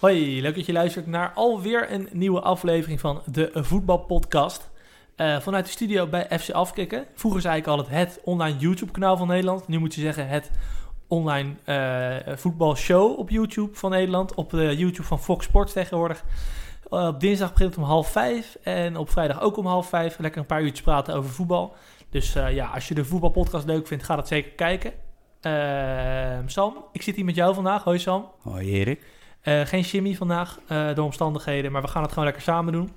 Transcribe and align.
Hoi, 0.00 0.42
leuk 0.42 0.54
dat 0.54 0.66
je 0.66 0.72
luistert 0.72 1.06
naar 1.06 1.32
alweer 1.34 1.92
een 1.92 2.08
nieuwe 2.12 2.40
aflevering 2.40 3.00
van 3.00 3.22
de 3.26 3.50
Voetbalpodcast. 3.54 4.70
Uh, 5.16 5.40
vanuit 5.40 5.64
de 5.64 5.70
studio 5.70 6.06
bij 6.06 6.38
FC 6.38 6.50
Afkikken. 6.50 7.06
Vroeger 7.14 7.40
zei 7.40 7.56
ik 7.56 7.66
altijd 7.66 7.88
het 7.88 8.20
online 8.24 8.58
YouTube-kanaal 8.58 9.16
van 9.16 9.26
Nederland. 9.26 9.68
Nu 9.68 9.78
moet 9.78 9.94
je 9.94 10.00
zeggen 10.00 10.28
het 10.28 10.50
online 11.08 11.54
uh, 11.66 12.36
voetbalshow 12.36 13.18
op 13.18 13.30
YouTube 13.30 13.74
van 13.74 13.90
Nederland. 13.90 14.34
Op 14.34 14.50
de 14.50 14.76
YouTube 14.76 15.02
van 15.08 15.20
Fox 15.20 15.44
Sports 15.44 15.72
tegenwoordig. 15.72 16.24
Uh, 16.90 17.06
op 17.06 17.20
dinsdag 17.20 17.52
begint 17.52 17.70
het 17.70 17.78
om 17.78 17.88
half 17.88 18.10
vijf 18.10 18.56
en 18.62 18.96
op 18.96 19.10
vrijdag 19.10 19.40
ook 19.40 19.56
om 19.56 19.66
half 19.66 19.88
vijf. 19.88 20.18
Lekker 20.18 20.40
een 20.40 20.46
paar 20.46 20.62
uurtjes 20.62 20.82
praten 20.82 21.14
over 21.14 21.30
voetbal. 21.30 21.74
Dus 22.10 22.32
ja, 22.32 22.70
als 22.74 22.88
je 22.88 22.94
de 22.94 23.04
voetbalpodcast 23.04 23.66
leuk 23.66 23.86
vindt, 23.86 24.04
ga 24.04 24.16
dat 24.16 24.28
zeker 24.28 24.50
kijken. 24.50 24.92
Ehm, 25.40 26.48
Sam, 26.48 26.84
ik 26.92 27.02
zit 27.02 27.16
hier 27.16 27.24
met 27.24 27.34
jou 27.34 27.54
vandaag. 27.54 27.84
Hoi 27.84 27.98
Sam. 27.98 28.30
Hoi 28.42 28.70
Erik. 28.70 29.19
Uh, 29.44 29.60
geen 29.60 29.80
Jimmy 29.80 30.14
vandaag 30.14 30.58
uh, 30.68 30.94
door 30.94 31.04
omstandigheden, 31.04 31.72
maar 31.72 31.82
we 31.82 31.88
gaan 31.88 32.02
het 32.02 32.10
gewoon 32.10 32.24
lekker 32.24 32.42
samen 32.42 32.72
doen. 32.72 32.90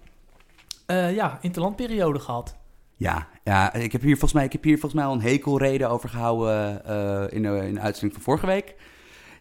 Uh, 0.88 1.16
ja, 1.16 1.38
interlandperiode 1.42 2.20
gehad. 2.20 2.56
Ja, 2.96 3.28
ja 3.44 3.74
ik, 3.74 3.92
heb 3.92 4.02
hier 4.02 4.12
volgens 4.12 4.34
mij, 4.34 4.46
ik 4.46 4.52
heb 4.52 4.64
hier 4.64 4.80
volgens 4.80 4.94
mij 4.94 5.04
al 5.10 5.14
een 5.14 5.22
hekelreden 5.22 5.90
over 5.90 6.10
gehouden 6.10 6.84
in, 7.32 7.42
de, 7.42 7.68
in 7.68 7.74
de 7.74 7.80
uitzending 7.80 8.14
van 8.14 8.22
vorige 8.22 8.46
week. 8.46 8.76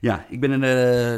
Ja, 0.01 0.27
ik 0.29 0.41
ben 0.41 0.51
een. 0.51 0.61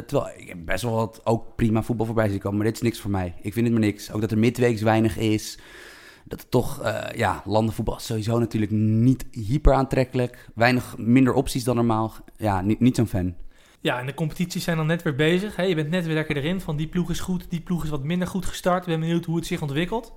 terwijl 0.05 0.33
ik 0.37 0.47
heb 0.47 0.57
best 0.65 0.83
wel 0.83 0.93
wat 0.93 1.21
ook 1.23 1.55
prima 1.55 1.83
voetbal 1.83 2.05
voorbij 2.05 2.29
zien 2.29 2.39
komen, 2.39 2.57
maar 2.57 2.67
dit 2.67 2.75
is 2.75 2.81
niks 2.81 2.99
voor 2.99 3.11
mij. 3.11 3.33
Ik 3.41 3.53
vind 3.53 3.65
het 3.65 3.75
maar 3.75 3.85
niks. 3.85 4.11
Ook 4.11 4.21
dat 4.21 4.31
er 4.31 4.37
midweeks 4.37 4.81
weinig 4.81 5.17
is. 5.17 5.59
Dat 6.23 6.39
het 6.39 6.51
toch, 6.51 6.81
ja, 7.15 7.41
landenvoetbal 7.45 7.95
is 7.95 8.05
sowieso 8.05 8.39
natuurlijk 8.39 8.71
niet 8.71 9.25
hyper 9.31 9.73
aantrekkelijk. 9.73 10.49
Weinig 10.55 10.97
minder 10.97 11.33
opties 11.33 11.63
dan 11.63 11.75
normaal. 11.75 12.13
Ja, 12.37 12.61
niet, 12.61 12.79
niet 12.79 12.95
zo'n 12.95 13.07
fan. 13.07 13.35
Ja, 13.85 13.99
en 13.99 14.05
de 14.05 14.13
competities 14.13 14.63
zijn 14.63 14.77
dan 14.77 14.85
net 14.85 15.01
weer 15.01 15.15
bezig. 15.15 15.55
Hè? 15.55 15.63
Je 15.63 15.75
bent 15.75 15.89
net 15.89 16.05
weer 16.05 16.13
lekker 16.15 16.37
erin. 16.37 16.61
Van 16.61 16.75
die 16.75 16.87
ploeg 16.87 17.09
is 17.09 17.19
goed, 17.19 17.49
die 17.49 17.61
ploeg 17.61 17.83
is 17.83 17.89
wat 17.89 18.03
minder 18.03 18.27
goed 18.27 18.45
gestart. 18.45 18.81
Ik 18.81 18.87
ben 18.87 18.99
benieuwd 18.99 19.25
hoe 19.25 19.35
het 19.35 19.45
zich 19.45 19.61
ontwikkelt. 19.61 20.13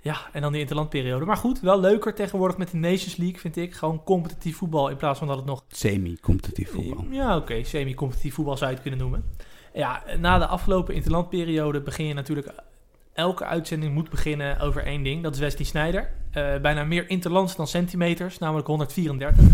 Ja, 0.00 0.16
en 0.32 0.40
dan 0.40 0.52
die 0.52 0.60
interlandperiode. 0.60 1.24
Maar 1.24 1.36
goed, 1.36 1.60
wel 1.60 1.80
leuker 1.80 2.14
tegenwoordig 2.14 2.56
met 2.56 2.70
de 2.70 2.76
Nations 2.76 3.16
League, 3.16 3.38
vind 3.38 3.56
ik. 3.56 3.74
Gewoon 3.74 4.04
competitief 4.04 4.56
voetbal 4.56 4.88
in 4.88 4.96
plaats 4.96 5.18
van 5.18 5.28
dat 5.28 5.36
het 5.36 5.46
nog... 5.46 5.64
Semi-competitief 5.68 6.70
voetbal. 6.70 7.04
Ja, 7.10 7.36
oké. 7.36 7.64
Semi-competitief 7.64 8.34
voetbal 8.34 8.56
zou 8.56 8.70
je 8.70 8.74
het 8.74 8.82
kunnen 8.82 9.00
noemen. 9.00 9.24
Ja, 9.72 10.02
na 10.18 10.38
de 10.38 10.46
afgelopen 10.46 10.94
interlandperiode 10.94 11.80
begin 11.80 12.06
je 12.06 12.14
natuurlijk... 12.14 12.48
Elke 13.12 13.44
uitzending 13.44 13.94
moet 13.94 14.10
beginnen 14.10 14.60
over 14.60 14.84
één 14.84 15.02
ding. 15.02 15.22
Dat 15.22 15.34
is 15.34 15.40
Wesley 15.40 15.64
Sneijder. 15.64 16.10
Uh, 16.34 16.56
bijna 16.56 16.84
meer 16.84 17.10
interlands 17.10 17.56
dan 17.56 17.66
centimeters, 17.66 18.38
namelijk 18.38 18.66
134. 18.66 19.44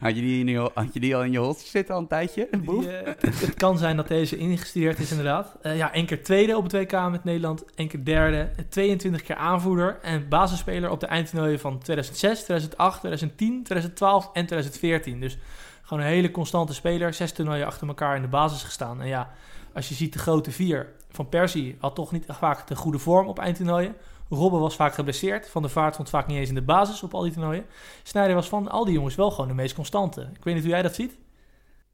Had 0.00 0.14
je, 0.14 0.20
die 0.20 0.40
in 0.40 0.46
je, 0.46 0.70
had 0.74 0.92
je 0.92 1.00
die 1.00 1.16
al 1.16 1.24
in 1.24 1.32
je 1.32 1.38
holster 1.38 1.68
zitten 1.68 1.94
al 1.94 2.00
een 2.00 2.06
tijdje? 2.06 2.48
Die, 2.60 2.70
uh, 2.70 3.12
het, 3.20 3.54
kan 3.54 3.78
zijn 3.78 3.96
dat 3.96 4.08
deze 4.08 4.36
ingestudeerd 4.36 4.98
is 4.98 5.10
inderdaad. 5.10 5.56
Uh, 5.62 5.76
ja, 5.76 5.92
één 5.92 6.06
keer 6.06 6.24
tweede 6.24 6.56
op 6.56 6.62
het 6.62 6.72
WK 6.72 7.10
met 7.10 7.24
Nederland, 7.24 7.64
één 7.74 7.88
keer 7.88 8.04
derde, 8.04 8.50
22 8.68 9.22
keer 9.22 9.36
aanvoerder 9.36 9.98
en 10.02 10.28
basisspeler 10.28 10.90
op 10.90 11.00
de 11.00 11.06
eindtoernooien 11.06 11.60
van 11.60 11.78
2006, 11.78 12.42
2008, 12.42 12.98
2010, 12.98 13.62
2012 13.62 14.24
en 14.32 14.46
2014. 14.46 15.20
Dus 15.20 15.38
gewoon 15.82 16.02
een 16.02 16.10
hele 16.10 16.30
constante 16.30 16.74
speler, 16.74 17.14
zes 17.14 17.32
toernooien 17.32 17.66
achter 17.66 17.88
elkaar 17.88 18.16
in 18.16 18.22
de 18.22 18.28
basis 18.28 18.62
gestaan. 18.62 19.00
En 19.00 19.06
ja, 19.06 19.30
als 19.74 19.88
je 19.88 19.94
ziet 19.94 20.12
de 20.12 20.18
grote 20.18 20.50
vier 20.50 20.88
van 21.10 21.28
Persie 21.28 21.76
had 21.80 21.94
toch 21.94 22.12
niet 22.12 22.24
vaak 22.28 22.66
de 22.66 22.76
goede 22.76 22.98
vorm 22.98 23.26
op 23.26 23.38
eindtoernooien. 23.38 23.94
Robben 24.30 24.60
was 24.60 24.76
vaak 24.76 24.94
geblesseerd. 24.94 25.48
Van 25.48 25.62
der 25.62 25.70
Vaart 25.70 25.92
stond 25.92 26.08
vaak 26.08 26.26
niet 26.26 26.38
eens 26.38 26.48
in 26.48 26.54
de 26.54 26.62
basis 26.62 27.02
op 27.02 27.14
al 27.14 27.22
die 27.22 27.32
toernooien. 27.32 27.64
Snijder 28.02 28.34
was 28.34 28.48
van 28.48 28.68
al 28.68 28.84
die 28.84 28.94
jongens 28.94 29.14
wel 29.14 29.30
gewoon 29.30 29.48
de 29.48 29.54
meest 29.54 29.74
constante. 29.74 30.20
Ik 30.20 30.44
weet 30.44 30.54
niet 30.54 30.62
hoe 30.62 30.72
jij 30.72 30.82
dat 30.82 30.94
ziet. 30.94 31.18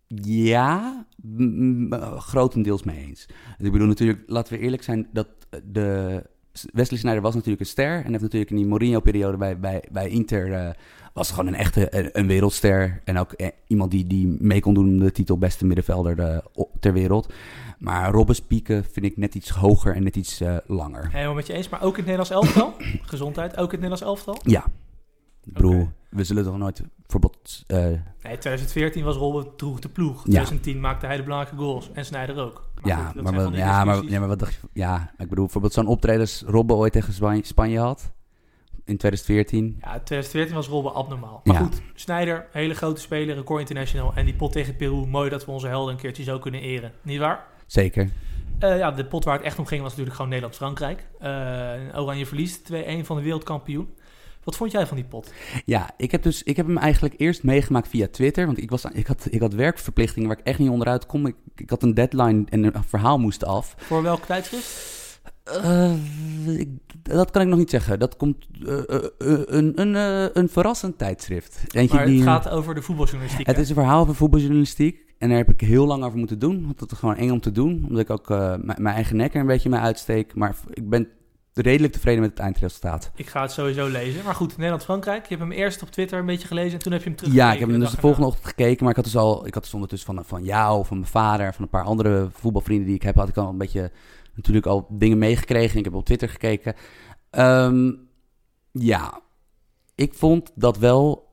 Ja, 0.06 1.06
grotendeels 2.16 2.82
mee 2.82 3.06
eens. 3.06 3.26
Ik 3.58 3.72
bedoel 3.72 3.86
natuurlijk, 3.86 4.22
laten 4.26 4.52
we 4.52 4.58
eerlijk 4.58 4.82
zijn, 4.82 5.08
dat 5.12 5.28
de 5.64 6.22
Wesley 6.72 6.98
Sneijder 6.98 7.22
was 7.22 7.34
natuurlijk 7.34 7.60
een 7.60 7.66
ster. 7.66 8.04
En 8.04 8.10
heeft 8.10 8.22
natuurlijk 8.22 8.50
in 8.50 8.56
die 8.56 8.66
Mourinho-periode 8.66 9.36
bij, 9.36 9.58
bij, 9.58 9.84
bij 9.90 10.08
Inter... 10.08 10.48
Uh, 10.48 10.70
was 11.16 11.30
gewoon 11.30 11.46
een 11.46 11.54
echte 11.54 12.16
een, 12.18 12.26
wereldster. 12.26 13.00
En 13.04 13.18
ook 13.18 13.32
eh, 13.32 13.48
iemand 13.66 13.90
die, 13.90 14.06
die 14.06 14.36
mee 14.40 14.60
kon 14.60 14.74
doen 14.74 14.88
om 14.88 14.98
de 14.98 15.12
titel 15.12 15.38
beste 15.38 15.66
middenvelder 15.66 16.16
de, 16.16 16.42
ter 16.80 16.92
wereld. 16.92 17.32
Maar 17.78 18.10
Robbes 18.10 18.40
pieken 18.40 18.84
vind 18.84 19.06
ik 19.06 19.16
net 19.16 19.34
iets 19.34 19.50
hoger 19.50 19.94
en 19.94 20.02
net 20.02 20.16
iets 20.16 20.40
uh, 20.40 20.56
langer. 20.66 21.08
Helemaal 21.10 21.34
met 21.34 21.46
je 21.46 21.52
eens, 21.52 21.68
maar 21.68 21.82
ook 21.82 21.98
in 21.98 22.04
het 22.04 22.16
Nederlands 22.16 22.30
elftal? 22.30 22.74
Gezondheid, 23.12 23.50
ook 23.50 23.72
in 23.72 23.80
het 23.80 23.90
Nederlands 23.90 24.02
elftal? 24.02 24.36
Ja. 24.42 24.64
Ik 25.44 25.52
bedoel, 25.52 25.88
we 26.08 26.24
zullen 26.24 26.44
toch 26.44 26.58
nooit 26.58 26.82
bijvoorbeeld... 26.96 27.64
Uh... 27.66 27.78
Nee, 28.22 28.38
2014 28.38 29.04
was 29.04 29.16
Robben 29.16 29.56
droeg 29.56 29.80
de 29.80 29.88
ploeg. 29.88 30.22
2010 30.22 30.80
maakte 30.80 31.06
hij 31.06 31.16
de 31.16 31.22
belangrijke 31.22 31.58
goals. 31.58 31.90
En 31.92 32.04
Snijder 32.04 32.38
ook. 32.38 32.70
Maar 32.80 32.96
ja, 32.96 33.06
goed, 33.06 33.22
maar, 33.22 33.34
wat, 33.34 33.54
ja, 33.54 33.84
maar, 33.84 34.04
ja, 34.04 34.18
maar 34.18 34.28
wat 34.28 34.38
dacht 34.38 34.54
je... 34.54 34.60
Ja, 34.72 35.10
ik 35.18 35.28
bedoel, 35.28 35.44
bijvoorbeeld 35.44 35.72
zo'n 35.72 35.86
optredens 35.86 36.42
Robben 36.46 36.76
ooit 36.76 36.92
tegen 36.92 37.12
Spanje, 37.12 37.44
Spanje 37.44 37.78
had 37.78 38.14
in 38.84 38.96
2014. 38.96 39.76
Ja, 39.80 39.88
2014 39.90 40.54
was 40.54 40.68
Robben 40.68 40.94
abnormaal. 40.94 41.40
Maar 41.44 41.56
ja. 41.56 41.62
goed, 41.62 41.80
Snijder, 41.94 42.46
hele 42.52 42.74
grote 42.74 43.00
speler, 43.00 43.34
record 43.34 43.60
international. 43.60 44.12
En 44.14 44.24
die 44.24 44.34
pot 44.34 44.52
tegen 44.52 44.76
Peru, 44.76 45.06
mooi 45.06 45.30
dat 45.30 45.44
we 45.44 45.50
onze 45.50 45.66
helden 45.66 45.94
een 45.94 46.00
keertje 46.00 46.22
zo 46.22 46.38
kunnen 46.38 46.60
eren. 46.60 46.92
Niet 47.02 47.18
waar? 47.18 47.46
Zeker. 47.66 48.08
Uh, 48.64 48.78
ja, 48.78 48.90
de 48.90 49.04
pot 49.04 49.24
waar 49.24 49.36
het 49.36 49.44
echt 49.44 49.58
om 49.58 49.66
ging 49.66 49.80
was 49.80 49.90
natuurlijk 49.90 50.16
gewoon 50.16 50.30
Nederland-Frankrijk. 50.30 51.06
Uh, 51.22 52.00
Oranje 52.02 52.26
verliest 52.26 52.72
2-1 52.72 52.74
van 53.02 53.16
de 53.16 53.22
wereldkampioen. 53.22 53.88
Wat 54.44 54.56
vond 54.56 54.72
jij 54.72 54.86
van 54.86 54.96
die 54.96 55.06
pot? 55.06 55.32
Ja, 55.64 55.90
ik 55.96 56.10
heb, 56.10 56.22
dus, 56.22 56.42
ik 56.42 56.56
heb 56.56 56.66
hem 56.66 56.78
eigenlijk 56.78 57.14
eerst 57.16 57.42
meegemaakt 57.42 57.88
via 57.88 58.06
Twitter. 58.10 58.46
Want 58.46 58.58
ik, 58.58 58.70
was, 58.70 58.84
ik, 58.84 59.06
had, 59.06 59.26
ik 59.30 59.40
had 59.40 59.52
werkverplichtingen 59.52 60.28
waar 60.28 60.38
ik 60.38 60.46
echt 60.46 60.58
niet 60.58 60.70
onderuit 60.70 61.06
kom. 61.06 61.26
Ik, 61.26 61.36
ik 61.56 61.70
had 61.70 61.82
een 61.82 61.94
deadline 61.94 62.44
en 62.48 62.64
een 62.64 62.84
verhaal 62.86 63.18
moest 63.18 63.44
af. 63.44 63.74
Voor 63.78 64.02
welk 64.02 64.24
tijdschrift? 64.24 64.94
Uh, 65.64 65.92
ik, 66.58 66.68
dat 67.02 67.30
kan 67.30 67.42
ik 67.42 67.48
nog 67.48 67.58
niet 67.58 67.70
zeggen. 67.70 67.98
Dat 67.98 68.16
komt 68.16 68.46
uh, 68.60 68.68
uh, 68.68 68.98
een, 69.18 69.80
een, 69.80 69.94
een 70.38 70.48
verrassend 70.48 70.98
tijdschrift. 70.98 71.60
Eentje 71.68 71.96
maar 71.96 72.04
het 72.04 72.14
die, 72.14 72.22
gaat 72.22 72.48
over 72.48 72.74
de 72.74 72.82
voetbaljournalistiek. 72.82 73.46
Het 73.46 73.58
is 73.58 73.68
een 73.68 73.74
verhaal 73.74 74.00
over 74.00 74.14
voetbaljournalistiek. 74.14 75.05
En 75.18 75.28
daar 75.28 75.38
heb 75.38 75.50
ik 75.50 75.60
heel 75.60 75.86
lang 75.86 76.04
over 76.04 76.18
moeten 76.18 76.38
doen. 76.38 76.64
Want 76.64 76.78
dat 76.78 76.92
is 76.92 76.98
gewoon 76.98 77.16
eng 77.16 77.30
om 77.30 77.40
te 77.40 77.52
doen. 77.52 77.84
Omdat 77.88 78.02
ik 78.02 78.10
ook 78.10 78.28
mijn 78.58 78.86
eigen 78.86 79.16
nek 79.16 79.34
er 79.34 79.40
een 79.40 79.46
beetje 79.46 79.68
mee 79.68 79.80
uitsteek. 79.80 80.34
Maar 80.34 80.56
ik 80.72 80.88
ben 80.88 81.08
redelijk 81.52 81.92
tevreden 81.92 82.20
met 82.20 82.30
het 82.30 82.38
eindresultaat. 82.38 83.10
Ik 83.14 83.26
ga 83.26 83.42
het 83.42 83.52
sowieso 83.52 83.86
lezen. 83.86 84.24
Maar 84.24 84.34
goed, 84.34 84.56
Nederland-Frankrijk. 84.56 85.22
Je 85.22 85.36
hebt 85.36 85.40
hem 85.40 85.58
eerst 85.58 85.82
op 85.82 85.90
Twitter 85.90 86.18
een 86.18 86.26
beetje 86.26 86.46
gelezen 86.46 86.72
en 86.72 86.78
toen 86.78 86.92
heb 86.92 87.02
je 87.02 87.08
hem 87.08 87.16
terug. 87.18 87.32
Ja, 87.32 87.52
ik 87.52 87.58
heb 87.58 87.68
hem 87.68 87.80
dus 87.80 87.90
de 87.90 88.00
volgende 88.00 88.26
ochtend 88.26 88.46
gekeken. 88.46 88.80
Maar 88.80 88.90
ik 88.90 88.96
had 88.96 89.04
dus 89.04 89.16
al, 89.16 89.46
ik 89.46 89.54
had 89.54 89.62
dus 89.62 89.74
ondertussen 89.74 90.14
van, 90.14 90.24
van 90.24 90.44
jou, 90.44 90.84
van 90.86 90.98
mijn 90.98 91.10
vader, 91.10 91.54
van 91.54 91.64
een 91.64 91.70
paar 91.70 91.84
andere 91.84 92.28
voetbalvrienden 92.32 92.86
die 92.86 92.96
ik 92.96 93.02
heb, 93.02 93.14
had 93.14 93.28
ik 93.28 93.36
al 93.36 93.48
een 93.48 93.58
beetje 93.58 93.92
natuurlijk 94.34 94.66
al 94.66 94.86
dingen 94.90 95.18
meegekregen. 95.18 95.78
Ik 95.78 95.84
heb 95.84 95.94
op 95.94 96.04
Twitter 96.04 96.28
gekeken. 96.28 96.74
Um, 97.30 98.08
ja, 98.72 99.20
ik 99.94 100.14
vond 100.14 100.52
dat 100.54 100.78
wel 100.78 101.28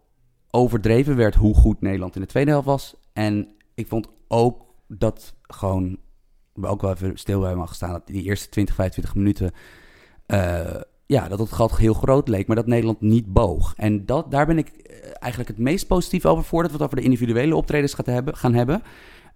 overdreven 0.50 1.16
werd 1.16 1.36
hoe 1.36 1.56
goed 1.56 1.82
Nederland 1.82 2.16
in 2.16 2.22
de 2.22 2.28
tweede 2.28 2.52
helft 2.52 2.66
was. 2.66 2.96
En 3.14 3.56
ik 3.74 3.88
vond 3.88 4.08
ook 4.28 4.66
dat 4.88 5.34
gewoon, 5.42 5.98
we 6.54 6.68
ook 6.68 6.82
wel 6.82 6.92
even 6.92 7.18
stil 7.18 7.40
bij 7.40 7.56
mag 7.56 7.70
gestaan, 7.70 7.92
dat 7.92 8.08
die 8.08 8.24
eerste 8.24 8.50
20, 8.50 8.76
25 8.76 9.16
minuten, 9.16 9.52
uh, 10.28 10.82
ja, 11.06 11.28
dat 11.28 11.40
het 11.40 11.52
gat 11.52 11.78
heel 11.78 11.94
groot 11.94 12.28
leek, 12.28 12.48
maar 12.48 12.56
dat 12.56 12.68
Nederland 12.68 13.02
niet 13.02 13.34
boog. 13.34 13.74
En 13.76 14.06
dat, 14.06 14.32
daar 14.32 14.46
ben 14.46 14.58
ik 14.58 14.68
eh, 14.68 14.96
eigenlijk 15.20 15.48
het 15.48 15.60
meest 15.60 15.88
positief 15.88 16.26
over, 16.26 16.44
voordat 16.44 16.72
we 16.72 16.78
het 16.78 16.86
over 16.86 16.98
de 16.98 17.04
individuele 17.04 17.56
optredens 17.56 17.94
gaan 17.94 18.14
hebben. 18.14 18.38
Gaan 18.38 18.54
hebben. 18.54 18.84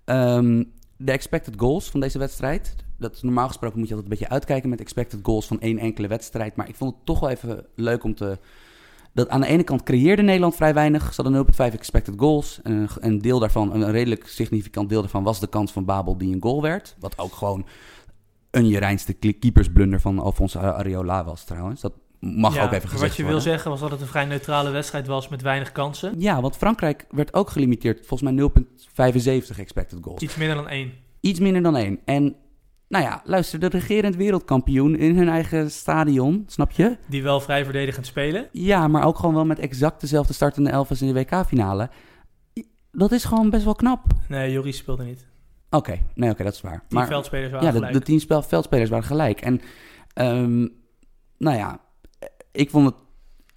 Um, 0.05 0.71
de 0.97 1.11
expected 1.11 1.53
goals 1.57 1.89
van 1.89 1.99
deze 1.99 2.19
wedstrijd. 2.19 2.75
Dat 2.97 3.23
normaal 3.23 3.47
gesproken 3.47 3.79
moet 3.79 3.87
je 3.87 3.93
altijd 3.93 4.11
een 4.11 4.17
beetje 4.17 4.33
uitkijken 4.33 4.69
met 4.69 4.79
expected 4.79 5.19
goals 5.23 5.47
van 5.47 5.61
één 5.61 5.77
enkele 5.77 6.07
wedstrijd. 6.07 6.55
Maar 6.55 6.69
ik 6.69 6.75
vond 6.75 6.95
het 6.95 7.05
toch 7.05 7.19
wel 7.19 7.29
even 7.29 7.65
leuk 7.75 8.03
om 8.03 8.15
te. 8.15 8.37
Dat 9.17 9.29
aan 9.29 9.41
de 9.41 9.47
ene 9.47 9.63
kant 9.63 9.83
creëerde 9.83 10.21
Nederland 10.21 10.55
vrij 10.55 10.73
weinig. 10.73 11.13
Ze 11.13 11.21
hadden 11.21 11.45
0,5 11.71 11.73
expected 11.73 12.13
goals. 12.17 12.59
En 12.63 12.87
een 12.99 13.21
deel 13.21 13.39
daarvan, 13.39 13.73
een 13.73 13.91
redelijk 13.91 14.27
significant 14.27 14.89
deel 14.89 15.01
daarvan, 15.01 15.23
was 15.23 15.39
de 15.39 15.47
kans 15.47 15.71
van 15.71 15.85
Babel 15.85 16.17
die 16.17 16.33
een 16.33 16.41
goal 16.41 16.61
werd. 16.61 16.95
Wat 16.99 17.17
ook 17.17 17.33
gewoon 17.33 17.65
een 18.51 18.67
je 18.67 18.79
reinste 18.79 19.13
keepersblunder 19.13 19.99
van 19.99 20.19
Alfonso 20.19 20.59
Areola 20.59 21.23
was 21.23 21.43
trouwens. 21.43 21.81
Dat 21.81 21.93
mag 22.19 22.59
ook 22.59 22.71
even 22.71 22.89
gezegd 22.89 23.01
Wat 23.01 23.15
je 23.15 23.25
wil 23.25 23.39
zeggen 23.39 23.71
was 23.71 23.79
dat 23.79 23.91
het 23.91 24.01
een 24.01 24.07
vrij 24.07 24.25
neutrale 24.25 24.69
wedstrijd 24.69 25.07
was 25.07 25.27
met 25.27 25.41
weinig 25.41 25.71
kansen. 25.71 26.13
Ja, 26.17 26.41
want 26.41 26.57
Frankrijk 26.57 27.05
werd 27.09 27.33
ook 27.33 27.49
gelimiteerd. 27.49 28.05
Volgens 28.05 28.31
mij 28.31 28.49
0,75 29.51 29.59
expected 29.59 29.99
goals. 30.01 30.21
Iets 30.21 30.35
minder 30.35 30.55
dan 30.55 30.67
één. 30.67 30.93
Iets 31.19 31.39
minder 31.39 31.61
dan 31.61 31.75
één. 31.75 31.99
En 32.05 32.35
nou 32.87 33.03
ja, 33.03 33.21
luister, 33.23 33.59
de 33.59 33.67
regerend 33.67 34.15
wereldkampioen 34.15 34.95
in 34.95 35.17
hun 35.17 35.29
eigen 35.29 35.71
stadion, 35.71 36.43
snap 36.47 36.71
je? 36.71 36.97
Die 37.07 37.23
wel 37.23 37.39
vrij 37.39 37.63
verdedigend 37.63 38.05
spelen. 38.05 38.47
Ja, 38.51 38.87
maar 38.87 39.05
ook 39.05 39.17
gewoon 39.17 39.35
wel 39.35 39.45
met 39.45 39.59
exact 39.59 40.01
dezelfde 40.01 40.33
startende 40.33 40.69
elf 40.69 40.89
als 40.89 41.01
in 41.01 41.13
de 41.13 41.19
WK-finale. 41.19 41.89
Dat 42.91 43.11
is 43.11 43.25
gewoon 43.25 43.49
best 43.49 43.63
wel 43.63 43.75
knap. 43.75 44.03
Nee, 44.27 44.51
Joris 44.51 44.77
speelde 44.77 45.03
niet. 45.03 45.25
Oké, 45.69 45.99
nee, 46.15 46.29
oké, 46.29 46.43
dat 46.43 46.53
is 46.53 46.61
waar. 46.61 46.83
Tien 46.87 46.97
maar, 46.97 47.07
veldspelers 47.07 47.51
waren 47.51 47.65
ja, 47.65 47.73
gelijk. 47.73 47.93
de, 47.93 47.99
de 47.99 48.05
tien 48.05 48.19
spel, 48.19 48.41
veldspelers 48.41 48.89
waren 48.89 49.05
gelijk. 49.05 49.41
En 49.41 49.61
um, 50.15 50.71
nou 51.37 51.57
ja, 51.57 51.79
ik 52.51 52.69
vond 52.69 52.85
het 52.85 52.95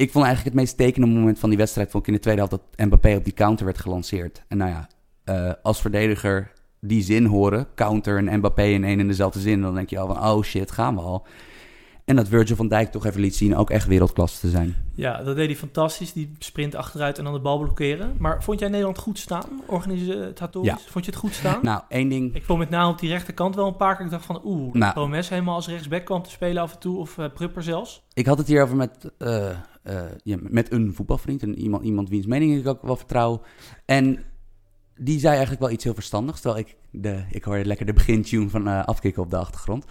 ik 0.00 0.10
vond 0.10 0.24
eigenlijk 0.24 0.54
het 0.54 0.64
meest 0.64 0.76
tekenende 0.76 1.18
moment 1.18 1.38
van 1.38 1.48
die 1.48 1.58
wedstrijd... 1.58 1.90
vond 1.90 2.02
ik 2.02 2.08
in 2.08 2.14
de 2.14 2.22
tweede 2.22 2.40
helft 2.40 2.62
dat 2.76 2.86
Mbappé 2.86 3.16
op 3.16 3.24
die 3.24 3.32
counter 3.32 3.64
werd 3.64 3.78
gelanceerd. 3.78 4.42
En 4.48 4.56
nou 4.56 4.70
ja, 4.70 4.88
uh, 5.24 5.52
als 5.62 5.80
verdediger 5.80 6.52
die 6.80 7.02
zin 7.02 7.24
horen, 7.24 7.66
counter 7.74 8.16
en 8.16 8.38
Mbappé 8.38 8.64
in 8.64 8.84
één 8.84 9.00
en 9.00 9.06
dezelfde 9.06 9.40
zin, 9.40 9.60
dan 9.60 9.74
denk 9.74 9.90
je 9.90 9.98
al 9.98 10.06
van, 10.06 10.24
oh 10.24 10.42
shit, 10.42 10.70
gaan 10.70 10.94
we 10.94 11.00
al. 11.00 11.26
En 12.10 12.16
dat 12.16 12.28
Virgil 12.28 12.56
van 12.56 12.68
Dijk 12.68 12.90
toch 12.90 13.06
even 13.06 13.20
liet 13.20 13.36
zien 13.36 13.56
ook 13.56 13.70
echt 13.70 13.86
wereldklasse 13.86 14.40
te 14.40 14.48
zijn. 14.48 14.74
Ja, 14.94 15.22
dat 15.22 15.36
deed 15.36 15.46
hij 15.46 15.56
fantastisch. 15.56 16.12
Die 16.12 16.32
sprint 16.38 16.74
achteruit 16.74 17.18
en 17.18 17.24
dan 17.24 17.32
de 17.32 17.40
bal 17.40 17.58
blokkeren. 17.58 18.14
Maar 18.18 18.42
vond 18.42 18.60
jij 18.60 18.68
Nederland 18.68 18.98
goed 18.98 19.18
staan, 19.18 19.62
organisatorisch? 19.66 20.70
Ja. 20.70 20.78
Vond 20.90 21.04
je 21.04 21.10
het 21.10 21.20
goed 21.20 21.34
staan? 21.34 21.58
Nou, 21.62 21.82
één 21.88 22.08
ding... 22.08 22.34
Ik 22.34 22.44
vond 22.44 22.58
met 22.58 22.70
name 22.70 22.92
op 22.92 22.98
die 22.98 23.08
rechterkant 23.08 23.54
wel 23.54 23.66
een 23.66 23.76
paar 23.76 23.96
keer. 23.96 24.04
Ik 24.04 24.10
dacht 24.10 24.24
van, 24.24 24.40
oeh, 24.44 24.74
Nou. 24.74 24.92
Promes 24.92 25.28
helemaal 25.28 25.54
als 25.54 25.68
rechtsback 25.68 26.04
kwam 26.04 26.22
te 26.22 26.30
spelen 26.30 26.62
af 26.62 26.72
en 26.72 26.78
toe. 26.78 26.98
Of 26.98 27.18
uh, 27.18 27.26
Prupper 27.34 27.62
zelfs. 27.62 28.02
Ik 28.12 28.26
had 28.26 28.38
het 28.38 28.46
hierover 28.46 28.76
met, 28.76 29.10
eh, 29.18 29.50
eh, 29.82 30.02
ja, 30.22 30.36
met 30.40 30.72
een 30.72 30.94
voetbalvriend. 30.94 31.42
En 31.42 31.58
iemand, 31.58 31.84
iemand 31.84 32.08
wiens 32.08 32.26
mening 32.26 32.58
ik 32.58 32.66
ook 32.66 32.82
wel 32.82 32.96
vertrouw. 32.96 33.42
En 33.84 34.24
die 35.02 35.18
zei 35.18 35.32
eigenlijk 35.32 35.60
wel 35.60 35.70
iets 35.70 35.84
heel 35.84 35.94
verstandigs. 35.94 36.40
Terwijl 36.40 36.64
ik, 36.66 36.76
de, 36.90 37.24
ik 37.30 37.44
hoorde 37.44 37.64
lekker 37.64 37.86
de 37.86 37.92
begintune 37.92 38.48
van 38.48 38.68
uh, 38.68 38.84
afkicken 38.84 39.22
op 39.22 39.30
de 39.30 39.36
achtergrond. 39.36 39.84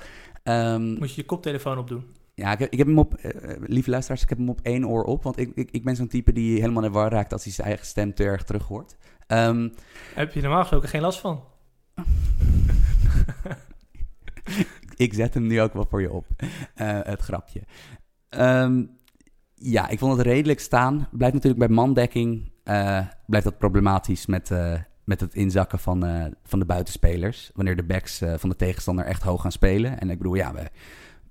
Ehm, 0.43 0.93
Moet 0.93 1.09
je 1.09 1.21
je 1.21 1.25
koptelefoon 1.25 1.77
opdoen? 1.77 2.03
Ja, 2.33 2.51
ik 2.51 2.59
heb, 2.59 2.71
ik 2.71 2.77
heb 2.77 2.87
hem 2.87 2.99
op, 2.99 3.17
uh, 3.21 3.31
lieve 3.59 3.89
luisteraars, 3.89 4.23
ik 4.23 4.29
heb 4.29 4.37
hem 4.37 4.49
op 4.49 4.59
één 4.63 4.87
oor 4.87 5.03
op. 5.03 5.23
Want 5.23 5.37
ik, 5.39 5.51
ik, 5.55 5.71
ik 5.71 5.83
ben 5.83 5.95
zo'n 5.95 6.07
type 6.07 6.31
die 6.31 6.59
helemaal 6.59 6.81
de 6.81 6.89
war 6.89 7.11
raakt 7.11 7.33
als 7.33 7.43
hij 7.43 7.53
zijn 7.53 7.67
eigen 7.67 7.85
stem 7.85 8.13
te 8.13 8.23
erg 8.23 8.43
terug 8.43 8.63
hoort. 8.63 8.97
Um, 9.27 9.73
heb 10.15 10.33
je 10.33 10.41
normaal 10.41 10.59
gesproken 10.59 10.89
geen 10.89 11.01
last 11.01 11.19
van? 11.19 11.43
ik 14.95 15.13
zet 15.13 15.33
hem 15.33 15.47
nu 15.47 15.61
ook 15.61 15.73
wel 15.73 15.85
voor 15.89 16.01
je 16.01 16.11
op, 16.11 16.25
uh, 16.41 16.47
het 17.03 17.21
grapje. 17.21 17.61
Um, 18.29 18.97
ja, 19.55 19.87
ik 19.87 19.99
vond 19.99 20.17
het 20.17 20.25
redelijk 20.25 20.59
staan. 20.59 21.07
Blijft 21.11 21.33
natuurlijk 21.33 21.65
bij 21.67 21.75
mandekking, 21.75 22.51
uh, 22.63 23.07
blijft 23.25 23.45
dat 23.45 23.57
problematisch 23.57 24.25
met, 24.25 24.51
met 25.09 25.19
het 25.19 25.33
inzakken 25.33 25.79
van, 25.79 26.05
van 26.43 26.59
de 26.59 26.65
buitenspelers. 26.65 27.51
Wanneer 27.53 27.75
de 27.75 27.83
backs 27.83 28.21
van 28.35 28.49
de 28.49 28.55
tegenstander 28.55 29.05
echt 29.05 29.23
hoog 29.23 29.41
gaan 29.41 29.51
spelen. 29.51 29.99
En 29.99 30.09
ik 30.09 30.17
bedoel, 30.17 30.35
ja, 30.35 30.53
we 30.53 30.69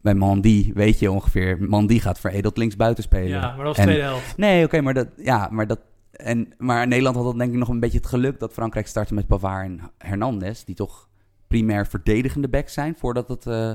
bij 0.00 0.14
Mandy 0.14 0.72
weet 0.74 0.98
je 0.98 1.10
ongeveer, 1.10 1.56
Mandy 1.60 1.98
gaat 1.98 2.20
veredeld 2.20 2.56
linksbuiten 2.56 3.04
spelen. 3.04 3.28
Ja, 3.28 3.40
maar 3.40 3.64
dat 3.64 3.66
was 3.66 3.76
de 3.76 3.82
tweede 3.82 4.02
helft. 4.02 4.36
Nee, 4.36 4.56
oké, 4.56 4.64
okay, 4.64 4.80
maar 4.80 4.94
dat, 4.94 5.08
ja, 5.16 5.48
maar 5.50 5.66
dat, 5.66 5.80
en, 6.10 6.52
maar 6.58 6.86
Nederland 6.86 7.16
had 7.16 7.24
dan 7.24 7.38
denk 7.38 7.52
ik 7.52 7.58
nog 7.58 7.68
een 7.68 7.80
beetje 7.80 7.98
het 7.98 8.06
geluk 8.06 8.38
dat 8.38 8.52
Frankrijk 8.52 8.86
startte 8.86 9.14
met 9.14 9.26
Pavard 9.26 9.64
en 9.64 9.80
Hernandez, 9.98 10.64
die 10.64 10.74
toch 10.74 11.08
primair 11.46 11.86
verdedigende 11.86 12.48
backs 12.48 12.72
zijn, 12.72 12.94
voordat 12.98 13.28
het, 13.28 13.46
uh, 13.46 13.74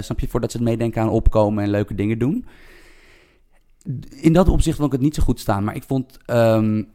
snap 0.00 0.20
je, 0.20 0.28
voordat 0.28 0.50
ze 0.50 0.56
het 0.56 0.66
meedenken 0.66 1.02
aan 1.02 1.08
opkomen 1.08 1.64
en 1.64 1.70
leuke 1.70 1.94
dingen 1.94 2.18
doen. 2.18 2.46
In 4.10 4.32
dat 4.32 4.48
opzicht 4.48 4.76
vond 4.76 4.86
ik 4.86 4.94
het 4.94 5.02
niet 5.02 5.14
zo 5.14 5.22
goed 5.22 5.40
staan, 5.40 5.64
maar 5.64 5.74
ik 5.74 5.84
vond 5.84 6.18
um, 6.30 6.88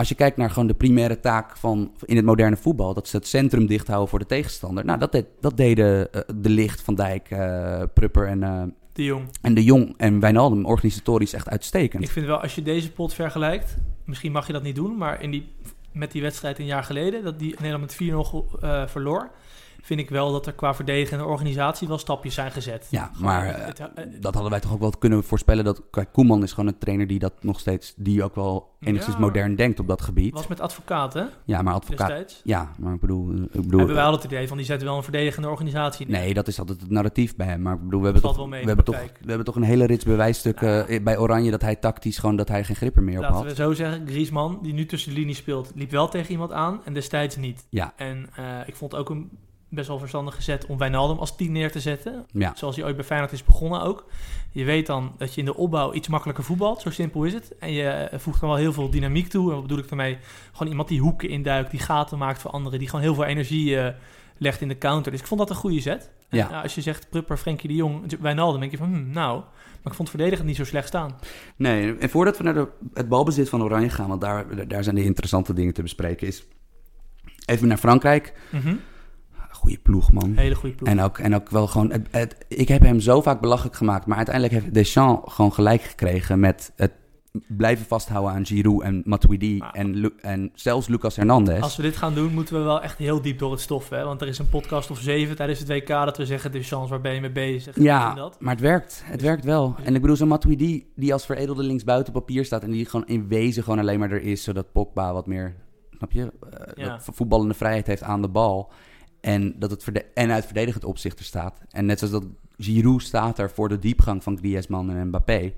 als 0.00 0.08
je 0.08 0.14
kijkt 0.14 0.36
naar 0.36 0.50
gewoon 0.50 0.66
de 0.66 0.74
primaire 0.74 1.20
taak 1.20 1.56
van 1.56 1.92
in 2.04 2.16
het 2.16 2.24
moderne 2.24 2.56
voetbal, 2.56 2.94
dat 2.94 3.08
ze 3.08 3.16
het 3.16 3.26
centrum 3.26 3.66
dicht 3.66 3.86
houden 3.86 4.08
voor 4.08 4.18
de 4.18 4.26
tegenstander. 4.26 4.84
Nou, 4.84 4.98
dat, 4.98 5.12
deed, 5.12 5.26
dat 5.40 5.56
deden 5.56 6.08
uh, 6.14 6.20
de 6.34 6.48
Licht, 6.48 6.82
Van 6.82 6.94
Dijk, 6.94 7.30
uh, 7.30 7.82
Prupper 7.94 8.26
en, 8.26 8.42
uh, 8.42 8.62
de 8.92 9.04
Jong. 9.04 9.28
en 9.42 9.54
De 9.54 9.64
Jong 9.64 9.94
en 9.96 10.20
Wijnaldum 10.20 10.64
organisatorisch 10.64 11.32
echt 11.32 11.48
uitstekend. 11.48 12.02
Ik 12.02 12.10
vind 12.10 12.26
wel, 12.26 12.40
als 12.40 12.54
je 12.54 12.62
deze 12.62 12.92
pot 12.92 13.14
vergelijkt, 13.14 13.76
misschien 14.04 14.32
mag 14.32 14.46
je 14.46 14.52
dat 14.52 14.62
niet 14.62 14.74
doen, 14.74 14.96
maar 14.96 15.22
in 15.22 15.30
die, 15.30 15.48
met 15.92 16.12
die 16.12 16.22
wedstrijd 16.22 16.58
een 16.58 16.66
jaar 16.66 16.84
geleden, 16.84 17.24
dat 17.24 17.38
die 17.38 17.54
Nederland 17.60 17.98
met 18.00 18.10
4-0 18.64 18.90
verloor, 18.90 19.30
vind 19.82 20.00
ik 20.00 20.10
wel 20.10 20.32
dat 20.32 20.46
er 20.46 20.52
qua 20.52 20.74
verdedigende 20.74 21.24
organisatie 21.24 21.88
wel 21.88 21.98
stapjes 21.98 22.34
zijn 22.34 22.50
gezet. 22.50 22.86
Ja, 22.90 23.10
maar 23.20 23.66
het, 23.66 23.80
uh, 23.80 23.86
dat 24.20 24.32
hadden 24.34 24.50
wij 24.50 24.60
toch 24.60 24.72
ook 24.72 24.80
wel 24.80 24.90
kunnen 24.98 25.24
voorspellen. 25.24 25.64
Dat 25.64 25.82
Koeman 26.12 26.42
is 26.42 26.52
gewoon 26.52 26.66
een 26.68 26.78
trainer 26.78 27.06
die 27.06 27.18
dat 27.18 27.32
nog 27.40 27.60
steeds, 27.60 27.94
die 27.96 28.24
ook 28.24 28.34
wel 28.34 28.68
enigszins 28.80 29.14
Ja. 29.14 29.20
modern 29.20 29.54
denkt 29.56 29.80
op 29.80 29.88
dat 29.88 30.02
gebied. 30.02 30.32
was 30.32 30.46
met 30.46 30.60
advocaat, 30.60 31.14
hè? 31.14 31.24
Ja, 31.44 31.62
maar 31.62 31.74
advocaat. 31.74 32.06
Destijds. 32.08 32.40
Ja, 32.44 32.70
maar 32.78 32.94
ik 32.94 33.00
bedoel, 33.00 33.32
ik 33.32 33.50
bedoel 33.52 33.78
Hebben 33.78 33.96
wij 33.96 34.04
al 34.04 34.12
het 34.12 34.24
idee 34.24 34.48
van 34.48 34.56
die 34.56 34.66
zetten 34.66 34.86
wel 34.88 34.96
een 34.96 35.02
verdedigende 35.02 35.48
organisatie 35.48 36.06
neer. 36.06 36.20
Nee, 36.20 36.34
dat 36.34 36.48
is 36.48 36.58
altijd 36.58 36.80
het 36.80 36.90
narratief 36.90 37.36
bij 37.36 37.46
hem. 37.46 37.62
Maar 37.62 37.74
ik 37.74 37.82
bedoel, 37.84 37.98
we 37.98 38.04
hebben, 38.04 38.22
toch, 38.22 38.36
wel 38.36 38.48
we, 38.50 38.56
hebben 38.56 38.84
toch, 38.84 38.96
we 39.20 39.26
hebben 39.28 39.44
toch 39.44 39.56
een 39.56 39.62
hele 39.62 39.84
rits 39.86 40.04
bewijsstukken 40.04 40.88
eh, 40.88 41.02
bij 41.02 41.18
Oranje 41.18 41.50
dat 41.50 41.62
hij 41.62 41.76
tactisch 41.76 42.18
gewoon 42.18 42.36
dat 42.36 42.48
hij 42.48 42.64
geen 42.64 42.76
grip 42.76 42.96
meer 43.00 43.16
op 43.16 43.20
Laten 43.22 43.36
had. 43.36 43.44
we 43.46 43.54
zo 43.54 43.72
zeggen, 43.72 44.06
Griezmann, 44.08 44.58
die 44.62 44.72
nu 44.72 44.86
tussen 44.86 45.14
de 45.14 45.18
linie 45.18 45.34
speelt, 45.34 45.72
liep 45.74 45.90
wel 45.90 46.08
tegen 46.08 46.30
iemand 46.30 46.52
aan 46.52 46.80
en 46.84 46.92
destijds 46.92 47.36
niet. 47.36 47.66
Ja, 47.70 47.92
En 47.96 48.28
eh, 48.36 48.44
ik 48.66 48.76
vond 48.76 48.94
ook 48.94 49.10
een 49.10 49.30
best 49.70 49.88
wel 49.88 49.98
verstandig 49.98 50.34
gezet 50.34 50.66
om 50.66 50.78
Wijnaldum 50.78 51.18
als 51.18 51.36
tien 51.36 51.52
neer 51.52 51.72
te 51.72 51.80
zetten. 51.80 52.26
ja. 52.32 52.52
Zoals 52.54 52.76
hij 52.76 52.84
ooit 52.84 52.96
bij 52.96 53.04
Feyenoord 53.04 53.32
is 53.32 53.44
begonnen 53.44 53.82
ook. 53.82 54.04
Je 54.52 54.64
weet 54.64 54.86
dan 54.86 55.14
dat 55.18 55.34
je 55.34 55.40
in 55.40 55.46
de 55.46 55.56
opbouw 55.56 55.92
iets 55.92 56.08
makkelijker 56.08 56.44
voetbalt. 56.44 56.80
Zo 56.80 56.90
simpel 56.90 57.24
is 57.24 57.32
het. 57.32 57.58
En 57.58 57.72
je 57.72 57.88
eh, 57.88 58.18
voegt 58.18 58.40
dan 58.40 58.48
wel 58.48 58.58
heel 58.58 58.72
veel 58.72 58.90
dynamiek 58.90 59.28
toe. 59.28 59.48
En 59.48 59.54
wat 59.54 59.62
bedoel 59.62 59.78
ik 59.78 59.88
daarmee? 59.88 60.18
Gewoon 60.52 60.68
iemand 60.68 60.88
die 60.88 61.00
hoeken 61.00 61.28
induikt, 61.28 61.70
die 61.70 61.80
gaten 61.80 62.18
maakt 62.18 62.40
voor 62.40 62.50
anderen. 62.50 62.78
Die 62.78 62.88
gewoon 62.88 63.04
heel 63.04 63.14
veel 63.14 63.24
energie 63.24 63.78
eh, 63.78 63.94
legt 64.38 64.60
in 64.60 64.68
de 64.68 64.78
counter. 64.78 65.12
Dus 65.12 65.20
ik 65.20 65.26
vond 65.26 65.40
dat 65.40 65.50
een 65.50 65.56
goede 65.56 65.80
zet. 65.80 66.10
En, 66.28 66.38
eh, 66.38 66.62
als 66.62 66.74
je 66.74 66.80
zegt 66.80 67.10
Prupper, 67.10 67.36
Frenkie 67.36 67.68
de 67.68 67.74
Jong, 67.74 68.16
Wijnaldum, 68.20 68.60
denk 68.60 68.72
je 68.72 68.78
van 68.78 68.86
hmm, 68.86 69.10
nou... 69.10 69.42
Maar 69.82 69.92
ik 69.92 69.98
vond 69.98 70.08
het 70.08 70.16
verdedigend 70.16 70.48
niet 70.48 70.56
zo 70.56 70.64
slecht 70.64 70.88
staan. 70.88 71.18
Nee, 71.56 71.96
en 71.96 72.10
voordat 72.10 72.38
we 72.38 72.44
naar 72.44 72.54
de, 72.54 72.68
het 72.94 73.08
balbezit 73.08 73.48
van 73.48 73.62
Oranje 73.62 73.88
gaan, 73.88 74.08
want 74.08 74.20
daar, 74.20 74.68
daar 74.68 74.82
zijn 74.82 74.94
de 74.94 75.04
interessante 75.04 75.52
dingen 75.52 75.74
te 75.74 75.82
bespreken, 75.82 76.26
is 76.26 76.44
even 77.44 77.68
naar 77.68 77.76
Frankrijk. 77.76 78.34
Mhm. 78.50 78.74
Goeie 79.60 79.78
ploeg, 79.78 80.12
man. 80.12 80.32
Hele 80.36 80.54
goede 80.54 80.74
ploeg. 80.74 80.88
En 80.88 81.00
ook, 81.00 81.18
en 81.18 81.34
ook 81.34 81.50
wel 81.50 81.66
gewoon, 81.66 81.90
het, 81.92 82.06
het- 82.10 82.36
ik 82.48 82.68
heb 82.68 82.82
hem 82.82 83.00
zo 83.00 83.20
vaak 83.22 83.40
belachelijk 83.40 83.76
gemaakt, 83.76 84.06
maar 84.06 84.16
uiteindelijk 84.16 84.54
heeft 84.62 84.74
Deschamps 84.74 85.34
gewoon 85.34 85.52
gelijk 85.52 85.82
gekregen 85.82 86.40
met 86.40 86.72
het 86.76 86.92
blijven 87.48 87.86
vasthouden 87.86 88.32
aan 88.32 88.46
Giroud 88.46 88.82
en 88.82 89.02
Matuidi 89.04 89.56
Maar- 89.58 89.72
en, 89.72 90.12
en 90.20 90.50
zelfs 90.54 90.88
Lucas 90.88 91.16
Hernandez. 91.16 91.60
Als 91.60 91.76
we 91.76 91.82
dit 91.82 91.96
gaan 91.96 92.14
doen, 92.14 92.32
moeten 92.34 92.54
we 92.54 92.60
wel 92.62 92.82
echt 92.82 92.98
heel 92.98 93.20
diep 93.22 93.38
door 93.38 93.50
het 93.50 93.60
stof. 93.60 93.88
Hè? 93.88 94.04
Want 94.04 94.20
er 94.20 94.28
is 94.28 94.38
een 94.38 94.48
podcast 94.48 94.90
of 94.90 94.98
zeven 94.98 95.36
tijdens 95.36 95.58
het 95.58 95.68
WK 95.68 95.86
dat 95.88 96.16
we 96.16 96.26
zeggen... 96.26 96.52
de 96.52 96.62
chance, 96.62 96.90
waar 96.90 97.00
ben 97.00 97.14
je 97.14 97.20
mee 97.20 97.30
bezig? 97.30 97.76
Ja, 97.80 98.14
dat. 98.14 98.36
maar 98.40 98.52
het 98.52 98.62
werkt. 98.62 99.02
Het 99.04 99.20
werkt 99.22 99.44
wel. 99.44 99.74
En 99.84 99.94
ik 99.94 100.00
bedoel, 100.00 100.16
zo'n 100.16 100.28
Matuidi 100.28 100.86
die 100.96 101.12
als 101.12 101.26
veredelde 101.26 101.62
linksbuiten 101.62 102.12
papier 102.12 102.44
staat... 102.44 102.62
en 102.62 102.70
die 102.70 102.86
gewoon 102.86 103.06
in 103.06 103.28
wezen 103.28 103.62
gewoon 103.62 103.78
alleen 103.78 103.98
maar 103.98 104.10
er 104.10 104.22
is... 104.22 104.42
zodat 104.42 104.72
Pogba 104.72 105.12
wat 105.12 105.26
meer, 105.26 105.54
snap 105.96 106.12
je, 106.12 106.22
eh, 106.50 106.84
Ja. 106.84 107.00
voetballende 107.00 107.54
vrijheid 107.54 107.86
heeft 107.86 108.02
aan 108.02 108.22
de 108.22 108.28
bal... 108.28 108.72
En, 109.20 109.58
dat 109.58 109.70
het 109.70 109.82
verde- 109.82 110.06
en 110.14 110.30
uit 110.30 110.44
verdedigend 110.44 110.84
opzicht 110.84 111.18
er 111.18 111.24
staat. 111.24 111.60
En 111.70 111.86
net 111.86 111.98
zoals 111.98 112.14
dat 112.14 112.26
Giroud 112.56 113.02
staat 113.02 113.38
er 113.38 113.50
voor 113.50 113.68
de 113.68 113.78
diepgang 113.78 114.22
van 114.22 114.38
Griezmann 114.38 114.90
en 114.90 115.06
Mbappé. 115.06 115.52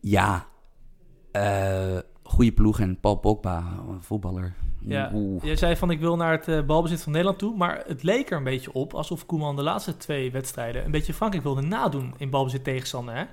Ja, 0.00 0.46
eh 1.32 1.98
goede 2.30 2.52
ploeg 2.52 2.80
en 2.80 3.00
Paul 3.00 3.14
Pogba, 3.14 3.64
een 3.88 4.02
voetballer. 4.02 4.54
Ja, 4.80 5.10
Oeh. 5.14 5.44
jij 5.44 5.56
zei 5.56 5.76
van 5.76 5.90
ik 5.90 6.00
wil 6.00 6.16
naar 6.16 6.32
het 6.32 6.48
eh, 6.48 6.62
balbezit 6.62 7.02
van 7.02 7.12
Nederland 7.12 7.38
toe. 7.38 7.56
Maar 7.56 7.82
het 7.86 8.02
leek 8.02 8.30
er 8.30 8.36
een 8.36 8.44
beetje 8.44 8.72
op 8.72 8.94
alsof 8.94 9.26
Koeman 9.26 9.56
de 9.56 9.62
laatste 9.62 9.96
twee 9.96 10.30
wedstrijden... 10.30 10.84
een 10.84 10.90
beetje 10.90 11.14
Frankrijk 11.14 11.44
wilde 11.44 11.60
nadoen 11.60 12.14
in 12.16 12.30
balbezit 12.30 12.64
tegenstander. 12.64 13.14
Hè? 13.14 13.24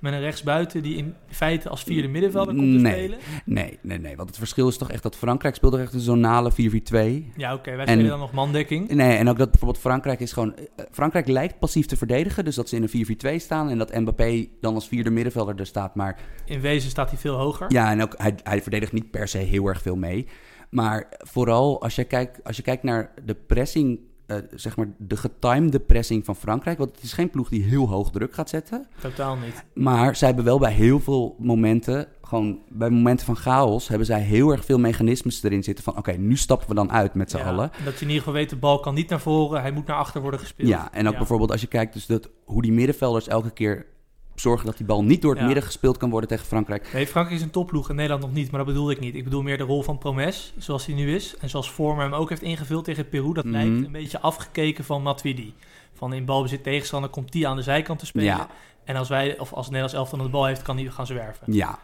Met 0.00 0.12
een 0.12 0.20
rechtsbuiten 0.20 0.82
die 0.82 0.96
in 0.96 1.14
feite 1.28 1.68
als 1.68 1.82
vierde 1.82 2.08
middenvelder 2.08 2.54
komt 2.54 2.66
te 2.72 2.78
Nee. 2.80 2.92
spelen. 2.92 3.18
Nee, 3.44 3.78
nee, 3.82 3.98
nee. 3.98 4.16
Want 4.16 4.28
het 4.28 4.38
verschil 4.38 4.68
is 4.68 4.76
toch 4.76 4.90
echt 4.90 5.02
dat 5.02 5.16
Frankrijk 5.16 5.54
speelde 5.54 5.78
echt 5.80 5.94
een 5.94 6.00
zonale 6.00 6.52
4-4-2. 6.52 7.32
Ja, 7.36 7.54
oké. 7.54 7.70
wij 7.70 7.84
En- 7.84 7.92
spelen 7.92 8.08
dan 8.10 8.18
nog 8.18 8.32
mandekking. 8.32 8.88
Nee, 8.88 9.16
en 9.16 9.28
ook 9.28 9.38
dat 9.38 9.50
bijvoorbeeld 9.50 9.80
Frankrijk 9.82 10.20
is 10.20 10.32
gewoon... 10.32 10.54
eh, 10.56 10.84
Frankrijk 10.90 11.26
lijkt 11.28 11.58
passief 11.58 11.86
te 11.86 11.96
verdedigen, 11.96 12.44
dus 12.44 12.54
dat 12.54 12.68
ze 12.68 12.76
in 12.76 12.82
een 12.82 12.88
4-4-2 12.88 13.40
staan... 13.40 13.68
en 13.68 13.78
dat 13.78 13.94
Mbappé 13.94 14.46
dan 14.60 14.74
als 14.74 14.88
vierde 14.88 15.10
middenvelder 15.10 15.58
er 15.58 15.66
staat. 15.66 15.94
Maar 15.94 16.18
In 16.44 16.60
wezen 16.60 16.90
staat 16.90 17.10
hij 17.10 17.18
veel 17.18 17.36
hoger. 17.36 17.72
ja, 17.72 17.90
en 17.90 18.02
ook 18.02 18.14
hij, 18.16 18.34
hij 18.42 18.62
verdedigt 18.62 18.92
niet 18.92 19.10
per 19.10 19.28
se 19.28 19.38
heel 19.38 19.66
erg 19.66 19.82
veel 19.82 19.96
mee. 19.96 20.26
Maar 20.70 21.08
vooral 21.18 21.82
als 21.82 21.94
je 21.94 22.04
kijkt, 22.04 22.44
als 22.44 22.56
je 22.56 22.62
kijkt 22.62 22.82
naar 22.82 23.12
de 23.24 23.34
pressing... 23.34 24.00
eh, 24.30 24.36
zeg 24.54 24.76
maar 24.76 24.88
de 24.98 25.16
getimede 25.16 25.80
pressing 25.80 26.24
van 26.24 26.36
Frankrijk... 26.36 26.78
want 26.78 26.90
het 26.94 27.02
is 27.02 27.12
geen 27.12 27.30
ploeg 27.30 27.48
die 27.48 27.62
heel 27.62 27.88
hoog 27.88 28.10
druk 28.10 28.34
gaat 28.34 28.48
zetten... 28.48 28.86
Totaal 29.00 29.36
niet. 29.36 29.64
Maar 29.74 30.16
zij 30.16 30.26
hebben 30.26 30.44
wel 30.44 30.58
bij 30.58 30.72
heel 30.72 31.00
veel 31.00 31.36
momenten, 31.38 32.06
gewoon 32.22 32.58
bij 32.68 32.90
momenten 32.90 33.26
van 33.26 33.36
chaos, 33.36 33.88
hebben 33.88 34.06
zij 34.06 34.20
heel 34.20 34.50
erg 34.50 34.64
veel 34.64 34.78
mechanismes 34.78 35.42
erin 35.42 35.62
zitten 35.62 35.84
van, 35.84 35.96
oké, 35.96 36.12
nu 36.12 36.36
stappen 36.36 36.68
we 36.68 36.74
dan 36.74 36.92
uit 36.92 37.14
met 37.14 37.30
z'n 37.30 37.36
Ja, 37.36 37.44
allen. 37.44 37.72
en 37.78 37.84
Dat 37.84 37.94
je 37.94 38.00
in 38.00 38.06
ieder 38.06 38.18
geval 38.18 38.32
weet, 38.32 38.50
de 38.50 38.56
bal 38.56 38.80
kan 38.80 38.94
niet 38.94 39.08
naar 39.08 39.20
voren. 39.20 39.60
Hij 39.60 39.72
moet 39.72 39.86
naar 39.86 39.96
achter 39.96 40.20
worden 40.20 40.40
gespeeld. 40.40 40.68
Ja, 40.68 40.92
en 40.92 41.06
ook 41.06 41.12
Ja. 41.12 41.18
bijvoorbeeld 41.18 41.50
als 41.50 41.60
je 41.60 41.66
kijkt 41.66 41.92
dus 41.92 42.06
dat, 42.06 42.28
hoe 42.44 42.62
die 42.62 42.72
middenvelders 42.72 43.28
elke 43.28 43.50
keer 43.50 43.86
zorgen 44.34 44.66
dat 44.66 44.76
die 44.76 44.86
bal 44.86 45.04
niet 45.04 45.22
door 45.22 45.30
het 45.30 45.40
Ja. 45.40 45.46
midden 45.46 45.64
gespeeld 45.64 45.96
kan 45.96 46.10
worden 46.10 46.28
tegen 46.28 46.46
Frankrijk. 46.46 46.92
Nee, 46.92 47.06
Frankrijk 47.06 47.38
is 47.38 47.44
een 47.44 47.50
topploeg 47.52 47.88
en 47.88 47.94
Nederland 47.94 48.22
nog 48.22 48.32
niet, 48.32 48.50
maar 48.50 48.58
dat 48.64 48.68
bedoelde 48.68 48.92
ik 48.92 49.00
niet. 49.00 49.14
Ik 49.14 49.24
bedoel 49.24 49.42
meer 49.42 49.58
de 49.58 49.64
rol 49.64 49.82
van 49.82 49.98
Promes, 49.98 50.54
zoals 50.58 50.86
hij 50.86 50.94
nu 50.94 51.14
is. 51.14 51.36
En 51.40 51.50
zoals 51.50 51.70
Vormer 51.70 52.04
hem 52.04 52.12
ook 52.14 52.28
heeft 52.28 52.42
ingevuld 52.42 52.84
tegen 52.84 53.08
Peru. 53.08 53.32
Dat 53.32 53.44
Mhm. 53.44 53.52
lijkt 53.54 53.84
een 53.86 53.92
beetje 53.92 54.20
afgekeken 54.20 54.84
van 54.84 55.02
Matuidi. 55.02 55.54
Van 55.92 56.12
in 56.12 56.24
balbezit 56.24 56.62
tegenstander 56.62 57.10
komt 57.10 57.32
die 57.32 57.48
aan 57.48 57.56
de 57.56 57.62
zijkant 57.62 57.98
te 57.98 58.06
spelen. 58.06 58.26
Ja. 58.26 58.48
En 58.84 58.96
als 58.96 59.08
wij, 59.08 59.38
of 59.38 59.52
als 59.52 59.66
Nederlands 59.66 59.94
elftal 59.94 60.18
de 60.18 60.28
bal 60.28 60.44
heeft, 60.46 60.62
kan 60.62 60.76
die 60.76 60.90
gaan 60.90 61.06
zwerven. 61.06 61.52
Ja, 61.52 61.78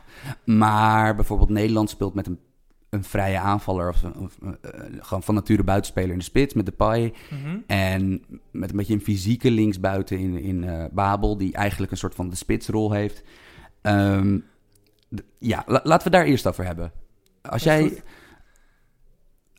maar 0.44 1.14
bijvoorbeeld 1.14 1.48
Nederland 1.50 1.90
speelt 1.90 2.14
met 2.14 2.26
een, 2.26 2.38
een 2.96 3.04
vrije 3.04 3.38
aanvaller 3.38 3.88
of, 3.88 4.04
of, 4.04 4.38
eh, 4.42 4.50
gewoon 5.00 5.22
van 5.22 5.34
nature 5.34 5.64
buitenspeler 5.64 6.10
in 6.10 6.18
de 6.18 6.24
spits 6.24 6.54
met 6.54 6.66
Depay. 6.66 7.14
Mhm. 7.30 7.58
En 7.66 8.24
met 8.50 8.70
een 8.70 8.76
beetje 8.76 8.94
een 8.94 9.00
fysieke 9.00 9.50
linksbuiten 9.50 10.18
in, 10.18 10.36
in 10.38 10.64
eh, 10.64 10.84
Babel, 10.92 11.36
die 11.36 11.52
eigenlijk 11.54 11.92
een 11.92 11.98
soort 11.98 12.14
van 12.14 12.28
de 12.30 12.36
spitsrol 12.36 12.92
heeft. 12.92 13.22
Ehm, 13.82 14.38
ja, 15.38 15.62
la- 15.66 15.80
laten 15.84 16.10
we 16.10 16.16
daar 16.16 16.24
eerst 16.26 16.46
over 16.46 16.64
hebben. 16.64 16.92
Als 17.42 17.62
jij. 17.62 17.82
goed. 17.82 18.02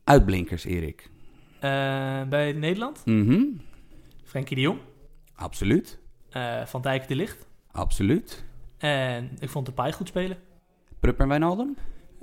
Uitblinkers, 0.03 0.65
Erik. 0.65 1.09
Eh, 1.59 1.61
bij 2.29 2.51
Nederland, 2.53 3.05
Mhm. 3.05 3.41
Frenkie 4.23 4.55
de 4.55 4.61
Jong, 4.61 4.79
Absoluut. 5.35 5.99
Van 6.65 6.81
Dijk 6.81 7.07
de 7.07 7.15
Licht. 7.15 7.47
Absoluut. 7.71 8.43
En 8.77 9.29
ik 9.39 9.49
vond 9.49 9.65
de 9.65 9.71
Pai 9.71 9.91
goed 9.91 10.07
spelen. 10.07 10.37
Prupper 10.99 11.21
en 11.23 11.27
Wijnaldum. 11.29 11.75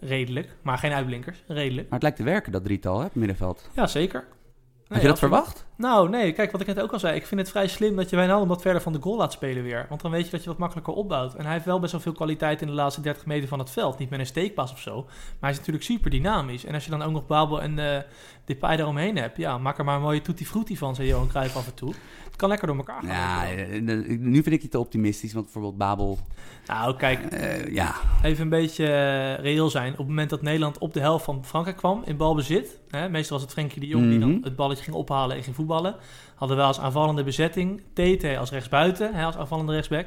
Redelijk, 0.05 0.57
maar 0.63 0.79
geen 0.79 0.93
uitblinkers. 0.93 1.45
Redelijk. 1.47 1.83
Maar 1.83 1.93
het 1.93 2.03
lijkt 2.03 2.17
te 2.17 2.25
werken, 2.25 2.53
dat 2.53 2.65
drietal, 2.65 2.99
hè, 2.99 3.05
het 3.05 3.15
middenveld. 3.15 3.71
Ja, 3.75 3.87
zeker. 3.87 4.25
Had 4.89 5.03
je 5.03 5.09
dat 5.09 5.19
verwacht? 5.19 5.67
Nou, 5.77 6.09
nee, 6.09 6.33
kijk, 6.33 6.53
wat 6.53 6.61
ik 6.61 6.67
net 6.67 6.81
ook 6.81 6.93
al 6.93 6.99
zei. 6.99 7.17
Ik 7.17 7.27
vind 7.27 7.41
het 7.41 7.51
vrij 7.51 7.69
slim 7.69 7.97
dat 7.97 8.11
je 8.11 8.17
Wijnaldum 8.17 8.49
wat 8.49 8.63
verder 8.63 8.83
van 8.83 8.93
de 8.93 9.01
goal 9.01 9.17
laat 9.17 9.33
spelen 9.33 9.63
weer. 9.63 9.87
Want 9.89 10.01
dan 10.01 10.11
weet 10.11 10.25
je 10.25 10.31
dat 10.31 10.43
je 10.43 10.49
wat 10.49 10.59
makkelijker 10.59 10.95
opbouwt. 10.95 11.35
En 11.35 11.45
hij 11.45 11.53
heeft 11.53 11.65
wel 11.65 11.81
best 11.81 11.93
wel 11.93 12.01
veel 12.01 12.13
kwaliteit 12.13 12.61
in 12.61 12.67
de 12.67 12.73
laatste 12.73 13.01
30 13.01 13.27
meter 13.27 13.49
van 13.49 13.59
het 13.59 13.71
veld. 13.71 13.99
Niet 13.99 14.11
met 14.11 14.19
een 14.19 14.27
steekpas 14.27 14.73
of 14.73 14.81
zo. 14.81 15.03
Maar 15.05 15.35
hij 15.41 15.51
is 15.51 15.57
natuurlijk 15.57 15.85
super 15.85 16.11
dynamisch. 16.11 16.65
En 16.65 16.75
als 16.75 16.85
je 16.85 16.91
dan 16.91 17.03
ook 17.03 17.13
nog 17.13 17.27
Babel 17.27 17.63
en 17.63 17.79
eh 17.79 18.03
Depay 18.45 18.77
eromheen 18.79 19.17
hebt. 19.17 19.37
Ja, 19.37 19.59
maak 19.59 19.79
er 19.79 19.85
maar 19.85 19.97
een 19.97 20.03
mooie 20.03 20.21
tutti 20.23 20.47
frutti 20.47 20.77
van, 20.77 20.95
zei 20.95 21.09
Johan 21.09 21.29
Cruijff 21.29 21.57
af 21.57 21.67
en 21.67 21.75
toe. 21.75 21.95
Het 22.25 22.37
kan 22.37 22.49
lekker 22.49 22.67
door 22.69 22.77
elkaar 22.77 23.03
gaan. 23.03 23.11
Ja, 23.11 23.45
eh, 23.53 23.77
eh, 23.77 24.19
nu 24.21 24.43
vind 24.43 24.55
ik 24.55 24.63
je 24.63 24.69
te 24.69 24.79
optimistisch, 24.79 25.33
want 25.33 25.45
bijvoorbeeld 25.45 25.77
Babel... 25.79 26.19
Nou, 26.67 26.97
kijk, 26.97 27.25
eh, 27.33 27.73
ja, 27.75 27.95
even 28.23 28.43
een 28.43 28.49
beetje 28.49 28.85
reëel 29.35 29.71
zijn. 29.71 29.93
Op 29.93 29.99
het 29.99 30.07
moment 30.07 30.31
dat 30.31 30.43
Nederland 30.43 30.79
op 30.79 30.93
de 30.95 31.01
helft 31.01 31.25
van 31.25 31.45
Frankrijk 31.45 31.77
kwam 31.77 32.03
in 32.05 32.17
balbezit. 32.17 32.81
Hè, 32.91 33.09
meestal 33.09 33.33
was 33.37 33.43
het 33.45 33.53
Frenkie 33.55 33.81
de 33.81 33.87
Jong 33.87 34.09
die 34.09 34.19
dan 34.19 34.31
Mhm. 34.31 34.43
het 34.45 34.57
balletje 34.57 34.85
ging 34.85 34.97
ophalen 34.97 35.37
en 35.37 35.43
ging 35.43 35.57
voetballen. 35.57 35.97
Hadden 36.35 36.57
we 36.57 36.63
als 36.63 36.81
aanvallende 36.81 37.23
bezetting 37.25 37.83
TT 37.93 38.37
als 38.37 38.51
rechtsbuiten, 38.51 39.15
hè, 39.15 39.25
als 39.25 39.37
aanvallende 39.37 39.73
rechtsback. 39.73 40.07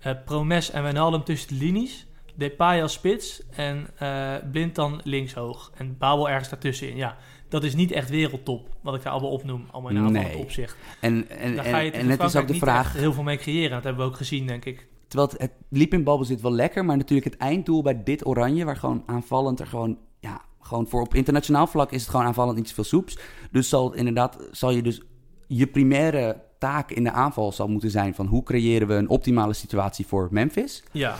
eh 0.00 0.12
Promes 0.24 0.70
en 0.70 0.82
Wijnaldum 0.82 1.24
tussen 1.24 1.48
de 1.48 1.64
linies. 1.64 2.06
Depay 2.34 2.82
als 2.82 2.92
spits 2.92 3.42
en 3.50 3.86
eh 3.98 4.34
Blind 4.52 4.74
dan 4.74 5.00
linkshoog. 5.04 5.70
En 5.76 5.98
Babel 5.98 6.28
ergens 6.30 6.48
daartussenin. 6.48 6.96
Ja, 6.96 7.16
dat 7.52 7.64
is 7.64 7.74
niet 7.74 7.90
echt 7.90 8.10
wereldtop, 8.10 8.68
wat 8.80 8.94
ik 8.94 9.02
daar 9.02 9.12
allemaal 9.12 9.30
opnoem. 9.30 9.66
Allemaal 9.70 9.90
in 9.90 9.96
aanvallend 9.96 10.32
Nee. 10.32 10.42
opzicht. 10.42 10.76
en, 11.00 11.28
en, 11.28 11.54
Daar 11.56 11.64
en, 11.64 11.70
ga 11.70 11.78
je 11.78 11.90
en 11.90 11.92
tegen 11.92 12.10
het 12.10 12.22
is 12.22 12.36
ook 12.36 12.48
de 12.48 12.54
vraag... 12.54 12.92
heel 12.92 13.12
veel 13.12 13.22
mee 13.22 13.36
creëren. 13.36 13.70
Dat 13.70 13.84
hebben 13.84 14.04
we 14.04 14.10
ook 14.10 14.16
gezien, 14.16 14.46
denk 14.46 14.64
ik. 14.64 14.86
Terwijl 15.08 15.30
het, 15.30 15.40
het 15.40 15.52
liep 15.68 15.92
in 15.92 16.04
balbezit 16.04 16.40
wel 16.40 16.52
lekker, 16.52 16.84
maar 16.84 16.96
natuurlijk 16.96 17.30
het 17.30 17.40
einddoel 17.40 17.82
bij 17.82 18.02
dit 18.02 18.26
oranje, 18.26 18.64
waar 18.64 18.76
gewoon 18.76 19.02
aanvallend 19.06 19.60
er 19.60 19.66
gewoon, 19.66 19.98
ja, 20.20 20.40
gewoon 20.60 20.88
voor 20.88 21.00
op 21.00 21.14
internationaal 21.14 21.66
vlak 21.66 21.92
is 21.92 22.00
het 22.00 22.10
gewoon 22.10 22.26
aanvallend 22.26 22.56
niet 22.56 22.68
zoveel 22.68 22.84
soeps. 22.84 23.18
Dus 23.50 23.68
zal 23.68 23.90
het 23.90 23.98
inderdaad, 23.98 24.38
zal 24.50 24.70
je 24.70 24.82
dus 24.82 25.02
je 25.46 25.66
primaire 25.66 26.40
taak 26.58 26.90
in 26.90 27.04
de 27.04 27.12
aanval 27.12 27.52
zal 27.52 27.68
moeten 27.68 27.90
zijn 27.90 28.14
van 28.14 28.26
hoe 28.26 28.42
creëren 28.42 28.88
we 28.88 28.94
een 28.94 29.08
optimale 29.08 29.52
situatie 29.52 30.06
voor 30.06 30.28
Memphis. 30.30 30.82
Ja, 30.92 31.16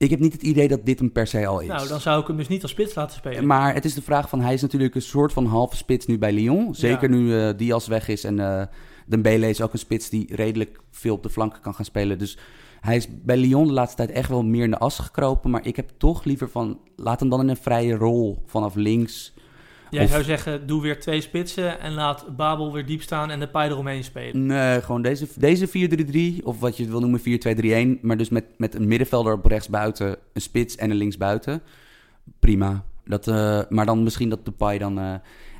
Ik 0.00 0.10
heb 0.10 0.20
niet 0.20 0.32
het 0.32 0.42
idee 0.42 0.68
dat 0.68 0.86
dit 0.86 0.98
hem 0.98 1.12
per 1.12 1.26
se 1.26 1.46
al 1.46 1.60
is. 1.60 1.66
nou 1.68 1.88
dan 1.88 2.00
zou 2.00 2.20
ik 2.20 2.26
hem 2.26 2.36
dus 2.36 2.48
niet 2.48 2.62
als 2.62 2.70
spits 2.70 2.94
laten 2.94 3.16
spelen. 3.16 3.46
Maar 3.46 3.74
het 3.74 3.84
is 3.84 3.94
de 3.94 4.02
vraag 4.02 4.28
van, 4.28 4.40
hij 4.40 4.54
is 4.54 4.62
natuurlijk 4.62 4.94
een 4.94 5.02
soort 5.02 5.32
van 5.32 5.46
halve 5.46 5.76
spits 5.76 6.06
nu 6.06 6.18
bij 6.18 6.32
Lyon. 6.32 6.74
Zeker 6.74 7.10
Ja. 7.10 7.16
nu 7.16 7.38
eh 7.40 7.56
Diaz 7.56 7.86
weg 7.86 8.08
is 8.08 8.24
en 8.24 8.40
eh 8.40 8.62
Dembele 9.06 9.48
is 9.48 9.60
ook 9.60 9.72
een 9.72 9.78
spits 9.78 10.08
die 10.08 10.34
redelijk 10.34 10.80
veel 10.90 11.14
op 11.14 11.22
de 11.22 11.30
flanken 11.30 11.60
kan 11.60 11.74
gaan 11.74 11.84
spelen. 11.84 12.18
Dus 12.18 12.38
hij 12.80 12.96
is 12.96 13.08
bij 13.22 13.36
Lyon 13.36 13.66
de 13.66 13.72
laatste 13.72 13.96
tijd 13.96 14.10
echt 14.10 14.28
wel 14.28 14.44
meer 14.44 14.64
in 14.64 14.70
de 14.70 14.78
as 14.78 14.98
gekropen. 14.98 15.50
Maar 15.50 15.66
ik 15.66 15.76
heb 15.76 15.90
toch 15.96 16.24
liever 16.24 16.48
van, 16.48 16.78
laat 16.96 17.20
hem 17.20 17.28
dan 17.28 17.40
in 17.40 17.48
een 17.48 17.56
vrije 17.56 17.94
rol 17.94 18.42
vanaf 18.46 18.74
links. 18.74 19.34
Jij 19.90 20.04
Of- 20.04 20.10
zou 20.10 20.22
zeggen, 20.22 20.66
doe 20.66 20.82
weer 20.82 21.00
twee 21.00 21.20
spitsen 21.20 21.80
en 21.80 21.92
laat 21.92 22.36
Babel 22.36 22.72
weer 22.72 22.86
diep 22.86 23.02
staan 23.02 23.30
en 23.30 23.40
de 23.40 23.48
paai 23.48 23.70
eromheen 23.70 24.04
spelen. 24.04 24.46
Nee, 24.46 24.80
gewoon 24.82 25.02
deze, 25.02 25.26
deze 25.36 25.68
4-3-3, 26.40 26.44
of 26.44 26.60
wat 26.60 26.76
je 26.76 26.86
wil 26.86 27.00
noemen 27.00 27.20
4-2-3-1. 27.96 28.00
Maar 28.02 28.16
dus 28.16 28.28
met, 28.28 28.44
met 28.56 28.74
een 28.74 28.88
middenvelder 28.88 29.32
op 29.32 29.44
rechts 29.44 29.68
buiten, 29.68 30.16
een 30.32 30.40
spits 30.40 30.76
en 30.76 30.90
een 30.90 30.96
linksbuiten. 30.96 31.62
Prima. 32.38 32.84
Dat, 33.04 33.28
eh, 33.28 33.60
maar 33.68 33.86
dan 33.86 34.02
misschien 34.02 34.28
dat 34.28 34.44
de 34.44 34.50
paai 34.50 34.78
dan... 34.78 34.98
eh, 34.98 35.14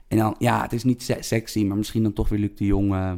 en 0.08 0.18
dan, 0.18 0.34
ja, 0.38 0.62
het 0.62 0.72
is 0.72 0.84
niet 0.84 1.02
se- 1.02 1.16
sexy, 1.22 1.64
maar 1.64 1.76
misschien 1.76 2.02
dan 2.02 2.12
toch 2.12 2.28
weer 2.28 2.38
Luc 2.38 2.50
de 2.54 2.64
Jong 2.64 2.92
eh, 2.94 3.12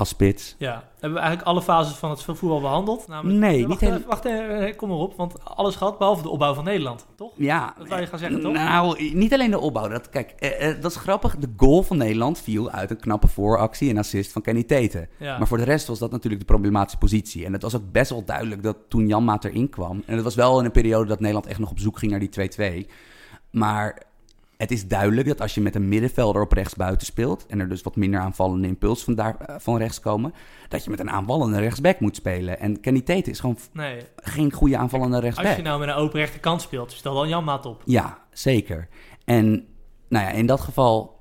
als 0.00 0.08
spits. 0.08 0.54
Ja, 0.58 0.72
hebben 0.92 1.12
we 1.12 1.18
eigenlijk 1.18 1.48
alle 1.48 1.62
fases 1.62 1.96
van 1.96 2.10
het 2.10 2.22
voetbal 2.22 2.60
behandeld? 2.60 3.08
Namelijk, 3.08 3.38
Nee, 3.40 3.50
Eh, 3.52 3.56
niet 3.58 3.66
wacht, 3.68 3.80
heel- 3.80 3.92
even, 3.94 4.06
wacht 4.08 4.24
even, 4.24 4.66
eh, 4.66 4.76
kom 4.76 4.88
maar 4.88 4.98
op, 4.98 5.14
want 5.16 5.44
alles 5.44 5.76
gehad 5.76 5.98
behalve 5.98 6.22
de 6.22 6.28
opbouw 6.28 6.54
van 6.54 6.64
Nederland, 6.64 7.06
toch? 7.16 7.32
Ja. 7.36 7.74
Dat 7.78 7.88
wou 7.88 8.00
je 8.00 8.06
gaan 8.06 8.18
zeggen, 8.18 8.40
toch? 8.40 8.52
Nou, 8.52 9.10
niet 9.14 9.32
alleen 9.32 9.50
de 9.50 9.58
opbouw. 9.58 9.88
Dat, 9.88 10.08
kijk, 10.08 10.30
eh, 10.38 10.68
eh, 10.70 10.82
dat 10.82 10.90
is 10.90 10.96
grappig. 10.96 11.36
De 11.36 11.48
goal 11.56 11.82
van 11.82 11.96
Nederland 11.96 12.38
viel 12.38 12.70
uit 12.70 12.90
een 12.90 13.00
knappe 13.00 13.28
vooractie 13.28 13.90
en 13.90 13.98
assist 13.98 14.32
van 14.32 14.42
Kenny 14.42 14.62
Teten. 14.62 15.08
Ja. 15.18 15.38
Maar 15.38 15.46
voor 15.46 15.58
de 15.58 15.64
rest 15.64 15.86
was 15.86 15.98
dat 15.98 16.10
natuurlijk 16.10 16.40
de 16.42 16.52
problematische 16.52 16.98
positie. 16.98 17.44
En 17.44 17.52
het 17.52 17.62
was 17.62 17.76
ook 17.76 17.92
best 17.92 18.10
wel 18.10 18.24
duidelijk 18.24 18.62
dat 18.62 18.76
toen 18.88 19.06
Jan 19.06 19.24
Maat 19.24 19.44
erin 19.44 19.68
kwam... 19.70 20.02
en 20.06 20.14
het 20.14 20.24
was 20.24 20.34
wel 20.34 20.58
in 20.58 20.64
een 20.64 20.70
periode 20.70 21.08
dat 21.08 21.18
Nederland 21.20 21.46
echt 21.46 21.58
nog 21.58 21.70
op 21.70 21.78
zoek 21.78 21.98
ging 21.98 22.10
naar 22.10 22.20
die 22.20 22.28
2-2... 22.84 22.86
maar 23.50 24.02
het 24.60 24.70
is 24.70 24.88
duidelijk 24.88 25.28
dat 25.28 25.40
als 25.40 25.54
je 25.54 25.60
met 25.60 25.74
een 25.74 25.88
middenvelder 25.88 26.42
op 26.42 26.52
rechts 26.52 26.74
buiten 26.74 27.06
speelt... 27.06 27.46
en 27.46 27.60
er 27.60 27.68
dus 27.68 27.82
wat 27.82 27.96
minder 27.96 28.20
aanvallende 28.20 28.66
impuls 28.66 29.04
van, 29.04 29.14
daar, 29.14 29.36
eh, 29.36 29.54
van 29.58 29.76
rechts 29.76 30.00
komen... 30.00 30.34
dat 30.68 30.84
je 30.84 30.90
met 30.90 31.00
een 31.00 31.10
aanvallende 31.10 31.58
rechtsback 31.58 32.00
moet 32.00 32.16
spelen. 32.16 32.58
En 32.60 32.80
Kenny 32.80 33.00
Teten 33.00 33.32
is 33.32 33.40
gewoon 33.40 33.58
Nee, 33.72 34.00
geen 34.16 34.52
goede 34.52 34.76
aanvallende 34.76 35.20
rechtsback. 35.20 35.46
als 35.46 35.56
je 35.56 35.62
nou 35.62 35.80
met 35.80 35.88
een 35.88 35.94
open 35.94 36.18
rechterkant 36.20 36.62
speelt, 36.62 36.92
stel 36.92 37.14
dan 37.14 37.28
Jan 37.28 37.44
Maat 37.44 37.66
op. 37.66 37.82
Ja, 37.84 38.18
zeker. 38.32 38.88
En 39.24 39.50
nou 40.08 40.24
ja, 40.24 40.30
in 40.30 40.46
dat 40.46 40.60
geval, 40.60 41.18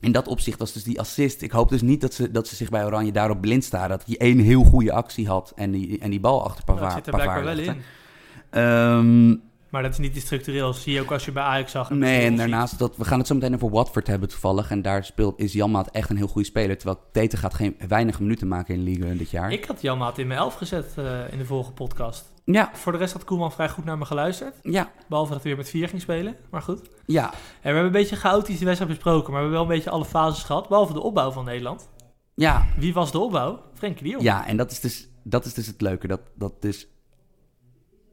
in 0.00 0.12
dat 0.12 0.28
opzicht 0.28 0.58
was 0.58 0.72
dus 0.72 0.84
die 0.84 1.00
assist. 1.00 1.42
Ik 1.42 1.50
hoop 1.50 1.68
dus 1.68 1.82
niet 1.82 2.00
dat 2.00 2.14
ze, 2.14 2.30
dat 2.30 2.48
ze 2.48 2.56
zich 2.56 2.68
bij 2.70 2.84
Oranje 2.84 3.12
daarop 3.12 3.40
blind 3.40 3.64
staren. 3.64 3.88
Dat 3.98 4.06
hij 4.06 4.16
één 4.16 4.38
heel 4.38 4.64
goede 4.64 4.92
actie 4.92 5.28
had 5.28 5.52
en 5.56 5.70
die, 5.70 5.98
en 5.98 6.10
die 6.10 6.20
bal 6.20 6.44
achter 6.44 6.64
Nou, 6.66 6.78
Pavard. 6.78 6.94
dat 6.94 7.04
zit 7.04 7.14
er 7.14 7.20
blijkbaar 7.20 7.44
wel 7.44 7.74
in. 7.74 9.42
Maar 9.72 9.82
dat 9.82 9.92
is 9.92 9.98
niet 9.98 10.16
structureel, 10.20 10.72
zie 10.72 10.92
je 10.92 11.00
ook 11.00 11.10
als 11.12 11.24
je 11.24 11.32
bij 11.32 11.42
Ajax 11.42 11.72
zag. 11.72 11.90
nee, 11.90 12.26
en 12.26 12.36
daarnaast, 12.36 12.78
dat, 12.78 12.96
we 12.96 13.04
gaan 13.04 13.18
het 13.18 13.26
zo 13.26 13.34
meteen 13.34 13.54
over 13.54 13.70
Watford 13.70 14.06
hebben 14.06 14.28
toevallig. 14.28 14.70
En 14.70 14.82
daar 14.82 15.04
speelt, 15.04 15.38
is 15.40 15.52
Janmaat 15.52 15.90
echt 15.90 16.10
een 16.10 16.16
heel 16.16 16.26
goede 16.26 16.46
speler. 16.48 16.76
Terwijl 16.78 17.00
Tete 17.12 17.36
gaat 17.36 17.54
geen 17.54 17.76
weinig 17.88 18.20
minuten 18.20 18.48
maken 18.48 18.74
in 18.74 18.84
de 18.84 18.90
Ligue 18.90 19.16
dit 19.16 19.30
jaar. 19.30 19.52
Ik 19.52 19.64
had 19.64 19.80
Jan 19.82 19.98
Maat 19.98 20.18
in 20.18 20.26
mijn 20.26 20.38
elf 20.38 20.54
gezet 20.54 20.92
eh, 20.96 21.32
in 21.32 21.38
de 21.38 21.44
vorige 21.44 21.72
podcast. 21.72 22.24
Ja, 22.44 22.70
Voor 22.72 22.92
de 22.92 22.98
rest 22.98 23.12
had 23.12 23.24
Koeman 23.24 23.52
vrij 23.52 23.68
goed 23.68 23.84
naar 23.84 23.98
me 23.98 24.04
geluisterd. 24.04 24.54
ja, 24.62 24.90
Behalve 25.08 25.32
dat 25.32 25.42
hij 25.42 25.50
weer 25.50 25.60
met 25.60 25.70
vier 25.70 25.88
ging 25.88 26.00
spelen, 26.00 26.36
maar 26.50 26.62
goed. 26.62 26.80
ja. 27.06 27.24
En 27.30 27.32
we 27.32 27.38
hebben 27.62 27.84
een 27.84 27.92
beetje 27.92 28.16
chaotisch 28.16 28.58
de 28.58 28.64
wedstrijd 28.64 28.92
besproken, 28.92 29.32
maar 29.32 29.42
we 29.42 29.46
hebben 29.48 29.52
wel 29.58 29.62
een 29.62 29.74
beetje 29.76 29.90
alle 29.90 30.04
fases 30.04 30.42
gehad. 30.42 30.68
Behalve 30.68 30.92
de 30.92 31.00
opbouw 31.02 31.30
van 31.30 31.44
Nederland. 31.44 31.88
Ja, 32.34 32.66
Wie 32.76 32.92
was 32.94 33.12
de 33.12 33.18
opbouw? 33.18 33.62
Frenkie 33.74 34.02
de 34.04 34.08
Jong. 34.10 34.22
Ja, 34.22 34.46
en 34.46 34.56
dat 34.56 34.70
is 34.70 34.80
dus, 34.80 35.08
dat 35.24 35.44
is 35.44 35.54
dus 35.54 35.66
het 35.66 35.80
leuke. 35.80 36.06
Dat, 36.06 36.20
dat 36.34 36.62
dus 36.62 36.86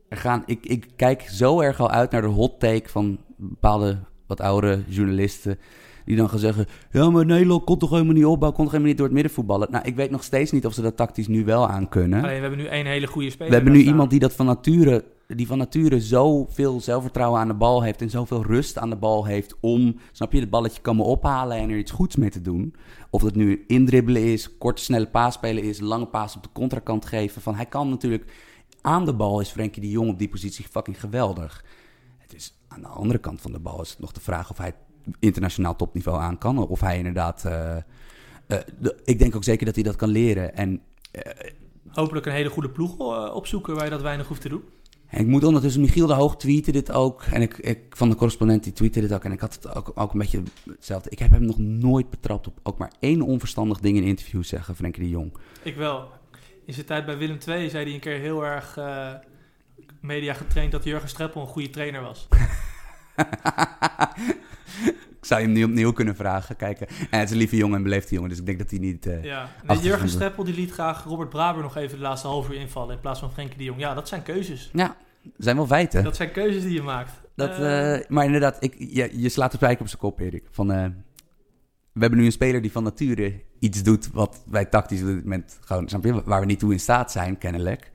er 0.10 0.18
gaan, 0.18 0.44
ik, 0.46 0.66
ik 0.66 0.88
kijk 0.96 1.22
zo 1.22 1.62
erg 1.62 1.80
al 1.80 1.89
uit 1.89 2.12
naar 2.12 2.22
de 2.22 2.28
hot 2.28 2.60
take 2.60 2.89
van 2.89 3.20
bepaalde 3.38 4.00
wat 4.28 4.42
oudere 4.42 4.84
journalisten. 4.88 5.60
Die 6.06 6.18
dan 6.18 6.30
gaan 6.30 6.39
zeggen: 6.39 6.66
Ja, 6.92 7.10
maar 7.10 7.25
Nederland 7.25 7.63
kon 7.63 7.78
toch 7.78 7.89
helemaal 7.89 8.13
niet 8.13 8.25
opbouwen, 8.25 8.54
kon 8.54 8.63
toch 8.63 8.72
helemaal 8.72 8.88
niet 8.88 8.98
door 8.98 9.06
het 9.06 9.16
midden 9.16 9.34
voetballen. 9.34 9.72
Nou, 9.72 9.86
ik 9.86 9.96
weet 9.96 10.12
nog 10.12 10.24
steeds 10.24 10.51
niet 10.51 10.66
of 10.66 10.74
ze 10.74 10.82
dat 10.82 10.98
tactisch 10.98 11.28
nu 11.28 11.46
wel 11.46 11.68
aan 11.68 11.89
kunnen. 11.89 12.24
Alleen, 12.24 12.36
we 12.36 12.42
hebben 12.42 12.60
nu 12.60 12.66
één 12.66 12.86
hele 12.86 13.08
goede 13.08 13.30
speler. 13.30 13.48
We 13.48 13.56
hebben 13.56 13.74
nu 13.74 13.80
staan. 13.80 13.92
iemand 13.92 14.10
die 14.10 14.20
dat 14.20 14.34
van 14.34 14.46
nature, 14.46 15.04
die 15.28 15.48
van 15.48 15.58
nature 15.58 16.00
zoveel 16.00 16.82
zelfvertrouwen 16.82 17.39
aan 17.39 17.48
de 17.48 17.54
bal 17.54 17.84
heeft 17.84 18.01
en 18.01 18.10
zoveel 18.10 18.44
rust 18.44 18.78
aan 18.78 18.89
de 18.89 18.96
bal 18.96 19.25
heeft 19.25 19.56
om, 19.60 19.96
snap 20.12 20.34
je, 20.34 20.39
het 20.39 20.50
balletje 20.50 20.82
komen 20.82 21.06
ophalen 21.06 21.58
en 21.58 21.70
er 21.70 21.78
iets 21.78 21.92
goeds 21.92 22.16
mee 22.16 22.30
te 22.30 22.42
doen. 22.42 22.75
Of 23.10 23.22
dat 23.22 23.36
nu 23.36 23.63
indribbelen 23.68 24.24
is, 24.24 24.58
korte 24.58 24.84
snelle 24.84 25.08
paas 25.08 25.34
spelen 25.34 25.63
is, 25.63 25.80
lange 25.80 26.08
paas 26.08 26.36
op 26.36 26.44
de 26.44 26.50
contrakant 26.54 27.06
geven. 27.06 27.42
Van 27.42 27.56
hij 27.56 27.66
kan 27.66 27.89
natuurlijk 27.89 28.32
aan 28.81 29.05
de 29.05 29.13
bal 29.13 29.39
is 29.39 29.50
Frenkie 29.50 29.81
de 29.81 29.89
Jong 29.89 30.09
op 30.09 30.19
die 30.19 30.29
positie 30.29 30.65
fucking 30.71 31.00
geweldig. 31.00 31.63
Het 32.17 32.33
is 32.33 32.53
aan 32.67 32.81
de 32.81 32.88
andere 32.88 33.19
kant 33.19 33.41
van 33.41 33.51
de 33.51 33.59
bal 33.59 33.81
is 33.81 33.89
het 33.89 34.00
nog 34.00 34.12
de 34.12 34.19
vraag 34.21 34.50
of 34.51 34.57
hij 34.57 34.74
internationaal 35.19 35.75
topniveau 35.75 36.21
aan 36.21 36.38
kan. 36.38 36.67
Of 36.67 36.79
hij 36.79 36.98
inderdaad. 36.98 37.45
eh, 37.45 37.75
eh, 37.77 37.81
de- 38.79 39.01
ik 39.05 39.19
denk 39.19 39.36
ook 39.36 39.43
zeker 39.43 39.65
dat 39.65 39.75
hij 39.75 39.83
dat 39.83 39.95
kan 39.95 40.09
leren. 40.09 40.55
En 40.55 40.81
eh, 41.12 41.51
Hopelijk 41.89 42.25
een 42.25 42.31
hele 42.31 42.50
goede 42.50 42.69
ploeg 42.69 42.98
opzoeken 43.33 43.75
waar 43.75 43.83
je 43.83 43.89
dat 43.89 44.01
weinig 44.01 44.27
hoeft 44.27 44.41
te 44.41 44.50
doen. 44.50 44.63
En 45.07 45.19
ik 45.19 45.27
moet 45.27 45.43
ondertussen, 45.43 45.81
Michiel 45.81 46.07
de 46.07 46.13
Hoog 46.13 46.38
tweette 46.38 46.71
dit 46.71 46.91
ook. 46.91 47.24
En 47.24 47.41
ik, 47.41 47.57
ik 47.57 47.79
van 47.89 48.09
de 48.09 48.15
correspondent 48.15 48.63
die 48.63 48.74
tweette 48.74 49.00
dit 49.01 49.13
ook. 49.13 49.24
En 49.24 49.31
ik 49.31 49.39
had 49.39 49.53
het 49.53 49.75
ook, 49.75 49.91
ook 49.95 50.13
een 50.13 50.19
beetje 50.19 50.43
hetzelfde. 50.69 51.09
Ik 51.09 51.19
heb 51.19 51.31
hem 51.31 51.45
nog 51.45 51.57
nooit 51.57 52.09
betrapt 52.09 52.48
op 52.48 52.59
ook 52.63 52.77
maar 52.77 52.91
één 53.00 53.21
onverstandig 53.21 53.79
ding 53.79 53.98
in 53.98 54.03
interviews 54.03 54.48
zeggen, 54.48 54.75
Frenkie 54.75 55.03
de 55.03 55.09
Jong. 55.09 55.33
Ik 55.63 55.75
wel. 55.75 56.07
In 56.69 56.75
zijn 56.75 56.85
tijd 56.88 57.05
bij 57.05 57.17
Willem 57.17 57.38
II 57.47 57.69
zei 57.69 57.83
hij 57.85 57.93
een 57.93 57.99
keer 57.99 58.19
heel 58.19 58.45
erg 58.45 58.77
eh, 58.77 59.09
media 60.01 60.33
getraind 60.33 60.71
dat 60.71 60.83
Jurgen 60.83 61.09
Streppel 61.09 61.41
een 61.41 61.47
goede 61.47 61.69
trainer 61.69 62.01
was. 62.01 62.27
ik 65.19 65.25
zou 65.25 65.39
je 65.41 65.45
hem 65.45 65.55
nu 65.55 65.63
opnieuw 65.63 65.91
kunnen 65.91 66.15
vragen. 66.15 66.55
Kijken. 66.55 66.88
En 66.88 67.19
het 67.19 67.23
is 67.27 67.31
een 67.31 67.38
lieve 67.38 67.55
jongen 67.55 67.77
en 67.77 67.83
beleefde 67.83 68.15
jongen. 68.15 68.29
Dus 68.29 68.39
ik 68.39 68.45
denk 68.45 68.57
dat 68.57 68.69
hij 68.69 68.79
niet... 68.79 69.05
eh, 69.05 69.23
Ja. 69.23 69.49
Nee, 69.67 69.79
Jurgen 69.79 70.09
Streppel 70.09 70.43
die 70.43 70.53
liet 70.55 70.71
graag 70.71 71.03
Robert 71.03 71.29
Braber 71.29 71.61
nog 71.61 71.75
even 71.75 71.97
de 71.97 72.03
laatste 72.03 72.27
half 72.27 72.49
uur 72.49 72.55
invallen 72.59 72.95
in 72.95 73.01
plaats 73.01 73.19
van 73.19 73.31
Frenkie 73.31 73.57
de 73.57 73.63
Jong. 73.63 73.79
Ja, 73.79 73.93
dat 73.93 74.07
zijn 74.07 74.23
keuzes. 74.23 74.69
Ja, 74.73 74.95
zijn 75.38 75.55
wel 75.55 75.67
feiten. 75.67 76.03
Dat 76.03 76.15
zijn 76.15 76.31
keuzes 76.31 76.63
die 76.63 76.73
je 76.73 76.81
maakt. 76.81 77.11
Dat, 77.35 77.49
Eh, 77.49 77.97
maar 78.07 78.25
inderdaad, 78.25 78.57
ik, 78.63 78.75
je, 78.77 79.09
je 79.21 79.29
slaat 79.29 79.51
de 79.51 79.57
spijker 79.57 79.81
op 79.81 79.88
zijn 79.88 80.01
kop, 80.01 80.19
Erik. 80.19 80.43
Van, 80.51 80.71
we 81.93 82.00
hebben 82.00 82.19
nu 82.19 82.25
een 82.25 82.31
speler 82.31 82.62
die 82.62 82.72
van 82.72 82.84
nature 82.84 83.41
iets 83.60 83.84
doet 83.84 84.12
wat 84.12 84.43
wij 84.46 84.65
tactisch 84.65 85.01
op 85.01 85.08
dit 85.08 85.24
moment 85.24 85.60
gewoon, 85.62 85.89
waar 86.25 86.39
we 86.39 86.46
niet 86.46 86.60
toe 86.60 86.72
in 86.72 86.79
staat 86.79 87.12
zijn, 87.12 87.38
kennelijk. 87.38 87.91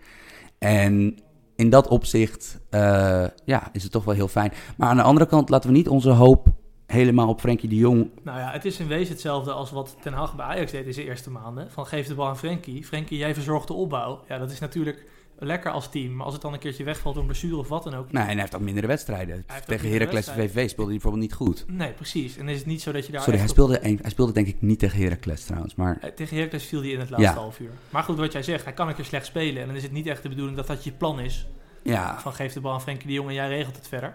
En 0.58 1.18
in 1.56 1.70
dat 1.70 1.88
opzicht, 1.88 2.60
eh, 2.70 3.26
ja, 3.44 3.68
is 3.72 3.82
het 3.82 3.92
toch 3.92 4.04
wel 4.04 4.14
heel 4.14 4.28
fijn. 4.28 4.52
Maar 4.76 4.88
aan 4.88 4.96
de 4.96 5.02
andere 5.02 5.26
kant 5.26 5.48
laten 5.48 5.70
we 5.70 5.76
niet 5.76 5.88
onze 5.88 6.10
hoop 6.10 6.48
helemaal 6.86 7.28
op 7.28 7.40
Frenkie 7.40 7.68
de 7.68 7.76
Jong. 7.76 8.10
Nou 8.22 8.38
ja, 8.38 8.50
het 8.50 8.64
is 8.64 8.80
in 8.80 8.86
wezen 8.86 9.12
hetzelfde 9.12 9.52
als 9.52 9.70
wat 9.70 9.96
Ten 10.02 10.12
Hag 10.12 10.36
bij 10.36 10.46
Ajax 10.46 10.72
deed 10.72 10.94
zijn 10.94 11.06
eerste 11.06 11.30
maanden. 11.30 11.70
Van 11.70 11.86
geef 11.86 12.06
de 12.06 12.14
bal 12.14 12.28
aan 12.28 12.38
Frenkie. 12.38 12.84
Frenkie, 12.84 13.18
jij 13.18 13.34
verzorgt 13.34 13.66
de 13.66 13.72
opbouw. 13.74 14.20
Ja, 14.28 14.38
dat 14.38 14.50
is 14.50 14.58
natuurlijk 14.58 15.06
lekker 15.46 15.70
als 15.70 15.90
team. 15.90 16.14
Maar 16.14 16.24
als 16.24 16.32
het 16.34 16.42
dan 16.42 16.52
een 16.52 16.58
keertje 16.58 16.84
wegvalt 16.84 17.14
door 17.14 17.22
een 17.22 17.28
blessure 17.28 17.56
of 17.56 17.68
wat 17.68 17.84
dan 17.84 17.94
ook. 17.94 18.12
Nee, 18.12 18.22
en 18.22 18.28
hij 18.28 18.38
heeft 18.40 18.54
ook 18.54 18.60
mindere 18.60 18.86
wedstrijden. 18.86 19.44
Tegen 19.66 19.90
Heracles. 19.90 20.30
VV 20.30 20.68
speelde 20.68 20.90
hij 20.90 21.00
bijvoorbeeld 21.00 21.22
niet 21.22 21.32
goed. 21.34 21.64
Nee, 21.68 21.92
precies. 21.92 22.36
En 22.36 22.48
is 22.48 22.56
het 22.58 22.66
niet 22.66 22.82
zo 22.82 22.92
dat 22.92 23.06
je 23.06 23.12
daar 23.12 23.20
Sorry, 23.22 23.38
hij 23.38 23.46
op- 23.48 23.52
speelde, 23.52 23.84
een, 23.86 23.98
hij 24.02 24.10
speelde 24.10 24.32
denk 24.32 24.46
ik 24.46 24.60
niet 24.62 24.78
tegen 24.78 24.98
Heracles 25.02 25.44
trouwens. 25.44 25.74
Maar 25.74 25.98
Eh, 26.00 26.10
Tegen 26.10 26.36
Heracles 26.36 26.64
viel 26.64 26.80
hij 26.80 26.90
in 26.90 27.00
het 27.00 27.10
laatste 27.10 27.30
Ja. 27.30 27.36
half 27.38 27.58
uur. 27.60 27.70
Maar 27.90 28.02
goed, 28.02 28.16
wat 28.16 28.32
jij 28.32 28.42
zegt, 28.42 28.64
hij 28.64 28.72
kan 28.72 28.88
een 28.88 28.94
keer 28.94 29.04
slecht 29.04 29.26
spelen. 29.26 29.60
En 29.62 29.66
dan 29.66 29.76
is 29.76 29.82
het 29.82 29.92
niet 29.92 30.06
echt 30.06 30.22
de 30.22 30.28
bedoeling 30.28 30.56
dat 30.56 30.66
dat 30.66 30.84
je 30.84 30.92
plan 30.92 31.20
is. 31.20 31.46
ja, 31.82 32.20
Van 32.20 32.32
geef 32.32 32.52
de 32.52 32.60
bal 32.60 32.72
aan 32.72 32.80
Frenkie 32.82 33.06
de 33.06 33.12
Jong 33.12 33.28
en 33.28 33.34
jij 33.34 33.48
regelt 33.48 33.76
het 33.76 33.88
verder. 33.88 34.14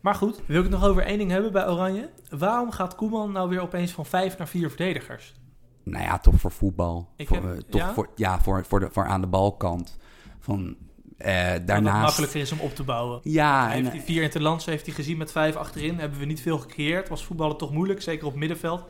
Maar 0.00 0.14
goed, 0.14 0.40
wil 0.46 0.56
ik 0.56 0.62
het 0.70 0.72
nog 0.80 0.84
over 0.84 1.02
één 1.02 1.18
ding 1.18 1.30
hebben 1.30 1.52
bij 1.52 1.68
Oranje? 1.68 2.08
Waarom 2.30 2.70
gaat 2.70 2.94
Koeman 2.94 3.32
nou 3.32 3.48
weer 3.48 3.60
opeens 3.60 3.92
van 3.92 4.06
vijf 4.06 4.38
naar 4.38 4.48
vier 4.48 4.68
verdedigers? 4.68 5.34
nou 5.84 6.04
ja, 6.04 6.18
toch 6.18 6.34
voor 6.36 6.50
voetbal. 6.50 7.08
Ik 7.16 7.28
voor, 7.28 7.36
heb- 7.36 7.44
eh, 7.44 7.50
toch 7.70 7.80
ja? 7.80 7.92
Voor, 7.94 8.08
ja, 8.14 8.40
voor, 8.40 8.64
voor, 8.64 8.80
de, 8.80 8.88
voor 8.90 9.06
aan 9.06 9.20
de 9.20 9.26
balkant. 9.26 9.96
Van, 10.40 10.76
eh, 11.16 11.52
daarnaast... 11.66 12.02
makkelijker 12.02 12.40
is 12.40 12.52
om 12.52 12.58
op 12.60 12.74
te 12.74 12.82
bouwen. 12.82 13.20
Ja, 13.22 13.66
Hij 13.66 13.76
en, 13.76 13.80
heeft 13.80 13.92
die 13.92 14.02
vier 14.14 14.22
interlands 14.22 14.64
heeft 14.64 14.86
hij 14.86 14.94
gezien 14.94 15.16
met 15.16 15.32
vijf 15.32 15.56
achterin. 15.56 15.98
Hebben 15.98 16.18
we 16.18 16.24
niet 16.24 16.40
veel 16.40 16.58
gecreëerd. 16.58 17.08
Was 17.08 17.24
voetballen 17.24 17.56
toch 17.56 17.72
moeilijk, 17.72 18.02
zeker 18.02 18.26
op 18.26 18.34
middenveld. 18.34 18.84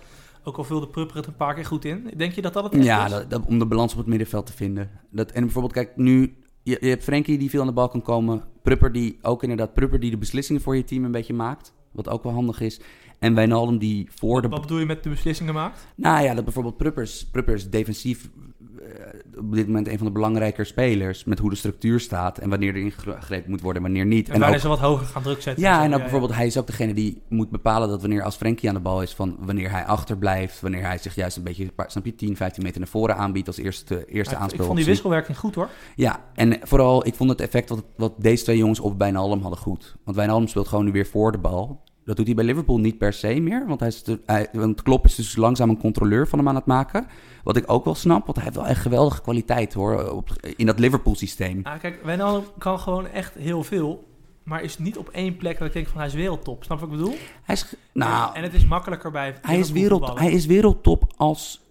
Ook 0.44 0.56
al 0.56 0.64
vulde 0.64 0.88
Prupper 0.88 1.16
het 1.16 1.26
een 1.26 1.36
paar 1.36 1.54
keer 1.54 1.64
goed 1.64 1.84
in. 1.84 2.10
Denk 2.16 2.32
je 2.32 2.42
dat 2.42 2.52
dat 2.52 2.64
het 2.64 2.74
echt 2.74 2.84
Ja, 2.84 3.04
is? 3.04 3.10
dat, 3.10 3.30
dat- 3.30 3.46
om 3.46 3.58
de 3.58 3.66
balans 3.66 3.92
op 3.92 3.98
het 3.98 4.06
middenveld 4.06 4.46
te 4.46 4.52
vinden. 4.52 4.90
Dat, 5.10 5.30
en 5.30 5.42
bijvoorbeeld, 5.42 5.72
kijk, 5.74 5.96
nu... 5.96 6.36
Je, 6.62 6.76
je 6.80 6.88
hebt 6.88 7.02
Frenkie 7.02 7.38
die 7.38 7.50
veel 7.50 7.60
aan 7.60 7.66
de 7.66 7.72
bal 7.72 7.88
kan 7.88 8.02
komen. 8.02 8.44
Prupper 8.62 8.92
die 8.92 9.18
ook 9.22 9.42
inderdaad... 9.42 9.74
Prupper 9.74 10.00
die 10.00 10.10
de 10.10 10.16
beslissingen 10.18 10.62
voor 10.62 10.76
je 10.76 10.84
team 10.84 11.04
een 11.04 11.10
beetje 11.10 11.34
maakt. 11.34 11.72
Wat 11.92 12.08
ook 12.08 12.22
wel 12.22 12.32
handig 12.32 12.60
is. 12.60 12.80
En 13.18 13.34
Wijnaldum 13.34 13.78
die 13.78 14.08
voor 14.14 14.42
de... 14.42 14.48
Wat 14.48 14.60
bedoel 14.60 14.78
je 14.78 14.86
met 14.86 15.02
de 15.02 15.08
beslissingen 15.08 15.54
maakt? 15.54 15.86
Nou 15.96 16.22
ja, 16.24 16.34
dat 16.34 16.44
bijvoorbeeld 16.44 16.76
Pruppers, 16.76 17.26
Pruppers 17.26 17.70
defensief 17.70 18.24
eh, 18.24 18.30
op 19.38 19.54
dit 19.54 19.66
moment 19.66 19.88
een 19.88 19.96
van 19.98 20.06
de 20.06 20.12
belangrijke 20.12 20.64
spelers. 20.64 21.24
Met 21.24 21.38
hoe 21.38 21.50
de 21.50 21.56
structuur 21.56 22.00
staat. 22.00 22.38
En 22.38 22.48
wanneer 22.50 22.74
er 22.74 22.80
ingegrepen 22.80 23.50
moet 23.50 23.60
worden 23.60 23.82
en 23.84 23.88
wanneer 23.92 24.06
niet. 24.06 24.28
En, 24.28 24.42
En 24.42 24.54
ook, 24.54 24.58
ze 24.60 24.68
wat 24.68 24.78
hoger 24.78 25.06
gaan 25.06 25.22
druk 25.22 25.42
zetten. 25.42 25.62
ja, 25.64 25.84
en 25.84 25.94
ook 25.94 26.00
bijvoorbeeld 26.00 26.34
hij 26.34 26.46
is 26.46 26.58
ook 26.58 26.66
degene 26.66 26.94
die 26.94 27.22
moet 27.28 27.50
bepalen 27.50 27.88
dat 27.88 28.00
wanneer 28.00 28.22
als 28.22 28.36
Frenkie 28.36 28.68
aan 28.68 28.74
de 28.74 28.80
bal 28.80 29.02
is... 29.02 29.14
van 29.14 29.36
wanneer 29.40 29.70
hij 29.70 29.84
achterblijft. 29.84 30.60
Wanneer 30.60 30.82
hij 30.84 30.98
zich 30.98 31.14
juist 31.14 31.36
een 31.36 31.42
beetje, 31.42 31.70
snap 31.86 32.04
je, 32.04 32.14
10, 32.14 32.36
15 32.36 32.62
meter 32.62 32.80
naar 32.80 32.88
voren 32.88 33.16
aanbiedt 33.16 33.46
als 33.46 33.56
eerste, 33.58 34.06
eerste 34.06 34.34
Ja, 34.34 34.48
ik- 34.52 34.62
vond 34.62 34.76
die 34.76 34.86
wisselwerking 34.86 35.38
goed 35.38 35.54
hoor. 35.54 35.68
Ja, 35.96 36.24
en 36.34 36.58
vooral, 36.62 37.06
ik 37.06 37.14
vond 37.14 37.30
het 37.30 37.40
effect 37.40 37.68
wat, 37.68 37.84
wat 37.96 38.12
deze 38.18 38.44
twee 38.44 38.56
jongens 38.56 38.80
op 38.80 38.98
Wijnaldum 38.98 39.40
hadden 39.40 39.58
goed. 39.58 39.96
Want 40.04 40.16
Wijnaldum 40.16 40.48
speelt 40.48 40.68
gewoon 40.68 40.84
nu 40.84 40.92
weer 40.92 41.06
voor 41.06 41.32
de 41.32 41.38
bal. 41.38 41.84
Dat 42.06 42.16
doet 42.16 42.26
hij 42.26 42.34
bij 42.34 42.44
Liverpool 42.44 42.78
niet 42.78 42.98
per 42.98 43.12
se 43.12 43.40
meer. 43.40 43.66
Want, 43.66 43.80
hij 43.80 43.88
is 43.88 44.02
de, 44.02 44.20
hij, 44.26 44.48
want 44.52 44.82
Klopp 44.82 45.04
is 45.04 45.14
dus 45.14 45.36
langzaam 45.36 45.68
een 45.68 45.78
controleur 45.78 46.28
van 46.28 46.38
hem 46.38 46.48
aan 46.48 46.54
het 46.54 46.66
maken. 46.66 47.06
Wat 47.44 47.56
ik 47.56 47.64
ook 47.66 47.84
wel 47.84 47.94
snap, 47.94 48.24
want 48.24 48.36
hij 48.36 48.44
heeft 48.44 48.56
wel 48.56 48.66
echt 48.66 48.80
geweldige 48.80 49.22
kwaliteit 49.22 49.74
hoor. 49.74 50.10
Op, 50.10 50.30
in 50.56 50.66
dat 50.66 50.78
Liverpool-systeem. 50.78 51.60
Ah, 51.62 51.80
kijk, 51.80 52.00
Wijnaldum 52.04 52.44
kan 52.58 52.78
gewoon 52.78 53.06
echt 53.06 53.34
heel 53.34 53.62
veel. 53.62 54.04
Maar 54.42 54.62
is 54.62 54.78
niet 54.78 54.96
op 54.96 55.08
één 55.08 55.36
plek 55.36 55.58
dat 55.58 55.66
ik 55.68 55.72
denk 55.72 55.86
van 55.86 55.98
hij 55.98 56.06
is 56.06 56.14
wereldtop. 56.14 56.64
Snap 56.64 56.80
wat 56.80 56.88
ik 56.88 56.96
bedoel? 56.96 57.14
Hij 57.42 57.54
is, 57.54 57.74
nou, 57.92 58.34
en 58.34 58.42
het 58.42 58.54
is 58.54 58.66
makkelijker 58.66 59.10
bij 59.10 59.34
hij, 59.42 59.58
is 59.58 59.70
wereld, 59.70 60.18
hij 60.18 60.30
is 60.30 60.46
wereldtop 60.46 61.12
als, 61.16 61.65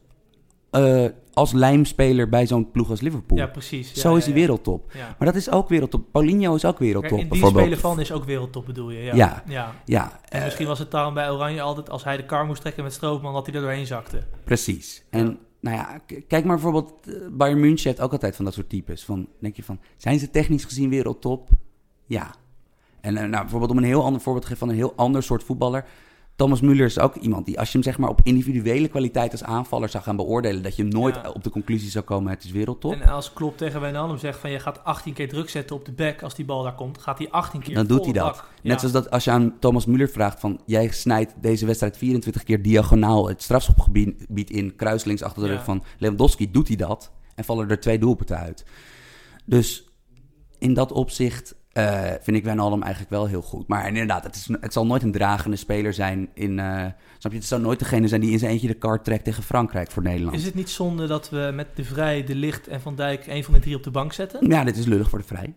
eh, 0.75 1.10
als 1.34 1.51
lijmspeler 1.51 2.29
bij 2.29 2.48
zo'n 2.48 2.72
ploeg 2.72 2.89
als 2.89 3.01
Liverpool. 3.01 3.38
Ja, 3.38 3.48
precies. 3.48 3.91
Ja, 3.94 4.01
Zo 4.01 4.12
ja, 4.12 4.17
is 4.17 4.25
hij 4.25 4.34
wereldtop. 4.34 4.94
Maar 4.94 5.27
dat 5.27 5.36
is 5.36 5.50
ook 5.50 5.70
wereldtop. 5.70 6.12
Paulinho 6.12 6.55
is 6.55 6.65
ook 6.65 6.79
wereldtop 6.79 7.20
in 7.20 7.29
die 7.29 7.46
spelen 7.46 7.77
van 7.77 8.00
is 8.00 8.12
ook 8.12 8.24
wereldtop 8.24 8.65
bedoel 8.65 8.89
je? 8.89 9.03
Ja. 9.03 9.44
Ja. 9.48 9.75
ja. 9.86 10.20
En 10.29 10.44
misschien 10.44 10.67
was 10.67 10.79
het 10.79 10.91
daarom 10.91 11.13
bij 11.13 11.32
Oranje 11.32 11.62
altijd 11.62 11.89
als 11.89 12.03
hij 12.03 12.17
de 12.17 12.25
kar 12.25 12.46
moest 12.46 12.62
trekken 12.62 12.84
met 12.84 12.94
Strootman 12.94 13.34
dat 13.34 13.46
hij 13.46 13.55
er 13.55 13.62
doorheen 13.62 13.86
zakte. 13.86 14.22
Precies. 14.44 15.03
En 15.09 15.40
nou 15.59 15.77
ja, 15.77 16.00
kijk 16.27 16.46
maar 16.46 16.55
bijvoorbeeld, 16.55 16.94
eh, 17.07 17.14
Bayern 17.31 17.59
München 17.59 17.88
heeft 17.88 18.01
ook 18.01 18.11
altijd 18.11 18.35
van 18.35 18.46
dat 18.46 18.53
soort 18.53 18.70
types. 18.70 19.05
Van, 19.05 19.27
denk 19.40 19.55
je 19.55 19.64
van, 19.64 19.79
zijn 19.98 20.20
ze 20.20 20.29
technisch 20.29 20.66
gezien 20.66 20.90
wereldtop? 20.90 21.50
Ja. 22.05 22.35
En 23.01 23.18
eh, 23.18 23.24
nou, 23.24 23.42
bijvoorbeeld 23.42 23.72
om 23.72 23.77
een 23.77 23.83
heel 23.83 24.03
ander 24.03 24.22
voorbeeld 24.22 24.46
te 24.46 24.51
geven 24.51 24.68
van 24.68 24.75
een 24.75 24.81
heel 24.81 24.94
ander 24.96 25.24
soort 25.24 25.44
voetballer. 25.44 25.85
Thomas 26.35 26.61
Müller 26.61 26.85
is 26.85 27.00
ook 27.00 27.15
iemand 27.15 27.45
die, 27.45 27.59
als 27.59 27.67
je 27.67 27.74
hem 27.74 27.83
zeg 27.83 27.98
maar 27.98 28.09
op 28.09 28.19
individuele 28.24 28.87
kwaliteit 28.87 29.31
als 29.31 29.43
aanvaller 29.43 29.89
zou 29.89 30.03
gaan 30.03 30.15
beoordelen, 30.15 30.63
dat 30.63 30.75
je 30.75 30.81
hem 30.81 30.91
nooit 30.91 31.15
Ja. 31.15 31.29
op 31.29 31.43
de 31.43 31.50
conclusie 31.50 31.89
zou 31.89 32.05
komen, 32.05 32.31
het 32.31 32.43
is 32.43 32.51
wereldtop. 32.51 32.93
En 32.93 33.09
als 33.09 33.33
Klopp 33.33 33.57
tegen 33.57 33.81
Wijnaldum 33.81 34.17
zegt 34.17 34.39
van 34.39 34.51
je 34.51 34.59
gaat 34.59 34.83
18 34.83 35.13
keer 35.13 35.29
druk 35.29 35.50
zetten 35.50 35.75
op 35.75 35.85
de 35.85 35.91
back 35.91 36.24
als 36.24 36.35
die 36.35 36.45
bal 36.45 36.63
daar 36.63 36.75
komt, 36.75 36.98
gaat 36.98 37.17
hij 37.17 37.29
18 37.31 37.61
keer 37.61 37.75
Dan 37.75 37.87
doet 37.87 38.03
hij 38.03 38.13
dat. 38.13 38.35
Net 38.35 38.74
Ja. 38.74 38.77
zoals 38.77 38.93
dat 38.93 39.09
als 39.11 39.24
je 39.24 39.31
aan 39.31 39.53
Thomas 39.59 39.85
Müller 39.87 40.11
vraagt 40.11 40.39
van... 40.39 40.61
jij 40.65 40.91
snijdt 40.91 41.33
deze 41.41 41.65
wedstrijd 41.65 41.98
24 41.98 42.43
keer 42.43 42.61
diagonaal 42.61 43.27
het 43.27 43.41
strafschopgebied 43.43 44.50
in... 44.50 44.75
kruislinks 44.75 45.21
achter 45.21 45.41
de 45.41 45.48
Ja. 45.48 45.53
rug 45.55 45.63
van 45.63 45.83
Lewandowski, 46.00 46.51
doet 46.51 46.67
hij 46.67 46.77
dat... 46.77 47.11
en 47.35 47.43
vallen 47.43 47.69
er 47.69 47.79
twee 47.79 48.00
doelpunten 48.00 48.37
uit. 48.37 48.65
Dus 49.45 49.89
in 50.59 50.74
dat 50.74 50.91
opzicht 50.91 51.55
eh, 51.75 52.11
vind 52.22 52.38
ik 52.38 52.44
Wijnaldum 52.44 52.81
eigenlijk 52.81 53.11
wel 53.11 53.25
heel 53.25 53.42
goed. 53.42 53.68
Maar 53.68 53.88
inderdaad, 53.88 54.24
het, 54.24 54.35
is, 54.35 54.50
het 54.61 54.74
zal 54.74 54.85
nooit 54.85 55.03
een 55.03 55.11
dragende 55.11 55.55
speler 55.55 55.94
zijn 55.94 56.29
in... 56.33 56.59
eh, 56.59 56.85
snap 57.18 57.31
je, 57.31 57.38
het 57.38 57.48
zal 57.48 57.59
nooit 57.59 57.79
degene 57.79 58.07
zijn 58.07 58.22
die 58.22 58.31
in 58.31 58.40
zijn 58.40 58.51
eentje 58.51 58.68
de 58.68 58.74
kaart 58.74 59.03
trekt 59.03 59.24
tegen 59.24 59.44
Frankrijk 59.44 59.92
voor 59.92 60.03
Nederland. 60.03 60.38
Is 60.38 60.46
het 60.46 60.55
niet 60.55 60.70
zonde 60.70 61.07
dat 61.07 61.29
we 61.29 61.51
met 61.53 61.68
De 61.75 61.83
Vrij, 61.83 62.24
De 62.24 62.35
Licht 62.35 62.68
en 62.68 62.81
Van 62.81 62.96
Dijk 62.96 63.27
een 63.27 63.44
van 63.44 63.53
de 63.53 63.59
drie 63.59 63.75
op 63.75 63.83
de 63.83 63.92
bank 63.92 64.14
zetten? 64.14 64.48
Ja, 64.48 64.64
dit 64.64 64.77
is 64.77 64.85
lullig 64.85 65.09
voor 65.09 65.20
de 65.20 65.25
Vrij. 65.25 65.53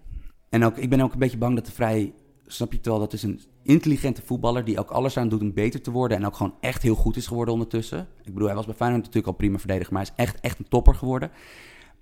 En 0.48 0.64
ook, 0.64 0.76
ik 0.76 0.90
ben 0.90 1.00
ook 1.00 1.12
een 1.12 1.18
beetje 1.18 1.38
bang 1.38 1.54
dat 1.54 1.66
de 1.66 1.72
Vrij... 1.72 2.12
Snap 2.46 2.70
je 2.70 2.76
het 2.76 2.86
wel, 2.86 2.98
dat 2.98 3.12
is 3.12 3.22
een 3.22 3.40
intelligente 3.62 4.22
voetballer... 4.24 4.64
die 4.64 4.78
ook 4.78 4.90
alles 4.90 5.16
aan 5.16 5.28
doet 5.28 5.40
om 5.40 5.54
beter 5.54 5.82
te 5.82 5.90
worden... 5.90 6.16
en 6.16 6.26
ook 6.26 6.36
gewoon 6.36 6.54
echt 6.60 6.82
heel 6.82 6.94
goed 6.94 7.16
is 7.16 7.26
geworden 7.26 7.54
ondertussen. 7.54 8.06
Ik 8.24 8.32
bedoel, 8.32 8.46
hij 8.46 8.56
was 8.56 8.66
bij 8.66 8.74
Feyenoord 8.74 9.00
natuurlijk 9.00 9.32
al 9.32 9.38
prima 9.38 9.58
verdediger... 9.58 9.92
maar 9.92 10.02
hij 10.02 10.12
is 10.16 10.24
echt, 10.24 10.40
echt 10.40 10.58
een 10.58 10.68
topper 10.68 10.94
geworden. 10.94 11.30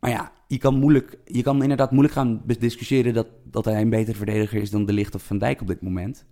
Maar 0.01 0.11
ja, 0.11 0.33
je 0.47 0.59
kan, 0.59 0.79
moeilijk, 0.79 1.19
je 1.25 1.43
kan 1.43 1.63
inderdaad 1.63 1.91
moeilijk 1.91 2.15
gaan 2.15 2.43
discussiëren... 2.59 3.15
Dat, 3.15 3.29
dat 3.45 3.65
hij 3.65 3.81
een 3.81 3.91
betere 3.91 4.17
verdediger 4.17 4.61
is 4.61 4.71
dan 4.71 4.87
De 4.87 4.93
Ligt 4.93 5.15
of 5.15 5.23
Van 5.23 5.39
Dijk 5.39 5.61
op 5.61 5.67
dit 5.67 5.83
moment. 5.83 6.25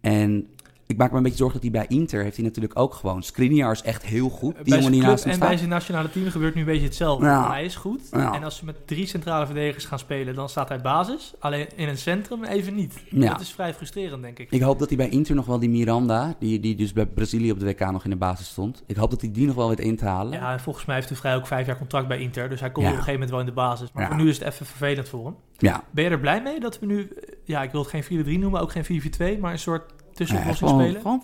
En 0.00 0.48
ik 0.86 0.96
maak 0.96 1.10
me 1.10 1.16
een 1.16 1.22
beetje 1.22 1.38
zorgen 1.38 1.60
dat 1.60 1.70
hij 1.70 1.80
bij 1.80 1.96
Inter... 1.96 2.22
heeft 2.22 2.36
hij 2.36 2.44
natuurlijk 2.44 2.78
ook 2.78 2.94
gewoon... 2.94 3.22
Skriniar 3.22 3.72
is 3.72 3.82
echt 3.82 4.04
heel 4.04 4.28
goed. 4.28 4.54
Die 4.54 4.64
bij 4.64 4.76
jongen 4.76 4.92
die 4.92 5.00
naast 5.00 5.22
hem 5.22 5.32
en 5.32 5.36
staat. 5.36 5.48
bij 5.48 5.58
zijn 5.58 5.70
nationale 5.70 6.10
team 6.10 6.30
gebeurt 6.30 6.54
nu 6.54 6.60
een 6.60 6.66
beetje 6.66 6.84
hetzelfde. 6.84 7.26
Ja. 7.26 7.50
Hij 7.50 7.64
is 7.64 7.76
goed. 7.76 8.02
Ja. 8.10 8.34
En 8.34 8.44
als 8.44 8.56
ze 8.56 8.64
met 8.64 8.86
drie 8.86 9.06
centrale 9.06 9.46
verdedigers 9.46 9.84
gaan 9.84 9.98
spelen, 9.98 10.34
dan 10.34 10.48
staat 10.48 10.68
hij 10.68 10.80
basis. 10.80 11.34
Alleen 11.38 11.66
in 11.76 11.88
een 11.88 11.98
centrum 11.98 12.44
even 12.44 12.74
niet. 12.74 12.94
Ja. 13.10 13.30
Dat 13.30 13.40
is 13.40 13.52
vrij 13.52 13.74
frustrerend, 13.74 14.22
denk 14.22 14.38
ik. 14.38 14.50
Ik 14.50 14.60
hoop 14.60 14.78
dat 14.78 14.88
hij 14.88 14.96
bij 14.96 15.08
Inter 15.08 15.34
nog 15.34 15.46
wel 15.46 15.58
die 15.58 15.68
Miranda, 15.68 16.34
die, 16.38 16.60
die 16.60 16.74
dus 16.74 16.92
bij 16.92 17.06
Brazilië 17.06 17.50
op 17.50 17.58
de 17.58 17.66
WK 17.66 17.90
nog 17.90 18.04
in 18.04 18.10
de 18.10 18.16
basis 18.16 18.48
stond. 18.48 18.82
Ik 18.86 18.96
hoop 18.96 19.10
dat 19.10 19.20
hij 19.20 19.30
die 19.30 19.46
nog 19.46 19.54
wel 19.54 19.68
weet 19.68 19.80
in 19.80 19.96
te 19.96 20.04
halen. 20.04 20.32
Ja, 20.32 20.52
en 20.52 20.60
volgens 20.60 20.84
mij 20.84 20.94
heeft 20.94 21.08
de 21.08 21.14
Vrij 21.14 21.36
ook 21.36 21.46
vijf 21.46 21.66
jaar 21.66 21.78
contract 21.78 22.08
bij 22.08 22.18
Inter. 22.18 22.48
Dus 22.48 22.60
hij 22.60 22.70
komt 22.70 22.86
op 22.86 22.92
een 22.92 22.98
gegeven 22.98 23.20
moment 23.20 23.30
wel 23.30 23.40
in 23.40 23.46
de 23.46 23.52
basis. 23.52 23.88
Maar 23.92 24.06
voor 24.06 24.16
nu 24.16 24.28
is 24.28 24.38
het 24.38 24.48
even 24.48 24.66
vervelend 24.66 25.08
voor 25.08 25.24
hem. 25.24 25.34
Ja. 25.58 25.84
Ben 25.90 26.04
je 26.04 26.10
er 26.10 26.20
blij 26.20 26.42
mee 26.42 26.60
dat 26.60 26.78
we 26.78 26.86
nu, 26.86 27.08
ja, 27.44 27.62
ik 27.62 27.70
wil 27.70 27.80
het 27.80 27.90
geen 27.90 28.24
4-3 28.24 28.38
noemen, 28.38 28.60
ook 28.60 28.72
geen 28.72 29.02
4-4-2, 29.36 29.40
maar 29.40 29.52
een 29.52 29.58
soort 29.58 29.92
tussenoplossing 30.16 30.70
gewoon, 30.70 30.84
spelen? 30.84 31.00
gewoon 31.00 31.22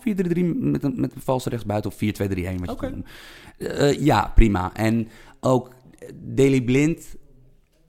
4-3-3 0.55 0.59
met 0.71 0.83
een, 0.83 0.93
met 0.95 1.15
een 1.15 1.21
valse 1.21 1.49
rechtsbuiten 1.49 1.91
of 1.91 1.95
4-2-3-1. 1.95 1.99
wat 2.65 2.69
je 2.69 2.75
kan. 2.75 3.05
Eh, 3.57 3.99
ja, 3.99 4.31
prima. 4.35 4.73
En 4.73 5.07
ook 5.39 5.69
Daily 6.15 6.61
Blind. 6.61 7.15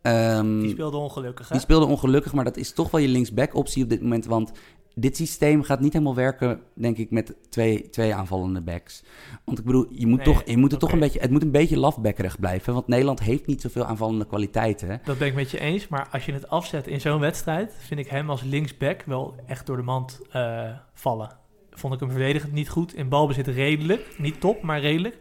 ehm, 0.02 0.60
Die 0.60 0.70
speelde 0.70 0.96
ongelukkig, 0.96 1.48
hè? 1.48 1.52
die 1.54 1.62
speelde 1.64 1.86
ongelukkig, 1.86 2.32
maar 2.32 2.44
dat 2.44 2.56
is 2.56 2.72
toch 2.72 2.90
wel 2.90 3.00
je 3.00 3.08
linksback 3.08 3.54
optie 3.54 3.82
op 3.82 3.88
dit 3.88 4.02
moment. 4.02 4.24
Want 4.26 4.52
dit 4.94 5.16
systeem 5.16 5.62
gaat 5.62 5.80
niet 5.80 5.92
helemaal 5.92 6.14
werken, 6.14 6.60
denk 6.74 6.96
ik, 6.96 7.10
met 7.10 7.34
twee, 7.48 7.90
twee 7.90 8.14
aanvallende 8.14 8.60
backs. 8.60 9.02
Want 9.44 9.58
ik 9.58 9.64
bedoel, 9.64 9.86
je 9.90 10.06
moet, 10.06 10.16
Nee, 10.16 10.34
toch, 10.34 10.42
je 10.46 10.56
moet 10.56 10.70
het 10.70 10.80
toch 10.80 10.92
een 10.92 10.98
beetje, 10.98 11.20
het 11.20 11.30
moet 11.30 11.42
een 11.42 11.50
beetje 11.50 11.78
lafbackerig 11.78 12.40
blijven. 12.40 12.74
Want 12.74 12.86
Nederland 12.86 13.20
heeft 13.20 13.46
niet 13.46 13.60
zoveel 13.60 13.84
aanvallende 13.84 14.26
kwaliteiten. 14.26 15.00
Dat 15.04 15.18
ben 15.18 15.28
ik 15.28 15.34
met 15.34 15.50
je 15.50 15.60
eens, 15.60 15.88
maar 15.88 16.08
als 16.12 16.26
je 16.26 16.32
het 16.32 16.48
afzet 16.48 16.86
in 16.86 17.00
zo'n 17.00 17.20
wedstrijd, 17.20 17.74
vind 17.78 18.00
ik 18.00 18.06
hem 18.08 18.30
als 18.30 18.42
linksback 18.42 19.02
wel 19.06 19.34
echt 19.46 19.66
door 19.66 19.76
de 19.76 19.82
mand 19.82 20.20
eh, 20.30 20.68
vallen. 20.94 21.42
Vond 21.70 21.94
ik 21.94 22.00
hem 22.00 22.10
verdedigend 22.10 22.52
niet 22.52 22.68
goed. 22.68 22.94
In 22.94 23.08
balbezit 23.08 23.46
redelijk. 23.46 24.14
Niet 24.18 24.40
top, 24.40 24.62
maar 24.62 24.80
redelijk. 24.80 25.18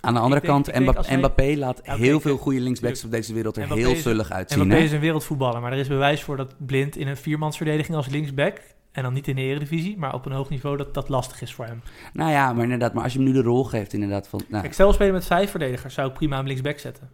Aan 0.00 0.14
de 0.14 0.20
andere 0.20 0.40
kant, 0.40 0.64
denk 0.64 0.78
Mbappé, 0.78 0.98
als 0.98 1.08
hij- 1.08 1.16
Mbappé 1.16 1.54
laat 1.56 1.80
Ja, 1.84 1.96
heel 1.96 2.20
veel 2.20 2.36
goede 2.36 2.60
linksbacks 2.60 3.04
op 3.04 3.10
deze 3.10 3.34
wereld 3.34 3.56
er 3.56 3.64
Mbappé 3.64 3.82
heel 3.82 3.96
zullig 3.96 4.30
uitzien. 4.30 4.58
Mbappé 4.58 4.78
hè? 4.78 4.84
is 4.84 4.92
een 4.92 5.00
wereldvoetballer, 5.00 5.60
maar 5.60 5.72
er 5.72 5.78
is 5.78 5.88
bewijs 5.88 6.22
voor 6.22 6.36
dat 6.36 6.54
Blind 6.58 6.96
in 6.96 7.06
een 7.08 7.16
viermansverdediging 7.16 7.96
als 7.96 8.08
linksback, 8.08 8.60
en 8.96 9.02
dan 9.02 9.12
niet 9.12 9.28
in 9.28 9.36
de 9.36 9.42
eredivisie, 9.42 9.98
maar 9.98 10.14
op 10.14 10.26
een 10.26 10.32
hoog 10.32 10.50
niveau, 10.50 10.76
dat 10.76 10.94
dat 10.94 11.08
lastig 11.08 11.42
is 11.42 11.54
voor 11.54 11.64
hem. 11.64 11.82
Nou 12.12 12.30
ja, 12.30 12.52
maar 12.52 12.62
inderdaad, 12.62 12.94
maar 12.94 13.02
als 13.02 13.12
je 13.12 13.18
hem 13.18 13.28
nu 13.28 13.34
de 13.34 13.42
rol 13.42 13.64
geeft, 13.64 13.92
inderdaad 13.92 14.28
van... 14.28 14.40
Nou, 14.48 14.62
Kijk, 14.62 14.74
stel 14.74 14.92
spelen 14.92 15.12
met 15.12 15.26
vijf 15.26 15.50
verdedigers, 15.50 15.94
zou 15.94 16.08
ik 16.08 16.14
prima 16.14 16.36
hem 16.36 16.46
linksback 16.46 16.78
zetten. 16.78 17.08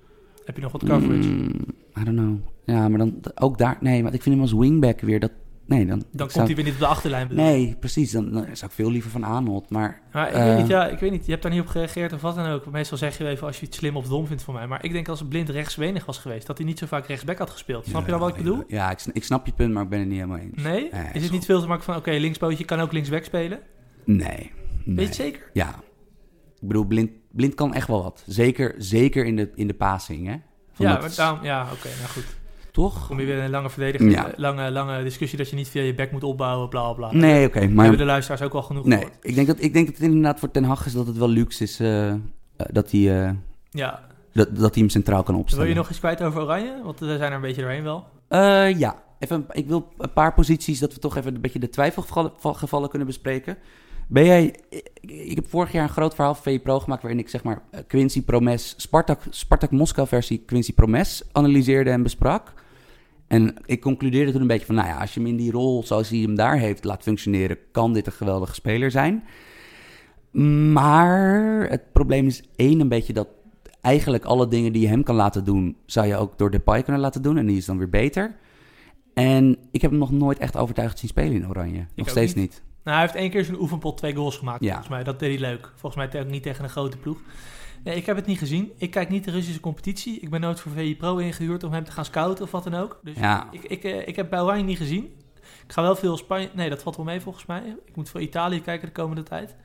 Heb 0.44 0.56
je 0.56 0.62
nog 0.62 0.72
wat 0.72 0.84
coverage? 0.84 1.28
mm, 1.28 1.50
I 1.98 2.04
don't 2.04 2.16
know. 2.16 2.36
Ja, 2.64 2.88
maar 2.88 2.98
dan 2.98 3.20
ook 3.34 3.58
daar... 3.58 3.76
Nee, 3.80 4.02
want 4.02 4.14
ik 4.14 4.22
vind 4.22 4.34
hem 4.34 4.44
als 4.44 4.52
wingback 4.52 5.00
weer 5.00 5.20
dat... 5.20 5.30
Nee, 5.76 5.86
dan... 5.86 6.04
Komt 6.16 6.32
zou- 6.32 6.46
hij 6.46 6.54
weer 6.54 6.64
niet 6.64 6.74
op 6.74 6.78
de 6.80 6.86
achterlijn. 6.86 7.28
bedoel. 7.28 7.44
Nee, 7.44 7.76
precies. 7.80 8.10
Dan, 8.10 8.30
dan 8.32 8.42
zou 8.52 8.70
ik 8.70 8.76
veel 8.76 8.90
liever 8.90 9.10
van 9.10 9.24
Arnold. 9.24 9.70
Maar 9.70 10.00
Maar 10.12 10.28
ik 10.28 10.34
Eh. 10.34 10.44
weet 10.44 10.56
niet, 10.56 10.66
ja, 10.66 10.86
ik 10.88 10.98
weet 10.98 11.10
niet. 11.10 11.24
Je 11.24 11.30
hebt 11.30 11.42
daar 11.42 11.52
niet 11.52 11.60
op 11.60 11.66
gereageerd 11.66 12.12
of 12.12 12.20
wat 12.20 12.34
dan 12.34 12.46
ook. 12.46 12.70
Meestal 12.70 12.98
zeg 12.98 13.18
je 13.18 13.28
even 13.28 13.46
als 13.46 13.60
je 13.60 13.66
het 13.66 13.74
slim 13.74 13.96
of 13.96 14.08
dom 14.08 14.26
vindt 14.26 14.42
van 14.42 14.54
mij. 14.54 14.66
Maar 14.66 14.84
ik 14.84 14.92
denk 14.92 15.08
als 15.08 15.22
Blind 15.28 15.48
rechtsbenig 15.48 16.04
was 16.06 16.18
geweest, 16.18 16.46
dat 16.46 16.58
hij 16.58 16.66
niet 16.66 16.78
zo 16.78 16.86
vaak 16.86 17.06
rechtsback 17.06 17.38
had 17.38 17.50
gespeeld. 17.50 17.86
Snap 17.86 18.04
je 18.04 18.10
dan 18.10 18.20
wat 18.20 18.28
ik 18.28 18.36
bedoel? 18.36 18.64
Ja, 18.68 18.90
ik, 18.90 18.98
sn- 18.98 19.10
ik 19.12 19.24
snap 19.24 19.46
je 19.46 19.52
punt, 19.52 19.72
maar 19.72 19.82
ik 19.82 19.88
ben 19.88 19.98
het 19.98 20.08
niet 20.08 20.16
helemaal 20.20 20.38
eens. 20.38 20.62
Nee? 20.62 20.88
Nee, 20.92 21.10
is 21.12 21.22
het 21.22 21.32
niet 21.32 21.44
veel 21.44 21.60
te 21.60 21.66
maken 21.66 21.84
van, 21.84 21.96
oké, 21.96 22.10
linkspootje 22.10 22.64
kan 22.64 22.80
ook 22.80 22.92
linksback 22.92 23.24
spelen? 23.24 23.60
Nee, 24.04 24.50
Weet 24.84 24.96
je 24.98 25.04
het 25.04 25.14
zeker? 25.14 25.50
Ja. 25.52 25.68
Ik 26.60 26.68
bedoel, 26.68 26.84
Blind, 26.84 27.10
Blind 27.32 27.54
kan 27.54 27.74
echt 27.74 27.86
wel 27.88 28.02
wat. 28.02 28.22
Zeker, 28.26 28.74
zeker 28.78 29.24
in, 29.24 29.36
de, 29.36 29.50
in 29.54 29.66
de 29.66 29.74
passing, 29.74 30.26
hè? 30.26 30.36
Van 30.72 30.86
Ja, 30.86 30.92
dat- 30.92 31.00
maar 31.00 31.12
daarom, 31.16 31.44
ja 31.44 31.62
oké, 31.72 31.88
nou 31.98 32.08
goed. 32.08 32.24
Toch? 32.72 33.06
Kom 33.06 33.20
je 33.20 33.26
weer 33.26 33.38
een 33.38 33.50
lange 33.50 33.70
verdediging, 33.70 34.12
Ja. 34.12 34.26
eh, 34.26 34.32
lange, 34.38 34.70
lange 34.70 35.02
discussie 35.02 35.38
dat 35.38 35.50
je 35.50 35.56
niet 35.56 35.68
via 35.68 35.82
je 35.82 35.94
back 35.94 36.10
moet 36.12 36.24
opbouwen, 36.24 36.68
bla 36.68 36.92
bla. 36.92 37.08
bla. 37.08 37.18
Nee, 37.18 37.46
oké. 37.46 37.66
Maar 37.66 37.80
hebben 37.84 37.98
de 37.98 38.10
luisteraars 38.10 38.42
ook 38.42 38.52
wel 38.52 38.62
genoeg 38.62 38.84
nee, 38.84 38.98
gehoord. 38.98 39.16
ik 39.20 39.34
denk, 39.34 39.46
dat, 39.46 39.56
ik 39.60 39.72
denk 39.72 39.86
dat 39.86 39.94
het 39.94 40.04
inderdaad 40.04 40.38
voor 40.38 40.50
Ten 40.50 40.64
Hag 40.64 40.86
is 40.86 40.92
dat 40.92 41.06
het 41.06 41.16
wel 41.16 41.28
luxe 41.28 41.62
is 41.62 41.80
eh, 41.80 42.08
eh, 42.08 42.16
dat, 42.56 42.90
hij, 42.90 43.36
Ja, 43.70 44.00
dat, 44.32 44.56
dat 44.56 44.74
hij 44.74 44.82
hem 44.82 44.88
centraal 44.88 45.22
kan 45.22 45.34
opstellen. 45.34 45.64
wil 45.64 45.74
je 45.74 45.80
nog 45.80 45.90
iets 45.90 45.98
kwijt 45.98 46.22
over 46.22 46.42
Oranje? 46.42 46.80
Want 46.84 47.00
we 47.00 47.06
zijn 47.06 47.20
er 47.20 47.32
een 47.32 47.40
beetje 47.40 47.62
doorheen 47.62 47.82
wel. 47.82 48.04
Ja, 48.78 49.02
even, 49.18 49.46
ik 49.50 49.68
wil 49.68 49.88
een 49.98 50.12
paar 50.12 50.34
posities 50.34 50.78
dat 50.78 50.94
we 50.94 51.00
toch 51.00 51.16
even 51.16 51.34
een 51.34 51.40
beetje 51.40 51.58
de 51.58 51.68
twijfelgevallen 51.68 52.32
gevallen 52.40 52.88
kunnen 52.88 53.06
bespreken. 53.08 53.56
Ben 54.08 54.24
jij, 54.24 54.54
ik, 55.00 55.34
heb 55.34 55.48
vorig 55.48 55.72
jaar 55.72 55.82
een 55.82 55.88
groot 55.88 56.14
verhaal 56.14 56.34
van 56.34 56.42
VE 56.42 56.58
Pro 56.58 56.80
gemaakt 56.80 57.02
waarin 57.02 57.20
ik 57.20 57.28
zeg 57.28 57.42
maar 57.42 57.62
Quincy 57.86 58.22
Promes, 58.22 58.74
Spartak, 58.76 59.20
Spartak 59.30 59.70
Moskou 59.70 60.08
versie 60.08 60.42
Quincy 60.46 60.74
Promes 60.74 61.22
analyseerde 61.32 61.90
en 61.90 62.02
besprak. 62.02 62.52
En 63.32 63.54
ik 63.64 63.80
concludeerde 63.80 64.32
toen 64.32 64.40
een 64.40 64.46
beetje 64.46 64.66
van, 64.66 64.74
nou 64.74 64.88
ja, 64.88 64.98
als 64.98 65.14
je 65.14 65.20
hem 65.20 65.28
in 65.28 65.36
die 65.36 65.50
rol 65.50 65.82
zoals 65.84 66.08
hij 66.08 66.18
hem 66.18 66.34
daar 66.34 66.58
heeft 66.58 66.84
laat 66.84 67.02
functioneren, 67.02 67.58
kan 67.70 67.92
dit 67.92 68.06
een 68.06 68.12
geweldige 68.12 68.54
speler 68.54 68.90
zijn. 68.90 69.24
Maar 70.72 71.66
het 71.70 71.92
probleem 71.92 72.26
is 72.26 72.42
één 72.56 72.80
een 72.80 72.88
beetje 72.88 73.12
dat 73.12 73.28
eigenlijk 73.80 74.24
alle 74.24 74.48
dingen 74.48 74.72
die 74.72 74.82
je 74.82 74.88
hem 74.88 75.02
kan 75.02 75.14
laten 75.14 75.44
doen, 75.44 75.76
zou 75.86 76.06
je 76.06 76.16
ook 76.16 76.38
door 76.38 76.50
Depay 76.50 76.82
kunnen 76.82 77.02
laten 77.02 77.22
doen. 77.22 77.38
En 77.38 77.46
die 77.46 77.56
is 77.56 77.64
dan 77.64 77.78
weer 77.78 77.88
beter. 77.88 78.36
En 79.14 79.56
ik 79.70 79.80
heb 79.82 79.90
hem 79.90 80.00
nog 80.00 80.10
nooit 80.10 80.38
echt 80.38 80.56
overtuigd 80.56 80.98
zien 80.98 81.08
spelen 81.08 81.32
in 81.32 81.48
Oranje. 81.48 81.86
nog 81.94 82.08
steeds 82.08 82.34
niet. 82.34 82.50
niet. 82.50 82.62
Nou, 82.84 82.96
hij 82.96 83.06
heeft 83.06 83.18
één 83.18 83.30
keer 83.30 83.44
zijn 83.44 83.60
oefenpot 83.60 83.96
twee 83.96 84.14
goals 84.14 84.36
gemaakt, 84.36 84.62
Ja. 84.64 84.68
volgens 84.68 84.88
mij. 84.88 85.02
Dat 85.04 85.18
deed 85.18 85.40
hij 85.40 85.50
leuk. 85.50 85.72
Volgens 85.76 86.10
mij 86.12 86.22
ook 86.22 86.30
niet 86.30 86.42
tegen 86.42 86.64
een 86.64 86.70
grote 86.70 86.96
ploeg. 86.96 87.18
Nee, 87.84 87.96
ik 87.96 88.06
heb 88.06 88.16
het 88.16 88.26
niet 88.26 88.38
gezien. 88.38 88.72
Ik 88.76 88.90
kijk 88.90 89.08
niet 89.08 89.24
de 89.24 89.30
Russische 89.30 89.60
competitie. 89.60 90.20
Ik 90.20 90.30
ben 90.30 90.40
nooit 90.40 90.60
voor 90.60 90.72
VI 90.72 90.96
Pro 90.96 91.16
ingehuurd 91.16 91.64
om 91.64 91.72
hem 91.72 91.84
te 91.84 91.92
gaan 91.92 92.04
scouten 92.04 92.44
of 92.44 92.50
wat 92.50 92.64
dan 92.64 92.74
ook. 92.74 93.00
Dus 93.02 93.16
Ja. 93.18 93.48
ik, 93.50 93.62
ik, 93.64 93.84
eh, 93.84 94.08
ik 94.08 94.16
heb 94.16 94.32
Oranje 94.32 94.64
niet 94.64 94.76
gezien. 94.76 95.04
Ik 95.66 95.72
ga 95.72 95.82
wel 95.82 95.96
veel 95.96 96.16
Spanje... 96.16 96.50
Nee, 96.54 96.68
dat 96.68 96.82
valt 96.82 96.96
wel 96.96 97.04
mee 97.04 97.20
volgens 97.20 97.46
mij. 97.46 97.76
Ik 97.84 97.96
moet 97.96 98.08
voor 98.08 98.20
Italië 98.20 98.60
kijken 98.60 98.86
de 98.86 98.92
komende 98.92 99.22
tijd. 99.22 99.56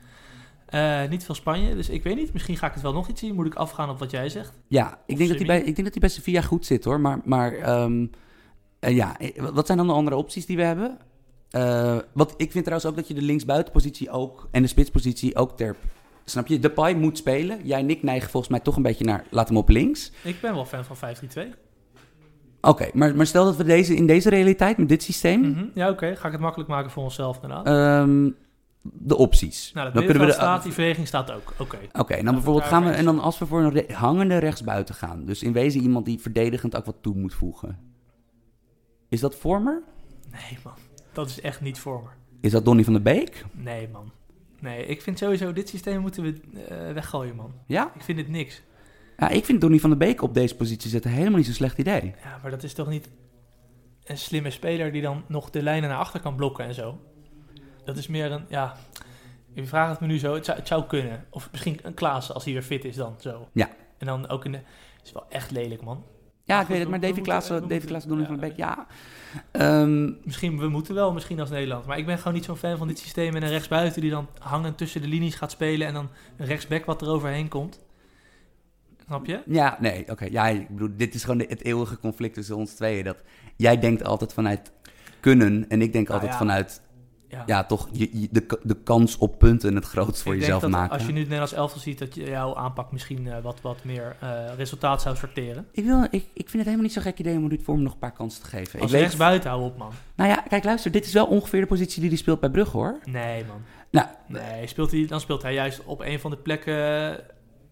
Eh, 0.66 1.08
niet 1.08 1.24
veel 1.24 1.34
Spanje, 1.34 1.74
dus 1.74 1.88
ik 1.88 2.02
weet 2.02 2.16
niet. 2.16 2.32
Misschien 2.32 2.56
ga 2.56 2.66
ik 2.66 2.72
het 2.72 2.82
wel 2.82 2.92
nog 2.92 3.08
iets 3.08 3.20
zien. 3.20 3.34
Moet 3.34 3.46
ik 3.46 3.54
afgaan 3.54 3.90
op 3.90 3.98
wat 3.98 4.10
jij 4.10 4.28
zegt. 4.28 4.52
Ja, 4.66 4.98
ik 5.06 5.16
denk, 5.16 5.28
dat 5.28 5.38
hij 5.38 5.46
bij, 5.46 5.58
ik 5.58 5.64
denk 5.64 5.76
dat 5.76 5.92
hij 5.92 6.00
bij 6.00 6.08
Sevilla 6.08 6.40
goed 6.40 6.66
zit 6.66 6.84
hoor. 6.84 7.00
Maar, 7.00 7.20
maar 7.24 7.52
eh, 7.52 8.96
ja, 8.96 9.16
wat 9.52 9.66
zijn 9.66 9.78
dan 9.78 9.86
de 9.86 9.92
andere 9.92 10.16
opties 10.16 10.46
die 10.46 10.56
we 10.56 10.62
hebben? 10.62 10.98
Eh, 11.50 11.96
wat, 12.12 12.34
ik 12.36 12.50
vind 12.50 12.64
trouwens 12.64 12.90
ook 12.90 12.96
dat 12.96 13.08
je 13.08 13.14
de 13.14 13.22
linksbuitenpositie 13.22 14.10
ook 14.10 14.48
en 14.50 14.62
de 14.62 14.68
spitspositie 14.68 15.36
ook 15.36 15.56
ter... 15.56 15.76
Snap 16.28 16.46
je? 16.46 16.58
Depay 16.58 16.94
moet 16.94 17.18
spelen. 17.18 17.66
Jij 17.66 17.78
en 17.78 17.90
ik 17.90 18.02
neigen 18.02 18.30
volgens 18.30 18.52
mij 18.52 18.60
toch 18.60 18.76
een 18.76 18.82
beetje 18.82 19.04
naar... 19.04 19.24
Laat 19.30 19.48
hem 19.48 19.56
op 19.56 19.68
links. 19.68 20.12
Ik 20.22 20.40
ben 20.40 20.54
wel 20.54 20.64
fan 20.64 20.84
van 20.84 20.96
5-3-2. 20.96 21.40
Oké, 22.60 22.90
maar, 22.92 23.16
maar 23.16 23.26
stel 23.26 23.44
dat 23.44 23.56
we 23.56 23.64
deze, 23.64 23.94
in 23.94 24.06
deze 24.06 24.28
realiteit, 24.28 24.76
met 24.76 24.88
dit 24.88 25.02
systeem... 25.02 25.40
Mhm. 25.40 25.64
Ja, 25.74 25.90
oké. 25.90 26.16
Ga 26.16 26.26
ik 26.26 26.32
het 26.32 26.40
makkelijk 26.40 26.70
maken 26.70 26.90
voor 26.90 27.02
onszelf 27.02 27.38
inderdaad. 27.42 27.66
ehm, 27.66 28.30
de 28.82 29.16
opties. 29.16 29.70
nou, 29.72 29.84
dat 29.84 29.94
dan 29.94 30.04
kunnen 30.04 30.22
we 30.22 30.28
de, 30.28 30.34
staat, 30.36 30.62
die 30.62 30.72
verdediging 30.72 31.06
staat 31.06 31.30
ook. 31.32 31.52
Oké. 31.58 31.78
Oké, 31.92 32.14
dan 32.16 32.24
Ja, 32.24 32.32
bijvoorbeeld 32.32 32.64
gaan 32.66 32.84
we... 32.84 32.90
En 32.90 33.04
dan 33.04 33.20
als 33.20 33.38
we 33.38 33.46
voor 33.46 33.60
een 33.62 33.94
hangende 33.94 34.38
rechtsbuiten 34.38 34.94
gaan... 34.94 35.24
Dus 35.24 35.42
in 35.42 35.52
wezen 35.52 35.80
iemand 35.80 36.04
die 36.04 36.20
verdedigend 36.20 36.76
ook 36.76 36.84
wat 36.84 36.96
toe 37.00 37.14
moet 37.14 37.34
voegen. 37.34 37.78
Is 39.08 39.20
dat 39.20 39.34
Vormer? 39.36 39.82
Nee, 40.30 40.58
man. 40.64 40.74
Dat 41.12 41.28
is 41.28 41.40
echt 41.40 41.60
niet 41.60 41.78
voor 41.78 42.02
me. 42.02 42.08
Is 42.40 42.50
dat 42.50 42.64
Donny 42.64 42.84
van 42.84 42.92
der 42.92 43.02
Beek? 43.02 43.44
Nee, 43.52 43.88
man. 43.92 44.10
Nee, 44.60 44.86
ik 44.86 45.02
vind 45.02 45.18
sowieso, 45.18 45.52
dit 45.52 45.68
systeem 45.68 46.00
moeten 46.00 46.22
we 46.22 46.40
eh, 46.68 46.92
weggooien, 46.92 47.36
man. 47.36 47.52
Ja? 47.66 47.92
Ik 47.94 48.02
vind 48.02 48.18
het 48.18 48.28
niks. 48.28 48.62
Ja, 49.16 49.28
ik 49.28 49.44
vind 49.44 49.60
Donny 49.60 49.78
van 49.78 49.90
der 49.90 49.98
Beek 49.98 50.22
op 50.22 50.34
deze 50.34 50.56
positie 50.56 50.90
zetten 50.90 51.10
helemaal 51.10 51.36
niet 51.36 51.46
zo'n 51.46 51.54
slecht 51.54 51.78
idee. 51.78 52.14
Ja, 52.22 52.38
maar 52.42 52.50
dat 52.50 52.62
is 52.62 52.74
toch 52.74 52.88
niet 52.88 53.08
een 54.04 54.18
slimme 54.18 54.50
speler 54.50 54.92
die 54.92 55.02
dan 55.02 55.24
nog 55.26 55.50
de 55.50 55.62
lijnen 55.62 55.88
naar 55.88 55.98
achter 55.98 56.20
kan 56.20 56.36
blokken 56.36 56.64
en 56.64 56.74
zo. 56.74 57.00
Dat 57.84 57.96
is 57.96 58.06
meer 58.06 58.32
een, 58.32 58.44
ja... 58.48 58.76
Je 59.52 59.66
vraagt 59.66 59.90
het 59.90 60.00
me 60.00 60.06
nu 60.06 60.18
zo, 60.18 60.34
het 60.34 60.44
zou, 60.44 60.58
het 60.58 60.66
zou 60.66 60.84
kunnen. 60.84 61.26
Of 61.30 61.48
misschien 61.50 61.78
een 61.82 61.94
Klaassen 61.94 62.34
als 62.34 62.44
hij 62.44 62.52
weer 62.52 62.62
fit 62.62 62.84
is 62.84 62.96
dan, 62.96 63.14
zo. 63.20 63.48
Ja. 63.52 63.70
En 63.98 64.06
dan 64.06 64.28
ook 64.28 64.44
in 64.44 64.52
de... 64.52 64.58
Het 64.96 65.06
is 65.06 65.12
wel 65.12 65.26
echt 65.28 65.50
lelijk, 65.50 65.82
man. 65.82 66.04
Ja, 66.48 66.60
ik 66.60 66.66
weet 66.66 66.78
het, 66.78 66.88
maar 66.88 66.98
moeten- 67.00 67.22
Klaassen, 67.22 67.60
moeten- 67.60 67.86
Klaassen, 67.86 68.08
Donny 68.08 68.24
ja, 68.24 68.28
van 68.30 68.40
Beek, 68.40 68.56
ja. 68.56 68.86
Ehm, 69.50 70.10
Misschien, 70.24 70.58
we 70.58 70.68
moeten 70.68 70.94
wel, 70.94 71.12
misschien 71.12 71.40
als 71.40 71.50
Nederland. 71.50 71.86
Maar 71.86 71.98
ik 71.98 72.06
ben 72.06 72.18
gewoon 72.18 72.32
niet 72.34 72.44
zo'n 72.44 72.56
fan 72.56 72.76
van 72.78 72.88
dit 72.88 72.98
systeem 72.98 73.34
en 73.36 73.42
een 73.42 73.48
rechtsbuiten 73.48 74.00
die 74.00 74.10
dan 74.10 74.26
hangend 74.38 74.78
tussen 74.78 75.00
de 75.00 75.08
linies 75.08 75.34
gaat 75.34 75.50
spelen 75.50 75.86
en 75.86 75.94
dan 75.94 76.08
een 76.36 76.46
rechtsback 76.46 76.84
wat 76.84 77.02
er 77.02 77.08
overheen 77.08 77.48
komt. 77.48 77.80
Snap 79.06 79.26
je? 79.26 79.40
ja, 79.46 79.76
nee, 79.80 80.10
oké. 80.10 80.24
Ja, 80.30 80.46
ik 80.48 80.68
bedoel, 80.68 80.88
dit 80.96 81.14
is 81.14 81.22
gewoon 81.22 81.38
de- 81.38 81.46
het 81.48 81.64
eeuwige 81.64 81.98
conflict 81.98 82.34
tussen 82.34 82.56
ons 82.56 82.72
tweeën. 82.74 83.04
Dat 83.04 83.16
jij 83.56 83.78
denkt 83.78 84.04
altijd 84.04 84.32
vanuit 84.32 84.72
kunnen 85.20 85.64
en 85.68 85.82
ik 85.82 85.92
denk 85.92 86.08
Nou 86.08 86.20
altijd 86.20 86.32
ja. 86.32 86.46
vanuit, 86.46 86.80
Ja. 87.30 87.42
ja, 87.46 87.64
toch 87.64 87.88
je, 87.92 88.20
je- 88.20 88.28
de, 88.30 88.58
de 88.62 88.74
kans 88.74 89.16
op 89.18 89.38
punten 89.38 89.74
het 89.74 89.84
grootst 89.84 90.22
voor 90.22 90.34
ik 90.34 90.40
jezelf 90.40 90.60
denk 90.60 90.72
dat 90.72 90.80
maken. 90.80 90.96
als 90.96 91.06
je 91.06 91.12
nu 91.12 91.18
het 91.18 91.28
Nederlands 91.28 91.54
elftal 91.54 91.80
ziet, 91.80 91.98
dat 91.98 92.14
je 92.14 92.24
jouw 92.24 92.54
aanpak 92.56 92.92
misschien 92.92 93.26
eh, 93.28 93.42
wat, 93.42 93.60
wat 93.60 93.84
meer 93.84 94.16
eh, 94.20 94.30
resultaat 94.56 95.02
zou 95.02 95.16
sorteren. 95.16 95.66
Ik, 95.72 95.84
wil, 95.84 96.02
ik, 96.02 96.10
ik 96.12 96.28
vind 96.34 96.52
het 96.52 96.62
helemaal 96.64 96.82
niet 96.82 96.92
zo'n 96.92 97.02
gek 97.02 97.18
idee 97.18 97.36
om 97.36 97.48
dit 97.48 97.62
vorm 97.62 97.82
nog 97.82 97.92
een 97.92 97.98
paar 97.98 98.12
kansen 98.12 98.42
te 98.42 98.48
geven. 98.48 98.72
Als 98.80 98.82
ik 98.82 98.92
weet, 98.92 99.00
rechtsbuiten, 99.00 99.50
hou 99.50 99.62
op 99.64 99.76
man. 99.78 99.90
nou 100.16 100.30
ja, 100.30 100.36
kijk, 100.48 100.64
luister, 100.64 100.90
dit 100.90 101.04
is 101.06 101.12
wel 101.12 101.26
ongeveer 101.26 101.60
de 101.60 101.66
positie 101.66 102.00
die 102.00 102.08
hij 102.08 102.18
speelt 102.18 102.40
bij 102.40 102.50
Brugge, 102.50 102.76
hoor. 102.76 102.98
Nee 103.04 103.44
man. 103.44 103.60
Nou, 103.90 104.06
Nee, 104.26 104.66
speelt 104.66 104.90
hij, 104.90 105.06
dan 105.06 105.20
speelt 105.20 105.42
hij 105.42 105.54
juist 105.54 105.84
op 105.84 106.00
een 106.00 106.20
van 106.20 106.30
de 106.30 106.36
plekken 106.36 107.16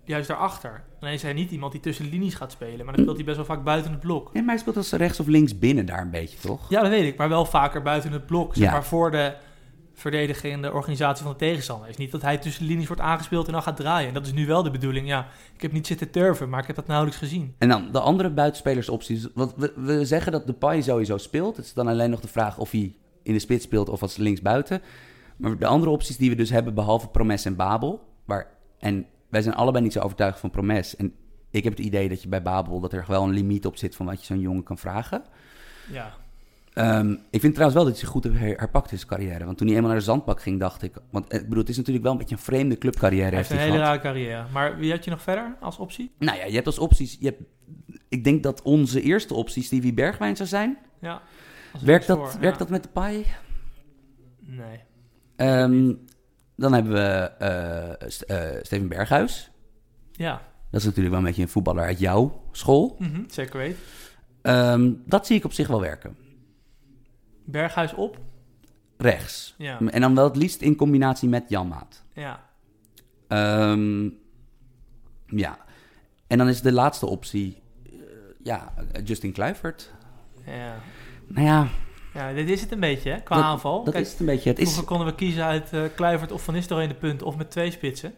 juist 0.07 0.29
daarachter. 0.29 0.85
Dan 1.01 1.11
is 1.11 1.23
hij 1.23 1.33
niet 1.33 1.51
iemand 1.51 1.73
die 1.73 1.81
tussen 1.81 2.05
de 2.05 2.11
linies 2.11 2.35
gaat 2.35 2.53
spelen, 2.53 2.85
maar 2.85 2.95
dan 2.95 3.03
speelt 3.03 3.17
hij 3.17 3.25
best 3.25 3.37
wel 3.37 3.47
vaak 3.47 3.65
buiten 3.65 3.91
het 3.91 4.01
blok. 4.01 4.33
nee, 4.33 4.43
maar 4.43 4.53
hij 4.53 4.61
speelt 4.61 4.77
als 4.77 4.93
rechts 4.93 5.21
of 5.21 5.27
links 5.27 5.59
binnen 5.59 5.87
daar 5.87 6.01
een 6.01 6.11
beetje, 6.11 6.39
toch? 6.39 6.71
Ja, 6.71 6.81
dat 6.81 6.91
weet 6.91 7.05
ik, 7.13 7.17
maar 7.19 7.29
wel 7.29 7.45
vaker 7.45 7.83
buiten 7.83 8.13
het 8.13 8.27
blok. 8.27 8.55
Zeg 8.55 8.65
Ja. 8.65 8.73
maar 8.73 8.85
voor 8.85 9.11
de 9.11 9.35
verdedigende 9.95 10.73
organisatie 10.73 11.23
van 11.25 11.33
de 11.33 11.39
tegenstander. 11.39 11.89
is 11.89 11.97
niet 11.97 12.11
dat 12.13 12.23
hij 12.23 12.39
tussen 12.39 12.63
de 12.63 12.69
linies 12.69 12.87
wordt 12.87 13.03
aangespeeld 13.03 13.47
en 13.47 13.53
dan 13.53 13.63
gaat 13.63 13.77
draaien. 13.77 14.09
En 14.09 14.15
dat 14.15 14.27
is 14.27 14.33
nu 14.33 14.47
wel 14.47 14.63
de 14.63 14.71
bedoeling. 14.71 15.07
Ja, 15.09 15.27
ik 15.55 15.63
heb 15.63 15.73
niet 15.73 15.87
zitten 15.87 16.11
turven, 16.11 16.49
maar 16.49 16.61
ik 16.61 16.67
heb 16.67 16.77
dat 16.77 16.87
nauwelijks 16.87 17.19
gezien. 17.21 17.55
En 17.59 17.69
dan 17.69 17.89
de 17.93 18.01
andere 18.01 18.31
buitenspelersopties. 18.31 19.27
Want 19.35 19.53
we, 19.57 19.73
we 19.77 20.05
zeggen 20.05 20.33
dat 20.33 20.47
Depay 20.47 20.83
sowieso 20.83 21.17
speelt. 21.19 21.57
Het 21.57 21.65
is 21.67 21.73
dan 21.73 21.87
alleen 21.89 22.11
nog 22.11 22.21
de 22.21 22.29
vraag 22.29 22.59
of 22.59 22.71
hij 22.71 22.95
in 23.23 23.33
de 23.33 23.39
spits 23.39 23.65
speelt 23.65 23.89
of 23.89 24.03
als 24.03 24.17
linksbuiten. 24.17 24.83
Maar 25.37 25.59
de 25.59 25.67
andere 25.67 25.91
opties 25.91 26.17
die 26.17 26.31
we 26.31 26.37
dus 26.37 26.51
hebben, 26.51 26.75
behalve 26.75 27.09
Promes 27.09 27.45
en 27.45 27.57
Babel. 27.57 28.05
Waar, 28.25 28.47
en 28.79 29.07
wij 29.29 29.43
zijn 29.43 29.55
allebei 29.55 29.85
niet 29.85 29.93
zo 29.93 30.01
overtuigd 30.01 30.41
van 30.41 30.51
Promes. 30.51 30.97
En 30.97 31.15
ik 31.51 31.65
heb 31.65 31.77
het 31.77 31.87
idee 31.87 32.09
dat 32.09 32.23
je 32.23 32.29
bij 32.29 32.43
Babel 32.43 32.81
dat 32.81 32.93
er 32.93 33.05
wel 33.09 33.23
een 33.23 33.31
limiet 33.33 33.67
op 33.67 33.77
zit 33.77 33.97
van 33.97 34.07
wat 34.07 34.21
je 34.21 34.27
zo'n 34.27 34.41
jongen 34.41 34.63
kan 34.63 34.79
vragen. 34.79 35.25
Ja, 35.93 36.13
Ehm, 36.77 37.11
ik 37.31 37.41
vind 37.41 37.55
trouwens 37.55 37.75
wel 37.75 37.85
dat 37.85 37.93
hij 37.93 37.95
zich 38.03 38.09
goed 38.09 38.25
heeft 38.25 38.37
her- 38.39 38.59
herpakt 38.59 38.91
in 38.93 38.97
zijn 38.99 39.11
carrière. 39.11 39.45
Want 39.45 39.59
toen 39.59 39.67
hij 39.67 39.77
eenmaal 39.77 39.91
naar 39.91 40.01
de 40.01 40.05
zandbak 40.07 40.41
ging, 40.43 40.61
dacht 40.61 40.83
ik... 40.83 40.95
Want 41.11 41.29
eh, 41.29 41.39
ik 41.39 41.45
bedoel, 41.45 41.59
het 41.61 41.69
is 41.69 41.77
natuurlijk 41.77 42.05
wel 42.05 42.13
een 42.13 42.19
beetje 42.19 42.35
een 42.35 42.41
vreemde 42.43 42.79
clubcarrière. 42.79 43.29
hij 43.29 43.37
heeft 43.37 43.51
een 43.51 43.57
hele 43.59 43.71
gehad. 43.71 43.87
rare 43.87 44.01
carrière. 44.01 44.45
Maar 44.53 44.77
wie 44.79 44.91
had 44.91 45.05
je 45.05 45.11
nog 45.11 45.23
verder 45.23 45.57
als 45.61 45.79
optie? 45.79 46.11
Nou 46.19 46.39
ja, 46.39 46.45
je 46.45 46.55
hebt 46.55 46.67
als 46.67 46.79
opties... 46.79 47.17
Je 47.21 47.27
hebt, 47.27 47.43
ik 48.09 48.25
denk 48.25 48.43
dat 48.43 48.63
onze 48.63 49.01
eerste 49.03 49.35
optie 49.35 49.63
Stevie 49.63 49.95
Bergwijn 49.95 50.37
zou 50.37 50.49
zijn. 50.49 50.79
Ja. 51.01 51.23
Werkt 51.81 52.07
dat, 52.07 52.19
werkt 52.41 52.59
ja. 52.59 52.65
dat 52.65 52.69
met 52.69 52.83
de 52.83 52.89
paai? 52.89 53.25
Nee. 54.41 54.81
Ehm, 55.37 55.93
dan 56.57 56.73
hebben 56.73 56.93
we 56.93 56.99
eh, 57.39 58.55
eh, 58.57 58.63
Steven 58.63 58.89
Berghuis. 58.89 59.51
Ja, 60.13 60.43
Dat 60.71 60.81
is 60.81 60.87
natuurlijk 60.87 61.11
wel 61.15 61.19
een 61.19 61.29
beetje 61.29 61.43
een 61.43 61.49
voetballer 61.49 61.85
uit 61.85 61.99
jouw 61.99 62.43
school. 62.53 62.97
Mhm, 62.99 63.23
zeker 63.29 63.59
weet. 63.59 63.77
Ehm, 64.43 64.93
dat 65.05 65.27
zie 65.27 65.37
ik 65.37 65.45
op 65.45 65.53
zich 65.53 65.69
wel 65.69 65.81
werken. 65.81 66.17
Berghuis 67.45 67.95
op. 67.95 68.19
Rechts. 68.97 69.55
Ja. 69.59 69.81
En 69.81 70.01
dan 70.01 70.15
wel 70.15 70.25
het 70.25 70.37
liefst 70.37 70.61
in 70.61 70.77
combinatie 70.77 71.29
met 71.29 71.45
Janmaat. 71.49 72.05
Ja. 72.13 72.41
Ehm, 73.29 74.09
ja. 75.27 75.59
En 76.27 76.39
dan 76.39 76.49
is 76.49 76.61
de 76.61 76.73
laatste 76.73 77.07
optie... 77.07 77.63
eh, 77.85 77.93
ja, 78.43 78.73
Justin 79.05 79.33
Kluivert. 79.33 79.93
Ja. 80.47 80.75
Nou 81.27 81.47
ja, 81.47 81.69
Ja, 82.17 82.33
dit 82.33 82.49
is 82.49 82.61
het 82.61 82.73
een 82.73 82.81
beetje, 82.81 83.11
hè, 83.11 83.21
qua 83.21 83.37
Dat- 83.37 83.45
aanval. 83.45 83.85
dat 83.85 83.93
Kijk, 83.93 84.05
is 84.05 84.11
het 84.11 84.21
een 84.21 84.27
beetje. 84.27 84.51
Het 84.51 84.59
is, 84.59 84.85
konden 84.85 85.07
we 85.07 85.15
kiezen 85.15 85.45
uit 85.45 85.73
eh 85.73 85.83
Kluivert 85.95 86.33
of 86.33 86.43
Van 86.45 86.55
Nistelrooy 86.55 86.83
in 86.85 86.89
de 86.93 86.99
punt 86.99 87.23
of 87.23 87.37
met 87.37 87.51
twee 87.51 87.71
spitsen. 87.71 88.15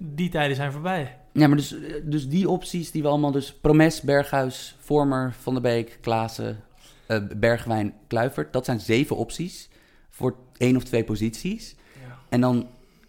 Die 0.00 0.28
tijden 0.28 0.56
zijn 0.56 0.72
voorbij. 0.72 1.16
Ja, 1.32 1.46
maar 1.46 1.56
dus, 1.56 1.80
eh, 1.80 1.94
dus 2.04 2.28
die 2.28 2.48
opties 2.48 2.90
die 2.90 3.02
we 3.02 3.08
allemaal... 3.08 3.30
Dus 3.30 3.54
Promes, 3.54 4.00
Berghuis, 4.00 4.76
Vormer, 4.80 5.34
Van 5.40 5.52
der 5.52 5.62
Beek, 5.62 5.98
Klaassen, 6.00 6.60
eh, 7.06 7.18
Bergwijn, 7.36 7.94
Kluivert. 8.06 8.52
Dat 8.52 8.64
zijn 8.64 8.80
zeven 8.80 9.16
opties 9.16 9.68
voor 10.10 10.36
één 10.56 10.76
of 10.76 10.84
twee 10.84 11.04
posities. 11.04 11.76
Ja. 12.06 12.18
En 12.28 12.40
dan 12.40 12.66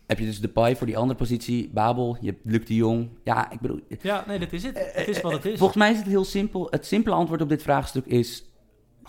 heb 0.08 0.19
je 0.19 0.25
dus 0.25 0.41
de 0.41 0.47
paai 0.47 0.75
voor 0.75 0.88
die 0.88 0.97
andere 0.97 1.19
positie. 1.19 1.69
Babel, 1.73 2.17
je 2.21 2.28
hebt 2.28 2.39
Luc 2.43 2.65
de 2.65 2.75
Jong. 2.75 3.10
Ja, 3.23 3.52
ik 3.52 3.60
bedoel... 3.60 3.80
ja, 4.02 4.23
nee, 4.28 4.39
dit 4.39 4.54
is 4.54 4.63
het. 4.63 4.91
Het 4.93 5.08
is 5.08 5.21
wat 5.21 5.32
het 5.32 5.45
is. 5.45 5.58
Volgens 5.58 5.78
mij 5.80 5.91
is 5.91 5.97
het 5.97 6.08
heel 6.08 6.25
simpel. 6.25 6.67
Het 6.69 6.86
simpele 6.86 7.15
antwoord 7.15 7.41
op 7.41 7.49
dit 7.49 7.62
vraagstuk 7.62 8.06
is... 8.06 8.43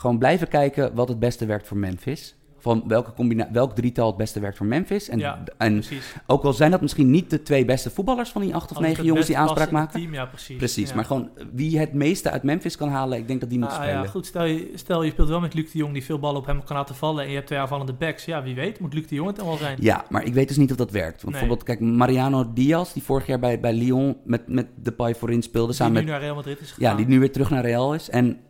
gewoon 0.00 0.18
blijven 0.18 0.48
kijken 0.48 0.94
wat 0.94 1.08
het 1.08 1.18
beste 1.18 1.46
werkt 1.46 1.66
voor 1.66 1.76
Memphis. 1.76 2.34
van 2.62 2.84
welke 2.86 3.12
combina 3.12 3.48
welk 3.52 3.74
drietal 3.74 4.06
het 4.06 4.16
beste 4.16 4.40
werkt 4.40 4.56
voor 4.56 4.66
Memphis. 4.66 5.08
En, 5.08 5.18
Ja, 5.18 5.42
en 5.58 5.72
precies. 5.72 6.14
ook 6.26 6.42
al 6.44 6.52
zijn 6.52 6.70
dat 6.70 6.80
misschien 6.80 7.10
niet 7.10 7.30
de 7.30 7.42
twee 7.42 7.64
beste 7.64 7.90
voetballers 7.90 8.30
van 8.30 8.42
die 8.42 8.54
acht 8.54 8.70
of 8.70 8.76
Als 8.76 8.86
negen 8.86 9.04
jongens 9.04 9.26
die 9.26 9.38
aanspraak 9.38 9.70
maken. 9.70 10.00
Team, 10.00 10.14
ja, 10.14 10.26
precies. 10.26 10.56
Precies, 10.56 10.88
Ja. 10.88 10.94
maar 10.94 11.04
gewoon 11.04 11.28
wie 11.52 11.78
het 11.78 11.92
meeste 11.92 12.30
uit 12.30 12.42
Memphis 12.42 12.76
kan 12.76 12.88
halen, 12.88 13.18
ik 13.18 13.26
denk 13.28 13.40
dat 13.40 13.50
die 13.50 13.58
moet 13.58 13.68
Ah, 13.68 13.74
spelen. 13.74 13.94
ja, 14.02 14.06
goed. 14.06 14.26
Stel 14.26 14.44
je, 14.44 14.70
stel 14.74 15.02
je 15.02 15.10
speelt 15.10 15.28
wel 15.28 15.40
met 15.40 15.54
Luc 15.54 15.72
de 15.72 15.78
Jong 15.78 15.92
die 15.92 16.04
veel 16.04 16.18
ballen 16.18 16.40
op 16.40 16.46
hem 16.46 16.64
kan 16.64 16.76
laten 16.76 16.94
vallen. 16.94 17.22
En 17.22 17.28
je 17.28 17.34
hebt 17.34 17.46
twee 17.46 17.58
aanvallende 17.58 17.92
backs. 17.92 18.24
Ja, 18.24 18.42
wie 18.42 18.54
weet. 18.54 18.80
Moet 18.80 18.94
Luc 18.94 19.06
de 19.06 19.14
Jong 19.14 19.28
het 19.28 19.36
dan 19.36 19.46
wel 19.46 19.56
zijn? 19.56 19.76
Ja, 19.80 20.04
maar 20.08 20.24
ik 20.24 20.34
weet 20.34 20.48
dus 20.48 20.56
niet 20.56 20.70
of 20.70 20.76
dat 20.76 20.90
werkt. 20.90 21.22
Want 21.22 21.22
Nee. 21.22 21.30
bijvoorbeeld, 21.32 21.62
kijk, 21.62 21.80
Mariano 21.80 22.52
Diaz, 22.52 22.92
die 22.92 23.02
vorig 23.02 23.26
jaar 23.26 23.38
bij, 23.38 23.60
bij 23.60 23.72
Lyon 23.72 24.16
met, 24.24 24.48
met 24.48 24.66
Depay 24.76 25.14
voorin 25.14 25.42
speelde, 25.42 25.66
Die 25.66 25.76
samen 25.76 25.92
nu 25.94 25.98
met 26.00 26.08
naar 26.10 26.20
Real 26.20 26.34
Madrid 26.34 26.60
is 26.60 26.68
Ja, 26.68 26.74
gegaan. 26.74 26.96
die 26.96 27.06
nu 27.06 27.18
weer 27.18 27.32
terug 27.32 27.50
naar 27.50 27.62
Real 27.64 27.94
is. 27.94 28.10
En 28.10 28.26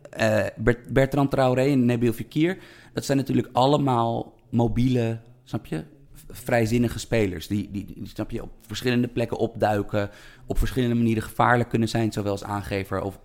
Bert- 0.55 0.93
Bertrand 0.93 1.31
Traoré 1.31 1.71
en 1.71 1.85
Nabil 1.85 2.13
Fekir, 2.13 2.57
dat 2.93 3.05
zijn 3.05 3.17
natuurlijk 3.17 3.49
allemaal 3.51 4.33
mobiele, 4.49 5.19
snap 5.43 5.65
je? 5.65 5.83
Vrijzinnige 6.29 6.99
spelers. 6.99 7.47
Die, 7.47 7.71
die, 7.71 7.85
die, 7.85 8.07
snap 8.07 8.31
je, 8.31 8.43
op 8.43 8.51
verschillende 8.61 9.07
plekken 9.07 9.37
opduiken. 9.37 10.09
Op 10.45 10.57
verschillende 10.57 10.95
manieren 10.95 11.23
gevaarlijk 11.23 11.69
kunnen 11.69 11.89
zijn, 11.89 12.11
zowel 12.11 12.31
als 12.31 12.43
aangever 12.43 13.01
of, 13.01 13.19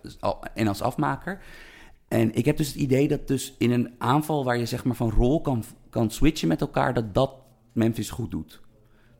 en 0.54 0.68
als 0.68 0.82
afmaker. 0.82 1.40
En 2.08 2.34
ik 2.34 2.44
heb 2.44 2.56
dus 2.56 2.66
het 2.66 2.76
idee 2.76 3.08
dat 3.08 3.28
dus 3.28 3.54
in 3.58 3.70
een 3.70 3.94
aanval 3.98 4.44
waar 4.44 4.58
je 4.58 4.66
zeg 4.66 4.84
maar 4.84 4.96
van 4.96 5.10
rol 5.10 5.40
kan, 5.40 5.64
kan 5.90 6.10
switchen 6.10 6.48
met 6.48 6.60
elkaar, 6.60 6.94
dat 6.94 7.14
dat 7.14 7.34
Memphis 7.72 8.10
goed 8.10 8.30
doet. 8.30 8.60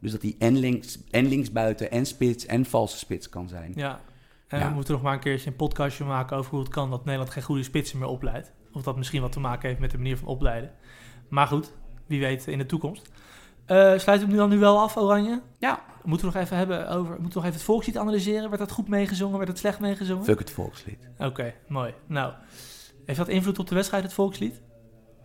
Dus 0.00 0.12
dat 0.12 0.22
hij 0.22 0.34
en 0.38 0.56
links, 0.56 0.98
en 1.10 1.26
linksbuiten 1.26 1.90
en 1.90 2.06
spits 2.06 2.46
en 2.46 2.64
valse 2.64 2.98
spits 2.98 3.28
kan 3.28 3.48
zijn. 3.48 3.72
Ja. 3.74 4.00
Ja. 4.48 4.68
we 4.68 4.74
moeten 4.74 4.92
nog 4.92 5.02
maar 5.02 5.12
een 5.12 5.20
keertje 5.20 5.50
een 5.50 5.56
podcastje 5.56 6.04
maken 6.04 6.36
over 6.36 6.50
hoe 6.50 6.60
het 6.60 6.68
kan 6.68 6.90
dat 6.90 7.04
Nederland 7.04 7.30
geen 7.30 7.42
goede 7.42 7.62
spitsen 7.62 7.98
meer 7.98 8.08
opleidt. 8.08 8.52
Of 8.72 8.82
dat 8.82 8.96
misschien 8.96 9.20
wat 9.20 9.32
te 9.32 9.40
maken 9.40 9.68
heeft 9.68 9.80
met 9.80 9.90
de 9.90 9.96
manier 9.96 10.16
van 10.18 10.28
opleiden. 10.28 10.70
Maar 11.28 11.46
goed, 11.46 11.72
wie 12.06 12.20
weet 12.20 12.46
in 12.46 12.58
de 12.58 12.66
toekomst. 12.66 13.10
Eh 13.66 13.98
sluit 13.98 14.20
hem 14.20 14.30
nu 14.30 14.36
dan 14.36 14.48
nu 14.48 14.58
wel 14.58 14.80
af, 14.80 14.96
Oranje? 14.96 15.40
Ja, 15.58 15.80
Moeten 16.04 16.26
we 16.28 16.34
nog 16.34 16.42
even 16.42 16.56
hebben 16.56 16.88
over. 16.88 17.10
Moeten 17.10 17.28
we 17.28 17.34
nog 17.34 17.42
even 17.44 17.54
het 17.54 17.62
volkslied 17.62 17.98
analyseren? 17.98 18.48
Werd 18.48 18.58
dat 18.58 18.70
goed 18.70 18.88
meegezongen? 18.88 19.36
Werd 19.36 19.48
het 19.50 19.58
slecht 19.58 19.80
meegezongen? 19.80 20.24
fuck 20.24 20.38
het 20.38 20.50
volkslied. 20.50 21.08
Oké, 21.18 21.54
mooi. 21.68 21.94
Nou, 22.06 22.32
heeft 23.06 23.18
dat 23.18 23.28
invloed 23.28 23.58
op 23.58 23.68
de 23.68 23.74
wedstrijd, 23.74 24.02
het 24.02 24.12
volkslied? 24.12 24.62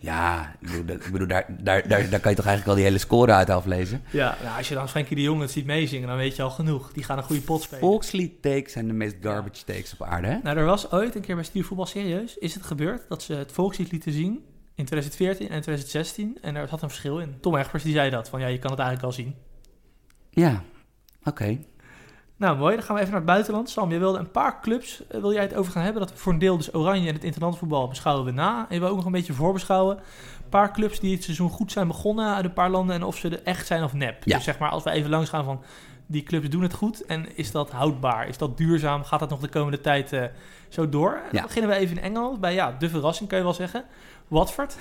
Ja, 0.04 0.56
ik 0.60 0.68
bedoel, 0.68 0.86
dat- 0.86 1.06
ik 1.06 1.12
bedoel 1.12 1.28
daar, 1.28 1.46
daar, 1.50 1.88
daar, 1.88 2.10
daar 2.10 2.20
kan 2.20 2.32
je 2.32 2.38
toch 2.38 2.46
eigenlijk 2.46 2.68
al 2.68 2.76
die 2.76 2.84
hele 2.84 2.98
score 2.98 3.32
uit 3.32 3.50
aflezen. 3.50 4.02
Ja. 4.12 4.38
Nou, 4.44 4.58
als 4.58 4.68
je 4.70 4.76
dan 4.76 4.90
Frenkie 4.90 5.16
de 5.16 5.22
Jong 5.22 5.42
het 5.42 5.52
ziet 5.52 5.66
meezingen, 5.66 6.08
dan 6.08 6.18
weet 6.18 6.36
je 6.36 6.42
al 6.42 6.50
genoeg. 6.50 6.92
Die 6.92 7.04
gaan 7.04 7.18
een 7.18 7.24
goede 7.24 7.42
pot 7.42 7.62
spelen. 7.62 7.80
Volkslied 7.80 8.42
takes 8.42 8.72
zijn 8.72 8.88
de 8.88 8.94
meest 8.94 9.16
garbage 9.22 9.64
takes 9.66 9.94
op 9.94 10.02
aarde, 10.08 10.28
hè? 10.28 10.38
Nou, 10.44 10.58
er 10.58 10.66
was 10.66 10.92
ooit 10.92 11.16
een 11.16 11.22
keer 11.22 11.36
bij 11.36 11.44
Stuurvoetbal 11.44 11.86
serieus, 11.86 12.38
is 12.38 12.54
het 12.54 12.64
gebeurd 12.64 13.06
dat 13.10 13.24
ze 13.24 13.34
het 13.34 13.52
volkslied 13.52 13.92
lieten 13.92 14.12
zien 14.12 14.32
in 14.76 14.86
2014 14.86 15.50
en 15.50 15.62
2016 15.62 16.38
en 16.42 16.56
er 16.56 16.68
zat 16.68 16.82
een 16.82 16.90
verschil 16.90 17.20
in. 17.20 17.36
Tom 17.42 17.56
Egbers 17.56 17.84
die 17.84 17.94
zei 17.94 18.10
dat, 18.10 18.30
van 18.30 18.40
ja, 18.40 18.48
je 18.48 18.60
kan 18.60 18.72
het 18.72 18.80
eigenlijk 18.80 19.10
al 19.18 19.24
zien. 19.24 19.36
Ja, 20.30 20.62
oké. 21.24 21.58
Nou, 22.42 22.58
mooi. 22.58 22.76
Dan 22.76 22.84
gaan 22.84 22.96
we 22.96 23.02
even 23.02 23.14
naar 23.14 23.22
het 23.22 23.32
buitenland. 23.32 23.70
Sam, 23.70 23.92
je 23.92 24.00
wilde 24.00 24.20
een 24.20 24.32
paar 24.32 24.62
clubs, 24.62 25.08
eh, 25.08 25.20
wil 25.20 25.34
jij 25.34 25.42
het 25.42 25.56
over 25.56 25.72
gaan 25.72 25.84
hebben? 25.84 26.02
Dat 26.02 26.12
we 26.12 26.18
voor 26.18 26.34
een 26.34 26.40
deel 26.40 26.58
dus 26.58 26.74
Oranje 26.74 27.08
en 27.08 27.14
het 27.14 27.24
interlandvoetbal 27.24 27.88
beschouwen 27.88 28.26
we 28.26 28.32
na. 28.32 28.66
En 28.70 28.80
we 28.80 28.86
ook 28.86 28.96
nog 28.96 29.06
een 29.06 29.12
beetje 29.12 29.34
voorbeschouwen. 29.34 29.98
Een 29.98 30.50
paar 30.50 30.74
clubs 30.74 31.00
die 31.00 31.14
het 31.14 31.24
seizoen 31.24 31.50
goed 31.50 31.72
zijn 31.72 31.88
begonnen 31.88 32.36
uit 32.36 32.46
een 32.46 32.54
paar 32.54 32.70
landen 32.70 32.96
en 32.96 33.04
of 33.04 33.18
ze 33.18 33.30
er 33.30 33.44
echt 33.44 33.68
zijn 33.68 33.84
of 33.84 33.94
nep. 33.94 34.24
Ja. 34.24 34.36
Dus 34.36 34.44
zeg 34.44 34.60
maar, 34.60 34.70
als 34.70 34.84
we 34.84 34.92
even 34.92 35.10
langs 35.10 35.30
gaan 35.30 35.44
van 35.44 35.62
die 36.06 36.24
clubs 36.24 36.50
doen 36.50 36.62
het 36.62 36.74
goed 36.74 37.06
en 37.06 37.38
is 37.38 37.52
dat 37.52 37.72
houdbaar? 37.72 38.28
Is 38.28 38.38
dat 38.38 38.58
duurzaam? 38.58 39.04
Gaat 39.04 39.20
dat 39.20 39.30
nog 39.30 39.40
de 39.40 39.50
komende 39.50 39.82
tijd 39.82 40.14
eh, 40.14 40.24
zo 40.70 40.90
door? 40.90 41.20
Ja. 41.24 41.32
Dan 41.32 41.42
beginnen 41.42 41.72
we 41.72 41.78
even 41.78 41.98
in 41.98 42.04
Engeland 42.04 42.40
bij 42.40 42.54
ja, 42.54 42.76
de 42.80 42.90
verrassing 42.90 43.30
kun 43.30 43.38
je 43.38 43.44
wel 43.44 43.54
zeggen. 43.54 43.84
Watford, 44.28 44.78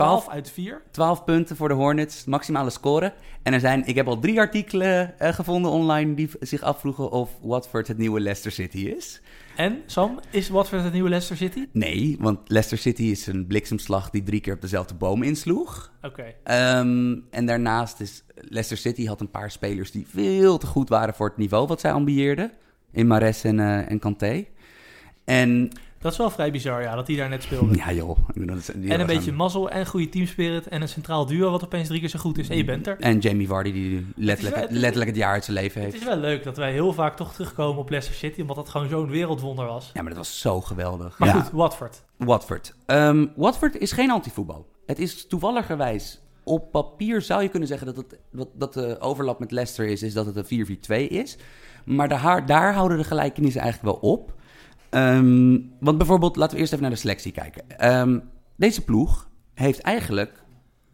12 0.00 0.22
12, 0.22 0.34
uit 0.34 0.50
4. 0.50 0.82
12 0.90 1.24
punten 1.24 1.56
voor 1.56 1.68
de 1.68 1.74
Hornets, 1.74 2.24
maximale 2.24 2.70
score. 2.70 3.12
En 3.42 3.52
er 3.52 3.60
zijn, 3.60 3.86
ik 3.86 3.94
heb 3.94 4.06
al 4.06 4.18
drie 4.18 4.38
artikelen 4.38 5.18
eh, 5.18 5.32
gevonden 5.32 5.70
online 5.70 6.14
die 6.14 6.30
zich 6.40 6.62
afvroegen 6.62 7.10
of 7.10 7.30
Watford 7.42 7.88
het 7.88 7.98
nieuwe 7.98 8.20
Leicester 8.20 8.52
City 8.52 8.78
is. 8.78 9.20
En 9.56 9.82
Sam, 9.86 10.20
is 10.30 10.48
Watford 10.48 10.82
het 10.82 10.92
nieuwe 10.92 11.08
Leicester 11.08 11.36
City? 11.36 11.68
Nee, 11.72 12.16
want 12.20 12.38
Leicester 12.46 12.78
City 12.78 13.02
is 13.02 13.26
een 13.26 13.46
bliksemslag 13.46 14.10
die 14.10 14.22
drie 14.22 14.40
keer 14.40 14.54
op 14.54 14.60
dezelfde 14.60 14.94
boom 14.94 15.22
insloeg. 15.22 15.92
Oké. 16.02 16.34
Ehm, 16.44 17.16
en 17.30 17.46
daarnaast 17.46 18.00
is 18.00 18.24
Leicester 18.34 18.76
City 18.76 19.06
had 19.06 19.20
een 19.20 19.30
paar 19.30 19.50
spelers 19.50 19.90
die 19.90 20.06
veel 20.08 20.58
te 20.58 20.66
goed 20.66 20.88
waren 20.88 21.14
voor 21.14 21.28
het 21.28 21.36
niveau 21.36 21.66
wat 21.66 21.80
zij 21.80 21.92
ambieerden. 21.92 22.52
In 22.92 23.06
Mares 23.06 23.44
en, 23.44 23.60
eh 23.60 23.90
en 23.90 23.98
Kanté. 23.98 24.44
En 25.24 25.70
Dat 26.00 26.12
is 26.12 26.18
wel 26.18 26.30
vrij 26.30 26.50
bizar, 26.50 26.82
ja, 26.82 26.94
dat 26.94 27.06
die 27.06 27.16
daar 27.16 27.28
net 27.28 27.42
speelde. 27.42 27.76
ja 27.76 27.92
joh. 27.92 28.18
En 28.88 29.00
een 29.00 29.06
beetje 29.06 29.32
mazzel 29.32 29.70
en 29.70 29.86
goede 29.86 30.08
teamspirit 30.08 30.68
en 30.68 30.82
een 30.82 30.88
centraal 30.88 31.26
duo 31.26 31.50
wat 31.50 31.64
opeens 31.64 31.88
drie 31.88 32.00
keer 32.00 32.08
zo 32.08 32.18
goed 32.18 32.38
is. 32.38 32.48
En 32.48 32.56
je 32.56 32.64
bent 32.64 32.86
er. 32.86 32.96
En 33.00 33.18
Jamie 33.18 33.48
Vardy 33.48 33.72
die 33.72 34.06
letterlijk, 34.16 34.56
Het 34.56 34.64
is 34.64 34.70
wel- 34.70 34.80
letterlijk 34.80 35.10
het 35.10 35.18
jaar 35.18 35.32
uit 35.32 35.44
zijn 35.44 35.56
leven 35.56 35.80
Het 35.82 35.90
heeft. 35.92 36.02
is 36.02 36.08
wel 36.08 36.18
leuk 36.18 36.42
dat 36.44 36.56
wij 36.56 36.72
heel 36.72 36.92
vaak 36.92 37.16
toch 37.16 37.32
terugkomen 37.32 37.80
op 37.80 37.88
Leicester 37.90 38.18
City, 38.18 38.40
omdat 38.40 38.56
dat 38.56 38.68
gewoon 38.68 38.88
zo'n 38.88 39.08
wereldwonder 39.08 39.66
was. 39.66 39.90
Ja, 39.94 40.00
maar 40.02 40.10
dat 40.10 40.18
was 40.18 40.40
zo 40.40 40.60
geweldig. 40.60 41.18
Maar 41.18 41.28
ja. 41.28 41.40
goed, 41.40 41.50
Watford. 41.52 42.02
Watford. 42.16 42.74
Ehm, 42.86 43.26
Watford 43.36 43.76
is 43.78 43.92
geen 43.92 44.10
antivoetbal. 44.10 44.66
Het 44.86 44.98
is 44.98 45.26
toevalligerwijs 45.26 46.20
op 46.44 46.70
papier 46.72 47.22
zou 47.22 47.42
je 47.42 47.48
kunnen 47.48 47.68
zeggen 47.68 47.86
dat, 47.86 47.96
het, 47.96 48.18
dat, 48.32 48.48
dat 48.54 48.72
de 48.74 48.96
overlap 49.00 49.38
met 49.38 49.50
Leicester 49.52 49.86
is, 49.86 50.02
is 50.02 50.12
dat 50.12 50.26
het 50.26 50.36
een 50.50 50.78
4-4-2 51.06 51.08
is. 51.08 51.36
Maar 51.84 52.08
daar, 52.08 52.46
daar 52.46 52.74
houden 52.74 52.98
de 52.98 53.04
gelijkenissen 53.04 53.60
eigenlijk 53.60 54.00
wel 54.00 54.10
op. 54.12 54.32
Ehm, 54.90 55.58
want 55.80 55.98
bijvoorbeeld, 55.98 56.36
laten 56.36 56.54
we 56.54 56.60
eerst 56.60 56.72
even 56.72 56.84
naar 56.84 56.94
de 56.94 57.00
selectie 57.00 57.32
kijken. 57.32 57.78
Ehm, 57.78 58.18
deze 58.56 58.84
ploeg 58.84 59.28
heeft 59.54 59.80
eigenlijk, 59.80 60.42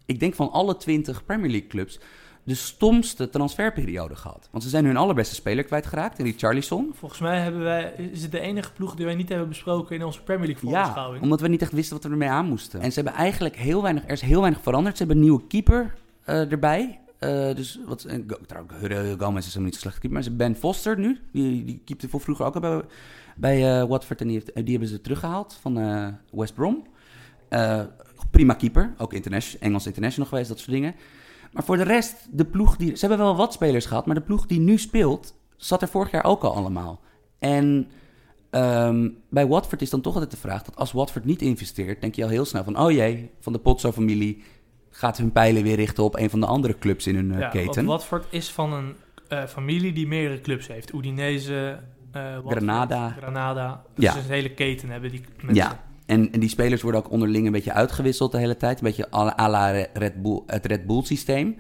ik 0.07 0.21
denk 0.21 0.35
van 0.35 0.51
alle 0.51 0.77
20 0.77 1.25
Premier 1.25 1.51
League 1.51 1.69
clubs, 1.69 1.99
de 2.45 2.55
stomste 2.55 3.29
transferperiode 3.29 4.17
gehad. 4.17 4.49
Want 4.51 4.65
ze 4.65 4.69
zijn 4.71 4.85
hun 4.85 4.97
allerbeste 4.97 5.35
speler 5.35 5.65
kwijtgeraakt, 5.65 6.19
in 6.19 6.25
die 6.25 6.35
Charlison. 6.37 6.91
Volgens 6.95 7.21
mij 7.21 7.41
hebben 7.41 7.63
wij, 7.63 7.93
is 8.13 8.23
het 8.23 8.31
de 8.31 8.41
enige 8.41 8.73
ploeg 8.73 8.95
die 8.95 9.05
wij 9.05 9.15
niet 9.15 9.29
hebben 9.29 9.49
besproken 9.49 9.97
in 9.97 10.05
onze 10.05 10.23
Premier 10.23 10.47
League 10.47 10.71
Ja, 10.71 10.77
voorbeschouwing. 10.77 11.23
omdat 11.23 11.41
we 11.41 11.49
niet 11.49 11.63
echt 11.63 11.73
wisten 11.73 11.95
wat 11.95 12.05
we 12.05 12.11
ermee 12.11 12.29
aan 12.29 12.47
moesten. 12.47 12.81
En 12.81 12.93
ze 12.93 13.01
hebben 13.01 13.21
eigenlijk 13.21 13.57
heel 13.57 13.83
weinig, 13.83 14.05
er 14.05 14.11
is 14.11 14.21
heel 14.21 14.41
weinig 14.41 14.63
veranderd. 14.63 14.97
Ze 14.97 15.03
hebben 15.05 15.23
een 15.23 15.29
nieuwe 15.29 15.47
keeper 15.47 15.95
eh, 16.25 16.53
erbij. 16.53 17.01
Eh, 17.19 17.55
dus 17.55 17.81
wat, 17.87 18.05
en, 18.05 18.27
trouwens, 18.47 18.75
Gomez 19.19 19.47
is 19.47 19.47
helemaal 19.47 19.65
niet 19.65 19.75
zo 19.75 19.81
slecht 19.81 19.99
keeper. 19.99 20.13
Maar 20.13 20.23
ze 20.23 20.29
hebben 20.29 20.47
Ben 20.47 20.57
Foster 20.57 20.99
nu. 20.99 21.21
Die, 21.33 21.65
die 21.65 21.81
keepte 21.85 22.09
voor 22.09 22.21
vroeger 22.21 22.47
ook 22.47 22.55
al 22.55 22.61
bij, 22.61 22.83
bij 23.37 23.81
eh, 23.81 23.89
Watford. 23.89 24.21
En 24.21 24.27
die, 24.27 24.37
heeft, 24.37 24.55
die 24.55 24.71
hebben 24.71 24.89
ze 24.89 25.01
teruggehaald 25.01 25.59
van 25.61 25.79
eh, 25.79 26.09
West 26.31 26.55
Brom. 26.55 26.87
Eh, 27.49 27.81
prima 28.31 28.55
keeper. 28.55 28.95
Ook 28.99 29.13
international, 29.13 29.67
Engels 29.67 29.87
international 29.87 30.29
geweest, 30.29 30.49
dat 30.49 30.59
soort 30.59 30.71
dingen. 30.71 30.95
Maar 31.53 31.65
voor 31.65 31.77
de 31.77 31.83
rest, 31.83 32.17
de 32.31 32.45
ploeg 32.45 32.77
die... 32.77 32.97
Ze 32.97 33.07
hebben 33.07 33.27
wel 33.27 33.37
wat 33.37 33.53
spelers 33.53 33.87
gehad, 33.87 34.07
maar 34.07 34.15
de 34.15 34.21
ploeg 34.21 34.47
die 34.47 34.61
nu 34.61 34.79
speelt... 34.79 35.35
zat 35.57 35.83
er 35.83 35.89
vorig 35.89 36.11
jaar 36.11 36.25
ook 36.25 36.43
al 36.43 36.55
allemaal. 36.55 37.01
En 37.39 37.91
ehm, 38.51 39.09
bij 39.31 39.47
Watford 39.47 39.83
is 39.83 39.91
dan 39.91 40.01
toch 40.01 40.15
altijd 40.15 40.31
de 40.31 40.37
vraag... 40.37 40.63
dat 40.63 40.77
als 40.77 40.93
Watford 40.93 41.25
niet 41.25 41.43
investeert, 41.43 42.01
denk 42.01 42.15
je 42.15 42.23
al 42.23 42.29
heel 42.29 42.45
snel 42.45 42.65
van... 42.65 42.79
oh 42.79 42.91
jee, 42.91 43.31
van 43.41 43.53
de 43.53 43.59
Potso-familie 43.59 44.43
gaat 44.91 45.19
hun 45.19 45.33
pijlen 45.33 45.63
weer 45.63 45.77
richten... 45.77 46.05
op 46.05 46.17
een 46.17 46.31
van 46.31 46.41
de 46.41 46.47
andere 46.47 46.79
clubs 46.79 47.07
in 47.07 47.15
hun 47.15 47.33
eh, 47.33 47.41
ja, 47.41 47.49
keten. 47.49 47.85
Watford 47.85 48.27
is 48.31 48.51
van 48.51 48.73
een 48.73 48.95
eh, 49.29 49.45
familie 49.45 49.93
die 49.93 50.07
meerdere 50.07 50.41
clubs 50.41 50.67
heeft. 50.67 50.95
Udinese, 50.95 51.81
eh, 51.81 51.83
Granada. 52.47 53.09
Granada. 53.19 53.83
Dus 53.95 54.05
Ja. 54.05 54.17
een 54.17 54.23
hele 54.29 54.55
keten 54.55 54.89
hebben 54.91 55.11
die 55.11 55.25
mensen. 55.37 55.55
Ja, 55.55 55.81
en, 56.07 56.33
en 56.33 56.41
die 56.41 56.49
spelers 56.49 56.83
worden 56.83 57.05
ook 57.05 57.11
onderling 57.11 57.47
een 57.47 57.53
beetje 57.53 57.73
uitgewisseld 57.73 58.33
de 58.33 58.39
hele 58.39 58.57
tijd. 58.57 58.79
Een 58.79 58.85
beetje 58.87 59.11
à 59.41 59.49
la 59.49 59.71
Red 59.93 60.23
Bull, 60.23 60.43
het 60.47 60.67
Red 60.67 60.87
Bull 60.87 61.03
systeem. 61.05 61.57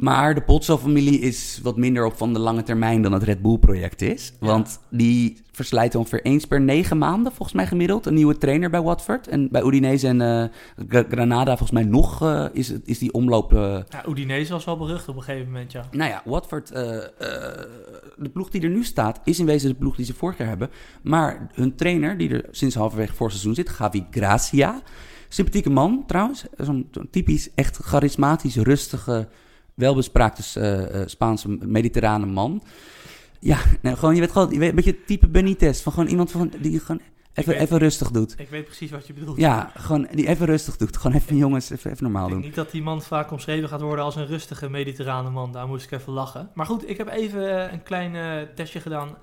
Maar 0.00 0.34
de 0.34 0.40
Potso-familie 0.42 1.18
is 1.20 1.60
wat 1.62 1.76
minder 1.76 2.04
op 2.04 2.16
van 2.16 2.32
de 2.32 2.38
lange 2.38 2.62
termijn 2.62 3.02
dan 3.02 3.12
het 3.12 3.22
Red 3.22 3.42
Bull-project 3.42 4.02
is. 4.02 4.32
Ja. 4.40 4.46
Want 4.46 4.80
die 4.90 5.36
verslijten 5.52 5.98
ongeveer 5.98 6.22
eens 6.22 6.44
per 6.44 6.60
negen 6.60 6.98
maanden, 6.98 7.32
volgens 7.32 7.56
mij 7.56 7.66
gemiddeld, 7.66 8.06
een 8.06 8.14
nieuwe 8.14 8.38
trainer 8.38 8.70
bij 8.70 8.82
Watford. 8.82 9.28
En 9.28 9.48
bij 9.50 9.62
Udinese 9.62 10.06
en 10.08 10.20
eh, 10.20 10.44
Gra- 10.88 11.04
Granada, 11.10 11.50
volgens 11.56 11.70
mij 11.70 11.84
nog, 11.84 12.22
eh, 12.22 12.44
is, 12.52 12.72
is 12.84 12.98
die 12.98 13.12
omloop... 13.12 13.52
eh, 13.52 13.78
Ja, 13.88 14.06
Udinese 14.08 14.52
was 14.52 14.64
wel 14.64 14.76
berucht 14.76 15.08
op 15.08 15.16
een 15.16 15.22
gegeven 15.22 15.46
moment, 15.46 15.72
ja. 15.72 15.84
nou 15.90 16.10
ja, 16.10 16.22
Watford, 16.24 16.68
de 16.68 18.28
ploeg 18.32 18.48
die 18.50 18.62
er 18.62 18.70
nu 18.70 18.84
staat, 18.84 19.20
is 19.24 19.38
in 19.38 19.46
wezen 19.46 19.68
de 19.68 19.74
ploeg 19.76 19.96
die 19.96 20.04
ze 20.04 20.14
vorig 20.14 20.38
jaar 20.38 20.48
hebben. 20.48 20.70
Maar 21.02 21.48
hun 21.54 21.74
trainer, 21.76 22.18
die 22.18 22.28
er 22.30 22.44
sinds 22.50 22.74
halverwege 22.74 23.14
voor 23.14 23.30
seizoen 23.30 23.54
zit, 23.54 23.68
Gavi 23.68 24.04
Gracia. 24.10 24.80
Sympathieke 25.28 25.70
man 25.70 26.04
trouwens. 26.06 26.44
Zo'n 26.56 26.90
typisch, 27.10 27.48
echt 27.54 27.76
charismatisch, 27.76 28.56
rustige, 28.56 29.28
welbespraakte 29.74 30.60
eh, 30.60 31.00
eh, 31.00 31.08
Spaanse 31.08 31.48
mediterrane 31.48 32.26
man. 32.26 32.62
Ja, 33.40 33.58
nou, 33.82 33.96
gewoon, 33.96 34.14
je 34.14 34.20
weet 34.20 34.30
gewoon, 34.32 34.50
je 34.50 34.58
weet, 34.58 34.68
een 34.68 34.74
beetje 34.74 35.04
type 35.04 35.28
Benitez. 35.28 35.80
Van 35.82 35.92
gewoon 35.92 36.08
iemand 36.08 36.30
van, 36.30 36.52
die 36.60 36.80
gewoon 36.80 37.00
even, 37.34 37.52
weet- 37.52 37.62
even 37.62 37.78
rustig 37.78 38.10
doet. 38.10 38.34
Ik 38.38 38.48
weet 38.48 38.64
precies 38.64 38.90
wat 38.90 39.06
je 39.06 39.12
bedoelt. 39.12 39.38
Ja, 39.38 39.70
gewoon 39.76 40.08
die 40.14 40.26
even 40.28 40.46
rustig 40.46 40.76
doet. 40.76 40.96
Gewoon 40.96 41.16
even 41.16 41.36
jongens, 41.36 41.70
even, 41.70 41.90
even 41.90 42.02
normaal 42.02 42.26
Ik 42.26 42.32
doen. 42.32 42.40
niet 42.40 42.54
dat 42.54 42.70
die 42.70 42.82
man 42.82 43.02
vaak 43.02 43.30
omschreven 43.30 43.68
gaat 43.68 43.80
worden 43.80 44.04
als 44.04 44.16
een 44.16 44.26
rustige 44.26 44.68
mediterrane 44.70 45.30
man. 45.30 45.52
Daar 45.52 45.66
moest 45.66 45.84
ik 45.84 45.90
even 46.00 46.12
lachen. 46.12 46.50
Maar 46.54 46.66
goed, 46.66 46.88
ik 46.88 46.96
heb 46.96 47.08
even 47.08 47.64
eh, 47.66 47.72
een 47.72 47.82
klein 47.82 48.48
testje 48.54 48.80
gedaan. 48.80 49.16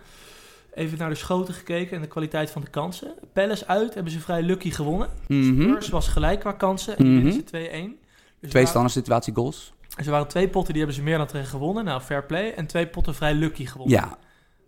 Even 0.74 0.98
naar 0.98 1.10
de 1.10 1.16
schoten 1.16 1.54
gekeken 1.54 1.96
en 1.96 2.02
de 2.02 2.08
kwaliteit 2.08 2.52
van 2.52 2.62
de 2.62 2.70
kansen. 2.70 3.14
Palace 3.34 3.68
uit 3.68 3.94
hebben 3.94 4.12
ze 4.12 4.20
vrij 4.20 4.42
lucky 4.42 4.72
gewonnen. 4.72 5.10
Mhm. 5.28 5.62
Spurs 5.62 5.90
was 5.90 6.08
gelijk 6.08 6.40
qua 6.40 6.52
kansen 6.52 6.98
en 6.98 7.14
winnen 7.14 7.34
ze 7.34 7.44
2-1. 7.44 8.00
Dus 8.40 8.50
Twee 8.50 8.66
standaard 8.66 8.94
situatie 8.94 9.34
goals. 9.36 9.74
Waren- 9.98 10.06
Er 10.06 10.12
waren 10.12 10.28
twee 10.28 10.48
potten 10.50 10.74
die 10.74 10.82
hebben 10.84 11.02
ze 11.02 11.08
meer 11.08 11.18
dan 11.18 11.28
tegen 11.28 11.48
gewonnen. 11.48 11.86
Nou, 11.86 12.02
fair 12.02 12.24
play. 12.26 12.52
En 12.54 12.66
twee 12.68 12.88
potten 12.88 13.16
vrij 13.16 13.34
lucky 13.34 13.66
gewonnen. 13.66 13.96
Ja. 13.98 14.18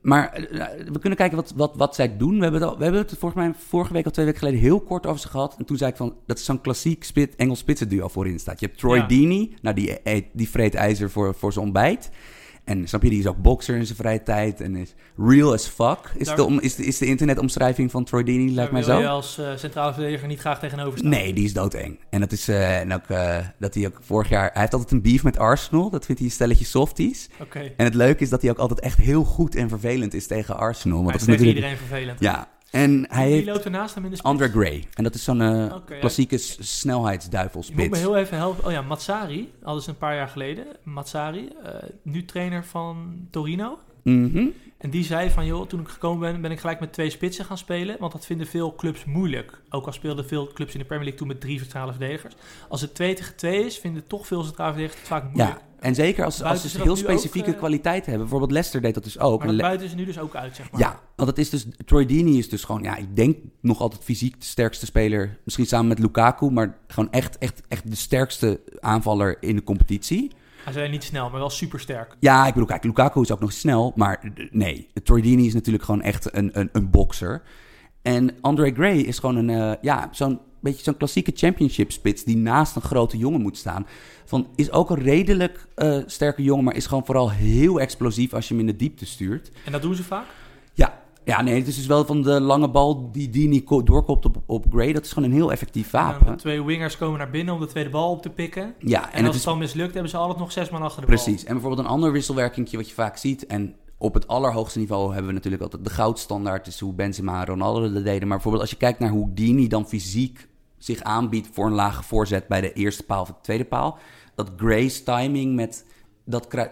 Maar 0.02 0.34
eh, 0.34 0.68
we 0.92 1.00
kunnen 1.00 1.18
kijken 1.18 1.38
wat, 1.38 1.54
wat, 1.56 1.76
wat 1.76 1.96
zij 1.96 2.18
doen. 2.18 2.36
We 2.38 2.42
hebben, 2.44 2.62
het 2.62 2.70
al, 2.70 2.78
we 2.78 2.84
hebben 2.84 3.02
het 3.02 3.16
volgens 3.20 3.34
mij 3.44 3.54
vorige 3.68 3.94
week 3.94 4.06
of 4.06 4.12
twee 4.12 4.26
weken 4.26 4.40
geleden 4.40 4.60
heel 4.60 4.80
kort 4.82 5.06
over 5.06 5.20
ze 5.20 5.28
gehad. 5.28 5.56
En 5.58 5.66
toen 5.66 5.78
zei 5.78 5.92
ik 5.92 5.98
van, 5.98 6.16
dat 6.26 6.38
is 6.38 6.46
zo'n 6.46 6.62
klassiek 6.62 7.04
spit, 7.04 7.36
Engels 7.36 7.60
spitsenduo 7.60 8.08
voorin 8.08 8.40
staat. 8.40 8.60
Je 8.60 8.66
hebt 8.66 8.78
Troy 8.80 8.98
Ja. 8.98 9.06
Deeney, 9.08 9.52
nou 9.62 9.76
die, 9.76 10.00
eet, 10.04 10.26
die 10.34 10.50
vreet 10.50 10.76
ijzer 10.76 11.10
voor, 11.10 11.36
voor 11.36 11.54
zijn 11.54 11.66
ontbijt. 11.66 12.10
En 12.70 12.88
snap 12.88 13.04
je, 13.04 13.10
die 13.10 13.20
is 13.20 13.28
ook 13.28 13.42
bokser 13.42 13.76
in 13.76 13.86
zijn 13.86 13.98
vrije 13.98 14.24
tijd 14.24 14.62
en 14.62 14.76
is 14.76 14.94
real 15.18 15.54
as 15.54 15.68
fuck. 15.68 16.12
Is, 16.18 16.28
Daar- 16.28 16.36
de, 16.36 16.44
om, 16.44 16.60
is, 16.60 16.76
de, 16.76 16.86
is 16.86 16.98
de 16.98 17.06
internetomschrijving 17.06 17.92
van 17.92 18.04
Troy 18.04 18.24
Deeney, 18.24 18.54
lijkt 18.54 18.72
mij 18.72 18.82
Daar 18.82 18.90
wil 18.90 19.00
zo. 19.00 19.04
je 19.04 19.16
als 19.16 19.38
eh, 19.38 19.56
centrale 19.56 19.94
verdediger 19.94 20.28
niet 20.28 20.40
graag 20.40 20.60
tegenover 20.60 20.98
staan. 20.98 21.10
Nee, 21.10 21.34
die 21.34 21.44
is 21.46 21.54
doodeng. 21.54 22.00
En 22.10 22.20
dat 22.20 22.32
is 22.32 22.48
en 22.48 22.94
ook, 22.94 23.08
eh, 23.08 23.38
dat 23.60 23.74
hij 23.74 23.86
ook 23.86 23.98
vorig 24.02 24.30
jaar... 24.30 24.50
Hij 24.52 24.62
heeft 24.62 24.74
altijd 24.74 24.92
een 24.92 25.02
beef 25.02 25.24
met 25.24 25.38
Arsenal. 25.38 25.90
Dat 25.90 26.06
vindt 26.06 26.20
hij 26.22 26.30
een 26.30 26.36
stelletje 26.36 26.66
softies. 26.66 27.30
Oké. 27.42 27.60
En 27.78 27.86
het 27.86 27.94
leuke 27.94 28.24
is 28.24 28.30
dat 28.30 28.42
hij 28.42 28.52
ook 28.52 28.58
altijd 28.58 28.80
echt 28.80 28.98
heel 28.98 29.24
goed 29.24 29.56
en 29.56 29.70
vervelend 29.70 30.14
is 30.14 30.28
tegen 30.28 30.58
Arsenal. 30.58 30.98
Want 30.98 31.12
dat 31.12 31.22
is 31.22 31.22
is 31.22 31.28
natuurlijk... 31.28 31.58
iedereen 31.58 31.78
vervelend. 31.78 32.20
Ja, 32.20 32.48
en 32.72 33.06
hij 33.10 33.26
Wie 33.26 33.34
heeft 33.36 33.48
loopt 33.48 33.66
ernaast 33.66 33.96
hem 33.96 34.04
in 34.04 34.10
de 34.10 34.16
spits? 34.16 34.32
Andre 34.32 34.50
Gray. 34.50 34.88
En 34.94 35.04
dat 35.04 35.16
is 35.16 35.24
zo'n 35.24 35.42
eh, 35.42 35.74
Oké, 35.76 35.94
ja. 35.94 36.00
klassieke 36.00 36.38
s- 36.38 36.48
Je 36.50 36.56
moet 36.58 36.58
me 36.60 36.66
snelheidsduivelspits. 36.66 38.00
heel 38.00 38.18
even 38.18 38.38
helpen. 38.38 38.66
Oh 38.66 38.72
ja, 38.72 38.82
Matsari. 38.82 39.54
Hadden 39.62 39.84
ze 39.84 39.90
een 39.90 39.98
paar 39.98 40.16
jaar 40.16 40.28
geleden. 40.28 40.66
Matsari, 40.84 41.50
eh, 41.64 41.72
nu 42.04 42.26
trainer 42.26 42.66
van 42.66 43.28
Torino. 43.32 43.80
Mhm. 44.10 44.48
En 44.80 44.90
die 44.90 45.04
zei 45.04 45.30
van, 45.30 45.46
joh, 45.46 45.68
toen 45.68 45.80
ik 45.80 45.88
gekomen 45.88 46.32
ben, 46.32 46.42
ben 46.42 46.52
ik 46.52 46.60
gelijk 46.60 46.80
met 46.80 46.94
twee 46.94 47.10
spitsen 47.10 47.46
gaan 47.46 47.58
spelen. 47.58 47.96
Want 48.00 48.12
dat 48.12 48.26
vinden 48.26 48.48
veel 48.48 48.76
clubs 48.76 49.06
moeilijk. 49.06 49.62
Ook 49.70 49.86
al 49.86 49.92
speelden 49.92 50.28
veel 50.28 50.48
clubs 50.54 50.74
in 50.74 50.80
de 50.80 50.86
Premier 50.86 51.04
League 51.04 51.20
toen 51.20 51.28
met 51.28 51.42
drie 51.42 51.60
centrale 51.60 51.92
verdedigers. 51.92 52.36
Als 52.70 52.82
het 52.82 52.96
2 52.96 53.14
tegen 53.14 53.36
2 53.36 53.66
is, 53.66 53.78
vinden 53.78 54.08
toch 54.08 54.28
veel 54.28 54.44
centrale 54.44 54.70
verdedigers 54.70 55.00
het 55.02 55.10
vaak 55.10 55.24
moeilijk. 55.24 55.60
Ja, 55.60 55.62
en 55.80 55.96
zeker 55.96 56.26
als, 56.26 56.44
als 56.44 56.62
ze 56.62 56.68
heel 56.68 56.78
dat 56.78 56.86
nu 56.86 56.92
ook, 56.92 56.98
specifieke 56.98 57.52
eh, 57.52 57.58
kwaliteiten 57.58 58.10
hebben. 58.10 58.22
Bijvoorbeeld 58.22 58.52
Leicester 58.52 58.82
deed 58.82 58.94
dat 58.94 59.04
dus 59.04 59.20
ook. 59.20 59.40
Maar 59.40 59.48
dat 59.48 59.62
buiten 59.62 59.90
ze 59.90 59.96
nu 59.96 60.06
dus 60.06 60.20
ook 60.20 60.36
uit, 60.36 60.56
zeg 60.56 60.72
maar. 60.72 60.82
Ja, 60.82 61.00
want 61.16 61.30
het 61.30 61.38
is 61.38 61.50
dus... 61.50 61.66
Troy 61.86 62.06
Deeney 62.06 62.34
is 62.34 62.50
dus 62.50 62.64
gewoon... 62.64 62.84
Ja, 62.84 62.96
ik 62.96 63.16
denk 63.16 63.38
nog 63.62 63.80
altijd 63.80 64.04
fysiek 64.04 64.40
de 64.40 64.46
sterkste 64.46 64.86
speler. 64.86 65.38
Misschien 65.44 65.66
samen 65.66 65.88
met 65.88 66.00
Lukaku. 66.00 66.52
Maar 66.52 66.78
gewoon 66.88 67.12
echt, 67.12 67.38
echt, 67.38 67.62
echt 67.68 67.90
de 67.90 67.96
sterkste 67.96 68.60
aanvaller 68.80 69.38
in 69.40 69.56
de 69.56 69.64
competitie. 69.64 70.32
Hij 70.64 70.74
zei 70.74 70.90
niet 70.90 71.04
snel, 71.04 71.30
maar 71.30 71.40
wel 71.40 71.50
super 71.50 71.80
sterk. 71.80 72.16
Ja, 72.20 72.48
ik 72.48 72.54
bedoel, 72.54 72.68
kijk, 72.68 72.84
Lukaku 72.84 73.22
is 73.22 73.32
ook 73.32 73.40
nog 73.40 73.52
snel. 73.52 73.94
Maar 73.96 74.32
nee, 74.52 74.90
Deeney 75.04 75.46
is 75.46 75.54
natuurlijk 75.54 75.84
gewoon 75.84 76.02
echt 76.02 76.36
een, 76.36 76.60
een, 76.60 76.70
een 76.72 76.90
bokser. 76.90 77.42
En 78.02 78.36
Andre 78.42 78.72
Gray 78.74 78.98
is 78.98 79.20
gewoon 79.20 79.36
een... 79.36 79.50
eh, 79.50 79.72
ja, 79.82 80.10
zo'n 80.12 80.40
beetje 80.60 80.84
zo'n 80.84 80.98
klassieke 80.98 81.32
championship 81.36 81.92
spits... 81.92 82.24
die 82.24 82.38
naast 82.38 82.76
een 82.76 82.82
grote 82.82 83.18
jongen 83.18 83.42
moet 83.42 83.58
staan. 83.58 83.88
Van, 84.26 84.48
is 84.56 84.72
ook 84.72 84.90
een 84.90 85.02
redelijk 85.02 85.68
eh, 85.76 85.98
sterke 86.06 86.44
jongen... 86.44 86.64
maar 86.64 86.76
is 86.76 86.86
gewoon 86.88 87.06
vooral 87.06 87.32
heel 87.32 87.80
explosief 87.80 88.34
als 88.34 88.48
je 88.48 88.54
hem 88.54 88.64
in 88.64 88.72
de 88.72 88.78
diepte 88.78 89.06
stuurt. 89.06 89.52
En 89.66 89.72
dat 89.72 89.82
doen 89.82 89.96
ze 89.96 90.04
vaak. 90.04 90.26
Ja, 91.30 91.36
ja 91.38 91.42
nee, 91.42 91.56
het 91.56 91.68
is 91.68 91.76
dus 91.76 91.86
wel 91.86 92.06
van 92.06 92.22
de 92.22 92.42
lange 92.42 92.70
bal 92.70 93.12
die 93.12 93.64
ko- 93.64 93.84
doorkopt 93.84 94.26
op, 94.26 94.38
op 94.46 94.66
Gray. 94.70 94.94
Dat 94.94 95.06
is 95.06 95.12
gewoon 95.12 95.30
een 95.30 95.36
heel 95.36 95.52
effectief 95.52 95.92
wapen. 95.92 96.26
de 96.28 96.36
twee 96.36 96.64
wingers 96.64 96.98
komen 96.98 97.18
naar 97.18 97.30
binnen 97.30 97.54
om 97.54 97.60
de 97.60 97.68
tweede 97.68 97.90
bal 97.90 98.12
op 98.12 98.22
te 98.22 98.30
pikken. 98.30 98.74
Ja, 98.80 99.06
En, 99.06 99.12
en, 99.12 99.18
als 99.18 99.26
het 99.26 99.36
is 99.36 99.44
dan 99.44 99.58
mislukt, 99.58 99.94
hebben 99.94 100.12
ze 100.12 100.18
altijd 100.18 100.40
nog 100.40 100.52
zes 100.52 100.70
man 100.70 100.82
achter 100.82 101.02
de 101.02 101.08
bal. 101.08 101.16
Precies. 101.16 101.44
En 101.44 101.54
bijvoorbeeld 101.54 101.86
een 101.86 101.92
ander 101.92 102.12
wisselwerkingje 102.12 102.78
wat 102.78 102.88
je 102.88 102.94
vaak 102.94 103.18
ziet. 103.18 103.46
En 103.46 103.76
op 103.98 104.14
het 104.14 104.28
allerhoogste 104.28 104.80
niveau 104.80 105.08
hebben 105.08 105.28
we 105.28 105.34
natuurlijk 105.34 105.64
altijd 105.64 105.84
de 105.84 105.90
goudstandaard. 105.90 106.66
Dus 106.66 106.80
hoe 106.80 106.94
Benzema 106.94 107.40
en 107.40 107.46
Ronaldo 107.46 107.94
dat 107.94 108.04
deden. 108.04 108.20
Maar 108.20 108.28
bijvoorbeeld 108.28 108.62
als 108.64 108.72
je 108.72 108.78
kijkt 108.78 109.00
naar 109.00 109.10
hoe 109.10 109.34
Dini 109.34 109.68
dan 109.68 109.88
fysiek 109.88 110.48
zich 110.78 111.02
aanbiedt 111.02 111.50
voor 111.52 111.66
een 111.66 111.74
lage 111.74 112.04
voorzet 112.04 112.48
bij 112.48 112.62
de 112.62 112.74
eerste 112.74 113.04
paal 113.04 113.22
of 113.22 113.28
de 113.28 113.34
tweede 113.42 113.66
paal. 113.66 113.98
Dat 114.36 114.52
Gray's 114.58 115.04
timing 115.04 115.56
met 115.56 115.86
dat 116.30 116.48
krui- 116.48 116.70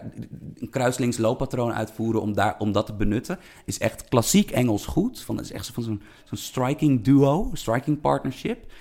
een 0.54 0.70
kruislinks 0.70 1.16
looppatroon 1.18 1.72
uitvoeren 1.72 2.20
om, 2.20 2.34
daar, 2.34 2.54
om 2.58 2.72
dat 2.72 2.86
te 2.86 2.94
benutten, 2.94 3.38
is 3.64 3.78
echt 3.78 4.08
klassiek 4.08 4.50
Engels 4.50 4.86
goed. 4.86 5.20
Van, 5.20 5.36
dat 5.36 5.44
is 5.44 5.52
echt 5.52 5.66
van 5.66 5.82
zo'n 5.82 6.02
zo'n 6.24 6.38
striking 6.38 7.04
duo, 7.04 7.50
striking 7.52 8.00
partnership. 8.00 8.72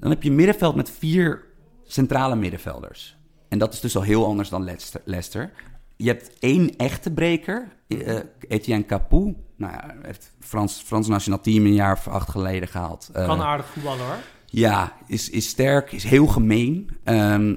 Dan 0.00 0.10
heb 0.10 0.22
je 0.22 0.28
een 0.28 0.34
middenveld 0.34 0.74
met 0.74 0.90
vier 0.90 1.44
centrale 1.84 2.36
middenvelders. 2.36 3.16
En 3.48 3.58
dat 3.58 3.72
is 3.72 3.80
dus 3.80 3.96
al 3.96 4.02
heel 4.02 4.26
anders 4.26 4.48
dan 4.48 4.64
Leicester. 4.64 5.00
Leicester. 5.04 5.52
Je 5.96 6.06
hebt 6.08 6.38
één 6.38 6.76
echte 6.76 7.10
breker, 7.10 7.68
eh, 7.88 8.18
Etienne 8.48 8.84
Capou. 8.84 9.36
Nou 9.56 9.72
ja, 9.72 9.94
heeft 10.02 10.32
Frans, 10.40 10.82
Frans 10.84 11.08
nationaal 11.08 11.40
team 11.40 11.64
een 11.64 11.74
jaar 11.74 11.92
of 11.92 12.08
acht 12.08 12.30
geleden 12.30 12.68
gehaald. 12.68 13.10
Eh, 13.12 13.26
Kan 13.26 13.40
aardig 13.40 13.66
voetballen 13.66 14.04
hoor. 14.04 14.16
Ja, 14.50 14.92
is, 15.06 15.30
is 15.30 15.48
sterk, 15.48 15.92
is 15.92 16.04
heel 16.04 16.26
gemeen. 16.26 16.88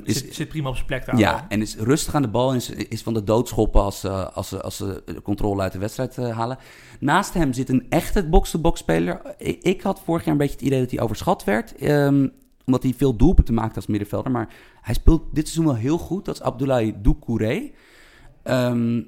is, 0.03 0.17
Zit, 0.17 0.35
zit 0.35 0.47
prima 0.49 0.69
op 0.69 0.75
zijn 0.75 0.87
plek 0.87 1.05
daar. 1.05 1.17
ja, 1.17 1.45
en 1.49 1.61
is 1.61 1.75
rustig 1.77 2.15
aan 2.15 2.21
de 2.21 2.27
bal 2.27 2.49
en 2.49 2.55
is, 2.55 2.69
is 2.69 3.01
van 3.01 3.13
de 3.13 3.23
doodschoppen 3.23 3.81
als, 3.81 3.99
ze- 3.99 4.31
als, 4.31 4.49
ze, 4.49 4.61
als 4.61 4.75
ze 4.77 5.01
de 5.05 5.21
controle 5.21 5.61
uit 5.61 5.71
de 5.71 5.79
wedstrijd 5.79 6.17
eh, 6.17 6.37
halen. 6.37 6.57
Naast 6.99 7.33
hem 7.33 7.53
zit 7.53 7.69
een 7.69 7.85
echte 7.89 8.27
box-to-box 8.29 8.79
speler. 8.79 9.21
Ik, 9.37 9.61
ik 9.63 9.81
had 9.81 10.01
vorig 10.05 10.23
jaar 10.23 10.31
een 10.31 10.37
beetje 10.39 10.55
het 10.55 10.65
idee 10.65 10.79
dat 10.79 10.91
hij 10.91 10.99
overschat 10.99 11.43
werd. 11.43 11.75
ehm, 11.75 12.27
omdat 12.65 12.83
hij 12.83 12.93
veel 12.97 13.15
doelpunten 13.15 13.53
maakt 13.53 13.75
als 13.75 13.87
middenvelder. 13.87 14.31
Maar 14.31 14.53
hij 14.81 14.93
speelt 14.93 15.23
dit 15.33 15.47
seizoen 15.47 15.65
wel 15.73 15.81
heel 15.81 15.97
goed. 15.97 16.25
Dat 16.25 16.35
is 16.35 16.41
Abdoulaye 16.41 17.01
Doucouré. 17.01 17.71
Ehm, 18.43 19.01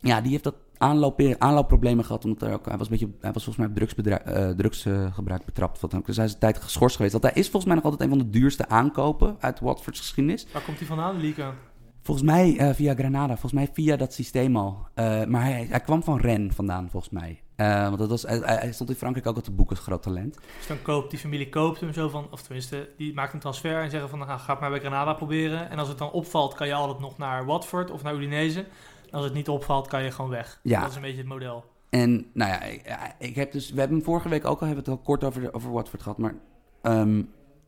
ja, 0.00 0.20
die 0.20 0.30
heeft 0.30 0.44
dat 0.44 0.54
aanloop, 0.82 1.20
aanloopproblemen 1.38 2.04
gehad. 2.04 2.24
Omdat 2.24 2.48
ook, 2.48 2.66
hij, 2.66 2.76
was 2.76 2.86
een 2.86 2.98
beetje, 2.98 3.14
hij 3.20 3.32
was 3.32 3.44
volgens 3.44 3.66
mij 3.66 3.84
op 3.86 4.06
eh, 4.06 4.48
drugsgebruik 4.48 5.44
betrapt. 5.44 5.80
Wat 5.80 5.90
dan 5.90 6.00
ook. 6.00 6.06
Dus 6.06 6.16
hij 6.16 6.24
is 6.24 6.32
een 6.32 6.38
tijd 6.38 6.58
geschorst 6.58 6.96
geweest. 6.96 7.12
Dat 7.12 7.22
hij 7.22 7.32
is 7.34 7.44
volgens 7.44 7.64
mij 7.64 7.74
nog 7.74 7.84
altijd 7.84 8.02
een 8.02 8.16
van 8.16 8.18
de 8.18 8.30
duurste 8.38 8.68
aankopen 8.68 9.36
uit 9.40 9.60
Watford's 9.60 10.00
geschiedenis. 10.00 10.46
Waar 10.52 10.62
komt 10.62 10.78
hij 10.78 10.86
vandaan, 10.86 11.20
de? 11.20 11.54
Volgens 12.02 12.26
mij 12.26 12.56
eh, 12.56 12.74
via 12.74 12.94
Granada, 12.94 13.32
volgens 13.32 13.52
mij 13.52 13.70
via 13.72 13.96
dat 13.96 14.12
systeem 14.12 14.56
al. 14.56 14.86
Eh, 14.94 15.24
maar 15.24 15.42
hij, 15.42 15.66
hij 15.70 15.80
kwam 15.80 16.02
van 16.02 16.20
Rennes 16.20 16.54
vandaan, 16.54 16.90
volgens 16.90 17.12
mij. 17.12 17.42
Want 17.56 17.98
dat 17.98 18.08
was, 18.08 18.22
hij, 18.22 18.38
hij 18.44 18.72
stond 18.72 18.90
in 18.90 18.96
Frankrijk 18.96 19.26
ook 19.26 19.36
al 19.36 19.42
te 19.42 19.50
boeken 19.50 19.76
als 19.76 19.84
groot 19.84 20.02
talent. 20.02 20.34
Dus 20.34 20.66
dan 20.66 20.82
koopt 20.82 21.10
die 21.10 21.18
familie 21.18 21.48
koopt 21.48 21.80
hem 21.80 21.92
zo 21.92 22.08
van, 22.08 22.26
of 22.30 22.42
tenminste, 22.42 22.88
die 22.96 23.14
maakt 23.14 23.32
een 23.32 23.40
transfer 23.40 23.82
en 23.82 23.90
zeggen 23.90 24.08
van, 24.08 24.18
nou, 24.18 24.38
ga 24.38 24.52
het 24.52 24.60
maar 24.60 24.70
bij 24.70 24.80
Granada 24.80 25.14
proberen. 25.14 25.70
En 25.70 25.78
als 25.78 25.88
het 25.88 25.98
dan 25.98 26.10
opvalt, 26.10 26.54
kan 26.54 26.66
je 26.66 26.74
altijd 26.74 26.98
nog 26.98 27.18
naar 27.18 27.44
Watford 27.44 27.90
of 27.90 28.02
naar 28.02 28.14
Udinese. 28.14 28.64
Als 29.12 29.24
het 29.24 29.34
niet 29.34 29.48
opvalt, 29.48 29.88
kan 29.88 30.04
je 30.04 30.10
gewoon 30.10 30.30
weg. 30.30 30.60
Ja. 30.62 30.80
Dat 30.80 30.90
is 30.90 30.96
een 30.96 31.02
beetje 31.02 31.18
het 31.18 31.26
model. 31.26 31.64
En 31.90 32.26
nou 32.32 32.50
ja, 32.50 32.62
ik, 32.62 32.86
ja, 32.86 33.14
ik 33.18 33.34
heb 33.34 33.52
dus, 33.52 33.70
we 33.70 33.78
hebben 33.78 33.96
hem 33.96 34.06
vorige 34.06 34.28
week 34.28 34.44
ook 34.44 34.60
al, 34.60 34.66
hebben 34.66 34.84
we 34.84 34.90
het 34.90 34.98
al 35.00 35.04
kort 35.04 35.24
over, 35.24 35.54
over 35.54 35.72
Watford 35.72 36.02
gehad. 36.02 36.18
Maar 36.18 36.34
ehm, 36.82 37.22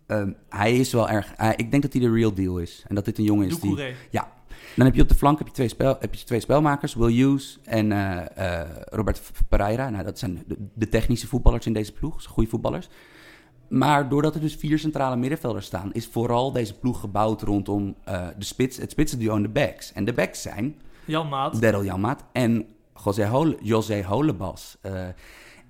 ehm, 0.07 0.33
hij 0.49 0.77
is 0.77 0.93
wel 0.93 1.09
erg, 1.09 1.33
hij- 1.37 1.55
ik 1.57 1.71
denk 1.71 1.83
dat 1.83 1.93
hij 1.93 2.03
de 2.03 2.11
real 2.13 2.35
deal 2.35 2.59
is. 2.59 2.85
En 2.89 2.95
dat 2.95 3.05
dit 3.05 3.19
een 3.19 3.25
jongen 3.25 3.47
is 3.47 3.61
die... 3.61 3.77
Doucouré. 3.77 3.95
Dan 4.77 4.87
heb 4.87 4.95
je 4.95 5.03
op 5.03 5.09
de 5.09 5.15
flank 5.15 5.39
heb 5.39 5.47
je 5.47 5.53
twee, 5.53 5.69
spel, 5.69 5.97
heb 6.01 6.15
je 6.15 6.25
twee 6.25 6.41
spelmakers, 6.41 6.95
Will 6.95 7.13
Hughes 7.13 7.59
en 7.65 7.93
eh, 7.93 8.61
eh, 8.61 8.69
Robert 8.85 9.31
Pereira. 9.49 9.91
Nou, 9.91 10.05
dat 10.05 10.19
zijn 10.19 10.43
de, 10.47 10.57
de 10.75 10.89
technische 10.89 11.27
voetballers 11.27 11.67
in 11.67 11.73
deze 11.73 11.93
ploeg, 11.93 12.25
goede 12.25 12.51
voetballers. 12.51 12.89
Maar 13.69 14.09
doordat 14.09 14.35
er 14.35 14.41
dus 14.41 14.55
vier 14.55 14.79
centrale 14.79 15.17
middenvelders 15.17 15.67
staan, 15.67 15.93
is 15.93 16.07
vooral 16.07 16.53
deze 16.53 16.79
ploeg 16.79 17.01
gebouwd 17.01 17.43
rondom 17.43 17.95
eh, 18.05 18.27
de 18.39 18.45
spits, 18.45 18.77
het 18.77 18.91
spitsenduo 18.91 19.37
en 19.37 19.43
de 19.43 19.49
backs. 19.49 19.93
En 19.93 20.05
de 20.05 20.13
backs 20.13 20.43
zijn 20.43 20.77
Jan 21.07 21.29
Maat. 21.29 21.61
Daryl 21.61 21.85
Janmaat 21.85 22.25
en 22.33 22.67
José, 23.05 23.27
Hole, 23.27 23.57
José 23.63 24.05
Holebas. 24.05 24.77
Eh, 24.81 25.07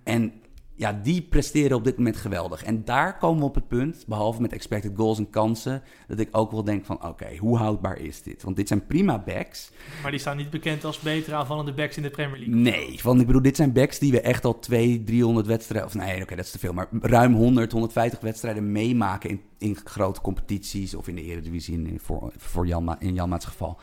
en 0.02 0.32
ja, 0.76 1.00
die 1.02 1.22
presteren 1.22 1.76
op 1.76 1.84
dit 1.84 1.96
moment 1.96 2.16
geweldig. 2.16 2.64
En 2.64 2.84
daar 2.84 3.18
komen 3.18 3.38
we 3.38 3.44
op 3.44 3.54
het 3.54 3.68
punt, 3.68 4.04
behalve 4.06 4.40
met 4.40 4.52
expected 4.52 4.92
goals 4.96 5.18
en 5.18 5.30
kansen, 5.30 5.82
dat 6.08 6.18
ik 6.18 6.28
ook 6.30 6.50
wel 6.50 6.64
denk 6.64 6.84
van, 6.84 7.04
oké, 7.04 7.36
hoe 7.36 7.58
houdbaar 7.58 7.98
is 7.98 8.22
dit? 8.22 8.42
Want 8.42 8.56
dit 8.56 8.68
zijn 8.68 8.86
prima 8.86 9.18
backs. 9.18 9.70
Maar 10.02 10.10
die 10.10 10.20
staan 10.20 10.36
niet 10.36 10.50
bekend 10.50 10.84
als 10.84 10.98
betere 10.98 11.36
aanvallende 11.36 11.72
backs 11.72 11.96
in 11.96 12.02
de 12.02 12.10
Premier 12.10 12.38
League. 12.38 12.54
Nee, 12.54 13.00
want 13.02 13.20
ik 13.20 13.26
bedoel, 13.26 13.42
dit 13.42 13.56
zijn 13.56 13.72
backs 13.72 13.98
die 13.98 14.12
we 14.12 14.20
echt 14.20 14.44
al 14.44 14.58
200, 14.58 15.06
300 15.06 15.46
wedstrijden, 15.46 15.88
of 15.88 15.94
nee, 15.94 16.22
oké, 16.22 16.36
dat 16.36 16.44
is 16.44 16.50
te 16.50 16.58
veel, 16.58 16.72
maar 16.72 16.88
ruim 17.00 17.34
100, 17.34 17.72
150 17.72 18.20
wedstrijden 18.20 18.72
meemaken 18.72 19.30
in, 19.30 19.40
in 19.58 19.76
grote 19.84 20.20
competities 20.20 20.94
of 20.94 21.08
in 21.08 21.14
de 21.14 21.22
Eredivisie 21.22 21.74
in, 21.74 22.00
voor, 22.00 22.32
voor 22.36 22.66
Janma, 22.66 22.96
in 23.00 23.14
Janmaats 23.14 23.44
geval. 23.44 23.78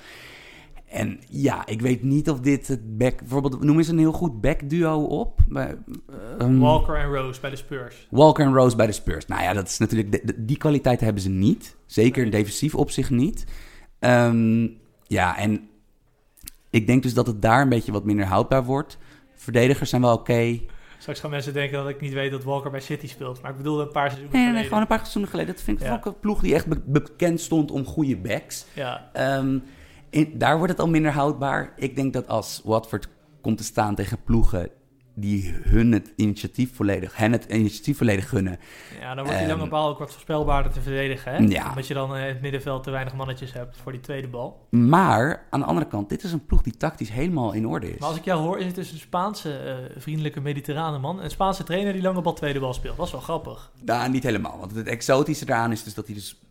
En 0.92 1.20
ja, 1.30 1.66
ik 1.66 1.82
weet 1.82 2.04
niet 2.04 2.30
of 2.30 2.39
dit 2.39 2.68
het 2.68 2.98
back... 2.98 3.18
Bijvoorbeeld, 3.20 3.64
noem 3.64 3.78
eens 3.78 3.88
een 3.88 3.98
heel 3.98 4.12
goed 4.12 4.42
backduo 4.42 5.04
op. 5.04 5.39
Bij, 5.48 5.78
ehm, 6.39 6.58
Walker 6.60 6.96
en 6.96 7.14
Rose 7.14 7.42
bij 7.42 7.50
de 7.50 7.56
Spurs. 7.56 8.08
Walker 8.10 8.46
en 8.46 8.54
Rose 8.54 8.76
bij 8.76 8.86
de 8.86 8.92
Spurs. 8.92 9.26
Nou 9.26 9.42
ja, 9.44 9.54
dat 9.54 9.68
is 9.68 9.78
natuurlijk... 9.78 10.12
de- 10.12 10.22
de- 10.26 10.46
die 10.46 10.58
kwaliteit 10.58 11.00
hebben 11.02 11.22
ze 11.22 11.30
niet. 11.30 11.76
Zeker 11.86 12.22
Nee. 12.22 12.32
defensief 12.32 12.76
op 12.76 12.92
zich 12.92 13.10
niet. 13.10 13.46
Ehm, 14.00 14.68
ja, 15.08 15.38
en 15.38 15.70
ik 16.70 16.88
denk 16.88 17.04
dus 17.04 17.14
dat 17.14 17.28
het 17.28 17.42
daar 17.42 17.62
een 17.62 17.70
beetje 17.70 17.92
wat 17.92 18.04
minder 18.06 18.26
houdbaar 18.26 18.64
wordt. 18.64 18.98
Verdedigers 19.36 19.89
zijn 19.89 20.02
wel 20.02 20.14
oké. 20.14 20.60
Straks 20.98 21.20
gaan 21.20 21.30
mensen 21.30 21.54
denken 21.54 21.78
dat 21.78 21.89
ik 21.89 22.02
niet 22.02 22.14
weet 22.14 22.32
dat 22.32 22.44
Walker 22.44 22.72
bij 22.72 22.80
City 22.80 23.08
speelt. 23.08 23.42
Maar 23.42 23.52
ik 23.52 23.58
bedoel 23.58 23.82
een 23.82 23.92
paar 23.92 24.10
seizoenen 24.10 24.32
Nee, 24.32 24.42
nee, 24.42 24.48
geleden. 24.50 24.68
gewoon 24.68 24.82
een 24.82 24.88
paar 24.88 24.98
seizoenen 25.00 25.32
geleden. 25.32 25.54
Dat 25.56 25.64
vind 25.64 25.80
ik 25.82 25.86
Ja. 25.88 25.94
ook 25.94 26.06
een 26.06 26.20
ploeg 26.20 26.42
die 26.42 26.54
echt 26.54 26.68
be- 26.68 26.82
bekend 26.86 27.39
stond 27.42 27.72
om 27.72 27.86
goede 27.86 28.18
backs. 28.18 28.66
Ja, 28.74 29.10
Ehm, 29.14 29.58
in- 30.12 30.38
daar 30.38 30.57
wordt 30.57 30.72
het 30.72 30.82
al 30.82 30.89
minder 30.89 31.12
houdbaar. 31.12 31.74
Ik 31.76 31.95
denk 31.95 32.14
dat 32.14 32.28
als 32.28 32.62
Watford 32.64 33.07
komt 33.41 33.57
te 33.57 33.64
staan 33.64 33.95
tegen 33.95 34.24
ploegen 34.24 34.70
die 35.16 35.51
hun 35.64 35.91
het 35.91 36.14
initiatief 36.16 36.76
volledig, 36.76 37.16
hen 37.18 37.32
het 37.32 37.45
initiatief 37.45 37.97
volledig 37.97 38.30
gunnen. 38.30 38.59
Ja, 38.99 39.16
dan 39.16 39.24
wordt 39.24 39.39
die 39.39 39.47
Ehm, 39.47 39.57
lange 39.57 39.70
bal 39.70 39.89
ook 39.89 39.99
wat 39.99 40.12
voorspelbaarder 40.12 40.72
te 40.72 40.82
verdedigen. 40.82 41.32
Hè? 41.32 41.38
Ja. 41.38 41.70
Omdat 41.70 41.88
je 41.88 41.93
dan 41.93 42.16
eh, 42.16 42.22
in 42.22 42.28
het 42.28 42.41
middenveld 42.41 42.84
te 42.84 42.91
weinig 42.91 43.14
mannetjes 43.16 43.53
hebt 43.53 43.78
voor 43.78 43.91
die 43.91 44.01
tweede 44.01 44.28
bal. 44.28 44.68
Maar 44.70 45.47
aan 45.49 45.59
de 45.59 45.66
andere 45.66 45.88
kant, 45.88 46.09
dit 46.09 46.24
is 46.24 46.32
een 46.32 46.45
ploeg 46.45 46.62
die 46.62 46.78
tactisch 46.78 47.09
helemaal 47.12 47.51
in 47.53 47.68
orde 47.68 47.93
is. 47.93 47.99
Maar 47.99 48.09
als 48.09 48.18
ik 48.18 48.24
jou 48.26 48.41
hoor, 48.41 48.59
is 48.59 48.66
het 48.66 48.76
dus 48.76 48.91
een 48.91 48.97
Spaanse 48.97 49.57
eh, 49.57 49.76
vriendelijke 50.01 50.41
mediterrane 50.41 50.97
man. 50.99 51.22
Een 51.22 51.30
Spaanse 51.32 51.64
trainer 51.64 51.93
die 51.93 52.01
lange 52.01 52.22
bal 52.22 52.34
tweede 52.34 52.59
bal 52.59 52.74
speelt. 52.74 52.97
Dat 52.97 53.05
is 53.05 53.12
wel 53.12 53.22
grappig. 53.22 53.72
Nou, 53.86 54.09
niet 54.09 54.24
helemaal. 54.24 54.59
Want 54.59 54.76
het 54.76 54.88
exotische 54.88 55.45
eraan 55.47 55.72
is 55.72 55.84
dus 55.84 55.93
dat 55.93 56.05
hij 56.05 56.16
dus 56.16 56.41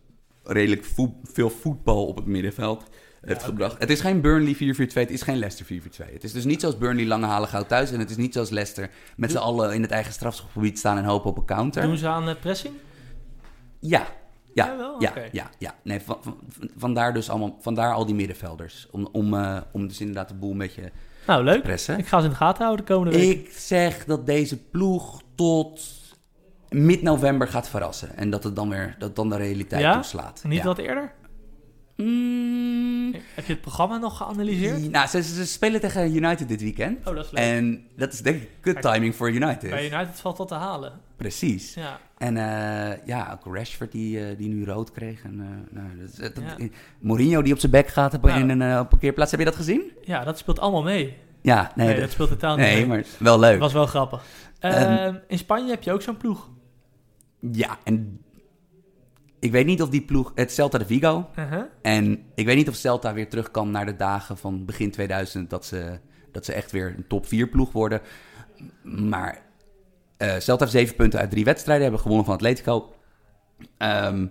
redelijk 0.43 0.83
voet- 0.85 1.15
veel 1.23 1.49
voetbal 1.49 2.05
op 2.05 2.15
het 2.15 2.25
middenveld 2.25 2.83
oké. 3.23 3.39
gebracht. 3.39 3.75
Het 3.79 3.89
is 3.89 4.01
geen 4.01 4.21
Burnley 4.21 4.55
4-4-2, 4.55 4.57
het 4.93 5.11
is 5.11 5.21
geen 5.21 5.37
Leicester 5.37 5.65
4-4-2. 6.09 6.13
Het 6.13 6.23
is 6.23 6.31
dus 6.33 6.45
niet 6.45 6.59
zoals 6.61 6.77
Burnley 6.77 7.05
lange 7.05 7.25
halen 7.25 7.49
gauw 7.49 7.65
thuis. 7.65 7.91
En 7.91 7.99
het 7.99 8.09
is 8.09 8.17
niet 8.17 8.33
zoals 8.33 8.49
Leicester 8.49 8.89
met 9.15 9.31
z'n 9.31 9.37
allen 9.37 9.73
in 9.73 9.81
het 9.81 9.91
eigen 9.91 10.13
strafgebied 10.13 10.77
staan 10.79 10.97
en 10.97 11.03
hopen 11.03 11.29
op 11.29 11.37
een 11.37 11.45
counter. 11.45 11.81
Doen 11.81 11.97
ze 11.97 12.07
aan 12.07 12.29
eh, 12.29 12.35
pressing? 12.41 12.73
Ja. 13.79 14.05
Ja, 14.53 14.65
Ja, 14.65 14.77
wel? 14.77 14.95
ja, 15.01 15.09
Oké. 15.09 15.27
ja, 15.31 15.49
ja. 15.57 15.75
Nee, 15.83 15.99
van, 16.01 16.17
van, 16.21 16.37
vandaar 16.77 17.13
dus 17.13 17.29
allemaal, 17.29 17.57
vandaar 17.61 17.93
al 17.93 18.05
die 18.05 18.15
middenvelders. 18.15 18.87
Om, 18.91 19.07
om, 19.11 19.33
eh, 19.33 19.57
om 19.71 19.87
dus 19.87 19.99
inderdaad 19.99 20.27
de 20.27 20.33
boel 20.35 20.51
een 20.51 20.57
beetje 20.57 20.91
Nou, 21.27 21.43
leuk. 21.43 21.63
pressen. 21.63 21.97
Ik 21.97 22.07
ga 22.07 22.17
ze 22.19 22.23
in 22.25 22.29
de 22.31 22.35
gaten 22.37 22.63
houden 22.63 22.85
de 22.85 22.93
komende 22.93 23.17
week. 23.17 23.39
Ik 23.47 23.51
zeg 23.51 24.05
dat 24.05 24.25
deze 24.25 24.57
ploeg 24.57 25.21
tot 25.35 25.81
mid-november 26.69 27.47
gaat 27.47 27.69
verrassen. 27.69 28.17
En 28.17 28.29
dat 28.29 28.43
het 28.43 28.55
dan 28.55 28.69
weer 28.69 28.95
dat 28.99 29.15
dan 29.15 29.29
de 29.29 29.35
realiteit 29.37 29.81
Ja? 29.81 29.93
toeslaat. 29.93 30.41
Niet 30.47 30.63
wat 30.63 30.77
eerder? 30.77 31.11
Mm, 31.95 33.13
Heb 33.35 33.45
je 33.45 33.51
het 33.53 33.61
programma 33.61 33.97
nog 33.97 34.17
geanalyseerd? 34.17 34.91
nou, 34.91 35.07
ze, 35.07 35.23
ze 35.23 35.45
spelen 35.45 35.79
tegen 35.81 36.15
United 36.15 36.47
dit 36.47 36.61
weekend. 36.61 37.07
Oh, 37.07 37.15
dat 37.15 37.25
is 37.25 37.31
leuk. 37.31 37.43
En 37.43 37.83
dat 37.97 38.13
is 38.13 38.21
denk 38.21 38.41
ik 38.41 38.49
good 38.61 38.81
timing 38.81 39.15
voor 39.15 39.31
United. 39.31 39.69
Bij 39.69 39.85
United 39.91 40.19
valt 40.19 40.37
wat 40.37 40.47
te 40.47 40.53
halen. 40.55 40.93
Precies. 41.15 41.73
Ja. 41.73 41.99
En 42.17 42.37
eh, 42.37 42.97
ja, 43.05 43.39
ook 43.45 43.55
Rashford 43.55 43.91
die, 43.91 44.25
eh, 44.25 44.37
die 44.37 44.47
nu 44.49 44.65
rood 44.65 44.91
kreeg. 44.91 45.23
En, 45.23 45.39
eh, 45.39 45.75
nou, 45.81 45.87
dat, 46.17 46.35
dat- 46.35 46.43
Ja. 46.57 46.67
Mourinho 46.99 47.41
die 47.41 47.53
op 47.53 47.59
zijn 47.59 47.71
bek 47.71 47.87
gaat 47.87 48.13
op, 48.13 48.21
Nou. 48.25 48.39
in 48.39 48.49
een, 48.49 48.73
op 48.73 48.79
een 48.81 48.87
parkeerplaats. 48.87 49.31
Heb 49.31 49.39
je 49.39 49.45
dat 49.45 49.55
gezien? 49.55 49.91
ja, 50.03 50.23
dat 50.23 50.37
speelt 50.37 50.59
allemaal 50.59 50.83
mee. 50.83 51.17
Ja, 51.41 51.71
nee, 51.75 51.85
Nee, 51.85 51.95
dat, 51.95 52.03
dat 52.05 52.13
speelt 52.13 52.29
totaal 52.29 52.55
niet 52.55 52.65
nee 52.65 52.75
mee. 52.75 52.85
maar 52.87 53.03
wel 53.19 53.39
leuk. 53.39 53.51
Dat 53.51 53.59
was 53.61 53.73
wel 53.73 53.85
grappig. 53.85 54.23
Ehm, 54.59 54.73
Ehm, 54.73 55.15
in 55.27 55.37
Spanje 55.37 55.69
heb 55.69 55.83
je 55.83 55.91
ook 55.91 56.01
zo'n 56.01 56.17
ploeg. 56.17 56.49
Ja, 57.51 57.77
en 57.83 58.21
ik 59.41 59.51
weet 59.51 59.65
niet 59.65 59.81
of 59.81 59.89
die 59.89 60.01
ploeg... 60.01 60.31
Het 60.35 60.51
Celta 60.51 60.77
de 60.77 60.85
Vigo. 60.85 61.29
Uh-huh. 61.35 61.63
En 61.81 62.23
ik 62.35 62.45
weet 62.45 62.55
niet 62.55 62.69
of 62.69 62.75
Celta 62.75 63.13
weer 63.13 63.29
terug 63.29 63.51
kan 63.51 63.71
naar 63.71 63.85
de 63.85 63.95
dagen 63.95 64.37
van 64.37 64.65
begin 64.65 64.91
2000... 64.91 65.49
dat 65.49 65.65
ze, 65.65 65.99
dat 66.31 66.45
ze 66.45 66.53
echt 66.53 66.71
weer 66.71 66.93
een 66.97 67.07
top 67.07 67.27
4 67.27 67.47
ploeg 67.47 67.71
worden. 67.71 68.01
Maar 68.83 69.41
eh 70.17 70.35
Celta 70.37 70.63
heeft 70.63 70.77
zeven 70.77 70.95
punten 70.95 71.19
uit 71.19 71.29
drie 71.29 71.43
wedstrijden... 71.43 71.83
hebben 71.83 72.01
gewonnen 72.01 72.25
van 72.25 72.35
Atletico. 72.35 72.93
Ehm, 73.77 74.27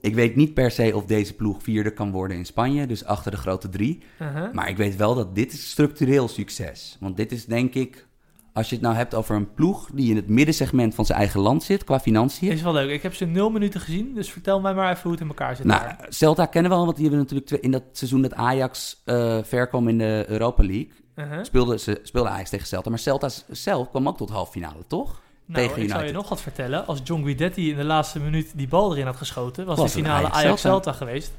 ik 0.00 0.14
weet 0.14 0.36
niet 0.36 0.54
per 0.54 0.70
se 0.70 0.96
of 0.96 1.04
deze 1.04 1.34
ploeg 1.34 1.62
vierde 1.62 1.92
kan 1.92 2.10
worden 2.10 2.36
in 2.36 2.46
Spanje... 2.46 2.86
dus 2.86 3.04
achter 3.04 3.30
de 3.30 3.36
grote 3.36 3.68
drie. 3.68 4.02
Uh-huh. 4.20 4.52
Maar 4.52 4.68
ik 4.68 4.76
weet 4.76 4.96
wel 4.96 5.14
dat 5.14 5.34
dit 5.34 5.52
is 5.52 5.70
structureel 5.70 6.28
succes. 6.28 6.96
Want 7.00 7.16
dit 7.16 7.32
is 7.32 7.44
denk 7.44 7.74
ik... 7.74 8.06
Als 8.52 8.68
je 8.68 8.74
het 8.74 8.84
nou 8.84 8.96
hebt 8.96 9.14
over 9.14 9.36
een 9.36 9.54
ploeg 9.54 9.88
die 9.92 10.10
in 10.10 10.16
het 10.16 10.28
middensegment 10.28 10.94
van 10.94 11.06
zijn 11.06 11.18
eigen 11.18 11.40
land 11.40 11.62
zit 11.62 11.84
qua 11.84 12.00
financiën. 12.00 12.50
Is 12.50 12.62
wel 12.62 12.72
leuk. 12.72 12.90
Ik 12.90 13.02
heb 13.02 13.14
ze 13.14 13.24
nul 13.24 13.50
minuten 13.50 13.80
gezien, 13.80 14.14
dus 14.14 14.30
vertel 14.30 14.60
mij 14.60 14.74
maar 14.74 14.90
even 14.90 15.02
hoe 15.02 15.12
het 15.12 15.20
in 15.20 15.28
elkaar 15.28 15.56
zit. 15.56 15.64
Nou, 15.64 15.80
daar. 15.80 16.06
Celta 16.08 16.46
kennen 16.46 16.70
we 16.70 16.76
al, 16.76 16.84
want 16.84 16.96
die 16.96 17.08
hebben 17.08 17.24
natuurlijk 17.24 17.62
in 17.64 17.70
dat 17.70 17.82
seizoen 17.92 18.22
dat 18.22 18.34
Ajax 18.34 19.02
eh 19.04 19.38
ver 19.42 19.66
kwam 19.66 19.88
in 19.88 19.98
de 19.98 20.24
Europa 20.28 20.62
League. 20.64 20.90
Uh-huh. 21.16 21.44
Speelde, 21.44 21.78
ze, 21.78 22.00
speelde 22.02 22.28
Ajax 22.28 22.50
tegen 22.50 22.66
Celta. 22.66 22.90
Maar 22.90 22.98
Celta 22.98 23.28
zelf 23.50 23.90
kwam 23.90 24.08
ook 24.08 24.16
tot 24.16 24.30
halve 24.30 24.52
finale, 24.52 24.86
toch? 24.86 25.20
Nou, 25.46 25.66
tegen 25.66 25.82
ik 25.82 25.88
zou 25.88 26.04
je 26.04 26.12
nog 26.12 26.28
wat 26.28 26.40
vertellen. 26.40 26.86
Als 26.86 27.00
John 27.04 27.22
Guidetti 27.22 27.70
in 27.70 27.76
de 27.76 27.84
laatste 27.84 28.20
minuut 28.20 28.52
die 28.54 28.68
bal 28.68 28.92
erin 28.92 29.06
had 29.06 29.16
geschoten, 29.16 29.66
was, 29.66 29.78
Was 29.78 29.92
de 29.92 29.98
finale. 29.98 30.30
Ajax-Celta 30.30 30.92
geweest. 30.92 31.32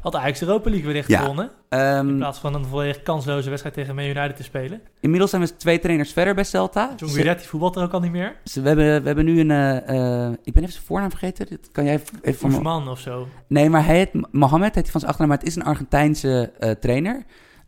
Had 0.00 0.14
Ajax 0.14 0.38
de 0.38 0.46
Europa 0.46 0.68
League 0.70 0.86
wellicht 0.86 1.08
Ja. 1.08 1.20
gewonnen. 1.20 1.50
Ehm, 1.68 2.08
In 2.08 2.16
plaats 2.16 2.38
van 2.38 2.54
een 2.54 2.64
volledig 2.64 3.02
kansloze 3.02 3.48
wedstrijd 3.48 3.74
tegen 3.74 3.94
Man 3.94 4.04
United 4.04 4.36
te 4.36 4.42
spelen. 4.42 4.80
inmiddels 5.00 5.30
zijn 5.30 5.42
we 5.42 5.56
twee 5.56 5.78
trainers 5.78 6.12
verder 6.12 6.34
bij 6.34 6.44
Celta. 6.44 6.92
John 6.96 7.12
Guidetti 7.12 7.46
voetbalt 7.46 7.76
er 7.76 7.82
ook 7.82 7.92
al 7.92 8.00
niet 8.00 8.10
meer. 8.12 8.36
ze- 8.44 8.60
we, 8.60 8.68
hebben, 8.68 9.00
we 9.00 9.06
hebben 9.06 9.24
nu 9.24 9.40
een... 9.40 9.50
eh, 9.50 10.26
eh, 10.26 10.32
ik 10.44 10.52
ben 10.52 10.62
even 10.62 10.72
zijn 10.74 10.84
voornaam 10.86 11.10
vergeten. 11.10 11.46
Dit 11.46 11.68
kan 11.72 11.84
jij 11.84 11.94
even, 11.94 12.18
even. 12.22 12.48
Oesman 12.52 12.88
of 12.88 12.98
zo. 12.98 13.28
Nee, 13.46 13.70
maar 13.70 13.84
hij 13.84 13.96
heet 13.96 14.32
Mohamed, 14.32 14.74
heet 14.74 14.82
hij 14.82 14.92
van 14.92 15.00
zijn 15.00 15.12
achternaam. 15.12 15.28
Maar 15.28 15.38
het 15.38 15.48
is 15.48 15.56
een 15.56 15.64
Argentijnse 15.64 16.52
eh, 16.58 16.70
trainer. 16.70 17.24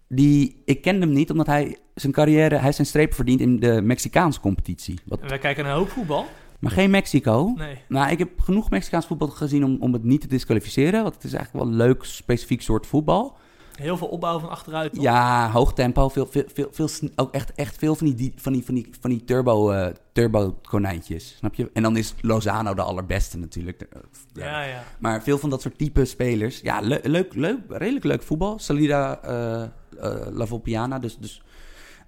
Die, 0.08 0.62
ik 0.64 0.82
ken 0.82 1.00
hem 1.00 1.12
niet, 1.12 1.30
omdat 1.30 1.46
hij 1.46 1.76
zijn 1.94 2.12
carrière... 2.12 2.54
Hij 2.54 2.64
heeft 2.64 2.74
zijn 2.76 2.86
streep 2.88 3.14
verdiend 3.14 3.40
in 3.40 3.60
de 3.60 3.80
Mexicaanse 3.82 4.40
competitie. 4.40 5.00
Wat, 5.04 5.20
En 5.20 5.28
wij 5.28 5.38
kijken 5.38 5.64
naar 5.64 5.72
een 5.72 5.78
hoop 5.78 5.88
voetbal. 5.90 6.26
Maar 6.62 6.72
geen 6.72 6.90
Mexico. 6.90 7.52
Nee. 7.56 7.78
Nou, 7.88 8.10
ik 8.10 8.18
heb 8.18 8.40
genoeg 8.40 8.70
Mexicaans 8.70 9.06
voetbal 9.06 9.28
gezien 9.28 9.64
om, 9.64 9.76
om 9.80 9.92
het 9.92 10.04
niet 10.04 10.20
te 10.20 10.26
disqualificeren. 10.26 11.02
Want 11.02 11.14
het 11.14 11.24
is 11.24 11.32
eigenlijk 11.32 11.64
wel 11.64 11.72
een 11.74 11.78
leuk, 11.78 12.04
specifiek 12.04 12.62
soort 12.62 12.86
voetbal. 12.86 13.36
Heel 13.76 13.96
veel 13.96 14.06
opbouw 14.06 14.38
van 14.38 14.48
achteruit. 14.50 14.92
toch? 14.94 15.02
Ja, 15.02 15.50
hoog 15.50 15.74
tempo. 15.74 16.08
Veel, 16.08 16.26
veel, 16.26 16.68
veel, 16.70 16.88
ook 17.16 17.32
echt, 17.34 17.52
echt 17.54 17.76
veel 17.78 17.94
van 17.94 18.06
die, 18.12 18.32
van 18.36 18.52
die, 18.52 18.64
van 18.64 18.74
die, 18.74 18.90
van 19.00 19.10
die 19.10 19.24
turbo, 19.24 19.70
eh, 19.70 19.94
turbo 20.12 20.58
konijntjes. 20.62 21.34
Snap 21.38 21.54
je? 21.54 21.70
En 21.72 21.82
dan 21.82 21.96
is 21.96 22.14
Lozano 22.20 22.74
de 22.74 22.82
allerbeste 22.82 23.38
natuurlijk. 23.38 23.88
Ja. 24.32 24.44
Ja, 24.44 24.62
ja. 24.62 24.82
Maar 24.98 25.22
veel 25.22 25.38
van 25.38 25.50
dat 25.50 25.60
soort 25.62 25.78
type 25.78 26.04
spelers. 26.04 26.60
Ja, 26.60 26.80
le- 26.80 27.00
leuk, 27.02 27.34
leuk, 27.34 27.58
redelijk 27.68 28.04
leuk 28.04 28.22
voetbal. 28.22 28.58
Salida 28.58 29.20
eh 29.22 29.62
eh, 30.00 30.46
Volpiana. 30.46 30.98
Dus, 30.98 31.18
dus 31.18 31.42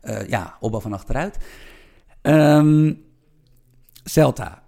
eh, 0.00 0.28
ja, 0.28 0.56
opbouw 0.60 0.80
van 0.80 0.92
achteruit. 0.92 1.38
Ehm, 2.22 2.92
Celta. 4.04 4.62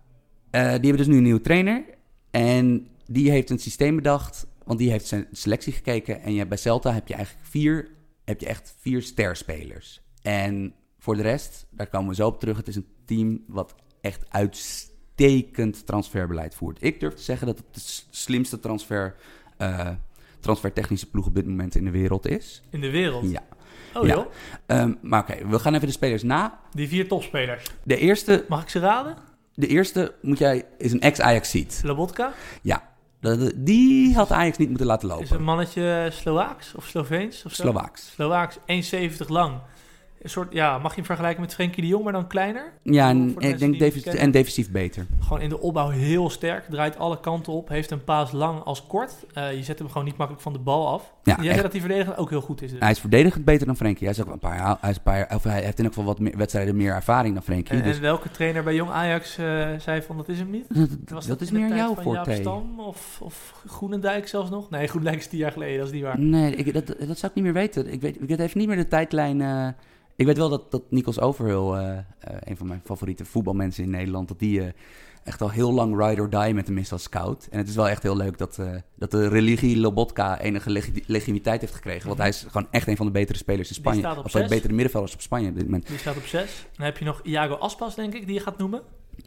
Eh, 0.50 0.62
die 0.62 0.70
hebben 0.70 0.96
dus 0.96 1.06
nu 1.06 1.16
een 1.16 1.22
nieuwe 1.22 1.40
trainer. 1.40 1.84
En 2.30 2.88
die 3.06 3.30
heeft 3.30 3.50
een 3.50 3.58
systeem 3.58 3.96
bedacht. 3.96 4.46
Want 4.64 4.78
die 4.78 4.90
heeft 4.90 5.06
zijn 5.06 5.26
selectie 5.32 5.72
gekeken. 5.72 6.22
En 6.22 6.48
bij 6.48 6.58
Celta 6.58 6.92
heb 6.92 7.08
je 7.08 7.14
eigenlijk 7.14 7.46
vier, 7.46 7.88
heb 8.24 8.40
je 8.40 8.46
echt 8.46 8.74
vier 8.78 9.02
sterspelers. 9.02 10.00
En 10.22 10.74
voor 10.98 11.16
de 11.16 11.22
rest, 11.22 11.66
daar 11.70 11.86
komen 11.86 12.08
we 12.08 12.14
zo 12.14 12.26
op 12.26 12.40
terug. 12.40 12.56
Het 12.56 12.68
is 12.68 12.76
een 12.76 12.86
team 13.04 13.44
wat 13.46 13.74
echt 14.00 14.24
uitstekend 14.28 15.86
transferbeleid 15.86 16.54
voert. 16.54 16.82
Ik 16.82 17.00
durf 17.00 17.14
te 17.14 17.22
zeggen 17.22 17.46
dat 17.46 17.58
het 17.58 17.74
de 17.74 17.80
slimste 18.10 18.60
transfer, 18.60 19.14
eh, 19.56 19.90
transfertechnische 20.40 21.10
ploeg 21.10 21.26
op 21.26 21.34
dit 21.34 21.46
moment 21.46 21.74
in 21.74 21.84
de 21.84 21.90
wereld 21.90 22.26
is. 22.28 22.62
In 22.70 22.80
de 22.80 22.90
wereld. 22.90 23.30
Ja. 23.30 23.42
Oh 23.94 24.06
Ja. 24.06 24.14
joh. 24.14 24.26
Ehm, 24.66 24.94
maar 25.02 25.20
oké, 25.20 25.48
we 25.48 25.58
gaan 25.58 25.74
even 25.74 25.86
de 25.86 25.92
spelers 25.92 26.22
na. 26.22 26.60
Die 26.72 26.88
vier 26.88 27.08
topspelers. 27.08 27.66
De 27.82 27.96
eerste, 27.96 28.44
Mag 28.48 28.62
ik 28.62 28.68
ze 28.68 28.78
raden? 28.78 29.16
De 29.56 29.66
eerte 29.66 30.14
moet 30.22 30.38
jij, 30.38 30.64
is 30.78 30.92
een 30.92 31.00
ex-Ajaxiet. 31.00 31.80
Lobotka? 31.84 32.32
Ja, 32.62 32.82
die 33.54 34.14
had 34.14 34.32
Ajax 34.32 34.56
niet 34.58 34.68
moeten 34.68 34.86
laten 34.86 35.08
Is 35.08 35.14
een 35.14 35.20
lopen. 35.28 35.42
mannetje 35.42 36.08
Slovaaks 36.12 36.74
of 36.74 36.86
Sloveens? 36.86 37.44
Of 37.44 37.54
zo? 37.54 37.62
Slovaaks. 37.62 38.10
Slovaaks, 38.14 38.58
1,70 38.58 39.26
lang. 39.26 39.60
Een 40.26 40.32
soort, 40.32 40.52
ja, 40.52 40.78
mag 40.78 40.90
je 40.90 40.96
hem 40.96 41.04
vergelijken 41.04 41.40
met 41.40 41.54
Frenkie 41.54 41.82
de 41.82 41.88
Jong, 41.88 42.04
maar 42.04 42.12
dan 42.12 42.26
kleiner? 42.26 42.72
Ja, 42.82 43.08
en, 43.08 43.34
ik 43.38 43.58
denk 43.58 43.78
defensief, 43.78 44.14
en 44.14 44.30
defensief 44.30 44.70
beter. 44.70 45.06
Gewoon 45.20 45.40
in 45.40 45.48
de 45.48 45.60
opbouw 45.60 45.88
heel 45.88 46.30
sterk, 46.30 46.64
draait 46.70 46.98
alle 46.98 47.20
kanten 47.20 47.52
op, 47.52 47.68
heeft 47.68 47.90
een 47.90 48.04
paas 48.04 48.32
lang 48.32 48.62
als 48.62 48.86
kort. 48.86 49.14
Eh, 49.32 49.56
je 49.56 49.62
zet 49.62 49.78
hem 49.78 49.88
gewoon 49.88 50.04
niet 50.04 50.16
makkelijk 50.16 50.44
van 50.44 50.52
de 50.52 50.58
bal 50.58 50.88
af. 50.88 51.02
Ja, 51.02 51.34
Jij 51.34 51.36
echt. 51.36 51.46
zei 51.50 51.62
dat 51.62 51.72
die 51.72 51.80
verdediging 51.80 52.16
ook 52.16 52.30
heel 52.30 52.40
goed 52.40 52.62
is. 52.62 52.70
Dus. 52.70 52.80
Hij 52.80 52.90
is 52.90 52.98
verdedigend 53.00 53.44
beter 53.44 53.66
dan 53.66 53.76
Frenkie. 53.76 54.02
Hij, 54.06 54.12
is 54.12 54.18
ook 54.20 54.24
wel 54.26 54.34
een 54.34 54.40
paar, 54.40 54.76
hij, 54.80 54.90
is 54.90 54.96
een 54.96 55.02
paar, 55.02 55.34
of 55.34 55.42
hij 55.42 55.52
heeft 55.52 55.78
in 55.78 55.84
ieder 55.84 55.86
geval 55.86 56.04
wat 56.04 56.18
meer, 56.18 56.36
wedstrijden 56.36 56.76
meer 56.76 56.92
ervaring 56.94 57.34
dan 57.34 57.42
Frenkie. 57.42 57.76
En, 57.76 57.82
dus 57.82 57.96
en 57.96 58.02
welke 58.02 58.30
trainer 58.30 58.62
bij 58.62 58.74
Jong 58.74 58.90
Ajax 58.90 59.38
eh, 59.38 59.68
zei 59.78 60.02
van 60.02 60.16
dat 60.16 60.28
is 60.28 60.38
hem 60.38 60.50
niet? 60.50 60.66
dat, 60.74 60.88
Was 61.08 61.26
dat 61.26 61.40
is 61.40 61.50
meer 61.50 61.76
jouw 61.76 61.94
forte. 61.94 62.34
Stam 62.34 62.80
of, 62.80 63.18
of 63.22 63.62
Groenendijk 63.66 64.28
zelfs 64.28 64.50
nog? 64.50 64.70
Nee, 64.70 64.86
Groenendijk 64.86 65.20
is 65.22 65.28
tien 65.28 65.38
jaar 65.38 65.52
geleden, 65.52 65.78
dat 65.78 65.86
is 65.86 65.92
niet 65.92 66.02
waar. 66.02 66.18
Nee, 66.18 66.54
ik, 66.54 66.72
dat, 66.72 66.86
dat 66.86 67.18
zou 67.18 67.32
ik 67.32 67.34
niet 67.34 67.44
meer 67.44 67.52
weten. 67.52 67.92
Ik 67.92 68.00
weet, 68.00 68.20
ik 68.20 68.28
weet 68.28 68.40
even 68.40 68.58
niet 68.58 68.68
meer 68.68 68.76
de 68.76 68.88
tijdlijn. 68.88 69.40
eh. 69.40 69.68
Ik 70.16 70.26
weet 70.26 70.36
wel 70.36 70.48
dat, 70.48 70.70
dat 70.70 70.82
Nikos 70.90 71.20
Overhul, 71.20 71.76
eh, 71.76 71.98
eh, 71.98 72.04
een 72.40 72.56
van 72.56 72.66
mijn 72.66 72.80
favoriete 72.84 73.24
voetbalmensen 73.24 73.84
in 73.84 73.90
Nederland, 73.90 74.28
dat 74.28 74.38
die 74.38 74.60
eh, 74.60 74.68
echt 75.24 75.40
al 75.42 75.50
heel 75.50 75.72
lang 75.72 75.98
ride 76.06 76.20
or 76.20 76.30
die 76.30 76.54
met 76.54 76.66
hem 76.66 76.78
is 76.78 76.92
als 76.92 77.02
scout. 77.02 77.48
En 77.50 77.58
het 77.58 77.68
is 77.68 77.74
wel 77.74 77.88
echt 77.88 78.02
heel 78.02 78.16
leuk 78.16 78.38
dat, 78.38 78.60
dat 78.96 79.10
de 79.10 79.28
religie 79.28 79.76
Lobotka 79.78 80.40
enige 80.40 80.70
legi- 80.70 81.02
legitimiteit 81.06 81.60
heeft 81.60 81.74
gekregen. 81.74 82.06
Want 82.06 82.18
hij 82.18 82.28
is 82.28 82.44
gewoon 82.48 82.68
echt 82.70 82.88
een 82.88 82.96
van 82.96 83.06
de 83.06 83.12
betere 83.12 83.38
spelers 83.38 83.68
in 83.68 83.74
Die 83.74 83.82
Spanje. 83.82 84.00
staat 84.00 84.18
op 84.18 84.24
of 84.24 84.30
zes. 84.30 84.48
betere 84.48 84.72
middenvelders 84.72 85.14
op 85.14 85.20
Spanje 85.20 85.48
op 85.48 85.54
dit 85.54 85.64
moment. 85.64 85.86
Die 85.86 85.98
staat 85.98 86.16
op 86.16 86.24
6. 86.24 86.66
Dan 86.76 86.84
heb 86.86 86.98
je 86.98 87.04
nog 87.04 87.20
Iago 87.22 87.54
Aspas, 87.54 87.94
denk 87.94 88.14
ik, 88.14 88.26
die 88.26 88.34
je 88.34 88.40
gaat 88.40 88.58
noemen. 88.58 88.82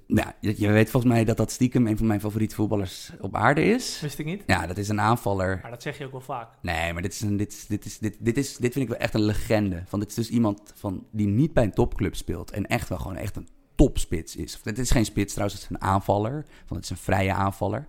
Ja, 0.07 0.35
je, 0.39 0.53
je 0.57 0.71
weet 0.71 0.89
volgens 0.89 1.13
mij 1.13 1.23
dat 1.25 1.37
dat 1.37 1.51
stiekem 1.51 1.87
een 1.87 1.97
van 1.97 2.07
mijn 2.07 2.19
favoriete 2.19 2.55
voetballers 2.55 3.11
op 3.21 3.35
aarde 3.35 3.63
is. 3.63 3.99
Wist 4.01 4.19
ik 4.19 4.25
niet. 4.25 4.43
Ja, 4.45 4.67
dat 4.67 4.77
is 4.77 4.89
een 4.89 5.01
aanvaller. 5.01 5.59
Maar 5.61 5.71
dat 5.71 5.81
zeg 5.81 5.97
je 5.97 6.05
ook 6.05 6.11
wel 6.11 6.21
vaak. 6.21 6.49
Nee, 6.61 6.93
maar 6.93 7.01
dit, 7.01 7.13
is 7.13 7.21
een, 7.21 7.37
dit, 7.37 7.51
is, 7.53 7.65
dit, 7.65 7.85
is, 7.85 7.97
dit, 7.97 8.15
dit, 8.19 8.37
is, 8.37 8.57
dit 8.57 8.73
vind 8.73 8.85
ik 8.85 8.91
wel 8.91 8.99
echt 8.99 9.13
een 9.13 9.23
legende. 9.25 9.83
Van, 9.87 9.99
dit 9.99 10.09
is 10.09 10.15
dus 10.15 10.29
iemand 10.29 10.73
van, 10.75 11.05
die 11.11 11.27
niet 11.27 11.53
bij 11.53 11.63
een 11.63 11.73
topclub 11.73 12.15
speelt. 12.15 12.51
En 12.51 12.65
echt 12.67 12.89
wel 12.89 12.97
gewoon 12.97 13.17
echt 13.17 13.35
een 13.35 13.47
topspits 13.75 14.35
is. 14.35 14.55
Of, 14.55 14.63
Het 14.63 14.79
is 14.79 14.91
geen 14.91 15.05
spits 15.05 15.33
trouwens, 15.33 15.61
het 15.61 15.69
is 15.71 15.77
een 15.77 15.87
aanvaller. 15.87 16.33
Want 16.33 16.69
het 16.69 16.83
is 16.83 16.89
een 16.89 16.97
vrije 16.97 17.33
aanvaller. 17.33 17.87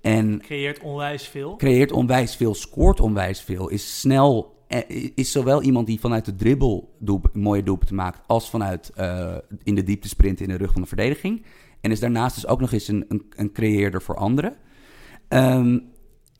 En 0.00 0.40
Creëert 0.40 0.80
onwijs 0.80 1.28
veel. 1.28 1.56
creëert 1.56 1.92
onwijs 1.92 2.36
veel, 2.36 2.54
scoort 2.54 3.00
onwijs 3.00 3.40
veel. 3.40 3.68
Is 3.68 4.00
snel 4.00 4.58
is 5.14 5.32
zowel 5.32 5.62
iemand 5.62 5.86
die 5.86 6.00
vanuit 6.00 6.24
de 6.24 6.34
dribbel 6.34 6.96
mooie 7.32 7.62
doelpunten 7.62 7.96
maakt, 7.96 8.20
als 8.26 8.50
vanuit 8.50 8.90
eh, 8.94 9.36
in 9.62 9.74
de 9.74 9.82
diepte 9.82 10.08
sprinten 10.08 10.44
in 10.44 10.50
de 10.50 10.56
rug 10.56 10.72
van 10.72 10.82
de 10.82 10.88
verdediging. 10.88 11.42
En 11.80 11.90
is 11.90 12.00
daarnaast 12.00 12.34
dus 12.34 12.46
ook 12.46 12.60
nog 12.60 12.72
eens 12.72 12.88
een, 12.88 13.04
een, 13.08 13.26
een 13.36 13.52
creëerder 13.52 14.02
voor 14.02 14.16
anderen. 14.16 14.56
Ehm, 15.28 15.78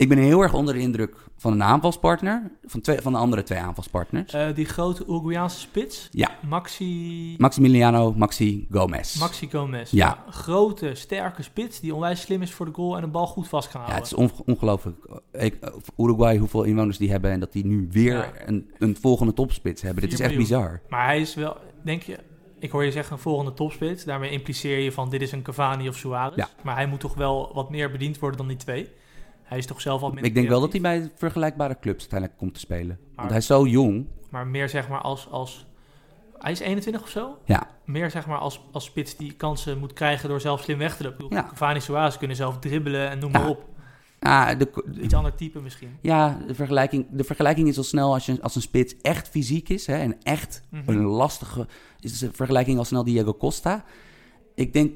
ik 0.00 0.08
ben 0.08 0.18
heel 0.18 0.40
erg 0.42 0.54
onder 0.54 0.74
de 0.74 0.80
indruk 0.80 1.16
van 1.36 1.52
een 1.52 1.62
aanvalspartner, 1.62 2.50
van, 2.64 2.80
twee, 2.80 3.00
van 3.00 3.12
de 3.12 3.18
andere 3.18 3.42
twee 3.42 3.58
aanvalspartners. 3.58 4.32
Eh, 4.32 4.54
die 4.54 4.64
grote 4.64 5.04
Uruguayaanse 5.08 5.58
spits. 5.60 6.08
Ja. 6.10 6.30
Maxi... 6.48 7.34
Maximiliano 7.38 8.12
Maxi 8.16 8.66
Gomez. 8.70 9.18
Maxi 9.18 9.48
Gomez. 9.50 9.90
Ja. 9.90 10.24
Grote, 10.30 10.94
sterke 10.94 11.42
spits 11.42 11.80
die 11.80 11.94
onwijs 11.94 12.20
slim 12.20 12.42
is 12.42 12.52
voor 12.52 12.66
de 12.66 12.72
goal 12.72 12.94
en 12.96 13.00
de 13.02 13.08
bal 13.08 13.26
goed 13.26 13.48
vast 13.48 13.70
kan 13.70 13.80
Ja, 13.80 13.86
houden. 13.86 14.08
het 14.08 14.18
is 14.18 14.24
onge- 14.34 14.42
ongelooflijk. 14.46 14.96
Ik, 15.32 15.58
Uruguay, 15.96 16.36
hoeveel 16.36 16.62
inwoners 16.62 16.98
die 16.98 17.10
hebben 17.10 17.30
en 17.30 17.40
dat 17.40 17.52
die 17.52 17.66
nu 17.66 17.88
weer 17.90 18.16
Ja. 18.16 18.32
een, 18.46 18.70
een 18.78 18.96
volgende 19.00 19.32
topspits 19.32 19.82
hebben. 19.82 20.02
Dit 20.02 20.12
is 20.12 20.20
echt 20.20 20.36
bizar. 20.36 20.80
Maar 20.88 21.04
hij 21.06 21.20
is 21.20 21.34
wel, 21.34 21.56
denk 21.84 22.02
je, 22.02 22.18
ik 22.58 22.70
hoor 22.70 22.84
je 22.84 22.92
zeggen 22.92 23.12
een 23.12 23.22
volgende 23.22 23.52
topspits. 23.54 24.04
Daarmee 24.04 24.30
impliceer 24.30 24.78
je 24.78 24.92
van 24.92 25.10
dit 25.10 25.22
is 25.22 25.32
een 25.32 25.42
Cavani 25.42 25.88
of 25.88 25.96
Suarez. 25.96 26.36
Ja. 26.36 26.48
Maar 26.62 26.74
hij 26.74 26.86
moet 26.86 27.00
toch 27.00 27.14
wel 27.14 27.50
wat 27.54 27.70
meer 27.70 27.90
bediend 27.90 28.18
worden 28.18 28.38
dan 28.38 28.48
die 28.48 28.56
twee. 28.56 28.88
Hij 29.50 29.58
is 29.58 29.66
toch 29.66 29.80
zelf 29.80 30.02
al 30.02 30.06
minder 30.08 30.24
Ik 30.26 30.34
denk 30.34 30.48
wel 30.48 30.60
dat 30.60 30.72
hij 30.72 30.80
bij 30.80 31.10
vergelijkbare 31.16 31.78
clubs 31.80 32.00
uiteindelijk 32.00 32.38
komt 32.38 32.54
te 32.54 32.60
spelen. 32.60 32.98
Want 33.00 33.16
Maar- 33.16 33.28
hij 33.28 33.36
is 33.36 33.46
zo 33.46 33.66
jong. 33.66 34.06
Maar 34.30 34.46
meer 34.46 34.68
zeg 34.68 34.88
maar 34.88 35.00
als, 35.00 35.28
als... 35.30 35.66
Hij 36.38 36.52
is 36.52 36.60
21 36.60 37.02
of 37.02 37.08
zo? 37.08 37.38
Ja, 37.44 37.66
Meer 37.84 38.10
zeg 38.10 38.26
maar 38.26 38.38
als, 38.38 38.60
als 38.72 38.84
spits 38.84 39.16
die 39.16 39.32
kansen 39.32 39.78
moet 39.78 39.92
krijgen 39.92 40.28
door 40.28 40.40
zelf 40.40 40.60
slim 40.62 40.78
weg 40.78 40.96
te 40.96 41.02
lopen. 41.02 41.26
Ja. 41.30 41.42
Cavani 41.48 41.80
Suarez 41.80 42.16
kunnen 42.18 42.36
zelf 42.36 42.58
dribbelen 42.58 43.10
en 43.10 43.18
noem 43.18 43.32
Ja. 43.32 43.38
maar 43.38 43.48
op. 43.48 43.64
ah, 44.20 44.58
de, 44.58 44.84
Iets 45.00 45.14
ander 45.14 45.34
type 45.34 45.60
misschien. 45.60 45.96
ja 46.00 46.38
de, 46.46 46.54
vergelijking, 46.54 47.06
de 47.10 47.24
vergelijking 47.24 47.68
is 47.68 47.76
al 47.76 47.82
snel 47.84 48.12
als, 48.12 48.26
je, 48.26 48.42
als 48.42 48.54
een 48.54 48.62
spits 48.62 48.96
echt 49.00 49.28
fysiek 49.28 49.68
is. 49.68 49.86
Hè, 49.86 49.94
en 49.96 50.22
echt 50.22 50.62
Mhm. 50.70 50.88
een 50.90 51.02
lastige... 51.02 51.66
Is 52.00 52.18
de 52.18 52.30
vergelijking 52.32 52.78
al 52.78 52.84
snel 52.84 53.04
Diego 53.04 53.34
Costa. 53.34 53.84
Ik 54.54 54.72
denk 54.72 54.92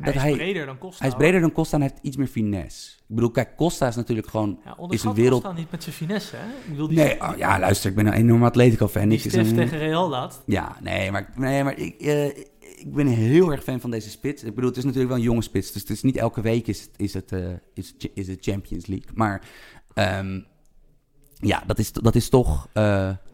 Hij 0.00 0.14
is 0.14 0.20
hij... 0.20 0.32
breder 0.32 0.66
dan 0.66 0.78
Costa. 0.78 0.98
Hij 0.98 1.08
is 1.08 1.14
breder 1.14 1.40
dan 1.40 1.52
Costa 1.52 1.74
en 1.76 1.82
hij 1.82 1.90
heeft 1.92 2.06
iets 2.06 2.16
meer 2.16 2.26
finesse. 2.26 2.90
Ik 3.08 3.14
bedoel, 3.14 3.30
kijk, 3.30 3.56
Costa 3.56 3.86
is 3.88 3.96
natuurlijk 3.96 4.28
gewoon... 4.28 4.60
Ja, 4.64 4.76
is 4.88 5.02
een 5.04 5.14
wereld- 5.14 5.42
Costa 5.42 5.58
niet 5.58 5.70
met 5.70 5.82
zijn 5.82 5.94
finesse, 5.94 6.36
hè? 6.36 6.46
Ik 6.64 6.70
bedoel, 6.70 6.88
die, 6.88 6.96
Nee, 6.98 7.20
oh, 7.20 7.32
ja, 7.36 7.58
luister, 7.58 7.90
ik 7.90 7.96
ben 7.96 8.06
een 8.06 8.12
enorme 8.12 8.44
Atletico-fan. 8.46 9.08
die 9.08 9.18
Ik 9.18 9.24
is 9.24 9.32
stift 9.32 9.50
een- 9.50 9.56
tegen 9.56 9.78
Real 9.78 10.08
laat. 10.08 10.42
Ja, 10.46 10.76
nee, 10.82 11.10
maar, 11.10 11.32
nee, 11.36 11.64
maar 11.64 11.78
ik, 11.78 12.00
eh, 12.00 12.26
ik 12.76 12.92
ben 12.94 13.06
heel 13.06 13.50
erg 13.52 13.62
fan 13.62 13.80
van 13.80 13.90
deze 13.90 14.10
spits. 14.10 14.42
Ik 14.44 14.54
bedoel, 14.54 14.68
het 14.68 14.78
is 14.78 14.84
natuurlijk 14.84 15.10
wel 15.10 15.18
een 15.20 15.24
jonge 15.28 15.42
spits. 15.42 15.72
Dus 15.72 15.82
het 15.82 15.90
is 15.90 16.02
niet 16.02 16.16
elke 16.16 16.40
week 16.40 16.66
is, 16.66 16.80
het- 16.80 16.90
is, 16.96 17.14
het, 17.14 17.32
eh, 17.32 17.40
is, 17.74 17.94
is 18.14 18.28
het 18.28 18.38
Champions 18.44 18.86
League. 18.86 19.08
Maar 19.14 19.42
ehm, 19.94 20.40
ja, 21.40 21.62
dat 21.66 21.78
is, 21.78 21.92
dat 21.92 22.14
is 22.14 22.28
toch... 22.28 22.68
eh, 22.72 22.82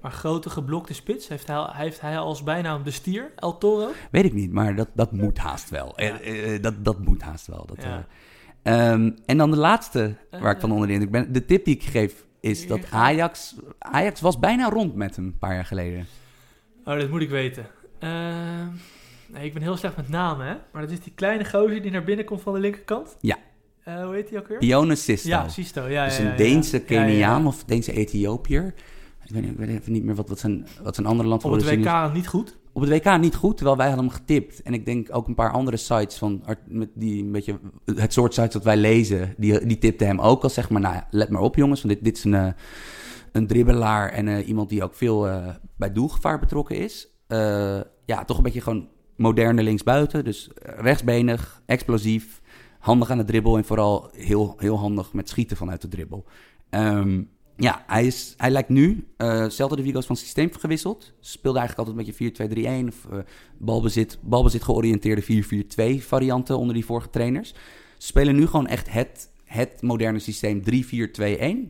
Maar 0.00 0.10
grote 0.12 0.50
geblokte 0.50 0.94
spits, 0.94 1.28
heeft 1.28 1.46
hij, 1.46 1.64
heeft 1.72 2.00
hij 2.00 2.18
als 2.18 2.42
bijnaam 2.42 2.82
de 2.82 2.90
stier, 2.90 3.32
El 3.36 3.58
Toro? 3.58 3.90
weet 4.10 4.24
ik 4.24 4.32
niet, 4.32 4.52
maar 4.52 4.74
dat, 4.76 4.88
dat 4.94 5.12
moet 5.12 5.38
haast 5.38 5.70
wel. 5.70 5.92
Ja. 5.96 6.20
Eh, 6.20 6.54
eh, 6.54 6.62
dat, 6.62 6.84
dat 6.84 6.98
moet 6.98 7.22
haast 7.22 7.46
wel. 7.46 7.66
Dat, 7.66 7.82
Ja. 7.82 8.06
eh. 8.62 8.90
Ehm, 8.92 9.10
en 9.26 9.36
dan 9.36 9.50
de 9.50 9.56
laatste 9.56 10.16
waar 10.30 10.54
ik 10.54 10.60
van 10.60 10.72
onder 10.72 10.86
de 10.86 10.92
indruk 10.92 11.10
ben. 11.10 11.32
De 11.32 11.44
tip 11.44 11.64
die 11.64 11.74
ik 11.74 11.82
geef 11.82 12.24
is 12.40 12.66
dat 12.66 12.80
Ajax... 12.90 13.54
Ajax 13.78 14.20
was 14.20 14.38
bijna 14.38 14.68
rond 14.68 14.94
met 14.94 15.16
hem 15.16 15.24
een 15.24 15.38
paar 15.38 15.54
jaar 15.54 15.64
geleden. 15.64 16.06
Oh, 16.84 16.98
dat 16.98 17.10
moet 17.10 17.20
ik 17.22 17.30
weten. 17.30 17.66
Eh, 17.98 18.10
nee, 19.28 19.44
ik 19.44 19.52
ben 19.52 19.62
heel 19.62 19.76
slecht 19.76 19.96
met 19.96 20.08
namen, 20.08 20.46
hè? 20.46 20.54
Maar 20.72 20.82
dat 20.82 20.90
is 20.90 21.00
die 21.00 21.12
kleine 21.14 21.44
gozer 21.44 21.82
die 21.82 21.90
naar 21.90 22.04
binnen 22.04 22.24
komt 22.24 22.40
van 22.40 22.52
de 22.52 22.60
linkerkant? 22.60 23.16
Ja. 23.20 23.36
Eh, 23.84 24.04
hoe 24.04 24.14
heet 24.14 24.28
die 24.28 24.38
ook 24.38 24.48
weer? 24.48 24.96
Sisto. 24.96 25.28
Ja, 25.28 25.48
Sisto. 25.48 25.86
Ja, 25.86 26.04
Dus 26.04 26.18
een 26.18 26.24
ja, 26.24 26.36
Deense 26.36 26.76
ja. 26.76 26.84
Keniaan 26.84 27.46
of 27.46 27.64
Deense 27.64 27.92
Ethiopiër. 27.92 28.74
Ik 29.24 29.30
weet, 29.30 29.42
niet, 29.42 29.52
ik 29.52 29.58
weet 29.58 29.68
even 29.68 29.92
niet 29.92 30.04
meer 30.04 30.14
wat, 30.14 30.28
wat, 30.28 30.38
zijn, 30.38 30.66
wat 30.82 30.94
zijn 30.94 31.06
andere 31.06 31.28
land 31.28 31.44
Op 31.44 31.52
het. 31.52 31.64
WK 31.64 32.12
niet 32.12 32.26
goed. 32.26 32.58
Op 32.72 32.82
het 32.82 32.90
WK 32.90 33.18
niet 33.18 33.34
goed, 33.34 33.56
terwijl 33.56 33.76
wij 33.76 33.86
hadden 33.86 34.04
hem 34.04 34.14
getipt. 34.14 34.62
En 34.62 34.74
ik 34.74 34.84
denk 34.84 35.08
ook 35.10 35.28
een 35.28 35.34
paar 35.34 35.50
andere 35.52 35.76
sites 35.76 36.16
van 36.18 36.44
met 36.66 36.88
die 36.94 37.22
een 37.24 37.32
beetje 37.32 37.58
het 37.84 38.12
soort 38.12 38.34
sites 38.34 38.52
dat 38.52 38.64
wij 38.64 38.76
lezen, 38.76 39.34
die, 39.36 39.66
die 39.66 39.78
tipten 39.78 40.06
hem 40.06 40.20
ook 40.20 40.42
al 40.42 40.50
zeg 40.50 40.70
maar, 40.70 40.80
nou 40.80 40.94
ja, 40.94 41.06
let 41.10 41.28
maar 41.28 41.40
op 41.42 41.56
jongens, 41.56 41.82
want 41.82 41.94
dit, 41.94 42.04
dit 42.04 42.16
is 42.16 42.24
een, 42.24 42.34
eh, 42.34 42.46
een 43.32 43.46
dribbelaar 43.46 44.10
en 44.10 44.28
eh, 44.28 44.48
iemand 44.48 44.68
die 44.68 44.82
ook 44.82 44.94
veel 44.94 45.28
bij 45.76 45.92
doelgevaar 45.92 46.38
betrokken 46.38 46.76
is. 46.76 47.08
Ja, 48.06 48.24
toch 48.26 48.36
een 48.36 48.42
beetje 48.42 48.60
gewoon 48.60 48.88
moderne 49.16 49.62
linksbuiten, 49.62 50.24
dus 50.24 50.50
rechtsbenig, 50.62 51.62
explosief, 51.66 52.41
handig 52.82 53.10
aan 53.10 53.18
de 53.18 53.24
dribbel 53.24 53.56
en 53.56 53.64
vooral 53.64 54.08
heel, 54.12 54.54
heel 54.58 54.78
handig 54.78 55.12
met 55.12 55.28
schieten 55.28 55.56
vanuit 55.56 55.80
de 55.80 55.88
dribbel. 55.88 56.24
Ehm, 56.70 57.22
ja, 57.56 57.84
hij, 57.86 58.06
is, 58.06 58.34
hij 58.36 58.50
lijkt 58.50 58.68
nu, 58.68 59.08
eh 59.16 59.48
Celta 59.48 59.76
de 59.76 59.82
Vigo 59.82 59.98
is 59.98 60.06
van 60.06 60.16
systeem 60.16 60.52
gewisseld. 60.52 61.12
Speelde 61.20 61.58
eigenlijk 61.58 61.88
altijd 61.88 62.08
een 62.08 62.16
beetje 62.16 62.84
4-2-3-1 62.84 62.88
of 62.88 63.12
eh, 63.12 63.18
balbezit, 63.58 64.18
balbezit 64.22 64.62
georiënteerde 64.62 65.44
4-4-2 66.00 66.04
varianten 66.04 66.58
onder 66.58 66.74
die 66.74 66.84
vorige 66.84 67.10
trainers. 67.10 67.54
Spelen 67.98 68.34
nu 68.34 68.46
gewoon 68.46 68.66
echt 68.66 68.92
het, 68.92 69.30
het 69.44 69.82
moderne 69.82 70.18
systeem 70.18 70.62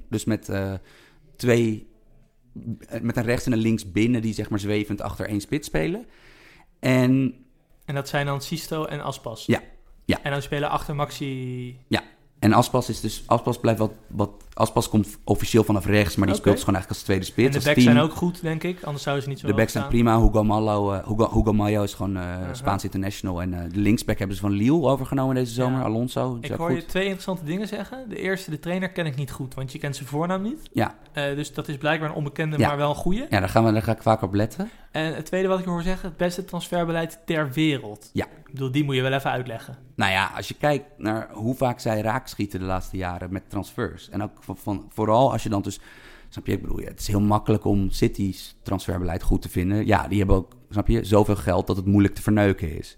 3-4-2-1. 0.01 0.07
Dus 0.09 0.25
met 0.25 0.49
eh, 0.49 0.75
twee, 1.37 1.89
met 3.01 3.17
een 3.17 3.23
rechts 3.23 3.47
en 3.47 3.53
een 3.53 3.59
links 3.59 3.91
binnen 3.93 4.23
die 4.23 4.35
zeg 4.35 4.51
maar 4.51 4.59
zwevend 4.59 5.01
achter 5.01 5.27
één 5.27 5.41
spits 5.41 5.67
spelen. 5.67 6.07
En 6.81 7.35
En 7.85 7.95
dat 7.95 8.09
zijn 8.09 8.27
dan 8.27 8.41
Sisto 8.41 8.85
en 8.85 9.01
Aspas. 9.01 9.47
Ja, 9.47 9.63
ja. 10.13 10.23
En 10.23 10.31
dan 10.31 10.43
spelen 10.43 10.71
achter 10.71 10.95
Maxi... 10.95 11.77
En 12.39 12.53
Aspas 12.53 12.89
is 12.89 13.01
dus, 13.01 13.23
Aspas 13.27 13.61
blijft 13.61 13.79
wat, 13.79 13.93
wat, 14.07 14.31
Aspas 14.55 14.89
komt 14.89 15.19
officieel 15.25 15.65
vanaf 15.65 15.87
rechts, 15.87 16.17
maar 16.17 16.27
die 16.27 16.37
speelt 16.37 16.55
dus 16.55 16.65
gewoon 16.65 16.81
eigenlijk 16.81 16.89
als 16.89 17.03
tweede 17.03 17.25
spits. 17.25 17.55
En 17.57 17.63
de 17.63 17.67
backs 17.69 17.83
zijn 17.83 17.99
ook 17.99 18.13
goed, 18.13 18.43
denk 18.43 18.63
ik. 18.63 18.83
Anders 18.83 19.03
zouden 19.03 19.25
ze 19.25 19.31
niet 19.31 19.39
zo 19.41 19.47
De 19.47 19.55
backs 19.55 19.73
zijn 19.73 19.89
prima. 19.89 20.21
Hugo 20.21 20.45
Mallo, 20.45 20.93
eh, 20.93 21.09
Hugo, 21.09 21.31
Hugo 21.35 21.53
Mayo 21.53 21.83
is 21.83 21.95
gewoon 21.95 22.17
eh 22.17 22.23
Uh-huh. 22.23 22.55
Spaans 22.55 22.85
international. 22.85 23.43
En 23.43 23.55
eh, 23.55 23.61
de 23.73 23.79
linksback 23.81 24.19
hebben 24.19 24.37
ze 24.37 24.43
van 24.43 24.51
Lille 24.53 24.83
overgenomen 24.87 25.35
deze 25.35 25.53
zomer. 25.53 25.79
Ja. 25.79 25.85
Alonso. 25.85 26.39
is 26.41 26.51
Ik 26.51 26.57
hoor 26.57 26.69
goed. 26.71 26.81
je 26.81 26.87
twee 26.87 27.03
interessante 27.03 27.45
dingen 27.45 27.69
zeggen. 27.69 28.09
De 28.09 28.17
eerste, 28.17 28.51
de 28.51 28.59
trainer 28.59 28.89
ken 28.91 29.07
ik 29.07 29.17
niet 29.17 29.31
goed, 29.31 29.55
want 29.55 29.73
je 29.73 29.79
kent 29.79 29.97
zijn 29.97 30.09
voornaam 30.09 30.43
niet. 30.43 30.61
Ja. 30.73 30.95
Eh, 31.13 31.35
dus 31.35 31.55
dat 31.55 31.69
is 31.69 31.77
blijkbaar 31.77 32.09
een 32.09 32.15
onbekende, 32.15 32.59
Ja. 32.59 32.69
maar 32.69 32.77
wel 32.77 32.89
een 32.89 32.95
goeie. 32.97 33.21
Ja, 33.31 33.41
daar, 33.41 33.49
gaan 33.49 33.65
we, 33.65 33.73
daar 33.73 33.83
ga 33.83 33.93
ik 33.93 34.03
vaak 34.03 34.23
op 34.23 34.35
letten. 34.35 34.71
En 34.91 35.15
het 35.15 35.27
tweede 35.27 35.49
wat 35.49 35.59
ik 35.59 35.65
hoor 35.65 35.83
zeggen, 35.83 36.09
het 36.09 36.17
beste 36.17 36.45
transferbeleid 36.45 37.19
ter 37.27 37.51
wereld. 37.53 38.11
Ja. 38.13 38.25
Ik 38.25 38.53
bedoel, 38.59 38.71
die 38.73 38.85
moet 38.85 38.95
je 38.95 39.03
wel 39.03 39.13
even 39.13 39.31
uitleggen. 39.31 39.77
Nou 39.97 40.13
ja, 40.13 40.31
als 40.37 40.49
je 40.49 40.55
kijkt 40.55 40.85
naar 40.99 41.29
hoe 41.33 41.55
vaak 41.55 41.81
zij 41.81 42.01
raakschieten 42.01 42.61
de 42.61 42.65
laatste 42.67 42.97
jaren 42.97 43.33
met 43.33 43.51
transfers. 43.51 44.09
En 44.11 44.23
ook 44.23 44.42
van, 44.45 44.57
van- 44.57 44.87
vooral 44.89 45.33
als 45.33 45.43
je 45.43 45.49
dan 45.49 45.63
dus... 45.63 45.81
Snap 46.29 46.47
je, 46.47 46.53
ik 46.53 46.61
bedoel, 46.63 46.81
ja, 46.81 46.87
het 46.89 47.01
is 47.01 47.07
heel 47.07 47.21
makkelijk 47.21 47.65
om 47.65 47.91
City's 47.91 48.57
transferbeleid 48.63 49.23
goed 49.23 49.43
te 49.43 49.49
vinden. 49.49 49.87
Ja, 49.87 50.09
die 50.09 50.19
hebben 50.19 50.37
ook, 50.37 50.53
snap 50.71 50.89
je, 50.89 51.05
zoveel 51.05 51.37
geld 51.37 51.67
dat 51.67 51.77
het 51.77 51.87
moeilijk 51.87 52.15
te 52.15 52.23
verneuken 52.23 52.79
is. 52.79 52.97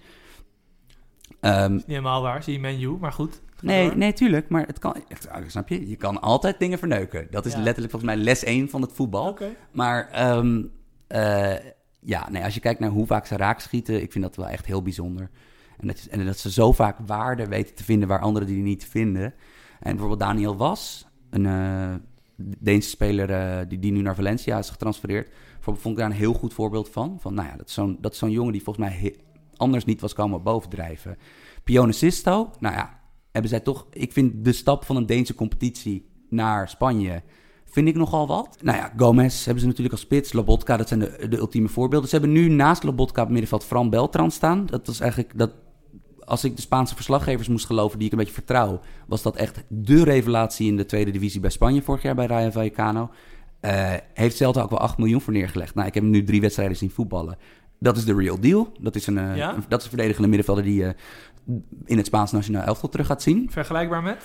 Ehm, 1.41 1.73
Niet 1.73 1.87
helemaal 1.87 2.23
waar, 2.23 2.43
zie 2.43 2.53
je 2.53 2.59
menu, 2.61 2.89
maar 3.01 3.13
goed. 3.13 3.41
Nee, 3.61 3.87
door. 3.89 3.97
nee, 3.97 4.13
tuurlijk. 4.13 4.49
Maar 4.49 4.67
het 4.67 4.79
kan, 4.79 4.97
ah, 5.31 5.43
snap 5.47 5.69
je? 5.69 5.89
Je 5.89 5.97
kan 5.97 6.21
altijd 6.21 6.59
dingen 6.59 6.79
verneuken. 6.79 7.27
Dat 7.31 7.47
is 7.47 7.53
Ja. 7.53 7.59
letterlijk 7.61 7.91
volgens 7.91 8.15
mij 8.15 8.23
les 8.25 8.45
1 8.45 8.69
van 8.71 8.81
het 8.83 8.93
voetbal. 8.93 9.39
Maar 9.73 10.09
ehm, 10.11 10.63
eh, 11.07 11.53
ja, 12.01 12.29
nee, 12.31 12.45
als 12.45 12.55
je 12.55 12.61
kijkt 12.61 12.81
naar 12.81 12.91
hoe 12.91 13.07
vaak 13.07 13.27
ze 13.27 13.37
raak 13.37 13.61
schieten, 13.61 14.03
ik 14.03 14.13
vind 14.13 14.25
dat 14.25 14.37
wel 14.37 14.49
echt 14.49 14.67
heel 14.67 14.83
bijzonder. 14.83 15.31
En 15.79 15.87
dat, 15.87 16.07
en 16.11 16.27
dat 16.27 16.39
ze 16.39 16.51
zo 16.51 16.73
vaak 16.73 16.99
waarde 17.07 17.47
weten 17.47 17.75
te 17.75 17.85
vinden 17.85 18.09
waar 18.09 18.21
anderen 18.21 18.49
die 18.49 18.63
niet 18.63 18.85
vinden. 18.85 19.35
En 19.81 19.91
bijvoorbeeld 19.91 20.21
Daniel 20.21 20.57
Was, 20.57 21.07
een 21.35 21.47
eh, 21.47 21.95
Deense 22.37 22.89
speler 22.89 23.31
eh, 23.31 23.69
die, 23.69 23.79
die 23.79 23.93
nu 23.93 24.01
naar 24.01 24.15
Valencia 24.15 24.59
is 24.59 24.71
getransfereerd. 24.71 25.31
Vond 25.61 25.85
ik 25.85 25.97
daar 25.97 26.07
een 26.07 26.17
heel 26.17 26.33
goed 26.33 26.55
voorbeeld 26.55 26.89
van. 26.89 27.17
Van 27.21 27.35
nou 27.35 27.49
ja, 27.49 27.57
dat 27.57 27.69
is 27.69 27.75
zo'n, 27.75 27.99
zo'n 28.11 28.31
jongen 28.31 28.53
die 28.53 28.63
volgens 28.63 28.87
mij 28.87 29.17
anders 29.57 29.85
niet 29.85 30.01
was 30.01 30.13
komen 30.13 30.43
bovendrijven. 30.43 31.17
Pione 31.65 31.93
Sisto, 31.93 32.51
nou 32.59 32.75
ja, 32.75 33.01
hebben 33.33 33.51
zij 33.51 33.61
toch... 33.61 33.87
Ik 33.91 34.13
vind 34.13 34.45
de 34.45 34.53
stap 34.53 34.85
van 34.85 34.97
een 34.97 35.07
Deense 35.07 35.35
competitie 35.35 36.07
naar 36.29 36.69
Spanje... 36.69 37.23
vind 37.65 37.89
ik 37.89 37.95
nogal 37.95 38.27
wat. 38.27 38.59
Nou 38.63 38.79
ja, 38.79 38.93
Gomez 38.97 39.45
hebben 39.45 39.63
ze 39.63 39.67
natuurlijk 39.67 39.95
als 39.95 40.05
spits. 40.05 40.33
Lobotka, 40.33 40.77
dat 40.77 40.89
zijn 40.89 41.01
de, 41.01 41.27
de 41.29 41.37
ultieme 41.37 41.69
voorbeelden. 41.69 42.09
Ze 42.09 42.17
hebben 42.17 42.33
nu 42.35 42.49
naast 42.49 42.83
Lobotka 42.83 43.23
op 43.23 43.29
middenveld 43.29 43.65
Fran 43.65 43.91
Beltran 43.91 44.31
staan. 44.31 44.67
Dat 44.67 44.87
was 44.87 45.01
eigenlijk... 45.01 45.39
Dat, 45.39 45.51
als 46.25 46.45
ik 46.45 46.57
de 46.57 46.63
Spaanse 46.63 46.95
verslaggevers 46.95 47.49
moest 47.49 47.67
geloven, 47.67 47.99
die 47.99 48.07
ik 48.07 48.13
een 48.13 48.19
beetje 48.19 48.35
vertrouw... 48.35 48.81
was 49.07 49.23
dat 49.23 49.37
echt 49.37 49.63
de 49.69 50.05
revelatie 50.05 50.67
in 50.69 50.77
de 50.77 50.87
tweede 50.87 51.11
divisie 51.11 51.41
bij 51.41 51.51
Spanje 51.51 51.83
vorig 51.83 52.03
jaar 52.03 52.15
bij 52.15 52.27
Rayo 52.27 52.51
Vallecano. 52.51 53.11
Eh, 53.61 53.93
heeft 54.15 54.37
Celta 54.37 54.63
ook 54.63 54.71
wel 54.71 54.79
8 54.79 54.99
miljoen 54.99 55.21
voor 55.21 55.33
neergelegd. 55.33 55.75
Nou, 55.75 55.87
ik 55.89 55.95
heb 55.95 56.03
hem 56.03 56.13
nu 56.13 56.25
drie 56.25 56.41
wedstrijden 56.41 56.77
zien 56.77 56.91
voetballen. 56.91 57.39
Dat 57.79 57.97
is 57.97 58.05
de 58.05 58.15
real 58.15 58.41
deal. 58.41 58.73
Dat 58.81 58.97
is 58.97 59.07
een, 59.07 59.19
eh, 59.19 59.37
Ja? 59.37 59.55
een- 59.55 59.65
dat 59.69 59.79
is 59.79 59.85
een 59.85 59.91
verdedigende 59.91 60.29
middenvelder 60.29 60.65
die 60.65 60.75
je 60.75 60.95
in 61.85 61.97
het 61.97 62.07
Spaans 62.07 62.33
nationaal 62.33 62.63
elftal 62.63 62.89
terug 62.89 63.07
gaat 63.07 63.23
zien. 63.23 63.51
Vergelijkbaar 63.51 64.03
met? 64.03 64.17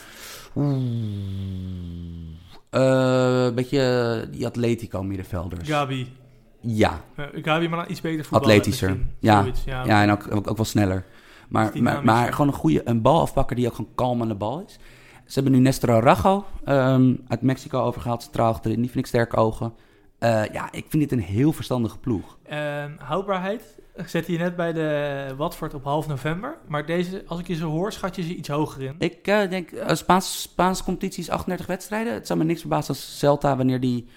Eh, 2.69 3.43
Een 3.45 3.55
beetje 3.55 4.27
die 4.31 4.45
Atletico 4.45 5.03
middenvelders. 5.03 5.69
Gabi. 5.69 6.13
Ja, 6.61 7.01
Eh, 7.15 7.25
Gabi, 7.43 7.67
maar 7.67 7.89
iets 7.89 8.01
beter 8.01 8.25
voetballen 8.25 8.55
atletischer. 8.57 8.97
Ja, 9.19 9.45
ja. 9.65 9.85
ja, 9.85 10.01
en 10.03 10.11
ook, 10.11 10.27
ook, 10.31 10.49
ook 10.49 10.55
wel 10.57 10.65
sneller. 10.65 11.05
Maar, 11.49 11.81
maar, 11.81 12.03
maar 12.03 12.31
gewoon 12.33 12.47
een 12.47 12.53
goede 12.53 12.81
een 12.85 13.01
balafpakker 13.01 13.55
die 13.55 13.67
ook 13.67 13.75
gewoon 13.75 13.91
kalm 13.95 14.21
aan 14.21 14.27
de 14.27 14.35
bal 14.35 14.63
is. 14.67 14.79
Ze 15.25 15.33
hebben 15.39 15.51
nu 15.51 15.59
Nestor 15.59 15.91
Arago 15.91 16.45
ehm, 16.63 17.15
uit 17.27 17.41
Mexico 17.41 17.81
overgehaald. 17.81 18.21
Centraal 18.21 18.51
achterin. 18.51 18.81
Die 18.81 18.89
vind 18.89 18.99
ik 18.99 19.05
sterk 19.05 19.37
ogen. 19.37 19.73
Eh, 20.19 20.45
ja, 20.51 20.71
ik 20.71 20.85
vind 20.87 21.09
dit 21.09 21.11
een 21.11 21.25
heel 21.25 21.53
verstandige 21.53 21.97
ploeg. 21.97 22.37
Ehm, 22.43 22.91
houdbaarheid. 22.97 23.77
Ik 23.95 24.07
zet 24.07 24.27
je 24.27 24.37
net 24.37 24.55
bij 24.55 24.73
de 24.73 25.33
Watford 25.37 25.73
op 25.73 25.83
half 25.83 26.07
november. 26.07 26.57
Maar 26.67 26.85
deze, 26.85 27.23
als 27.27 27.39
ik 27.39 27.47
je 27.47 27.55
zo 27.55 27.69
hoor, 27.69 27.91
schat 27.91 28.15
je 28.15 28.21
ze 28.21 28.35
iets 28.35 28.49
hoger 28.49 28.81
in. 28.81 28.95
Ik 28.99 29.27
eh, 29.27 29.49
denk, 29.49 29.71
uh, 29.71 29.87
Spaans, 29.87 30.41
Spaanse 30.41 30.83
competitie 30.83 31.23
is 31.23 31.29
38 31.29 31.65
wedstrijden. 31.65 32.13
Het 32.13 32.27
zou 32.27 32.39
me 32.39 32.45
niks 32.45 32.59
verbazen 32.59 32.89
als 32.89 33.17
Celta, 33.17 33.57
wanneer 33.57 33.79
die 33.79 34.07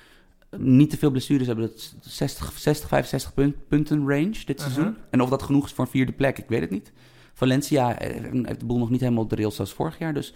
niet 0.57 0.91
te 0.91 0.99
veel 0.99 1.11
blessures 1.11 1.47
hebben, 1.47 1.67
dat 1.67 1.95
60, 2.01 2.53
60 2.59 2.89
65 2.89 3.35
punt, 3.35 3.69
punten 3.69 4.09
range 4.09 4.45
dit 4.45 4.61
seizoen. 4.61 4.87
Uh-huh. 4.87 5.03
En 5.11 5.21
of 5.21 5.29
dat 5.29 5.43
genoeg 5.43 5.65
is 5.65 5.73
voor 5.73 5.85
een 5.85 5.91
vierde 5.91 6.13
plek, 6.13 6.39
ik 6.39 6.49
weet 6.49 6.61
het 6.61 6.71
niet. 6.71 6.93
Valencia 7.43 7.99
eh, 7.99 8.11
heeft 8.43 8.61
de 8.61 8.67
boel 8.67 8.79
nog 8.79 8.91
niet 8.91 9.01
helemaal 9.01 9.23
op 9.23 9.31
de 9.31 9.37
rails 9.37 9.55
zoals 9.55 9.73
vorig 9.73 9.99
jaar, 9.99 10.15
dus 10.15 10.35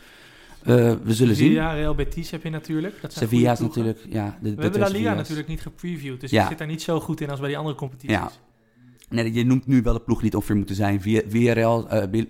uh, 0.64 0.94
we 1.02 1.14
zullen 1.14 1.34
zien. 1.34 1.46
Sevilla, 1.46 1.72
Real 1.72 1.94
Betis 1.94 2.30
heb 2.30 2.42
je 2.42 2.50
natuurlijk. 2.50 3.00
Dat 3.02 3.12
zijn 3.12 3.28
Sevilla 3.28 3.52
is 3.52 3.58
natuurlijk, 3.58 3.98
ja. 4.08 4.38
De, 4.42 4.54
we 4.54 4.62
hebben 4.62 4.80
La 4.80 4.88
Liga 4.88 5.14
natuurlijk 5.14 5.48
niet 5.48 5.60
gepreviewd, 5.60 6.20
dus 6.20 6.30
ja. 6.30 6.42
ik 6.42 6.48
zit 6.48 6.58
daar 6.58 6.66
niet 6.66 6.82
zo 6.82 7.00
goed 7.00 7.20
in 7.20 7.30
als 7.30 7.38
bij 7.38 7.48
die 7.48 7.58
andere 7.58 7.76
competities. 7.76 8.16
Ja. 8.16 8.30
Nee, 9.08 9.32
je 9.32 9.44
noemt 9.44 9.66
nu 9.66 9.82
wel 9.82 9.92
de 9.92 10.00
ploeg 10.00 10.16
die 10.16 10.26
het 10.26 10.34
ongeveer 10.34 10.56
moeten 10.56 10.74
zijn. 10.74 11.00
Villarreal, 11.00 11.94
uh, 11.94 12.22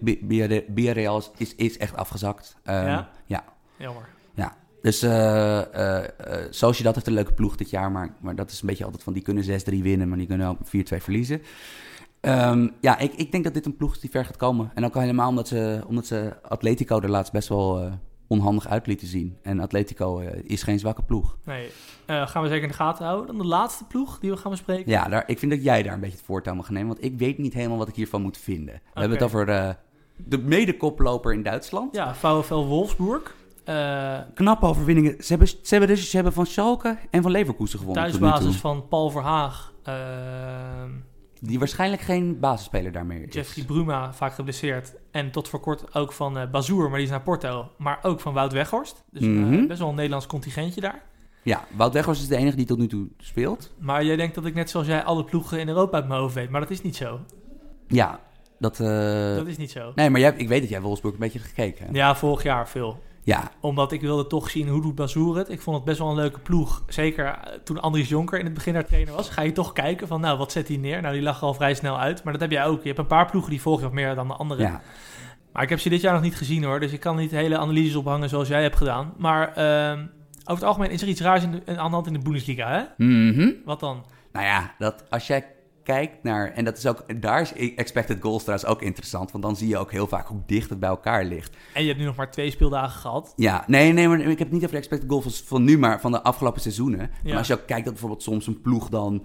Villarreal 0.74 1.22
is, 1.36 1.54
is 1.54 1.78
echt 1.78 1.96
afgezakt. 1.96 2.56
Um, 2.64 2.74
ja? 2.74 3.10
Ja. 3.26 3.44
Jammer. 3.78 4.08
Ja. 4.34 4.56
Dus 4.82 5.02
uh, 5.02 5.10
uh, 5.10 6.04
zoals 6.50 6.78
je 6.78 6.82
dat 6.82 6.94
heeft 6.94 7.06
een 7.06 7.12
leuke 7.12 7.32
ploeg 7.32 7.56
dit 7.56 7.70
jaar, 7.70 7.92
maar, 7.92 8.14
maar 8.20 8.34
dat 8.34 8.50
is 8.50 8.60
een 8.60 8.66
beetje 8.66 8.84
altijd 8.84 9.02
van 9.02 9.12
die 9.12 9.22
kunnen 9.22 9.44
6-3 9.44 9.46
winnen, 9.82 10.08
maar 10.08 10.18
die 10.18 10.26
kunnen 10.26 10.48
ook 10.48 10.58
4-2 10.66 10.68
verliezen. 10.80 11.42
Um, 12.20 12.74
ja, 12.80 12.98
ik, 12.98 13.12
ik 13.14 13.32
denk 13.32 13.44
dat 13.44 13.54
dit 13.54 13.66
een 13.66 13.76
ploeg 13.76 13.94
is 13.94 14.00
die 14.00 14.10
ver 14.10 14.24
gaat 14.24 14.36
komen. 14.36 14.70
En 14.74 14.84
ook 14.84 14.94
al 14.94 15.00
helemaal 15.00 15.28
omdat 15.28 15.48
ze, 15.48 15.82
omdat 15.86 16.06
ze 16.06 16.36
Atletico 16.48 17.00
er 17.00 17.10
laatst 17.10 17.32
best 17.32 17.48
wel 17.48 17.82
uh, 17.82 17.92
onhandig 18.26 18.68
uit 18.68 18.86
lieten 18.86 19.06
zien. 19.06 19.36
En 19.42 19.60
Atletico 19.60 20.20
uh, 20.20 20.28
is 20.44 20.62
geen 20.62 20.78
zwakke 20.78 21.02
ploeg. 21.02 21.36
Nee, 21.44 21.70
uh, 22.06 22.26
gaan 22.26 22.42
we 22.42 22.48
zeker 22.48 22.62
in 22.62 22.68
de 22.68 22.74
gaten 22.74 23.04
houden. 23.04 23.26
Dan 23.26 23.38
de 23.38 23.46
laatste 23.46 23.84
ploeg 23.84 24.18
die 24.18 24.30
we 24.30 24.36
gaan 24.36 24.50
bespreken. 24.50 24.90
Ja, 24.90 25.08
daar, 25.08 25.24
ik 25.26 25.38
vind 25.38 25.52
dat 25.52 25.62
jij 25.62 25.82
daar 25.82 25.94
een 25.94 26.00
beetje 26.00 26.16
het 26.16 26.26
voortouw 26.26 26.54
mag 26.54 26.70
nemen, 26.70 26.88
want 26.88 27.04
ik 27.04 27.18
weet 27.18 27.38
niet 27.38 27.54
helemaal 27.54 27.78
wat 27.78 27.88
ik 27.88 27.94
hiervan 27.94 28.22
moet 28.22 28.38
vinden. 28.38 28.74
We 28.74 28.80
okay. 28.80 29.02
hebben 29.02 29.18
het 29.18 29.26
over 29.26 29.76
de 30.16 30.38
medekoploper 30.38 31.32
in 31.32 31.42
Duitsland. 31.42 31.94
Ja, 31.94 32.14
VfL 32.14 32.54
Wolfsburg. 32.54 33.34
Uh, 33.68 34.18
Knappe 34.34 34.66
overwinningen. 34.66 35.14
Ze 35.18 35.28
hebben, 35.28 35.48
ze, 35.48 35.56
hebben 35.68 35.88
dus, 35.88 36.10
ze 36.10 36.14
hebben 36.14 36.32
van 36.32 36.46
Schalke 36.46 36.98
en 37.10 37.22
van 37.22 37.30
Leverkusen 37.30 37.78
gewonnen. 37.78 38.02
Thuisbasis 38.02 38.56
van 38.56 38.88
Paul 38.88 39.10
Verhaag. 39.10 39.72
Uh, 39.88 39.94
die 41.40 41.58
waarschijnlijk 41.58 42.02
geen 42.02 42.40
basisspeler 42.40 42.92
daar 42.92 43.06
meer 43.06 43.26
is. 43.28 43.34
Jeffrey 43.34 43.64
Bruma, 43.64 44.12
vaak 44.12 44.34
geblesseerd. 44.34 44.94
En 45.10 45.30
tot 45.30 45.48
voor 45.48 45.60
kort 45.60 45.94
ook 45.94 46.12
van 46.12 46.38
uh, 46.38 46.50
Bazoer, 46.50 46.88
maar 46.88 46.96
die 46.96 47.04
is 47.04 47.10
naar 47.10 47.22
Porto. 47.22 47.70
Maar 47.78 47.98
ook 48.02 48.20
van 48.20 48.34
Wout 48.34 48.52
Weghorst. 48.52 49.04
Dus 49.10 49.22
mm 49.22 49.52
-hmm. 49.52 49.66
best 49.66 49.78
wel 49.78 49.88
een 49.88 49.94
Nederlands 49.94 50.26
contingentje 50.26 50.80
daar. 50.80 51.02
Ja, 51.42 51.64
Wout 51.76 51.92
Weghorst 51.92 52.22
is 52.22 52.28
de 52.28 52.36
enige 52.36 52.56
die 52.56 52.66
tot 52.66 52.78
nu 52.78 52.86
toe 52.86 53.08
speelt. 53.18 53.72
Maar 53.78 54.04
jij 54.04 54.16
denkt 54.16 54.34
dat 54.34 54.44
ik 54.44 54.54
net 54.54 54.70
zoals 54.70 54.86
jij 54.86 55.04
alle 55.04 55.24
ploegen 55.24 55.60
in 55.60 55.68
Europa 55.68 55.96
uit 55.96 56.08
mijn 56.08 56.20
hoofd 56.20 56.34
weet. 56.34 56.50
Maar 56.50 56.60
dat 56.60 56.70
is 56.70 56.82
niet 56.82 56.96
zo. 56.96 57.20
Ja, 57.88 58.20
dat... 58.58 58.76
dat 59.36 59.46
is 59.46 59.56
niet 59.56 59.70
zo. 59.70 59.92
Nee, 59.94 60.10
maar 60.10 60.20
jij, 60.20 60.34
ik 60.36 60.48
weet 60.48 60.60
dat 60.60 60.70
jij 60.70 60.80
Wolfsburg 60.80 61.14
een 61.14 61.20
beetje 61.20 61.38
hebt 61.38 61.50
gekeken. 61.50 61.94
Ja, 61.94 62.16
vorig 62.16 62.42
jaar 62.42 62.68
veel. 62.68 62.98
Ja. 63.26 63.50
Omdat 63.60 63.92
ik 63.92 64.00
wilde 64.00 64.26
toch 64.26 64.50
zien 64.50 64.68
hoe 64.68 64.82
doet 64.82 64.94
Bazoer 64.94 65.36
het. 65.36 65.50
Ik 65.50 65.60
vond 65.60 65.76
het 65.76 65.84
best 65.84 65.98
wel 65.98 66.08
een 66.08 66.14
leuke 66.14 66.38
ploeg. 66.38 66.82
Zeker 66.88 67.38
toen 67.64 67.80
Andries 67.80 68.08
Jonker 68.08 68.38
in 68.38 68.44
het 68.44 68.54
begin 68.54 68.72
daar 68.72 68.84
trainer 68.84 69.14
was. 69.14 69.30
Ga 69.30 69.42
je 69.42 69.52
toch 69.52 69.72
kijken 69.72 70.06
van, 70.06 70.20
nou, 70.20 70.38
wat 70.38 70.52
zet 70.52 70.68
hij 70.68 70.76
neer? 70.76 71.00
Nou, 71.00 71.14
die 71.14 71.22
lag 71.22 71.42
al 71.42 71.54
vrij 71.54 71.74
snel 71.74 71.98
uit. 71.98 72.24
Maar 72.24 72.32
dat 72.32 72.42
heb 72.42 72.50
jij 72.50 72.64
ook. 72.64 72.80
Je 72.80 72.86
hebt 72.86 72.98
een 72.98 73.06
paar 73.06 73.30
ploegen 73.30 73.50
die 73.50 73.60
volg 73.60 73.78
je 73.78 73.84
wat 73.84 73.92
meer 73.92 74.14
dan 74.14 74.28
de 74.28 74.34
andere. 74.34 74.62
Ja. 74.62 74.80
Maar 75.52 75.62
ik 75.62 75.68
heb 75.68 75.80
ze 75.80 75.88
dit 75.88 76.00
jaar 76.00 76.12
nog 76.12 76.22
niet 76.22 76.36
gezien 76.36 76.64
hoor. 76.64 76.80
Dus 76.80 76.92
ik 76.92 77.00
kan 77.00 77.16
niet 77.16 77.30
hele 77.30 77.58
analyses 77.58 77.94
ophangen 77.94 78.28
zoals 78.28 78.48
jij 78.48 78.62
hebt 78.62 78.76
gedaan. 78.76 79.14
Maar 79.16 79.48
uh, 79.58 80.02
over 80.40 80.54
het 80.54 80.62
algemeen 80.62 80.90
is 80.90 81.02
er 81.02 81.08
iets 81.08 81.20
raars 81.20 81.42
in 81.42 81.50
de, 81.50 81.62
aan 81.66 81.88
de 81.88 81.94
hand 81.94 82.06
in 82.06 82.12
de 82.12 82.18
Bundesliga, 82.18 82.68
hè? 82.68 83.04
Mm 83.04 83.34
-hmm. 83.34 83.54
Wat 83.64 83.80
dan? 83.80 84.04
Nou 84.32 84.46
ja, 84.46 84.74
dat 84.78 85.04
als 85.10 85.26
jij 85.26 85.44
kijkt 85.86 86.22
naar, 86.22 86.52
en 86.52 86.64
dat 86.64 86.76
is 86.76 86.86
ook, 86.86 87.22
daar 87.22 87.40
is 87.40 87.74
expected 87.74 88.22
goals 88.22 88.42
trouwens 88.42 88.68
ook 88.68 88.82
interessant, 88.82 89.30
want 89.30 89.44
dan 89.44 89.56
zie 89.56 89.68
je 89.68 89.78
ook 89.78 89.90
heel 89.90 90.06
vaak 90.06 90.26
hoe 90.26 90.40
dicht 90.46 90.70
het 90.70 90.80
bij 90.80 90.88
elkaar 90.88 91.24
ligt. 91.24 91.56
En 91.74 91.82
je 91.82 91.88
hebt 91.88 92.00
nu 92.00 92.06
nog 92.06 92.16
maar 92.16 92.30
twee 92.30 92.50
speeldagen 92.50 93.00
gehad. 93.00 93.32
Ja, 93.36 93.64
nee, 93.66 93.92
nee, 93.92 94.08
maar 94.08 94.20
ik 94.20 94.26
heb 94.28 94.38
het 94.38 94.50
niet 94.50 94.60
over 94.60 94.70
de 94.70 94.76
expected 94.76 95.10
goals 95.10 95.42
van 95.46 95.64
nu, 95.64 95.78
maar 95.78 96.00
van 96.00 96.12
de 96.12 96.22
afgelopen 96.22 96.60
seizoenen. 96.60 97.00
Ja. 97.00 97.28
Maar 97.28 97.38
als 97.38 97.46
je 97.46 97.54
ook 97.54 97.66
kijkt 97.66 97.84
dat 97.84 97.92
bijvoorbeeld 97.92 98.22
soms 98.22 98.46
een 98.46 98.60
ploeg 98.60 98.88
dan 98.88 99.24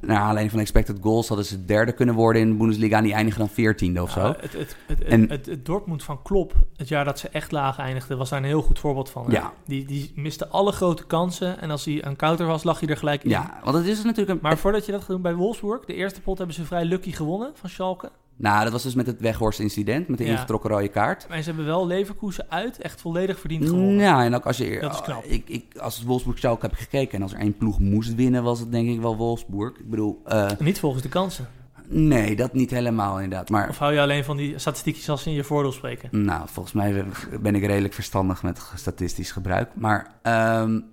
naar 0.00 0.16
aanleiding 0.16 0.50
van 0.50 0.60
expected 0.60 0.98
goals 1.00 1.28
hadden 1.28 1.46
ze 1.46 1.64
derde 1.64 1.92
kunnen 1.92 2.14
worden 2.14 2.42
in 2.42 2.48
de 2.50 2.54
Bundesliga 2.54 2.96
en 2.96 3.04
die 3.04 3.12
eindigen 3.12 3.40
dan 3.40 3.48
veertiende 3.48 4.02
of 4.02 4.10
zo. 4.10 4.20
Ja, 4.20 4.36
het, 4.40 4.52
het, 4.52 4.76
het, 4.86 5.04
en, 5.04 5.30
het, 5.30 5.46
het, 5.46 5.66
Dortmund 5.66 6.02
van 6.02 6.22
Klop, 6.22 6.54
het 6.76 6.88
jaar 6.88 7.04
dat 7.04 7.18
ze 7.18 7.28
echt 7.28 7.52
laag 7.52 7.78
eindigden, 7.78 8.18
was 8.18 8.28
daar 8.28 8.38
een 8.38 8.44
heel 8.44 8.62
goed 8.62 8.78
voorbeeld 8.78 9.10
van. 9.10 9.26
Ja. 9.28 9.52
Die, 9.66 9.84
die 9.84 10.12
miste 10.14 10.48
alle 10.48 10.72
grote 10.72 11.06
kansen 11.06 11.60
en 11.60 11.70
als 11.70 11.84
hij 11.84 12.04
een 12.04 12.16
counter 12.16 12.46
was, 12.46 12.64
lag 12.64 12.80
hij 12.80 12.88
er 12.88 12.96
gelijk 12.96 13.24
in. 13.24 13.30
Ja, 13.30 13.60
want 13.64 13.76
het 13.76 13.86
is 13.86 14.02
natuurlijk 14.02 14.30
een... 14.30 14.38
Maar 14.42 14.58
voordat 14.58 14.86
je 14.86 14.92
dat 14.92 15.00
gaat 15.00 15.10
doen 15.10 15.22
bij 15.22 15.34
Wolfsburg, 15.34 15.84
de 15.84 15.94
eerste 15.94 16.20
pot 16.20 16.38
hebben 16.38 16.56
ze 16.56 16.64
vrij 16.64 16.84
lucky 16.84 17.12
gewonnen 17.12 17.50
van 17.54 17.68
Schalke. 17.68 18.10
Nou, 18.40 18.62
dat 18.62 18.72
was 18.72 18.82
dus 18.82 18.94
met 18.94 19.06
het 19.06 19.20
Weghorst-incident, 19.20 20.08
met 20.08 20.18
de 20.18 20.24
ja. 20.24 20.30
ingetrokken 20.30 20.70
rode 20.70 20.88
kaart. 20.88 21.26
Maar 21.28 21.38
ze 21.38 21.48
hebben 21.48 21.64
wel 21.64 21.86
Leverkusen 21.86 22.46
uit 22.48 22.78
echt 22.78 23.00
volledig 23.00 23.38
verdiend 23.38 23.64
gewonnen. 23.64 23.94
Ja, 23.94 24.24
en 24.24 24.34
ook 24.34 24.46
als 24.46 24.56
je... 24.56 24.78
Dat 24.80 24.94
is 24.94 25.00
knap. 25.00 25.24
Ik, 25.24 25.48
ik, 25.48 25.78
als 25.78 25.96
het 25.96 26.06
Wolfsburg 26.06 26.38
Schalke 26.38 26.66
heb 26.66 26.74
gekeken 26.74 27.16
en 27.16 27.22
als 27.22 27.32
er 27.32 27.38
één 27.38 27.56
ploeg 27.56 27.78
moest 27.78 28.14
winnen, 28.14 28.42
was 28.42 28.60
het 28.60 28.72
denk 28.72 28.88
ik 28.88 29.00
wel 29.00 29.16
Wolfsburg. 29.16 29.78
Ik 29.78 29.90
bedoel... 29.90 30.22
Uh, 30.26 30.50
niet 30.58 30.78
volgens 30.78 31.02
de 31.02 31.08
kansen. 31.08 31.48
Nee, 31.86 32.36
dat 32.36 32.52
niet 32.52 32.70
helemaal 32.70 33.20
inderdaad. 33.20 33.48
Maar, 33.50 33.68
of 33.68 33.78
hou 33.78 33.92
je 33.92 34.00
alleen 34.00 34.24
van 34.24 34.36
die 34.36 34.58
statistiekjes 34.58 35.08
als 35.08 35.22
ze 35.22 35.28
in 35.28 35.34
je 35.34 35.44
voordeel 35.44 35.72
spreken? 35.72 36.24
Nou, 36.24 36.48
volgens 36.48 36.74
mij 36.74 37.04
ben 37.40 37.54
ik 37.54 37.64
redelijk 37.64 37.94
verstandig 37.94 38.42
met 38.42 38.62
statistisch 38.74 39.32
gebruik. 39.32 39.70
Maar 39.74 40.14
um, 40.62 40.84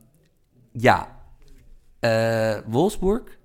ja, 0.71 1.07
uh, 2.01 2.57
Wolfsburg 2.65 3.37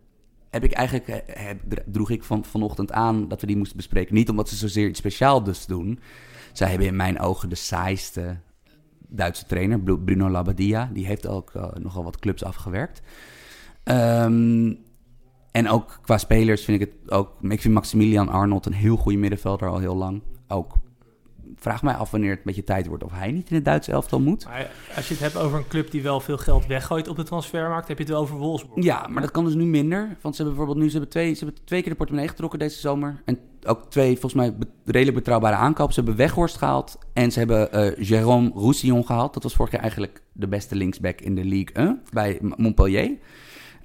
heb 0.53 0.65
ik 0.65 0.73
eigenlijk, 0.73 1.23
heb, 1.27 1.61
droeg 1.87 2.11
ik 2.11 2.23
van, 2.23 2.45
vanochtend 2.45 2.93
aan 2.93 3.29
dat 3.29 3.41
we 3.41 3.47
die 3.47 3.57
moesten 3.57 3.77
bespreken. 3.77 4.15
Niet 4.15 4.29
omdat 4.29 4.49
ze 4.49 4.57
zozeer 4.57 4.89
iets 4.89 4.99
speciaals 4.99 5.45
dus 5.45 5.67
doen. 5.67 6.01
Zij 6.53 6.69
hebben 6.69 6.87
in 6.87 6.97
mijn 6.97 7.21
ogen 7.21 7.49
de 7.49 7.55
saaiste 7.55 8.37
Duitse 9.09 9.47
trainer, 9.47 9.81
Bruno 9.81 10.29
Labbadia. 10.29 10.91
Die 10.93 11.07
heeft 11.07 11.27
ook 11.27 11.53
uh, 11.57 11.73
nogal 11.79 12.05
wat 12.05 12.19
clubs 12.19 12.45
afgewerkt. 12.45 13.03
Um, 13.85 14.79
en 15.51 15.69
ook 15.69 15.99
qua 16.03 16.19
spelers 16.19 16.65
vind 16.65 16.81
ik 16.81 16.89
het 16.89 17.11
ook... 17.11 17.31
Ik 17.43 17.61
vind 17.61 17.75
Maximilian 17.75 18.29
Arnold 18.29 18.67
een 18.67 18.73
heel 18.73 18.97
goede 18.97 19.19
middenvelder 19.19 19.69
al 19.69 19.79
heel 19.79 19.97
lang. 19.97 20.23
Ook 20.49 20.75
vraag 21.63 21.83
mij 21.83 21.95
af 21.95 22.11
wanneer 22.11 22.31
het 22.31 22.39
een 22.39 22.45
beetje 22.45 22.65
tijd 22.65 22.87
wordt 22.87 23.05
of 23.05 23.13
hij 23.13 23.31
niet 23.31 23.51
in 23.51 23.55
het 23.55 23.65
Duitse 23.65 23.93
elftal 23.93 24.21
moet. 24.21 24.45
Maar 24.45 24.71
als 24.97 25.09
je 25.09 25.15
het 25.15 25.23
hebt 25.23 25.37
over 25.37 25.59
een 25.59 25.69
club 25.69 25.91
die 25.91 26.03
wel 26.03 26.21
veel 26.21 26.39
geld 26.39 26.67
weggooit 26.67 27.09
op 27.09 27.17
de 27.17 27.23
transfermarkt, 27.23 27.89
heb 27.89 27.97
je 27.97 28.03
het 28.03 28.13
wel 28.13 28.23
over 28.23 28.37
Wolfsburg. 28.37 28.85
Ja, 28.85 29.07
maar 29.07 29.23
dat 29.23 29.31
kan 29.31 29.45
dus 29.45 29.55
nu 29.55 29.65
minder. 29.65 30.17
Want 30.21 30.37
ze 30.37 30.43
hebben 30.43 30.57
bijvoorbeeld 30.57 30.79
nu 30.79 30.87
ze 30.87 30.93
hebben 30.93 31.11
twee, 31.11 31.35
ze 31.35 31.45
hebben 31.45 31.65
twee 31.65 31.81
keer 31.81 31.91
de 31.91 31.97
portemonnee 31.97 32.29
getrokken 32.29 32.59
deze 32.59 32.79
zomer. 32.79 33.23
En 33.25 33.39
ook 33.65 33.91
twee, 33.91 34.11
volgens 34.11 34.35
mij, 34.35 34.55
redelijk 34.85 35.17
betrouwbare 35.17 35.57
aankopen. 35.57 35.95
Ze 35.95 36.01
hebben 36.01 36.19
Weghorst 36.19 36.57
gehaald 36.57 36.99
en 37.13 37.33
ze 37.33 37.39
hebben 37.39 37.69
uh, 37.75 38.11
Jérôme 38.11 38.55
Roussillon 38.55 39.07
gehaald. 39.07 39.35
Dat 39.35 39.43
was 39.43 39.55
vorig 39.55 39.73
jaar 39.73 39.81
eigenlijk 39.81 40.23
de 40.33 40.49
beste 40.49 40.75
linksback 40.75 41.21
in 41.21 41.35
de 41.35 41.45
Ligue 41.45 41.75
1 41.75 42.03
bij 42.11 42.39
Montpellier. 42.41 43.19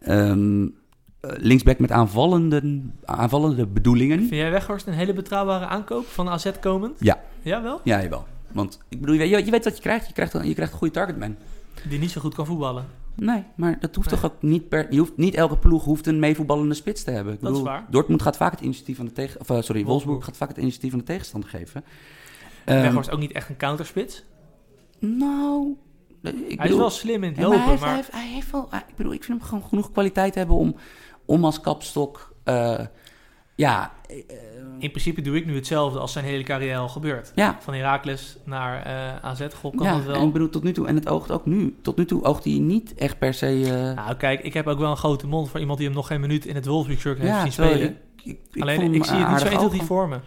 Um, 0.08 0.76
linksback 1.22 1.80
met 1.80 1.91
aanvallende, 1.91 2.82
aanvallende 3.05 3.68
bedoelingen. 3.68 4.18
Vind 4.18 4.30
jij 4.30 4.51
Weghorst 4.51 4.88
een 4.88 4.93
hele 4.93 5.13
betrouwbare 5.13 5.65
aankoop 5.65 6.07
van 6.07 6.30
AZ 6.30 6.51
komend? 6.59 6.97
Ja. 6.99 7.22
Ja, 7.41 7.61
wel? 7.61 7.82
Ja, 7.84 8.01
jawel. 8.01 8.26
Want 8.51 8.80
ik 8.89 8.99
bedoel, 8.99 9.15
je, 9.15 9.45
je 9.45 9.51
weet 9.51 9.63
wat 9.63 9.76
je 9.76 9.82
krijgt. 9.82 10.07
Je 10.07 10.13
krijgt, 10.13 10.34
een, 10.34 10.47
je 10.47 10.53
krijgt 10.53 10.72
een 10.72 10.78
goede 10.78 10.93
targetman. 10.93 11.36
Die 11.89 11.99
niet 11.99 12.11
zo 12.11 12.22
goed 12.22 12.34
kan 12.34 12.45
voetballen. 12.45 12.86
Nee, 13.15 13.43
maar 13.55 13.78
dat 13.80 13.95
hoeft 13.95 14.11
nee. 14.11 14.20
toch 14.20 14.32
ook 14.32 14.41
niet 14.41 14.70
per... 14.70 14.88
Je 14.89 14.99
hoeft, 14.99 15.18
niet 15.18 15.36
elke 15.36 15.57
ploeg 15.57 15.84
hoeft 15.84 16.07
een 16.07 16.20
meevoetballende 16.20 16.74
spits 16.74 17.03
te 17.03 17.11
hebben. 17.11 17.34
Ik 17.34 17.39
dat 17.39 17.51
bedoel, 17.51 17.65
is 17.65 17.72
waar. 17.72 17.86
Dortmund 17.89 18.22
gaat 18.22 18.38
vaak 18.38 18.51
het 18.51 18.61
initiatief 18.61 18.95
van 18.95 19.05
de 19.05 19.11
tegen... 19.11 19.39
Of, 19.39 19.49
uh, 19.49 19.61
sorry, 19.61 19.86
Wolfsburg 19.86 20.26
gaat 20.26 20.38
vaak 20.38 20.47
het 20.47 20.57
initiatief 20.57 20.89
van 20.89 20.99
de 20.99 21.05
tegenstander 21.05 21.49
geven. 21.49 21.84
Um, 22.65 22.82
Weghorst 22.82 23.11
ook 23.11 23.20
niet 23.20 23.32
echt 23.32 23.49
een 23.49 23.57
counterspits? 23.57 24.24
Nou... 24.99 25.76
Ik 26.22 26.34
hij 26.34 26.55
bedoel, 26.55 26.72
is 26.72 26.76
wel 26.76 26.89
slim 26.89 27.24
in 27.24 27.34
het 27.34 27.41
lopen, 27.41 27.57
maar 27.57 27.65
hij 27.65 27.70
heeft, 27.70 27.82
maar... 27.82 27.89
hij 27.89 27.97
heeft, 27.97 28.11
hij 28.11 28.28
heeft 28.28 28.51
wel... 28.51 28.70
Ik 28.88 28.95
bedoel, 28.95 29.13
ik 29.13 29.24
vind 29.24 29.39
hem 29.39 29.47
gewoon 29.47 29.63
genoeg 29.63 29.91
kwaliteit 29.91 30.36
hebben 30.36 30.55
om, 30.55 30.76
om 31.28 31.46
als 31.46 31.62
kapstok... 31.62 32.34
Uh, 32.46 32.80
ja... 33.56 33.92
Uh, 34.12 34.18
in 34.80 34.90
principe 34.92 35.22
doe 35.22 35.36
ik 35.36 35.46
nu 35.46 35.56
hetzelfde 35.56 36.00
als 36.00 36.12
zijn 36.12 36.26
hele 36.26 36.44
carrière 36.44 36.78
al 36.78 36.90
gebeurt. 36.90 37.32
Ja. 37.36 37.58
Van 37.60 37.74
Heracles 37.74 38.38
naar 38.44 38.88
uh, 38.88 39.26
AZ, 39.26 39.48
God 39.62 39.76
kan 39.76 39.86
ja, 39.86 39.96
dat 39.96 40.04
wel. 40.04 40.16
en 40.16 40.28
ik 40.28 40.34
bedoel, 40.34 40.50
tot 40.50 40.64
nu 40.64 40.72
toe, 40.72 40.88
en 40.88 40.96
het 40.96 41.10
oogt 41.10 41.32
ook 41.32 41.46
nu, 41.46 41.76
tot 41.82 41.98
nu 41.98 42.06
toe 42.06 42.24
oogt 42.24 42.44
hij 42.44 42.60
niet 42.60 42.96
echt 42.96 43.18
per 43.18 43.34
se... 43.34 43.92
Nou 43.96 44.16
kijk, 44.16 44.42
ik 44.42 44.54
heb 44.54 44.68
ook 44.68 44.80
wel 44.80 44.90
een 44.90 44.98
grote 44.98 45.28
mond 45.28 45.50
voor 45.50 45.60
iemand 45.60 45.78
die 45.78 45.88
hem 45.88 45.96
nog 45.96 46.08
geen 46.08 46.22
minuut 46.22 46.46
in 46.46 46.56
het 46.56 46.66
Wolfsburg 46.66 47.18
heeft 47.18 47.30
ja, 47.30 47.42
zien 47.42 47.52
spelen. 47.52 47.82
Ik, 47.82 47.98
ik, 48.24 48.40
ik 48.52 48.62
Alleen, 48.62 48.94
ik 48.94 49.06
zie 49.06 49.18
het 49.18 49.30
niet 49.30 49.40
zo 49.40 49.48
1, 49.48 49.58
2, 49.58 49.70
3 49.70 49.82
voor 49.82 50.08
me. 50.08 50.20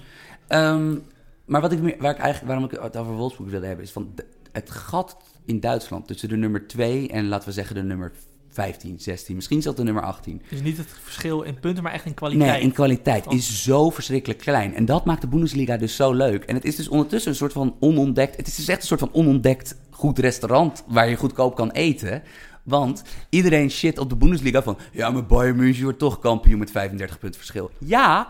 Um, 0.48 1.04
maar 1.44 1.60
wat 1.60 1.72
ik, 1.72 1.78
waar 1.80 2.10
ik 2.10 2.18
eigenlijk, 2.18 2.46
waarom 2.46 2.64
ik 2.64 2.70
het 2.70 2.96
over 2.96 3.14
Wolfsburg 3.14 3.50
wilde 3.50 3.66
hebben, 3.66 3.84
is 3.84 3.92
van 3.92 4.14
het 4.52 4.70
gat 4.70 5.16
in 5.44 5.60
Duitsland 5.60 6.06
tussen 6.06 6.28
de 6.28 6.36
nummer 6.36 6.66
2 6.66 7.08
en 7.08 7.28
laten 7.28 7.48
we 7.48 7.54
zeggen 7.54 7.74
de 7.74 7.82
nummer 7.82 8.12
15, 8.50 9.00
16, 9.00 9.34
misschien 9.34 9.62
zelfs 9.62 9.78
de 9.78 9.84
nummer 9.84 10.02
18. 10.02 10.42
Dus 10.48 10.62
niet 10.62 10.76
het 10.76 10.86
verschil 11.02 11.42
in 11.42 11.60
punten, 11.60 11.82
maar 11.82 11.92
echt 11.92 12.04
in 12.04 12.14
kwaliteit. 12.14 12.50
Nee, 12.50 12.60
in 12.60 12.72
kwaliteit 12.72 13.26
is 13.32 13.62
zo 13.62 13.90
verschrikkelijk 13.90 14.40
klein. 14.40 14.74
En 14.74 14.84
dat 14.84 15.04
maakt 15.04 15.20
de 15.20 15.28
Bundesliga 15.28 15.76
dus 15.76 15.96
zo 15.96 16.12
leuk. 16.12 16.44
En 16.44 16.54
het 16.54 16.64
is 16.64 16.76
dus 16.76 16.88
ondertussen 16.88 17.30
een 17.30 17.36
soort 17.36 17.52
van 17.52 17.76
onontdekt... 17.80 18.36
Het 18.36 18.46
is 18.46 18.56
dus 18.56 18.68
echt 18.68 18.80
een 18.80 18.86
soort 18.86 19.00
van 19.00 19.12
onontdekt 19.12 19.76
goed 19.90 20.18
restaurant... 20.18 20.84
waar 20.86 21.08
je 21.08 21.16
goedkoop 21.16 21.54
kan 21.54 21.70
eten... 21.70 22.22
Want 22.62 23.02
iedereen 23.28 23.70
shit 23.70 23.98
op 23.98 24.08
de 24.08 24.16
Bundesliga 24.16 24.62
van... 24.62 24.78
Ja, 24.92 25.10
maar 25.10 25.26
Bayern 25.26 25.56
München 25.56 25.82
wordt 25.82 25.98
toch 25.98 26.18
kampioen 26.18 26.58
met 26.58 26.70
35 26.70 27.18
punten 27.18 27.40
verschil. 27.40 27.70
Ja, 27.78 28.28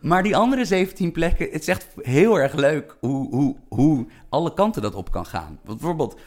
maar 0.00 0.22
die 0.22 0.36
andere 0.36 0.64
17 0.64 1.12
plekken... 1.12 1.48
Het 1.50 1.60
is 1.60 1.68
echt 1.68 1.86
heel 2.00 2.40
erg 2.40 2.54
leuk 2.54 2.96
hoe, 3.00 3.28
hoe, 3.30 3.56
hoe 3.68 4.06
alle 4.28 4.54
kanten 4.54 4.82
dat 4.82 4.94
op 4.94 5.10
kan 5.10 5.26
gaan. 5.26 5.58
Want 5.64 5.78
bijvoorbeeld... 5.78 6.20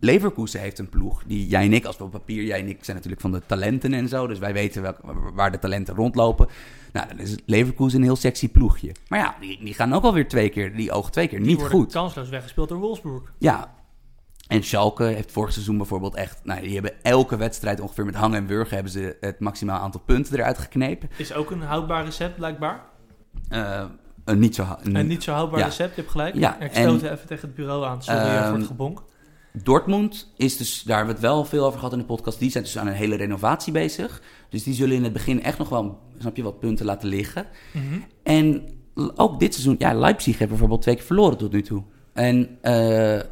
Leverkusen 0.00 0.60
heeft 0.60 0.78
een 0.78 0.88
ploeg 0.88 1.22
die 1.26 1.46
jij 1.46 1.64
en 1.64 1.72
ik, 1.72 1.84
als 1.84 1.96
we 1.98 2.04
op 2.04 2.10
papier, 2.10 2.44
jij 2.44 2.60
en 2.60 2.68
ik 2.68 2.78
zijn 2.84 2.96
natuurlijk 2.96 3.22
van 3.22 3.32
de 3.32 3.42
talenten 3.46 3.92
en 3.94 4.08
zo, 4.08 4.26
dus 4.26 4.38
wij 4.38 4.52
weten 4.52 4.82
welk, 4.82 4.98
waar 5.34 5.52
de 5.52 5.58
talenten 5.58 5.94
rondlopen. 5.94 6.46
Nou, 6.92 7.08
dan 7.08 7.18
is 7.18 7.36
Leverkusen 7.46 7.98
een 7.98 8.04
heel 8.04 8.16
sexy 8.16 8.48
ploegje. 8.48 8.92
Maar 9.08 9.18
ja, 9.18 9.36
die, 9.40 9.58
die 9.64 9.74
gaan 9.74 9.92
ook 9.92 10.02
alweer 10.02 10.28
twee 10.28 10.48
keer, 10.48 10.76
die 10.76 10.92
ogen 10.92 11.12
twee 11.12 11.28
keer 11.28 11.38
Die 11.38 11.46
niet 11.46 11.58
worden 11.60 11.78
goed. 11.78 11.92
kansloos 11.92 12.28
weggespeeld 12.28 12.68
door 12.68 12.78
Wolfsburg. 12.78 13.32
Ja. 13.38 13.74
En 14.48 14.62
Schalke 14.62 15.04
heeft 15.04 15.32
vorig 15.32 15.52
seizoen 15.52 15.76
bijvoorbeeld 15.76 16.14
echt... 16.14 16.40
Nou, 16.44 16.60
die 16.60 16.74
hebben 16.74 16.92
elke 17.02 17.36
wedstrijd 17.36 17.80
ongeveer 17.80 18.04
met 18.04 18.14
hangen 18.14 18.38
en 18.38 18.46
wurgen... 18.46 18.74
hebben 18.74 18.92
ze 18.92 19.16
het 19.20 19.40
maximaal 19.40 19.80
aantal 19.80 20.00
punten 20.00 20.38
eruit 20.38 20.58
geknepen. 20.58 21.08
Is 21.16 21.32
ook 21.32 21.50
een 21.50 21.62
houdbaar 21.62 22.04
recept, 22.04 22.36
blijkbaar. 22.36 22.80
Eh, 23.48 23.84
eh, 24.24 24.34
niet 24.36 24.54
zo... 24.54 24.76
Een 24.82 25.06
niet 25.06 25.22
zo 25.22 25.32
houdbaar 25.32 25.58
Ja. 25.58 25.64
recept, 25.66 25.94
je 25.94 26.00
hebt 26.00 26.10
gelijk. 26.12 26.34
Ja, 26.34 26.60
ik 26.60 26.74
stoot 26.74 27.02
even 27.02 27.26
tegen 27.26 27.46
het 27.46 27.54
bureau 27.56 27.84
aan. 27.84 28.02
Sorry 28.02 28.20
Ehm, 28.20 28.48
voor 28.48 28.58
het 28.58 28.66
gebonk. 28.66 29.02
Dortmund 29.62 30.32
is 30.36 30.56
dus... 30.56 30.82
Daar 30.82 30.96
hebben 30.96 31.14
we 31.14 31.20
het 31.20 31.30
wel 31.30 31.44
veel 31.44 31.64
over 31.64 31.78
gehad 31.78 31.92
in 31.92 31.98
de 31.98 32.04
podcast. 32.04 32.38
Die 32.38 32.50
zijn 32.50 32.64
dus 32.64 32.78
aan 32.78 32.86
een 32.86 32.92
hele 32.92 33.16
renovatie 33.16 33.72
bezig. 33.72 34.22
Dus 34.48 34.62
die 34.62 34.74
zullen 34.74 34.96
in 34.96 35.04
het 35.04 35.12
begin 35.12 35.42
echt 35.42 35.58
nog 35.58 35.68
wel... 35.68 35.98
Snap 36.18 36.36
je, 36.36 36.42
wat 36.42 36.60
punten 36.60 36.86
laten 36.86 37.08
liggen. 37.08 37.46
Mhm. 37.72 37.98
En 38.22 38.68
ook 39.14 39.40
dit 39.40 39.52
seizoen, 39.54 39.76
ja, 39.78 39.94
Leipzig 39.94 40.38
heeft 40.38 40.50
bijvoorbeeld 40.50 40.82
twee 40.82 40.94
keer 40.94 41.04
verloren 41.04 41.38
tot 41.38 41.52
nu 41.52 41.62
toe. 41.62 41.82
En 42.16 42.58
eh, 42.60 43.14
eh, 43.18 43.24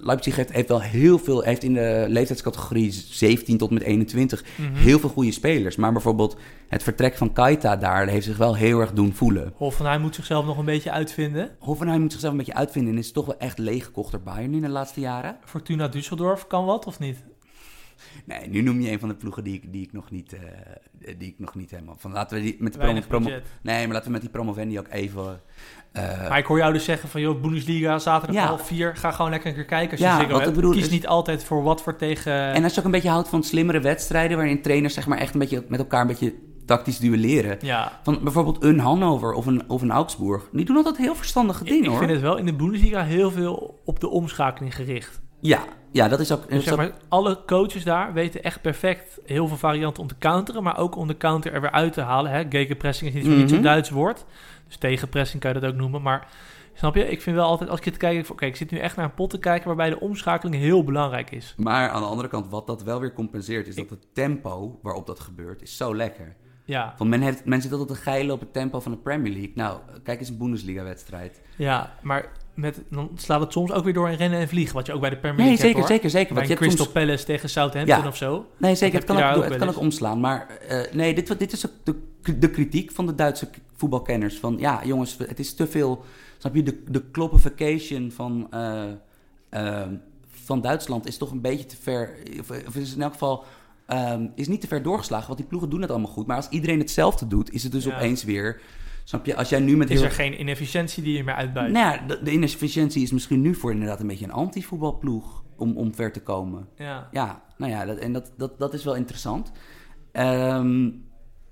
Leipzig 0.00 0.36
heeft, 0.36 0.52
heeft 0.52 0.68
wel 0.68 0.80
heel 0.82 1.18
veel, 1.18 1.40
heeft 1.42 1.62
in 1.62 1.74
de 1.74 2.04
leeftijdscategorie 2.08 2.90
17 2.92 3.58
tot 3.58 3.70
met 3.70 3.82
21 3.82 4.44
Mhm. 4.56 4.74
heel 4.74 4.98
veel 4.98 5.08
goede 5.08 5.32
spelers. 5.32 5.76
Maar 5.76 5.92
bijvoorbeeld 5.92 6.36
het 6.68 6.82
vertrek 6.82 7.16
van 7.16 7.32
Kaita 7.32 7.76
daar 7.76 8.06
heeft 8.08 8.24
zich 8.26 8.36
wel 8.36 8.56
heel 8.56 8.80
erg 8.80 8.92
doen 8.92 9.12
voelen. 9.12 9.52
Hoffenheim 9.56 10.00
moet 10.00 10.14
zichzelf 10.14 10.46
nog 10.46 10.58
een 10.58 10.64
beetje 10.64 10.90
uitvinden. 10.90 11.50
Hoffenheim 11.58 12.00
moet 12.00 12.10
zichzelf 12.10 12.32
een 12.32 12.38
beetje 12.38 12.54
uitvinden 12.54 12.92
en 12.92 12.98
is 12.98 13.12
toch 13.12 13.26
wel 13.26 13.38
echt 13.38 13.58
leeggekocht 13.58 14.10
door 14.10 14.20
Bayern 14.20 14.54
in 14.54 14.60
de 14.62 14.68
laatste 14.68 15.00
jaren. 15.00 15.36
Fortuna 15.44 15.90
Düsseldorf 15.90 16.46
kan 16.48 16.64
wat 16.64 16.86
of 16.86 16.98
niet? 16.98 17.16
Nee, 18.26 18.48
nu 18.48 18.60
noem 18.62 18.80
je 18.80 18.90
een 18.90 18.98
van 18.98 19.08
de 19.08 19.14
ploegen 19.14 19.44
die 19.44 19.54
ik, 19.54 19.72
die 19.72 19.82
ik, 19.82 19.92
nog, 19.92 20.10
niet, 20.10 20.32
eh, 20.32 20.40
die 21.18 21.28
ik 21.28 21.34
nog 21.38 21.54
niet 21.54 21.70
helemaal... 21.70 21.94
Van, 21.98 22.12
laten 22.12 22.36
we 22.36 22.42
die 22.42 22.56
met 22.58 22.72
de 22.72 22.78
promo, 22.78 23.00
promo. 23.08 23.28
Nee, 23.62 23.84
maar 23.84 23.92
laten 23.92 24.04
we 24.06 24.10
met 24.12 24.20
die 24.20 24.30
promovendi 24.30 24.78
ook 24.78 24.88
even... 24.90 25.40
eh, 25.92 26.28
Maar 26.28 26.38
ik 26.38 26.44
hoor 26.46 26.58
jou 26.58 26.72
dus 26.72 26.84
zeggen 26.84 27.08
van, 27.08 27.20
joh, 27.20 27.40
Bundesliga, 27.40 27.98
zaterdag 27.98 28.36
Ja. 28.36 28.46
half 28.46 28.66
vier. 28.66 28.96
Ga 28.96 29.10
gewoon 29.10 29.30
lekker 29.30 29.48
een 29.48 29.54
keer 29.54 29.64
kijken 29.64 29.90
als 29.90 30.00
je 30.00 30.06
Ja, 30.06 30.26
wat 30.32 30.46
ik 30.48 30.54
bedoel 30.54 30.72
Kies 30.72 30.84
is- 30.84 30.90
niet 30.90 31.06
altijd 31.06 31.44
voor 31.44 31.62
wat 31.62 31.82
voor 31.82 31.96
tegen... 31.96 32.32
En 32.52 32.62
als 32.64 32.72
je 32.72 32.78
ook 32.78 32.84
een 32.86 32.90
beetje 32.92 33.08
houdt 33.08 33.28
van 33.28 33.42
slimmere 33.42 33.80
wedstrijden... 33.80 34.36
waarin 34.36 34.62
trainers 34.62 34.94
zeg 34.94 35.06
maar 35.06 35.18
echt 35.18 35.32
een 35.34 35.40
beetje 35.40 35.64
met 35.68 35.78
elkaar 35.78 36.00
een 36.00 36.06
beetje 36.06 36.34
tactisch 36.66 36.98
duelleren... 36.98 37.58
ja, 37.60 38.00
Van 38.02 38.18
bijvoorbeeld 38.22 38.62
een 38.64 38.78
Hannover 38.78 39.32
of 39.32 39.46
een, 39.46 39.68
of 39.70 39.82
een 39.82 39.90
Augsburg. 39.90 40.48
Die 40.52 40.64
doen 40.64 40.76
altijd 40.76 40.96
heel 40.96 41.14
verstandige 41.14 41.62
ik, 41.64 41.68
dingen 41.70 41.82
ik 41.84 41.88
hoor. 41.90 41.98
vind 41.98 42.10
het 42.10 42.20
wel 42.20 42.36
in 42.36 42.46
de 42.46 42.54
Bundesliga 42.54 43.04
heel 43.04 43.30
veel 43.30 43.80
op 43.84 44.00
de 44.00 44.08
omschakeling 44.08 44.74
gericht. 44.74 45.20
Ja, 45.46 45.64
ja, 45.90 46.08
dat 46.08 46.20
is 46.20 46.32
ook... 46.32 46.50
Dus 46.50 46.64
zeg 46.64 46.76
maar, 46.76 46.92
alle 47.08 47.38
coaches 47.46 47.84
daar 47.84 48.12
weten 48.12 48.42
echt 48.42 48.60
perfect 48.60 49.18
heel 49.24 49.48
veel 49.48 49.56
varianten 49.56 50.02
om 50.02 50.08
te 50.08 50.18
counteren, 50.18 50.62
maar 50.62 50.78
ook 50.78 50.96
om 50.96 51.06
de 51.06 51.16
counter 51.16 51.52
er 51.52 51.60
weer 51.60 51.70
uit 51.70 51.92
te 51.92 52.00
halen. 52.00 52.30
Hè? 52.30 52.44
Gegenpressing 52.48 53.14
is 53.14 53.24
niet 53.24 53.36
niets 53.36 53.52
Mhm. 53.52 53.62
Duits 53.62 53.90
woord. 53.90 54.24
Dus 54.66 54.76
tegenpressing 54.76 55.42
kan 55.42 55.52
je 55.54 55.60
dat 55.60 55.70
ook 55.70 55.76
noemen. 55.76 56.02
Maar 56.02 56.28
snap 56.74 56.94
je, 56.94 57.08
ik 57.10 57.22
vind 57.22 57.36
wel 57.36 57.46
altijd, 57.46 57.70
als 57.70 57.78
ik 57.78 57.84
het 57.84 57.96
kijk, 57.96 58.30
oké, 58.30 58.44
ik 58.46 58.56
zit 58.56 58.70
nu 58.70 58.78
echt 58.78 58.96
naar 58.96 59.04
een 59.04 59.14
pot 59.14 59.30
te 59.30 59.38
kijken 59.38 59.66
waarbij 59.66 59.90
de 59.90 60.00
omschakeling 60.00 60.62
heel 60.62 60.84
belangrijk 60.84 61.30
is. 61.30 61.54
Maar 61.56 61.88
aan 61.88 62.00
de 62.02 62.08
andere 62.08 62.28
kant, 62.28 62.48
wat 62.48 62.66
dat 62.66 62.82
wel 62.82 63.00
weer 63.00 63.12
compenseert... 63.12 63.66
is 63.66 63.74
dat 63.74 63.90
het 63.90 64.06
tempo 64.14 64.78
waarop 64.82 65.06
dat 65.06 65.20
gebeurt, 65.20 65.62
is 65.62 65.76
zo 65.76 65.96
lekker. 65.96 66.36
Ja, 66.64 66.94
Want 66.98 67.10
men, 67.10 67.20
heeft, 67.20 67.44
men 67.44 67.62
zit 67.62 67.70
altijd 67.72 67.88
te 67.88 67.94
geilen 67.94 68.34
op 68.34 68.40
het 68.40 68.52
tempo 68.52 68.80
van 68.80 68.92
de 68.92 68.98
Premier 68.98 69.32
League. 69.32 69.52
Nou, 69.54 69.78
kijk 70.02 70.20
eens 70.20 70.28
een 70.28 70.38
Bundesliga-wedstrijd. 70.38 71.40
ja 71.56 71.94
maar 72.02 72.28
met, 72.56 72.82
dan 72.90 73.10
slaat 73.16 73.40
het 73.40 73.52
soms 73.52 73.72
ook 73.72 73.84
weer 73.84 73.92
door 73.92 74.08
in 74.10 74.16
rennen 74.16 74.38
en 74.38 74.48
vliegen, 74.48 74.74
wat 74.74 74.86
je 74.86 74.92
ook 74.92 75.00
bij 75.00 75.10
de 75.10 75.16
Premier 75.16 75.38
Nee, 75.38 75.46
League 75.46 75.64
zeker, 75.66 75.76
hebt, 75.78 75.88
hoor. 75.88 75.96
zeker, 75.96 76.10
zeker. 76.10 76.34
Bij 76.34 76.46
Want 76.46 76.48
je 76.58 76.64
Crystal 76.66 76.84
soms... 76.84 76.98
Palace 77.04 77.24
tegen 77.24 77.48
Southampton 77.48 77.96
Ja. 78.02 78.06
of 78.08 78.16
zo. 78.16 78.46
Nee, 78.56 78.74
zeker. 78.74 78.98
Het 78.98 79.06
kan 79.06 79.22
ook, 79.22 79.44
het 79.44 79.56
kan 79.56 79.68
ook 79.68 79.78
omslaan. 79.78 80.20
Maar 80.20 80.46
eh, 80.68 80.92
nee, 80.92 81.14
dit, 81.14 81.38
dit 81.38 81.52
is 81.52 81.66
ook 81.66 81.72
de, 81.84 82.38
de 82.38 82.50
kritiek 82.50 82.90
van 82.92 83.06
de 83.06 83.14
Duitse 83.14 83.48
voetbalkenners. 83.76 84.38
Van 84.38 84.56
ja, 84.58 84.80
jongens, 84.84 85.16
het 85.18 85.38
is 85.38 85.54
te 85.54 85.66
veel. 85.66 86.04
Snap 86.38 86.54
je, 86.54 86.62
de, 86.62 86.82
de 86.88 87.10
cloppification 87.10 88.10
van, 88.12 88.46
eh, 88.50 88.82
eh, 89.48 89.86
van 90.30 90.60
Duitsland 90.60 91.06
is 91.06 91.16
toch 91.18 91.30
een 91.30 91.40
beetje 91.40 91.66
te 91.66 91.76
ver. 91.82 92.16
Of, 92.40 92.50
of 92.66 92.76
is 92.76 92.94
in 92.94 93.02
elk 93.02 93.12
geval. 93.12 93.44
ehm, 93.86 94.26
is 94.34 94.48
niet 94.48 94.60
te 94.60 94.66
ver 94.66 94.82
doorgeslagen, 94.82 95.26
want 95.26 95.38
die 95.38 95.48
ploegen 95.48 95.70
doen 95.70 95.80
het 95.80 95.90
allemaal 95.90 96.10
goed. 96.10 96.26
Maar 96.26 96.36
als 96.36 96.48
iedereen 96.48 96.78
hetzelfde 96.78 97.26
doet, 97.26 97.52
is 97.52 97.62
het 97.62 97.72
dus 97.72 97.84
Ja. 97.84 97.94
opeens 97.94 98.24
weer. 98.24 98.60
Snap 99.08 99.26
je, 99.26 99.36
als 99.36 99.48
jij 99.48 99.60
nu 99.60 99.76
met 99.76 99.90
Is 99.90 99.96
heel. 99.96 100.04
er 100.04 100.14
geen 100.14 100.40
inefficiëntie 100.40 101.02
die 101.02 101.16
je 101.16 101.24
meer 101.24 101.34
uitbuit? 101.34 101.72
Nou 101.72 101.94
ja, 101.94 102.06
de, 102.06 102.22
de 102.22 102.32
inefficiëntie 102.32 103.02
is 103.02 103.12
misschien 103.12 103.40
nu 103.40 103.54
voor 103.54 103.72
inderdaad 103.72 104.00
een 104.00 104.06
beetje 104.06 104.24
een 104.24 104.32
anti-voetbalploeg 104.32 105.44
om, 105.56 105.76
om 105.76 105.94
ver 105.94 106.12
te 106.12 106.22
komen. 106.22 106.68
Ja. 106.76 107.08
Ja, 107.10 107.42
nou 107.56 107.72
ja, 107.72 107.84
dat, 107.84 107.98
en 107.98 108.12
dat, 108.12 108.32
dat, 108.36 108.58
dat 108.58 108.74
is 108.74 108.84
wel 108.84 108.94
interessant. 108.94 109.52
Ehm, 110.12 110.90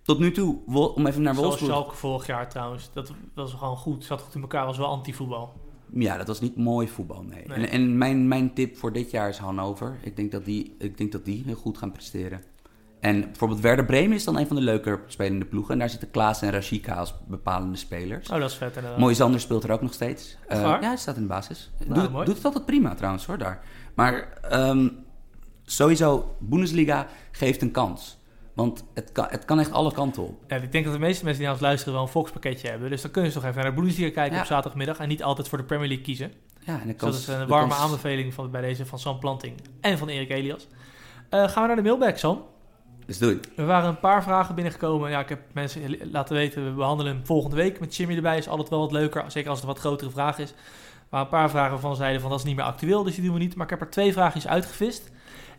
tot 0.02 0.18
nu 0.18 0.30
toe, 0.30 0.58
om 0.94 1.06
even 1.06 1.22
naar 1.22 1.34
Zoals 1.34 1.48
Wolfsburg... 1.48 1.72
Schalke 1.72 1.96
vorig 1.96 2.26
jaar 2.26 2.48
trouwens. 2.48 2.90
Dat 2.92 3.12
was 3.34 3.52
gewoon 3.52 3.76
goed. 3.76 4.04
Zat 4.04 4.20
goed 4.20 4.34
in 4.34 4.40
elkaar. 4.40 4.66
Was 4.66 4.78
wel 4.78 4.86
anti-voetbal. 4.86 5.52
Ja, 5.92 6.16
dat 6.16 6.26
was 6.26 6.40
niet 6.40 6.56
mooi 6.56 6.88
voetbal, 6.88 7.22
nee. 7.22 7.42
Nee. 7.46 7.56
En, 7.56 7.68
en 7.68 7.98
mijn, 7.98 8.28
mijn 8.28 8.54
tip 8.54 8.76
voor 8.76 8.92
dit 8.92 9.10
jaar 9.10 9.28
is 9.28 9.38
Hannover. 9.38 9.98
Ik 10.02 10.16
denk, 10.16 10.32
dat 10.32 10.44
die, 10.44 10.74
ik 10.78 10.98
denk 10.98 11.12
dat 11.12 11.24
die 11.24 11.42
heel 11.46 11.54
goed 11.54 11.78
gaan 11.78 11.92
presteren. 11.92 12.42
En 13.04 13.20
bijvoorbeeld 13.20 13.60
Werder 13.60 13.84
Bremen 13.84 14.16
is 14.16 14.24
dan 14.24 14.38
een 14.38 14.46
van 14.46 14.56
de 14.56 14.62
leuker 14.62 15.00
spelende 15.06 15.44
ploegen. 15.44 15.72
En 15.72 15.78
daar 15.78 15.90
zitten 15.90 16.10
Klaas 16.10 16.42
en 16.42 16.50
Rashika 16.50 16.94
als 16.94 17.14
bepalende 17.26 17.76
spelers. 17.76 18.30
Oh, 18.30 18.38
dat 18.40 18.50
is 18.50 18.56
vet 18.56 18.76
inderdaad. 18.76 18.98
Mooi 19.00 19.14
Zander 19.14 19.40
speelt 19.40 19.64
er 19.64 19.70
ook 19.72 19.82
nog 19.82 19.92
steeds. 19.92 20.36
Waar? 20.48 20.60
ja, 20.82 20.86
hij 20.88 20.96
staat 20.96 21.16
in 21.16 21.22
de 21.22 21.28
basis. 21.28 21.70
Nou, 21.86 22.00
doet, 22.00 22.10
mooi. 22.12 22.24
doet 22.24 22.36
het 22.36 22.44
altijd 22.44 22.66
prima 22.66 22.94
trouwens 22.94 23.26
hoor, 23.26 23.38
daar. 23.38 23.60
Maar 23.94 24.28
ehm, 24.50 24.88
sowieso, 25.64 26.36
Bundesliga 26.40 27.06
geeft 27.32 27.62
een 27.62 27.70
kans. 27.70 28.18
Want 28.54 28.84
het 28.94 29.12
kan, 29.12 29.26
het 29.28 29.44
kan 29.44 29.60
echt 29.60 29.72
alle 29.72 29.92
kanten 29.92 30.22
op. 30.22 30.40
Ja, 30.48 30.56
ik 30.56 30.72
denk 30.72 30.84
dat 30.84 30.92
de 30.94 31.00
meeste 31.00 31.24
mensen 31.24 31.42
die 31.42 31.42
naar 31.50 31.52
ons 31.52 31.62
luisteren 31.66 31.94
wel 31.94 32.02
een 32.02 32.08
Fox-pakketje 32.08 32.68
hebben. 32.68 32.90
Dus 32.90 33.02
dan 33.02 33.10
kunnen 33.10 33.32
ze 33.32 33.38
toch 33.38 33.48
even 33.48 33.62
naar 33.62 33.70
de 33.70 33.76
Bundesliga 33.80 34.10
kijken 34.12 34.34
Ja. 34.34 34.40
op 34.40 34.46
zaterdagmiddag. 34.46 34.98
En 34.98 35.08
niet 35.08 35.22
altijd 35.22 35.48
voor 35.48 35.58
de 35.58 35.64
Premier 35.64 35.86
League 35.88 36.04
kiezen. 36.04 36.32
Ja, 36.60 36.80
en 36.80 36.86
de 36.86 36.92
Dus 36.92 36.98
dat 37.00 37.14
is 37.14 37.26
een 37.26 37.46
warme 37.48 37.68
kans- 37.68 37.80
aanbeveling 37.80 38.34
van, 38.34 38.50
bij 38.50 38.60
deze 38.60 38.86
van 38.86 38.98
Sam 38.98 39.18
Planting 39.18 39.56
en 39.80 39.98
van 39.98 40.08
Erik 40.08 40.30
Elias. 40.30 40.66
Eh, 41.28 41.48
gaan 41.48 41.62
we 41.62 41.66
naar 41.66 41.76
de 41.76 41.82
mailbag, 41.82 42.18
Sam. 42.18 42.42
Dus 43.06 43.18
doe 43.18 43.30
het. 43.32 43.48
Er 43.56 43.66
waren 43.66 43.88
een 43.88 43.98
paar 44.00 44.22
vragen 44.22 44.54
binnengekomen. 44.54 45.10
Ja, 45.10 45.20
ik 45.20 45.28
heb 45.28 45.40
mensen 45.52 45.98
laten 46.10 46.34
weten, 46.34 46.64
we 46.64 46.70
behandelen 46.70 47.14
hem 47.14 47.26
volgende 47.26 47.56
week. 47.56 47.80
Met 47.80 47.96
Jimmy 47.96 48.16
erbij 48.16 48.38
is 48.38 48.48
altijd 48.48 48.68
wel 48.68 48.78
wat 48.80 48.92
leuker. 48.92 49.24
Zeker 49.28 49.50
als 49.50 49.58
het 49.60 49.68
een 49.68 49.74
wat 49.74 49.82
grotere 49.84 50.10
vraag 50.10 50.38
is. 50.38 50.54
Maar 51.10 51.20
een 51.20 51.28
paar 51.28 51.50
vragen 51.50 51.80
van 51.80 51.96
zeiden 51.96 52.20
van 52.20 52.30
dat 52.30 52.38
is 52.38 52.44
niet 52.44 52.56
meer 52.56 52.64
actueel, 52.64 53.02
dus 53.02 53.14
die 53.14 53.24
doen 53.24 53.32
we 53.32 53.38
niet. 53.38 53.54
Maar 53.54 53.64
ik 53.64 53.70
heb 53.70 53.80
er 53.80 53.90
twee 53.90 54.12
vraagjes 54.12 54.46
uitgevist. 54.46 55.10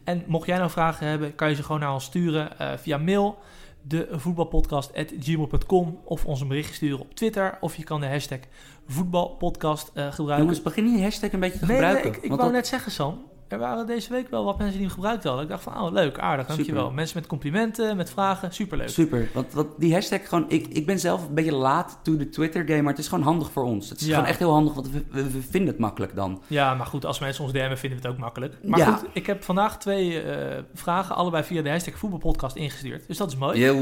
En 0.04 0.24
mocht 0.28 0.48
jij 0.48 0.58
nou 0.58 0.70
vragen 0.70 1.08
hebben, 1.08 1.36
kan 1.36 1.50
je 1.50 1.56
ze 1.56 1.64
gewoon 1.64 1.80
naar 1.82 1.94
ons 1.94 2.04
sturen 2.04 2.60
eh, 2.60 2.70
via 2.78 2.98
mail. 2.98 3.38
De 3.82 4.08
voetbalpodcast.gmail.com 4.12 6.00
of 6.04 6.26
ons 6.26 6.42
een 6.42 6.48
berichtje 6.48 6.74
sturen 6.76 7.00
op 7.00 7.16
Twitter. 7.16 7.58
Of 7.62 7.76
je 7.76 7.84
kan 7.84 8.00
de 8.02 8.08
hashtag 8.08 8.40
voetbalpodcast 8.88 9.92
eh, 9.94 10.04
gebruiken. 10.12 10.38
Jongens, 10.46 10.62
begin 10.62 10.86
die 10.86 11.02
hashtag 11.04 11.32
een 11.32 11.40
beetje 11.40 11.60
te 11.60 11.66
Nee, 11.66 11.80
nee, 11.80 11.86
gebruiken. 11.94 12.24
ik, 12.24 12.30
wou 12.30 12.42
dat- 12.42 12.52
net 12.52 12.68
zeggen, 12.68 12.92
Sam. 12.92 13.24
Er 13.48 13.60
waren 13.60 13.86
deze 13.88 14.12
week 14.12 14.30
wel 14.30 14.44
wat 14.46 14.58
mensen 14.58 14.78
die 14.78 14.86
hem 14.86 14.96
gebruikt 14.96 15.24
hadden. 15.24 15.44
Ik 15.44 15.50
dacht 15.50 15.64
van, 15.64 15.82
oh 15.82 15.92
leuk, 15.92 16.20
aardig, 16.20 16.48
dankjewel. 16.48 16.82
Super. 16.82 16.96
Mensen 16.96 17.18
met 17.20 17.28
complimenten, 17.28 17.98
met 17.98 18.10
vragen, 18.10 18.54
superleuk. 18.54 18.90
Super, 18.90 19.30
want, 19.34 19.54
want 19.54 19.68
die 19.78 19.94
hashtag 19.94 20.28
gewoon... 20.30 20.46
Ik, 20.48 20.68
ik 20.68 20.86
ben 20.86 21.00
zelf 21.00 21.28
een 21.28 21.34
beetje 21.34 21.54
laat 21.56 22.00
to 22.04 22.18
de 22.18 22.30
Twitter 22.30 22.66
game, 22.68 22.82
maar 22.82 22.92
het 22.92 23.02
is 23.02 23.08
gewoon 23.08 23.24
handig 23.24 23.52
voor 23.52 23.64
ons. 23.64 23.90
Het 23.90 24.00
is 24.02 24.08
Ja. 24.08 24.14
gewoon 24.14 24.30
echt 24.30 24.40
heel 24.40 24.52
handig, 24.52 24.74
want 24.74 24.90
we, 24.92 25.04
we, 25.12 25.32
we 25.32 25.42
vinden 25.42 25.70
het 25.70 25.80
makkelijk 25.80 26.16
dan. 26.16 26.42
Ja, 26.48 26.74
maar 26.74 26.86
goed, 26.86 27.06
als 27.06 27.20
mensen 27.20 27.44
ons 27.44 27.54
DM'en 27.54 27.78
vinden 27.78 28.00
we 28.02 28.06
het 28.08 28.14
ook 28.16 28.22
makkelijk. 28.22 28.58
Maar 28.64 28.80
Ja. 28.80 28.96
goed, 28.96 29.08
ik 29.14 29.26
heb 29.26 29.44
vandaag 29.44 29.80
twee 29.80 30.22
eh, 30.22 30.64
vragen, 30.74 31.16
allebei 31.16 31.44
via 31.44 31.62
de 31.62 31.70
hashtag 31.70 31.98
voetbalpodcast 31.98 32.56
ingestuurd. 32.56 33.08
Dus 33.08 33.18
dat 33.18 33.28
is 33.32 33.38
mooi. 33.38 33.60
Yo. 33.60 33.74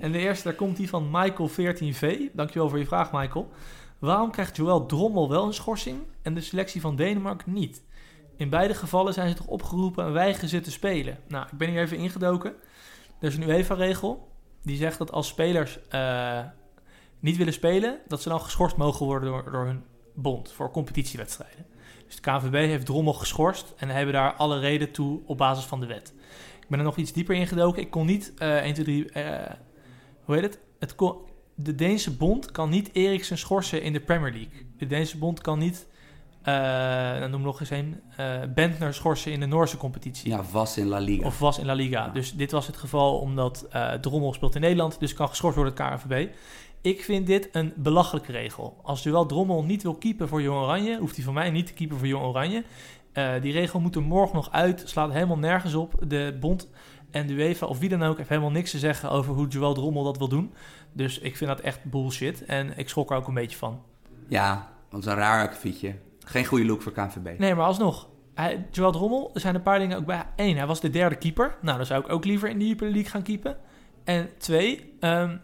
En 0.00 0.12
de 0.12 0.18
eerste, 0.18 0.44
daar 0.48 0.56
komt 0.56 0.76
die 0.76 0.88
van 0.88 1.06
Michael14v. 1.12 2.16
Dankjewel 2.32 2.68
voor 2.68 2.78
je 2.78 2.86
vraag, 2.86 3.12
Michael. 3.12 3.48
Waarom 3.98 4.30
krijgt 4.30 4.56
Joël 4.56 4.86
Drommel 4.86 5.28
wel 5.28 5.46
een 5.46 5.54
schorsing 5.54 5.98
en 6.22 6.34
de 6.34 6.40
selectie 6.40 6.80
van 6.80 6.96
Denemarken 6.96 7.52
niet? 7.52 7.82
In 8.38 8.48
beide 8.48 8.74
gevallen 8.74 9.12
zijn 9.12 9.28
ze 9.28 9.34
toch 9.34 9.46
opgeroepen 9.46 10.04
en 10.04 10.12
weigeren 10.12 10.48
ze 10.48 10.60
te 10.60 10.70
spelen. 10.70 11.18
Nou, 11.28 11.46
ik 11.52 11.58
ben 11.58 11.68
hier 11.68 11.80
even 11.80 11.96
ingedoken. 11.96 12.54
Er 13.20 13.28
is 13.28 13.36
een 13.36 13.48
UEFA-regel 13.48 14.28
die 14.62 14.76
zegt 14.76 14.98
dat 14.98 15.12
als 15.12 15.28
spelers 15.28 15.78
eh, 15.88 16.40
niet 17.20 17.36
willen 17.36 17.52
spelen, 17.52 17.98
dat 18.06 18.22
ze 18.22 18.28
dan 18.28 18.40
geschorst 18.40 18.76
mogen 18.76 19.06
worden 19.06 19.28
door, 19.28 19.50
door 19.50 19.64
hun 19.64 19.84
bond 20.14 20.52
voor 20.52 20.70
competitiewedstrijden. 20.70 21.66
Dus 22.06 22.14
de 22.14 22.20
KNVB 22.20 22.52
heeft 22.52 22.86
Drommel 22.86 23.12
geschorst 23.12 23.74
en 23.76 23.88
hebben 23.88 24.14
daar 24.14 24.32
alle 24.32 24.58
reden 24.58 24.90
toe 24.90 25.20
op 25.26 25.38
basis 25.38 25.64
van 25.64 25.80
de 25.80 25.86
wet. 25.86 26.12
Ik 26.60 26.68
ben 26.68 26.78
er 26.78 26.84
nog 26.84 26.96
iets 26.96 27.12
dieper 27.12 27.34
ingedoken. 27.34 27.82
Ik 27.82 27.90
kon 27.90 28.06
niet 28.06 28.32
eh 28.36 28.56
1, 28.56 28.74
2, 28.74 28.84
3... 28.84 29.10
eh, 29.10 29.54
hoe 30.24 30.34
heet 30.34 30.44
het? 30.44 30.58
het 30.78 30.94
de 31.54 31.74
Deense 31.74 32.16
bond 32.16 32.50
kan 32.50 32.70
niet 32.70 32.90
Eriksen 32.92 33.38
schorsen 33.38 33.82
in 33.82 33.92
de 33.92 34.00
Premier 34.00 34.32
League. 34.32 34.66
De 34.76 34.86
Deense 34.86 35.18
bond 35.18 35.40
kan 35.40 35.58
niet 35.58 35.86
eh, 36.42 37.20
dan 37.20 37.30
noem 37.30 37.42
nog 37.42 37.60
eens 37.60 37.70
een, 37.70 38.00
eh, 38.16 38.26
Bentner 38.54 38.94
schorsen 38.94 39.32
in 39.32 39.40
de 39.40 39.46
Noorse 39.46 39.76
competitie. 39.76 40.30
Ja, 40.30 40.42
was 40.52 40.78
in 40.78 40.86
La 40.86 40.98
Liga. 40.98 41.26
Of 41.26 41.38
was 41.38 41.58
in 41.58 41.66
La 41.66 41.72
Liga. 41.72 42.08
Dus 42.08 42.34
dit 42.34 42.50
was 42.50 42.66
het 42.66 42.76
geval 42.76 43.18
omdat 43.18 43.66
eh 43.70 43.92
Drommel 43.92 44.32
speelt 44.32 44.54
in 44.54 44.60
Nederland, 44.60 45.00
dus 45.00 45.14
kan 45.14 45.28
geschorst 45.28 45.56
worden 45.56 45.74
door 45.76 45.86
het 45.86 46.02
KNVB. 46.02 46.28
Ik 46.80 47.04
vind 47.04 47.26
dit 47.26 47.48
een 47.52 47.72
belachelijke 47.76 48.32
regel. 48.32 48.76
Als 48.82 49.02
Duel 49.02 49.26
Drommel 49.26 49.64
niet 49.64 49.82
wil 49.82 49.94
keepen 49.94 50.28
voor 50.28 50.42
Jong 50.42 50.60
Oranje, 50.60 50.98
hoeft 50.98 51.16
hij 51.16 51.24
van 51.24 51.34
mij 51.34 51.50
niet 51.50 51.66
te 51.66 51.72
keepen 51.72 51.98
voor 51.98 52.06
Jong 52.06 52.24
Oranje. 52.24 52.64
Die 53.40 53.52
regel 53.52 53.80
moet 53.80 53.94
er 53.94 54.02
morgen 54.02 54.36
nog 54.36 54.52
uit, 54.52 54.82
slaat 54.86 55.12
helemaal 55.12 55.38
nergens 55.38 55.74
op. 55.74 55.94
De 56.06 56.36
bond 56.40 56.68
en 57.10 57.26
de 57.26 57.32
UEFA 57.32 57.66
of 57.66 57.78
wie 57.78 57.88
dan 57.88 58.02
ook 58.02 58.16
heeft 58.16 58.28
helemaal 58.28 58.50
niks 58.50 58.70
te 58.70 58.78
zeggen 58.78 59.10
over 59.10 59.34
hoe 59.34 59.48
Joël 59.48 59.74
Drommel 59.74 60.04
dat 60.04 60.18
wil 60.18 60.28
doen. 60.28 60.52
Dus 60.92 61.18
ik 61.18 61.36
vind 61.36 61.50
dat 61.50 61.60
echt 61.60 61.84
bullshit 61.84 62.44
en 62.44 62.78
ik 62.78 62.88
schrok 62.88 63.10
er 63.10 63.16
ook 63.16 63.28
een 63.28 63.34
beetje 63.34 63.56
van. 63.56 63.82
Ja, 64.28 64.68
dat 64.90 65.00
is 65.00 65.06
een 65.06 65.14
raar 65.14 65.42
akkefietje. 65.42 65.94
Geen 66.28 66.44
goede 66.44 66.64
look 66.64 66.82
voor 66.82 66.92
KNVB. 66.92 67.38
Nee, 67.38 67.54
maar 67.54 67.66
alsnog. 67.66 68.08
Hij, 68.34 68.66
Joël 68.70 68.92
Drommel, 68.92 69.30
er 69.34 69.40
zijn 69.40 69.54
een 69.54 69.62
paar 69.62 69.78
dingen 69.78 69.96
ook 69.96 70.06
bij. 70.06 70.24
Eén, 70.36 70.56
hij 70.56 70.66
was 70.66 70.80
de 70.80 70.90
derde 70.90 71.16
keeper. 71.16 71.56
Nou, 71.62 71.76
dan 71.76 71.86
zou 71.86 72.04
ik 72.04 72.12
ook 72.12 72.24
liever 72.24 72.48
in 72.48 72.58
de 72.58 72.66
Jupiler 72.66 72.92
League 72.92 73.10
gaan 73.10 73.22
keepen. 73.22 73.56
En 74.04 74.30
twee, 74.38 74.96
ehm, 75.00 75.36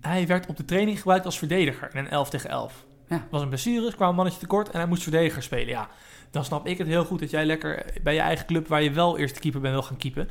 hij 0.00 0.26
werd 0.26 0.46
op 0.46 0.56
de 0.56 0.64
training 0.64 0.98
gebruikt 0.98 1.24
als 1.24 1.38
verdediger 1.38 1.90
in 1.92 1.98
een 1.98 2.10
11 2.10 2.30
tegen 2.30 2.50
11. 2.50 2.86
Ja. 3.08 3.26
was 3.30 3.42
een 3.42 3.48
blessure, 3.48 3.94
kwam 3.94 4.08
een 4.08 4.14
mannetje 4.14 4.40
tekort 4.40 4.70
en 4.70 4.78
hij 4.78 4.88
moest 4.88 5.02
verdediger 5.02 5.42
spelen. 5.42 5.68
Ja, 5.68 5.88
dan 6.30 6.44
snap 6.44 6.66
ik 6.66 6.78
het 6.78 6.86
heel 6.86 7.04
goed 7.04 7.20
dat 7.20 7.30
jij 7.30 7.46
lekker 7.46 7.84
bij 8.02 8.14
je 8.14 8.20
eigen 8.20 8.46
club, 8.46 8.68
waar 8.68 8.82
je 8.82 8.90
wel 8.90 9.18
eerste 9.18 9.40
keeper 9.40 9.60
bent, 9.60 9.74
wil 9.74 9.82
gaan 9.82 9.96
keepen. 9.96 10.28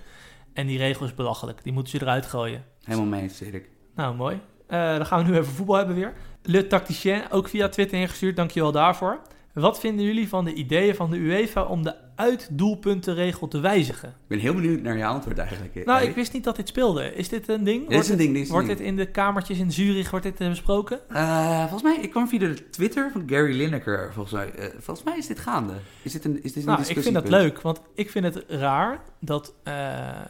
En 0.53 0.67
die 0.67 0.77
regel 0.77 1.05
is 1.05 1.13
belachelijk. 1.13 1.63
Die 1.63 1.73
moeten 1.73 1.91
ze 1.91 2.01
eruit 2.01 2.25
gooien. 2.25 2.63
Helemaal 2.83 3.19
mee 3.19 3.31
Erik. 3.41 3.69
Nou, 3.95 4.15
mooi. 4.15 4.39
Eh, 4.67 4.95
dan 4.95 5.05
gaan 5.05 5.23
we 5.23 5.31
nu 5.31 5.37
even 5.37 5.53
voetbal 5.53 5.75
hebben 5.75 5.95
weer. 5.95 6.13
Le 6.43 6.67
Tacticien, 6.67 7.31
ook 7.31 7.47
via 7.47 7.69
Twitter 7.69 7.99
ingestuurd. 7.99 8.35
Dankjewel 8.35 8.71
daarvoor. 8.71 9.19
Wat 9.53 9.79
vinden 9.79 10.05
jullie 10.05 10.27
van 10.29 10.45
de 10.45 10.53
ideeën 10.53 10.95
van 10.95 11.09
de 11.09 11.17
UEFA 11.17 11.63
om 11.63 11.83
de 11.83 11.95
uitdoelpuntenregel 12.15 13.47
te 13.47 13.59
wijzigen? 13.59 14.09
Ik 14.09 14.27
ben 14.27 14.39
heel 14.39 14.53
benieuwd 14.53 14.81
naar 14.81 14.97
je 14.97 15.05
antwoord 15.05 15.37
eigenlijk. 15.37 15.85
Nou, 15.85 15.97
Erik. 15.97 16.09
ik 16.09 16.15
wist 16.15 16.33
niet 16.33 16.43
dat 16.43 16.55
dit 16.55 16.67
speelde. 16.67 17.13
Is 17.13 17.29
dit 17.29 17.47
een 17.47 17.63
ding? 17.63 17.87
Dit 17.87 17.99
is 17.99 18.09
een 18.09 18.17
ding, 18.17 18.33
dit 18.33 18.41
is 18.41 18.47
een 18.47 18.53
wordt 18.53 18.67
ding. 18.67 18.79
dit 18.79 18.87
in 18.87 18.95
de 18.95 19.11
kamertjes 19.11 19.59
in 19.59 19.71
Zurich 19.71 20.09
wordt 20.09 20.25
dit, 20.25 20.39
eh, 20.39 20.49
besproken? 20.49 20.99
Eh, 21.09 21.59
volgens 21.59 21.83
mij, 21.83 21.97
ik 22.01 22.09
kwam 22.09 22.27
via 22.27 22.39
de 22.39 22.69
Twitter 22.69 23.11
van 23.11 23.23
Gary 23.25 23.57
Lineker. 23.57 24.13
Volgens 24.13 24.35
mij, 24.35 24.51
eh, 24.51 24.69
volgens 24.79 25.05
mij 25.05 25.17
is 25.17 25.27
dit 25.27 25.39
gaande. 25.39 25.73
Is 26.01 26.11
dit 26.11 26.25
een, 26.25 26.43
is 26.43 26.53
dit 26.53 26.63
een 26.63 26.69
Nou, 26.69 26.87
ik 26.87 26.99
vind 26.99 27.13
dat 27.13 27.29
leuk, 27.29 27.61
want 27.61 27.81
ik 27.95 28.11
vind 28.11 28.25
het 28.25 28.43
raar 28.47 29.03
dat, 29.19 29.53
eh 29.63 30.21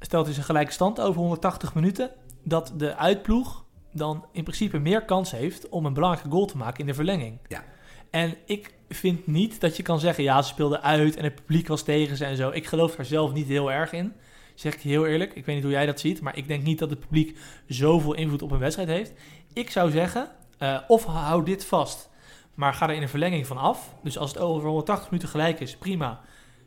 stel 0.00 0.20
het 0.20 0.28
is 0.28 0.36
een 0.36 0.42
gelijke 0.42 0.72
stand 0.72 1.00
over 1.00 1.20
180 1.20 1.74
minuten, 1.74 2.10
dat 2.42 2.72
de 2.76 2.96
uitploeg 2.96 3.64
dan 3.98 4.24
in 4.32 4.42
principe 4.42 4.78
meer 4.78 5.04
kans 5.04 5.30
heeft 5.30 5.68
om 5.68 5.86
een 5.86 5.94
belangrijke 5.94 6.30
goal 6.30 6.46
te 6.46 6.56
maken 6.56 6.80
in 6.80 6.86
de 6.86 6.94
verlenging. 6.94 7.38
Ja. 7.48 7.64
En 8.10 8.36
ik 8.46 8.74
vind 8.88 9.26
niet 9.26 9.60
dat 9.60 9.76
je 9.76 9.82
kan 9.82 10.00
zeggen, 10.00 10.24
ja, 10.24 10.42
ze 10.42 10.48
speelden 10.48 10.82
uit 10.82 11.16
en 11.16 11.24
het 11.24 11.34
publiek 11.34 11.68
was 11.68 11.82
tegen 11.82 12.16
ze 12.16 12.24
en 12.24 12.36
zo. 12.36 12.50
Ik 12.50 12.66
geloof 12.66 12.96
daar 12.96 13.04
zelf 13.04 13.32
niet 13.32 13.46
heel 13.46 13.72
erg 13.72 13.92
in, 13.92 14.12
zeg 14.54 14.74
ik 14.74 14.80
heel 14.80 15.06
eerlijk. 15.06 15.34
Ik 15.34 15.44
weet 15.44 15.54
niet 15.54 15.64
hoe 15.64 15.72
jij 15.72 15.86
dat 15.86 16.00
ziet, 16.00 16.20
maar 16.20 16.36
ik 16.36 16.48
denk 16.48 16.62
niet 16.62 16.78
dat 16.78 16.90
het 16.90 17.00
publiek 17.00 17.38
zoveel 17.66 18.14
invloed 18.14 18.42
op 18.42 18.50
een 18.50 18.58
wedstrijd 18.58 18.88
heeft. 18.88 19.12
Ik 19.52 19.70
zou 19.70 19.90
zeggen, 19.90 20.30
eh, 20.58 20.78
of 20.88 21.04
hou 21.04 21.44
dit 21.44 21.64
vast, 21.64 22.10
maar 22.54 22.74
ga 22.74 22.88
er 22.88 22.94
in 22.94 23.02
een 23.02 23.08
verlenging 23.08 23.46
van 23.46 23.56
af. 23.56 23.94
Dus 24.02 24.18
als 24.18 24.30
het 24.30 24.40
over 24.40 24.68
180 24.68 25.10
minuten 25.10 25.28
gelijk 25.30 25.60
is, 25.60 25.76
prima, 25.76 26.20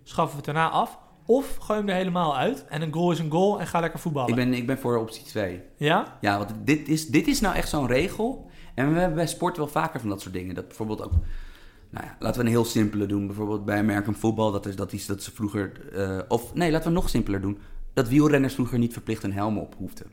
schaffen 0.04 0.40
we 0.40 0.46
het 0.46 0.56
daarna 0.56 0.70
af. 0.70 0.98
Of 1.32 1.56
gooi 1.58 1.80
hem 1.80 1.90
er 1.90 1.96
helemaal 1.96 2.38
uit 2.38 2.66
en 2.66 2.82
een 2.82 2.94
goal 2.94 3.12
is 3.12 3.20
een 3.20 3.32
goal 3.32 3.60
en 3.60 3.68
ga 3.68 3.80
lekker 3.80 4.00
voetballen. 4.00 4.30
Ik 4.30 4.36
ben, 4.36 4.54
ik 4.54 4.68
ben 4.68 4.78
voor 4.80 4.98
optie 4.98 5.24
2. 5.24 5.62
Ja? 5.76 6.18
Ja, 6.22 6.38
want 6.38 6.52
dit 6.64 6.88
is, 6.88 7.08
dit 7.08 7.28
is 7.28 7.40
nou 7.42 7.56
echt 7.56 7.70
zo'n 7.70 7.88
regel. 7.88 8.50
En 8.76 8.94
we 8.94 9.00
hebben 9.00 9.16
bij 9.16 9.28
sport 9.28 9.58
wel 9.58 9.68
vaker 9.68 10.00
van 10.00 10.10
dat 10.10 10.22
soort 10.22 10.34
dingen. 10.34 10.56
Dat 10.56 10.68
bijvoorbeeld 10.68 11.04
ook... 11.04 11.12
Nou 11.90 12.06
ja, 12.06 12.16
laten 12.20 12.40
we 12.42 12.46
een 12.46 12.52
heel 12.54 12.66
simpele 12.66 13.06
doen. 13.06 13.28
Bijvoorbeeld 13.28 13.66
bij 13.66 13.78
American 13.78 14.16
Football. 14.16 14.52
Dat 14.52 14.66
is 14.66 14.76
dat, 14.76 14.94
is, 14.94 15.06
dat 15.06 15.24
ze 15.24 15.32
vroeger... 15.32 15.90
eh, 15.94 16.20
of 16.28 16.54
nee, 16.54 16.72
laten 16.72 16.88
we 16.88 16.94
nog 16.94 17.10
simpeler 17.10 17.42
doen. 17.42 17.60
Dat 17.94 18.08
wielrenners 18.08 18.54
vroeger 18.54 18.80
niet 18.80 18.94
verplicht 18.94 19.24
een 19.24 19.34
helm 19.34 19.58
op 19.58 19.76
hoefden. 19.78 20.12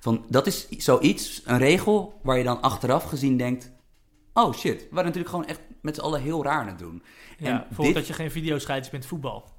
Van, 0.00 0.24
dat 0.28 0.46
is 0.46 0.68
zoiets, 0.68 1.42
een 1.44 1.58
regel, 1.58 2.20
waar 2.22 2.38
je 2.38 2.44
dan 2.44 2.60
achteraf 2.62 3.04
gezien 3.04 3.36
denkt... 3.36 3.72
Oh 4.34 4.52
shit, 4.52 4.80
we 4.80 4.86
waren 4.90 5.04
natuurlijk 5.04 5.30
gewoon 5.30 5.46
echt 5.46 5.60
met 5.82 5.94
z'n 5.94 6.00
allen 6.00 6.20
heel 6.20 6.44
raar 6.44 6.60
aan 6.60 6.66
het 6.66 6.78
doen. 6.78 7.02
Ja, 7.38 7.46
En 7.46 7.56
bijvoorbeeld 7.58 7.86
dit- 7.86 7.94
dat 7.94 8.06
je 8.06 8.12
geen 8.22 8.30
videoscheids 8.30 8.90
bent 8.90 9.06
voetbal. 9.06 9.52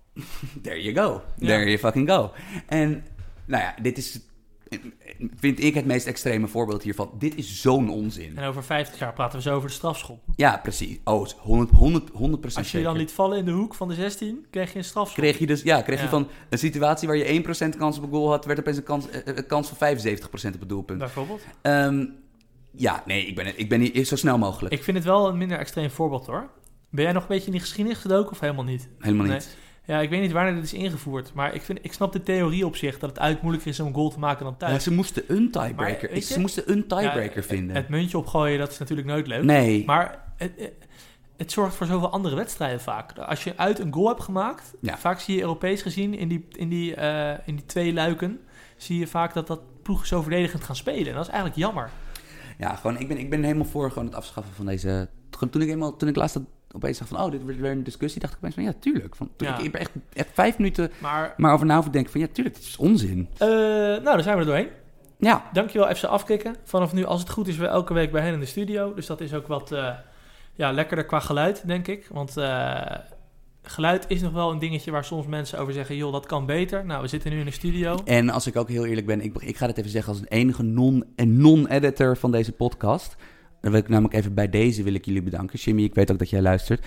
There 0.61 0.81
you 0.81 0.95
go. 0.95 1.21
Ja. 1.37 1.47
There 1.47 1.65
you 1.65 1.77
fucking 1.77 2.09
go. 2.09 2.31
En 2.65 3.03
nou 3.45 3.63
ja, 3.63 3.75
dit 3.81 3.97
is, 3.97 4.19
vind 5.35 5.63
ik 5.63 5.73
het 5.73 5.85
meest 5.85 6.07
extreme 6.07 6.47
voorbeeld 6.47 6.83
hiervan. 6.83 7.11
Dit 7.17 7.35
is 7.35 7.61
zo'n 7.61 7.89
onzin. 7.89 8.37
En 8.37 8.47
over 8.47 8.63
50 8.63 8.99
jaar 8.99 9.13
praten 9.13 9.37
we 9.37 9.43
zo 9.43 9.55
over 9.55 9.67
de 9.67 9.75
strafschop. 9.75 10.19
Ja, 10.35 10.57
precies. 10.57 10.97
Oh, 11.03 11.27
100, 11.27 11.69
100, 11.71 12.09
100 12.13 12.55
Als 12.55 12.71
je 12.71 12.81
dan 12.81 12.97
liet 12.97 13.11
vallen 13.11 13.37
in 13.37 13.45
de 13.45 13.51
hoek 13.51 13.75
van 13.75 13.87
de 13.87 13.93
16, 13.93 14.45
kreeg 14.49 14.71
je 14.71 14.77
een 14.77 14.83
strafschop. 14.83 15.23
Kreeg 15.23 15.39
je 15.39 15.45
dus, 15.45 15.61
ja, 15.61 15.81
kreeg 15.81 16.01
je 16.01 16.07
van 16.07 16.27
een 16.49 16.57
situatie 16.57 17.07
waar 17.07 17.17
je 17.17 17.43
1% 17.73 17.77
kans 17.77 17.97
op 17.97 18.03
een 18.03 18.09
goal 18.09 18.29
had, 18.29 18.45
werd 18.45 18.59
opeens 18.59 18.77
een 18.77 18.83
kans, 18.83 19.09
eh, 19.09 19.21
een 19.25 19.45
kans 19.45 19.67
van 19.67 19.77
75% 19.77 20.53
op 20.53 20.59
het 20.59 20.69
doelpunt. 20.69 20.99
Bijvoorbeeld. 20.99 21.41
Ehm, 21.61 22.05
ja, 22.71 23.03
nee, 23.05 23.25
ik 23.25 23.35
ben, 23.35 23.59
ik 23.59 23.69
ben 23.69 23.81
hier 23.81 24.05
zo 24.05 24.15
snel 24.15 24.37
mogelijk. 24.37 24.73
Ik 24.73 24.83
vind 24.83 24.97
het 24.97 25.05
wel 25.05 25.27
een 25.27 25.37
minder 25.37 25.57
extreem 25.57 25.89
voorbeeld 25.89 26.25
hoor. 26.25 26.49
Ben 26.89 27.03
jij 27.03 27.13
nog 27.13 27.21
een 27.21 27.29
beetje 27.29 27.45
in 27.45 27.51
die 27.51 27.61
geschiedenis 27.61 27.99
gedoken 27.99 28.31
of 28.31 28.39
helemaal 28.39 28.63
niet? 28.63 28.89
Helemaal 28.99 29.25
Nee. 29.25 29.39
Ja, 29.85 29.99
ik 29.99 30.09
weet 30.09 30.21
niet 30.21 30.31
wanneer 30.31 30.53
dit 30.55 30.63
is 30.63 30.73
ingevoerd. 30.73 31.33
Maar 31.33 31.53
ik, 31.53 31.61
vind, 31.61 31.79
ik 31.81 31.93
snap 31.93 32.11
de 32.13 32.23
theorie 32.23 32.65
op 32.65 32.75
zich 32.75 32.99
dat 32.99 33.09
het 33.09 33.19
uit 33.19 33.41
moeilijker 33.41 33.71
is 33.71 33.79
om 33.79 33.87
een 33.87 33.93
goal 33.93 34.09
te 34.09 34.19
maken 34.19 34.43
dan 34.43 34.55
Ja, 34.59 34.67
thuis. 34.67 34.83
ze 34.83 34.91
moesten 34.93 35.23
een 35.27 35.51
tiebreaker. 35.51 36.21
Ze 36.21 36.39
moesten 36.39 36.63
een 36.71 36.87
tiebreaker 36.87 37.41
Ja, 37.41 37.47
vinden. 37.47 37.75
Het 37.75 37.89
muntje 37.89 38.17
opgooien, 38.17 38.59
dat 38.59 38.71
is 38.71 38.77
natuurlijk 38.77 39.07
nooit 39.07 39.27
leuk. 39.27 39.43
nee. 39.43 39.85
Maar 39.85 40.23
het, 40.37 40.51
het- 41.37 41.51
zorgt 41.51 41.75
voor 41.75 41.87
zoveel 41.87 42.09
andere 42.11 42.35
wedstrijden 42.35 42.79
vaak. 42.81 43.17
Als 43.19 43.43
je 43.43 43.53
uit 43.57 43.79
een 43.79 43.93
goal 43.93 44.07
hebt 44.07 44.23
gemaakt, 44.23 44.73
Ja. 44.81 44.97
vaak 44.97 45.19
zie 45.19 45.35
je 45.35 45.41
Europees 45.41 45.81
gezien 45.81 46.13
in 46.17 46.27
die, 46.27 46.45
in, 46.51 46.69
die, 46.69 46.95
eh, 46.95 47.37
in 47.47 47.55
die 47.55 47.65
twee 47.65 47.93
luiken, 47.93 48.39
zie 48.77 48.99
je 48.99 49.07
vaak 49.07 49.33
dat 49.33 49.47
dat 49.47 49.61
ploegen 49.81 50.07
zo 50.07 50.21
verdedigend 50.21 50.63
gaan 50.63 50.75
spelen. 50.75 51.07
En 51.07 51.13
dat 51.13 51.23
is 51.23 51.31
eigenlijk 51.31 51.55
jammer. 51.59 51.89
Ja, 52.57 52.75
gewoon, 52.75 52.99
ik 52.99 53.07
ben, 53.07 53.17
ik 53.17 53.29
ben 53.29 53.43
helemaal 53.43 53.65
voor 53.65 53.89
gewoon 53.91 54.05
het 54.05 54.15
afschaffen 54.15 54.53
van 54.53 54.65
deze... 54.65 55.09
Toen 55.51 55.61
ik, 55.61 55.69
eenmaal, 55.69 55.95
toen 55.95 56.09
ik 56.09 56.15
laatst 56.15 56.33
dat 56.35 56.43
opeens 56.75 56.97
dacht 56.97 57.09
van, 57.09 57.21
oh, 57.21 57.31
dit 57.31 57.41
wordt 57.43 57.59
weer 57.59 57.71
een 57.71 57.83
discussie, 57.83 58.21
dacht 58.21 58.33
ik 58.33 58.39
opeens 58.39 58.55
van, 58.55 58.63
ja, 58.63 58.73
tuurlijk. 58.79 59.15
Van, 59.15 59.29
toen 59.35 59.47
Ja. 59.47 59.57
ik 59.59 59.73
echt, 59.73 59.91
echt 60.13 60.29
vijf 60.33 60.57
minuten 60.57 60.91
Maar, 60.99 61.33
maar 61.37 61.53
over 61.53 61.65
na 61.65 61.81
denken 61.81 62.11
van, 62.11 62.21
ja, 62.21 62.27
tuurlijk, 62.31 62.55
dit 62.55 62.65
is 62.65 62.77
onzin. 62.77 63.27
eh, 63.37 63.47
nou, 63.47 64.03
dan 64.03 64.23
zijn 64.23 64.35
we 64.35 64.41
er 64.41 64.47
doorheen. 64.47 64.69
Ja, 65.17 65.43
Dankjewel, 65.53 65.95
FC 65.95 66.03
Afkikken. 66.03 66.55
Vanaf 66.63 66.93
nu, 66.93 67.05
als 67.05 67.19
het 67.19 67.29
goed 67.29 67.47
is, 67.47 67.57
weer 67.57 67.67
elke 67.67 67.93
week 67.93 68.11
bij 68.11 68.21
hen 68.21 68.33
in 68.33 68.39
de 68.39 68.45
studio. 68.45 68.93
Dus 68.93 69.05
dat 69.05 69.21
is 69.21 69.33
ook 69.33 69.47
wat 69.47 69.71
eh, 69.71 69.89
ja, 70.53 70.71
lekkerder 70.71 71.05
qua 71.05 71.19
geluid, 71.19 71.67
denk 71.67 71.87
ik. 71.87 72.07
Want 72.11 72.37
eh, 72.37 72.81
geluid 73.63 74.05
is 74.07 74.21
nog 74.21 74.31
wel 74.33 74.51
een 74.51 74.59
dingetje 74.59 74.91
waar 74.91 75.05
soms 75.05 75.25
mensen 75.27 75.59
over 75.59 75.73
zeggen... 75.73 75.95
joh, 75.95 76.11
dat 76.11 76.25
kan 76.25 76.45
beter. 76.45 76.85
Nou, 76.85 77.01
we 77.01 77.07
zitten 77.07 77.31
nu 77.31 77.39
in 77.39 77.45
de 77.45 77.51
studio. 77.51 77.97
en 78.05 78.29
als 78.29 78.47
ik 78.47 78.55
ook 78.55 78.69
heel 78.69 78.85
eerlijk 78.85 79.07
ben, 79.07 79.21
ik, 79.21 79.37
ik 79.37 79.57
ga 79.57 79.67
dit 79.67 79.77
even 79.77 79.91
zeggen 79.91 80.11
als 80.13 80.21
een 80.21 80.27
enige 80.27 80.63
non- 80.63 81.03
en 81.15 81.37
non-editor 81.41 82.17
van 82.17 82.31
deze 82.31 82.51
podcast. 82.51 83.15
Dan 83.65 83.73
wil 83.73 83.83
ik 83.83 83.89
namelijk 83.89 84.13
even 84.13 84.33
bij 84.33 84.49
deze 84.49 84.83
wil 84.83 84.93
ik 84.93 85.05
jullie 85.05 85.21
bedanken. 85.21 85.59
Jimmy, 85.59 85.83
ik 85.83 85.95
weet 85.95 86.11
ook 86.11 86.19
dat 86.19 86.29
jij 86.29 86.41
luistert. 86.41 86.85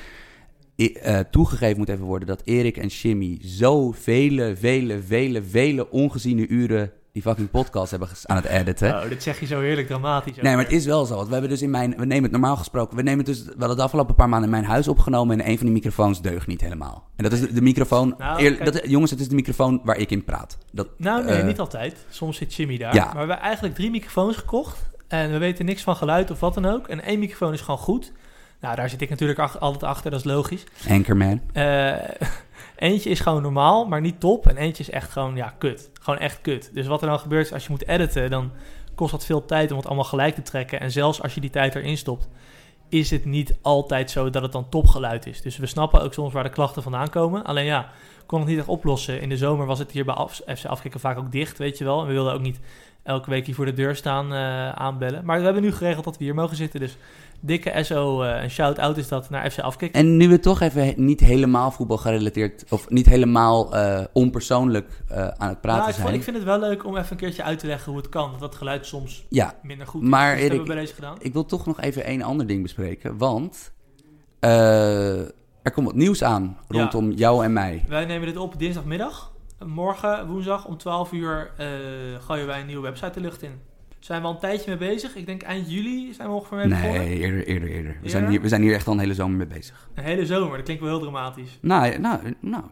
I- 0.77 0.93
eh, 0.93 1.19
toegegeven 1.31 1.79
moet 1.79 1.89
even 1.89 2.05
worden 2.05 2.29
dat 2.29 2.43
Erik 2.45 2.77
en 2.77 2.87
Jimmy 2.87 3.39
zo 3.45 3.91
vele, 3.91 4.57
vele, 4.57 5.03
vele, 5.03 5.43
vele 5.43 5.91
ongeziene 5.91 6.47
uren 6.49 6.93
die 7.13 7.23
fucking 7.23 7.51
podcast 7.51 7.91
hebben 7.91 8.09
aan 8.25 8.37
het 8.37 8.45
editen. 8.45 8.95
Oh, 9.03 9.09
dit 9.09 9.23
zeg 9.23 9.41
je 9.41 9.47
zo 9.47 9.61
heerlijk 9.61 9.87
dramatisch. 9.87 10.37
Nee, 10.37 10.55
maar 10.55 10.65
het 10.65 10.73
is 10.73 10.85
wel 10.87 11.05
zo. 11.05 11.15
Want 11.15 11.27
we 11.27 11.33
hebben 11.33 11.51
dus 11.51 11.63
in 11.63 11.71
mijn. 11.71 11.91
We 11.97 12.05
nemen 12.05 12.23
het 12.23 12.33
normaal 12.33 12.57
gesproken. 12.57 12.97
We 12.97 13.03
nemen 13.03 13.25
het 13.25 13.27
dus 13.27 13.45
wel 13.57 13.77
de 13.77 13.83
afgelopen 13.83 14.15
paar 14.15 14.29
maanden 14.29 14.49
in 14.49 14.55
mijn 14.55 14.69
huis 14.71 14.89
opgenomen. 14.89 15.41
En 15.41 15.49
een 15.51 15.57
van 15.57 15.67
die 15.67 15.75
microfoons 15.75 16.23
deugt 16.23 16.47
niet 16.47 16.61
helemaal. 16.61 17.09
En 17.17 17.23
dat 17.25 17.33
is 17.33 17.41
de, 17.41 17.53
de 17.53 17.63
microfoon. 17.63 18.15
Nou, 18.19 18.39
eerlijk- 18.41 18.65
dat, 18.65 18.81
jongens, 18.87 19.11
het 19.11 19.21
is 19.21 19.29
de 19.29 19.35
microfoon 19.35 19.81
waar 19.85 19.97
ik 19.99 20.11
in 20.11 20.25
praat. 20.25 20.59
Dat, 20.73 20.89
Nou, 20.99 21.25
nee, 21.25 21.35
eh, 21.35 21.47
niet 21.47 21.59
altijd. 21.61 22.07
Soms 22.11 22.37
zit 22.37 22.55
Jimmy 22.55 22.77
daar. 22.79 22.95
Ja. 22.95 23.05
Maar 23.05 23.13
we 23.13 23.19
hebben 23.19 23.39
eigenlijk 23.41 23.75
drie 23.75 23.91
microfoons 23.91 24.37
gekocht. 24.37 24.88
En 25.09 25.31
we 25.31 25.39
weten 25.39 25.65
niks 25.65 25.83
van 25.83 25.97
geluid 25.97 26.31
of 26.31 26.41
wat 26.41 26.55
dan 26.55 26.67
ook. 26.67 26.89
En 26.89 27.03
één 27.03 27.19
microfoon 27.19 27.53
is 27.53 27.61
gewoon 27.61 27.79
goed. 27.81 28.13
Nou, 28.61 28.77
daar 28.77 28.89
zit 28.91 29.01
ik 29.01 29.11
natuurlijk 29.11 29.39
ach- 29.39 29.61
altijd 29.61 29.83
achter. 29.85 30.11
Dat 30.11 30.21
is 30.21 30.27
logisch. 30.27 30.65
Anchorman. 30.89 31.41
Eh, 31.53 31.93
eentje 32.77 33.11
is 33.11 33.21
gewoon 33.21 33.43
normaal, 33.43 33.87
maar 33.87 34.01
niet 34.01 34.21
top. 34.21 34.47
En 34.47 34.57
eentje 34.57 34.83
is 34.83 34.91
echt 34.91 35.11
gewoon, 35.11 35.37
ja, 35.37 35.55
kut. 35.59 35.91
Gewoon 36.01 36.19
echt 36.21 36.41
kut. 36.41 36.71
Dus 36.75 36.87
wat 36.87 37.03
er 37.03 37.09
dan 37.09 37.19
gebeurt 37.19 37.47
is, 37.47 37.53
als 37.53 37.63
je 37.65 37.71
moet 37.71 37.87
editen, 37.87 38.31
dan 38.31 38.53
kost 38.95 39.11
dat 39.11 39.25
veel 39.25 39.45
tijd 39.45 39.71
om 39.71 39.77
het 39.77 39.87
allemaal 39.87 40.05
gelijk 40.05 40.35
te 40.35 40.43
trekken. 40.43 40.81
En 40.81 40.91
zelfs 40.91 41.23
als 41.23 41.35
je 41.35 41.41
die 41.41 41.51
tijd 41.51 41.75
erin 41.75 41.97
stopt, 41.97 42.29
is 42.89 43.11
het 43.11 43.25
niet 43.25 43.57
altijd 43.63 44.11
zo 44.11 44.31
dat 44.31 44.43
het 44.43 44.53
dan 44.53 44.69
topgeluid 44.69 45.27
is. 45.27 45.43
Dus 45.43 45.57
we 45.57 45.67
snappen 45.67 46.03
ook 46.03 46.13
soms 46.15 46.33
waar 46.33 46.43
de 46.43 46.51
klachten 46.51 46.83
vandaan 46.83 47.11
komen. 47.11 47.45
Alleen 47.45 47.65
ja, 47.65 47.91
kon 48.27 48.39
het 48.41 48.49
niet 48.49 48.59
echt 48.59 48.69
oplossen. 48.69 49.21
In 49.21 49.29
de 49.29 49.37
zomer 49.37 49.67
was 49.67 49.79
het 49.79 49.91
hier 49.91 50.05
bij 50.05 50.15
Af- 50.15 50.41
FC 50.57 50.65
Afkikken 50.65 51.01
vaak 51.01 51.19
ook 51.19 51.33
dicht, 51.33 51.59
weet 51.59 51.79
je 51.79 51.85
wel. 51.85 52.01
En 52.01 52.07
we 52.07 52.13
wilden 52.13 52.33
ook 52.33 52.41
niet 52.41 52.61
elke 53.03 53.31
week 53.31 53.47
hier 53.47 53.55
voor 53.55 53.65
de 53.65 53.73
deur 53.73 53.97
staan 53.97 54.33
eh, 54.33 54.71
aanbellen. 54.71 55.25
Maar 55.25 55.39
we 55.39 55.45
hebben 55.45 55.63
nu 55.63 55.73
geregeld 55.73 56.05
dat 56.05 56.19
we 56.19 56.25
hier 56.25 56.35
mogen 56.35 56.57
zitten. 56.57 56.81
Dus 56.81 56.97
dikke 57.41 57.85
SO, 57.85 58.23
eh, 58.23 58.43
een 58.43 58.51
shout-out 58.51 58.97
is 58.97 59.09
dat 59.09 59.31
naar 59.31 59.51
FC 59.51 59.59
Afkikken. 59.59 60.01
En 60.01 60.17
nu 60.17 60.29
we 60.29 60.41
toch 60.41 60.61
even 60.61 60.95
niet 60.97 61.21
helemaal 61.21 61.71
voetbal 61.71 61.97
gerelateerd. 61.97 62.65
Of 62.69 62.89
niet 62.91 63.07
helemaal 63.07 63.75
eh, 63.75 64.05
onpersoonlijk 64.13 65.03
aan 65.09 65.49
het 65.49 65.61
praten 65.61 65.79
Nou, 65.79 65.89
ik, 65.89 65.95
zijn. 65.95 66.15
ik 66.15 66.23
vind 66.23 66.37
het 66.37 66.45
wel 66.45 66.59
leuk 66.61 66.85
om 66.85 66.97
even 66.97 67.11
een 67.11 67.17
keertje 67.17 67.43
uit 67.43 67.59
te 67.59 67.67
leggen 67.67 67.93
hoe 67.93 68.01
het 68.01 68.11
kan. 68.11 68.31
Dat 68.31 68.41
dat 68.41 68.55
geluid 68.55 68.87
soms 68.87 69.27
Ja, 69.29 69.55
minder 69.63 69.87
goed 69.87 70.03
is. 70.03 70.09
Maar 70.09 70.31
Dus 70.31 70.39
Erik, 70.39 70.51
hebben 70.51 70.69
we 70.69 70.75
bij 70.75 70.83
deze 70.83 70.95
gedaan. 70.95 71.17
ik 71.21 71.33
wil 71.33 71.45
toch 71.45 71.67
nog 71.67 71.81
even 71.81 72.05
één 72.05 72.23
ander 72.23 72.47
ding 72.47 72.63
bespreken. 72.63 73.19
Want 73.19 73.73
er 75.63 75.73
komt 75.73 75.87
wat 75.87 75.95
nieuws 75.95 76.23
aan 76.25 76.59
rondom 76.69 77.11
jou 77.11 77.45
en 77.45 77.53
mij. 77.53 77.85
Wij 77.89 78.05
nemen 78.05 78.27
dit 78.27 78.37
op 78.37 78.59
dinsdagmiddag. 78.59 79.28
Morgen, 79.67 80.27
woensdag, 80.27 80.65
om 80.65 80.77
12 80.77 81.13
uur 81.13 81.51
uh, 81.61 81.67
gooien 82.21 82.47
wij 82.47 82.61
een 82.61 82.67
nieuwe 82.67 82.83
website 82.83 83.11
de 83.11 83.21
lucht 83.21 83.43
in. 83.43 83.61
Zijn 83.99 84.21
we 84.21 84.27
al 84.27 84.33
een 84.33 84.41
tijdje 84.41 84.77
mee 84.77 84.89
bezig? 84.89 85.15
Ik 85.15 85.27
denk 85.27 85.43
eind 85.43 85.71
juli 85.71 86.13
zijn 86.13 86.29
we 86.29 86.35
ongeveer 86.35 86.57
mee 86.57 86.69
begonnen. 86.69 87.01
Nee, 87.01 87.19
eerder, 87.19 87.47
eerder, 87.47 87.69
eerder. 87.69 87.99
We, 88.03 88.09
Zijn 88.09 88.29
hier, 88.29 88.41
we 88.41 88.49
zijn 88.49 88.63
hier 88.63 88.75
echt 88.75 88.87
al 88.87 88.93
een 88.93 88.99
hele 88.99 89.15
zomer 89.15 89.37
mee 89.37 89.47
bezig. 89.47 89.89
Een 89.95 90.05
hele 90.05 90.27
zomer, 90.27 90.57
dat 90.57 90.65
klinkt 90.65 90.83
wel 90.83 90.93
heel 90.93 91.01
dramatisch. 91.01 91.59
Nou, 91.61 91.99
nou, 91.99 92.35
nou 92.41 92.65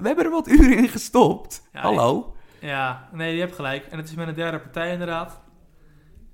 we 0.00 0.06
hebben 0.06 0.24
er 0.24 0.30
wat 0.30 0.48
uren 0.58 0.76
in 0.76 0.88
gestopt. 0.88 1.68
Hallo? 1.72 2.34
Ja, 2.58 3.08
nee, 3.12 3.34
je 3.34 3.40
hebt 3.40 3.54
gelijk. 3.54 3.86
En 3.86 3.98
het 3.98 4.08
is 4.08 4.14
met 4.14 4.28
een 4.28 4.34
derde 4.34 4.58
partij 4.58 4.92
inderdaad. 4.92 5.41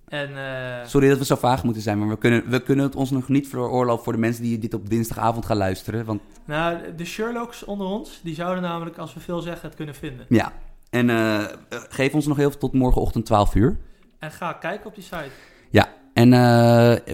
En, 0.09 0.31
uh... 0.31 0.87
Sorry 0.87 1.09
dat 1.09 1.19
we 1.19 1.25
zo 1.25 1.37
vaag 1.37 1.65
moeten 1.65 1.83
zijn, 1.83 1.99
maar 1.99 2.09
we 2.09 2.19
kunnen, 2.19 2.49
we 2.49 2.63
kunnen 2.63 2.85
het 2.85 2.97
ons 2.97 3.11
nog 3.11 3.29
niet 3.29 3.49
veroorloven 3.49 4.05
voor 4.05 4.13
de 4.13 4.19
mensen 4.19 4.43
die 4.43 4.59
dit 4.59 4.75
op 4.75 4.91
dinsdagavond 4.91 5.47
gaan 5.47 5.57
luisteren. 5.57 6.05
Want... 6.05 6.21
Nou, 6.45 6.95
de 6.97 7.05
Sherlocks 7.05 7.65
onder 7.65 7.87
ons, 7.87 8.21
die 8.23 8.35
zouden 8.35 8.63
namelijk, 8.63 8.99
als 8.99 9.15
we 9.15 9.21
veel 9.21 9.41
zeggen, 9.41 9.69
het 9.69 9.77
kunnen 9.77 9.95
vinden. 9.95 10.27
Ja, 10.29 10.53
en 10.91 11.09
uh, 11.09 11.45
geef 11.69 12.15
ons 12.15 12.27
nog 12.27 12.37
heel 12.37 12.51
veel 12.51 12.59
tot 12.61 12.73
morgenochtend 12.73 13.27
12 13.27 13.55
uur. 13.55 13.79
En 14.19 14.31
ga 14.31 14.53
kijken 14.53 14.87
op 14.87 14.95
die 14.95 15.05
site. 15.05 15.31
Ja, 15.71 15.89
en 16.15 16.27
uh, 16.27 16.33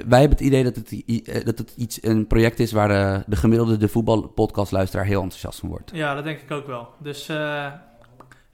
wij 0.07 0.21
hebben 0.21 0.31
het 0.31 0.41
idee 0.41 0.65
dat 0.65 0.77
het, 0.77 1.03
dat 1.45 1.59
het 1.59 1.75
iets, 1.77 2.03
een 2.03 2.27
project 2.27 2.61
is 2.61 2.73
waar 2.73 2.89
de, 2.89 3.23
de 3.27 3.37
gemiddelde 3.37 3.77
de 3.77 3.89
voetbalpodcastluisteraar 3.89 5.07
heel 5.07 5.23
enthousiast 5.23 5.59
van 5.61 5.69
wordt. 5.69 5.91
Ja, 5.95 6.15
dat 6.15 6.25
denk 6.25 6.41
ik 6.41 6.51
ook 6.51 6.67
wel. 6.67 6.89
Dus 6.99 7.31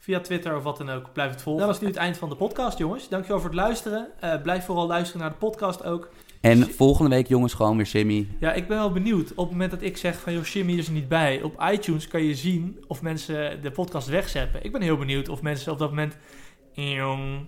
via 0.01 0.21
Twitter 0.21 0.57
of 0.57 0.63
wat 0.63 0.77
dan 0.77 0.91
ook. 0.91 1.13
Blijf 1.13 1.31
het 1.31 1.43
volgen. 1.43 1.67
Dat 1.67 1.71
was 1.71 1.81
nu 1.81 1.87
het 1.87 1.97
eind 1.97 2.17
van 2.17 2.29
de 2.29 2.35
podcast, 2.35 2.79
jongens. 2.79 3.09
Dankjewel 3.09 3.41
voor 3.41 3.51
het 3.51 3.59
luisteren. 3.59 4.09
Uh, 4.25 4.43
blijf 4.43 4.65
vooral 4.65 4.87
luisteren 4.87 5.21
naar 5.21 5.31
de 5.31 5.37
podcast 5.37 5.85
ook. 5.85 6.11
En 6.41 6.71
volgende 6.71 7.11
week, 7.11 7.27
jongens, 7.27 7.55
gewoon 7.55 7.77
weer 7.77 7.87
Shimmy. 7.87 8.29
Ja, 8.39 8.53
ik 8.53 8.69
ben 8.69 8.77
wel 8.77 8.93
benieuwd. 8.93 9.31
Op 9.31 9.37
het 9.37 9.51
moment 9.51 9.71
dat 9.71 9.83
ik 9.83 9.97
zeg 9.97 10.21
van, 10.21 10.33
joh, 10.33 10.43
Shimmy 10.43 10.73
is 10.73 10.87
er 10.87 10.93
niet 10.93 11.09
bij. 11.09 11.43
Op 11.43 11.65
iTunes 11.73 12.09
kan 12.09 12.23
je 12.23 12.35
zien 12.35 12.85
of 12.87 13.03
mensen 13.03 13.63
de 13.63 13.71
podcast 13.71 14.09
wegzetten. 14.09 14.65
Ik 14.65 14.73
ben 14.73 14.83
heel 14.83 14.97
benieuwd 14.97 15.29
of 15.29 15.43
mensen 15.43 15.73
op 15.73 15.79
dat 15.79 15.89
moment... 15.89 16.17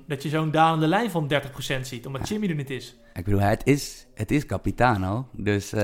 Dat 0.07 0.23
je 0.23 0.29
zo'n 0.29 0.51
dalende 0.51 0.87
lijn 0.87 1.11
van 1.11 1.33
30% 1.33 1.81
ziet, 1.81 2.07
omdat. 2.07 2.29
Jimmy 2.29 2.49
er 2.49 2.55
niet 2.55 2.71
is. 2.71 2.97
Ik 3.15 3.25
bedoel, 3.25 3.41
het 3.41 3.67
is, 3.67 4.07
het 4.15 4.31
is 4.31 4.47
Capitano, 4.47 5.29
dus... 5.33 5.73
Uh... 5.73 5.81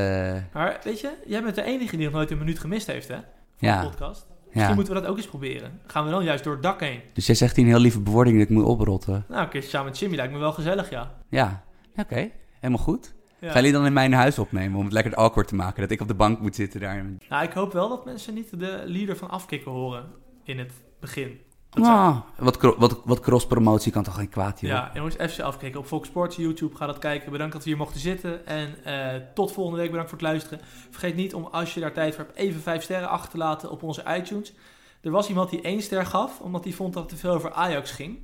Maar 0.53 0.81
weet 0.85 1.01
je, 1.01 1.13
jij 1.27 1.43
bent 1.43 1.55
de 1.55 1.63
enige 1.63 1.97
die 1.97 2.05
nog 2.05 2.15
nooit 2.15 2.31
een 2.31 2.39
minuut 2.39 2.59
gemist 2.59 2.87
heeft, 2.87 3.09
hè? 3.09 3.15
Van 3.15 3.69
ja. 3.69 3.81
de 3.81 3.89
podcast. 3.89 4.28
Misschien 4.59 4.77
moeten 4.77 4.95
we 4.95 5.01
dat 5.01 5.11
ook 5.11 5.17
eens 5.17 5.27
proberen. 5.27 5.81
Gaan 5.87 6.05
we 6.05 6.11
dan 6.11 6.25
juist 6.25 6.45
door 6.45 6.53
het 6.53 6.63
dak 6.63 6.81
heen. 6.81 7.01
Dus 7.13 7.27
jij 7.27 7.35
zegt 7.35 7.57
hier 7.57 7.65
een 7.65 7.71
heel 7.71 7.81
lieve 7.81 8.01
bewoording 8.01 8.39
dat 8.39 8.49
ik 8.49 8.55
moet 8.55 8.65
oprotten. 8.65 9.25
Nou, 9.29 9.49
een 9.51 9.63
samen 9.63 9.87
met 9.87 9.99
Jimmy 9.99 10.17
lijkt 10.17 10.33
me 10.33 10.39
wel 10.39 10.53
gezellig, 10.53 10.91
ja. 10.91 11.15
Ja, 11.29 11.65
oké. 11.97 12.31
Helemaal 12.61 12.85
goed. 12.85 13.15
Ja. 13.41 13.47
Gaan 13.47 13.57
jullie 13.57 13.73
dan 13.73 13.87
in 13.87 13.93
mijn 13.93 14.13
huis 14.13 14.39
opnemen 14.39 14.79
om 14.79 14.85
het 14.85 14.93
lekker 14.93 15.15
awkward 15.15 15.49
te 15.49 15.55
maken? 15.55 15.83
Dat 15.83 15.91
ik 15.91 16.01
op 16.01 16.09
de 16.09 16.15
bank 16.15 16.41
moet 16.41 16.55
zitten 16.55 16.81
daar. 16.81 17.05
Nou, 17.29 17.45
ik 17.45 17.53
hoop 17.53 17.73
wel 17.73 17.89
dat 17.89 18.05
mensen 18.05 18.35
niet 18.35 18.59
de 18.61 18.83
leader 18.85 19.17
van 19.17 19.31
afkicken 19.31 19.71
horen 19.71 20.07
in 20.45 20.59
het 20.59 20.73
begin. 21.01 21.41
Ah, 21.71 22.17
wat, 22.37 22.61
wat, 22.61 23.01
wat 23.05 23.21
cross-promotie 23.21 23.93
kan 23.93 24.03
toch 24.03 24.15
geen 24.15 24.29
kwaad, 24.29 24.61
joh? 24.61 24.71
Ja, 24.71 24.91
jongens, 24.95 25.19
even 25.19 25.45
afkijken 25.45 25.81
op 25.81 25.87
Fox 25.87 26.09
Sports 26.09 26.37
YouTube. 26.37 26.77
Ga 26.77 26.87
dat 26.87 26.99
kijken. 26.99 27.33
Bedankt 27.33 27.53
dat 27.53 27.63
we 27.63 27.69
hier 27.69 27.79
mochten 27.79 28.01
zitten. 28.01 28.47
En 28.47 28.75
uh, 28.87 29.23
tot 29.35 29.53
volgende 29.53 29.79
week. 29.79 29.91
Bedankt 29.91 30.11
voor 30.11 30.19
het 30.19 30.29
luisteren. 30.29 30.61
Vergeet 30.91 31.15
niet 31.15 31.35
om, 31.35 31.45
als 31.45 31.75
je 31.75 31.81
daar 31.81 31.93
tijd 31.93 32.15
voor 32.15 32.25
hebt, 32.25 32.37
even 32.37 32.61
vijf 32.61 32.83
sterren 32.83 33.09
achter 33.09 33.31
te 33.31 33.37
laten 33.37 33.71
op 33.71 33.83
onze 33.83 34.05
iTunes. 34.17 34.53
Er 35.01 35.11
was 35.11 35.29
iemand 35.29 35.51
die 35.51 35.61
één 35.61 35.83
ster 35.83 36.07
gaf, 36.07 36.41
omdat 36.41 36.65
hij 36.65 36.73
vond 36.73 36.95
dat 36.95 37.03
het 37.03 37.13
te 37.13 37.19
veel 37.19 37.35
over 37.35 37.53
Ajax 37.53 37.91
ging. 37.91 38.19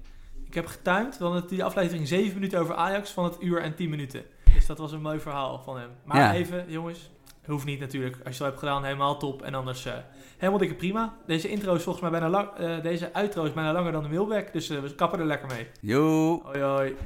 Ik 0.47 0.55
heb 0.55 0.67
getuimd, 0.67 1.19
want 1.19 1.49
die 1.49 1.65
aflevering 1.65 2.09
7 2.09 2.35
minuten 2.35 2.61
over 2.61 2.75
Ajax 2.75 3.11
van 3.11 3.25
het 3.25 3.37
uur 3.41 3.61
en 3.63 3.75
10 3.75 3.91
minuten. 3.91 4.25
Dus 4.55 4.67
dat 4.67 4.79
was 4.79 4.93
een 4.93 5.03
mooi 5.03 5.21
verhaal 5.21 5.63
van 5.65 5.79
hem. 5.79 5.91
Maar 6.05 6.35
even, 6.35 6.65
jongens, 6.69 7.11
hoeft 7.53 7.65
niet 7.65 7.81
natuurlijk. 7.81 8.15
Als 8.15 8.23
je 8.25 8.31
het 8.31 8.41
al 8.41 8.47
hebt 8.47 8.59
gedaan, 8.59 8.85
helemaal 8.85 9.19
top. 9.19 9.43
En 9.43 9.55
anders 9.55 9.87
uh, 9.87 9.93
helemaal 10.37 10.61
dikke 10.61 10.75
prima. 10.75 11.15
Deze 11.27 11.49
intro 11.49 11.75
is 11.75 11.83
volgens 11.83 12.11
mij 12.11 12.21
bijna 12.21 12.29
lang, 12.29 12.49
uh, 12.61 12.83
deze 12.83 13.13
outro 13.13 13.45
is 13.45 13.53
bijna 13.53 13.73
langer 13.73 13.93
dan 13.93 14.03
de 14.03 14.09
mailback. 14.09 14.53
Dus 14.53 14.71
uh, 14.71 14.81
we 14.81 14.95
kappen 14.95 15.19
er 15.19 15.27
lekker 15.27 15.49
mee. 15.49 15.67
Yo. 15.81 16.41
Hoi 16.45 16.61
hoi. 16.61 16.97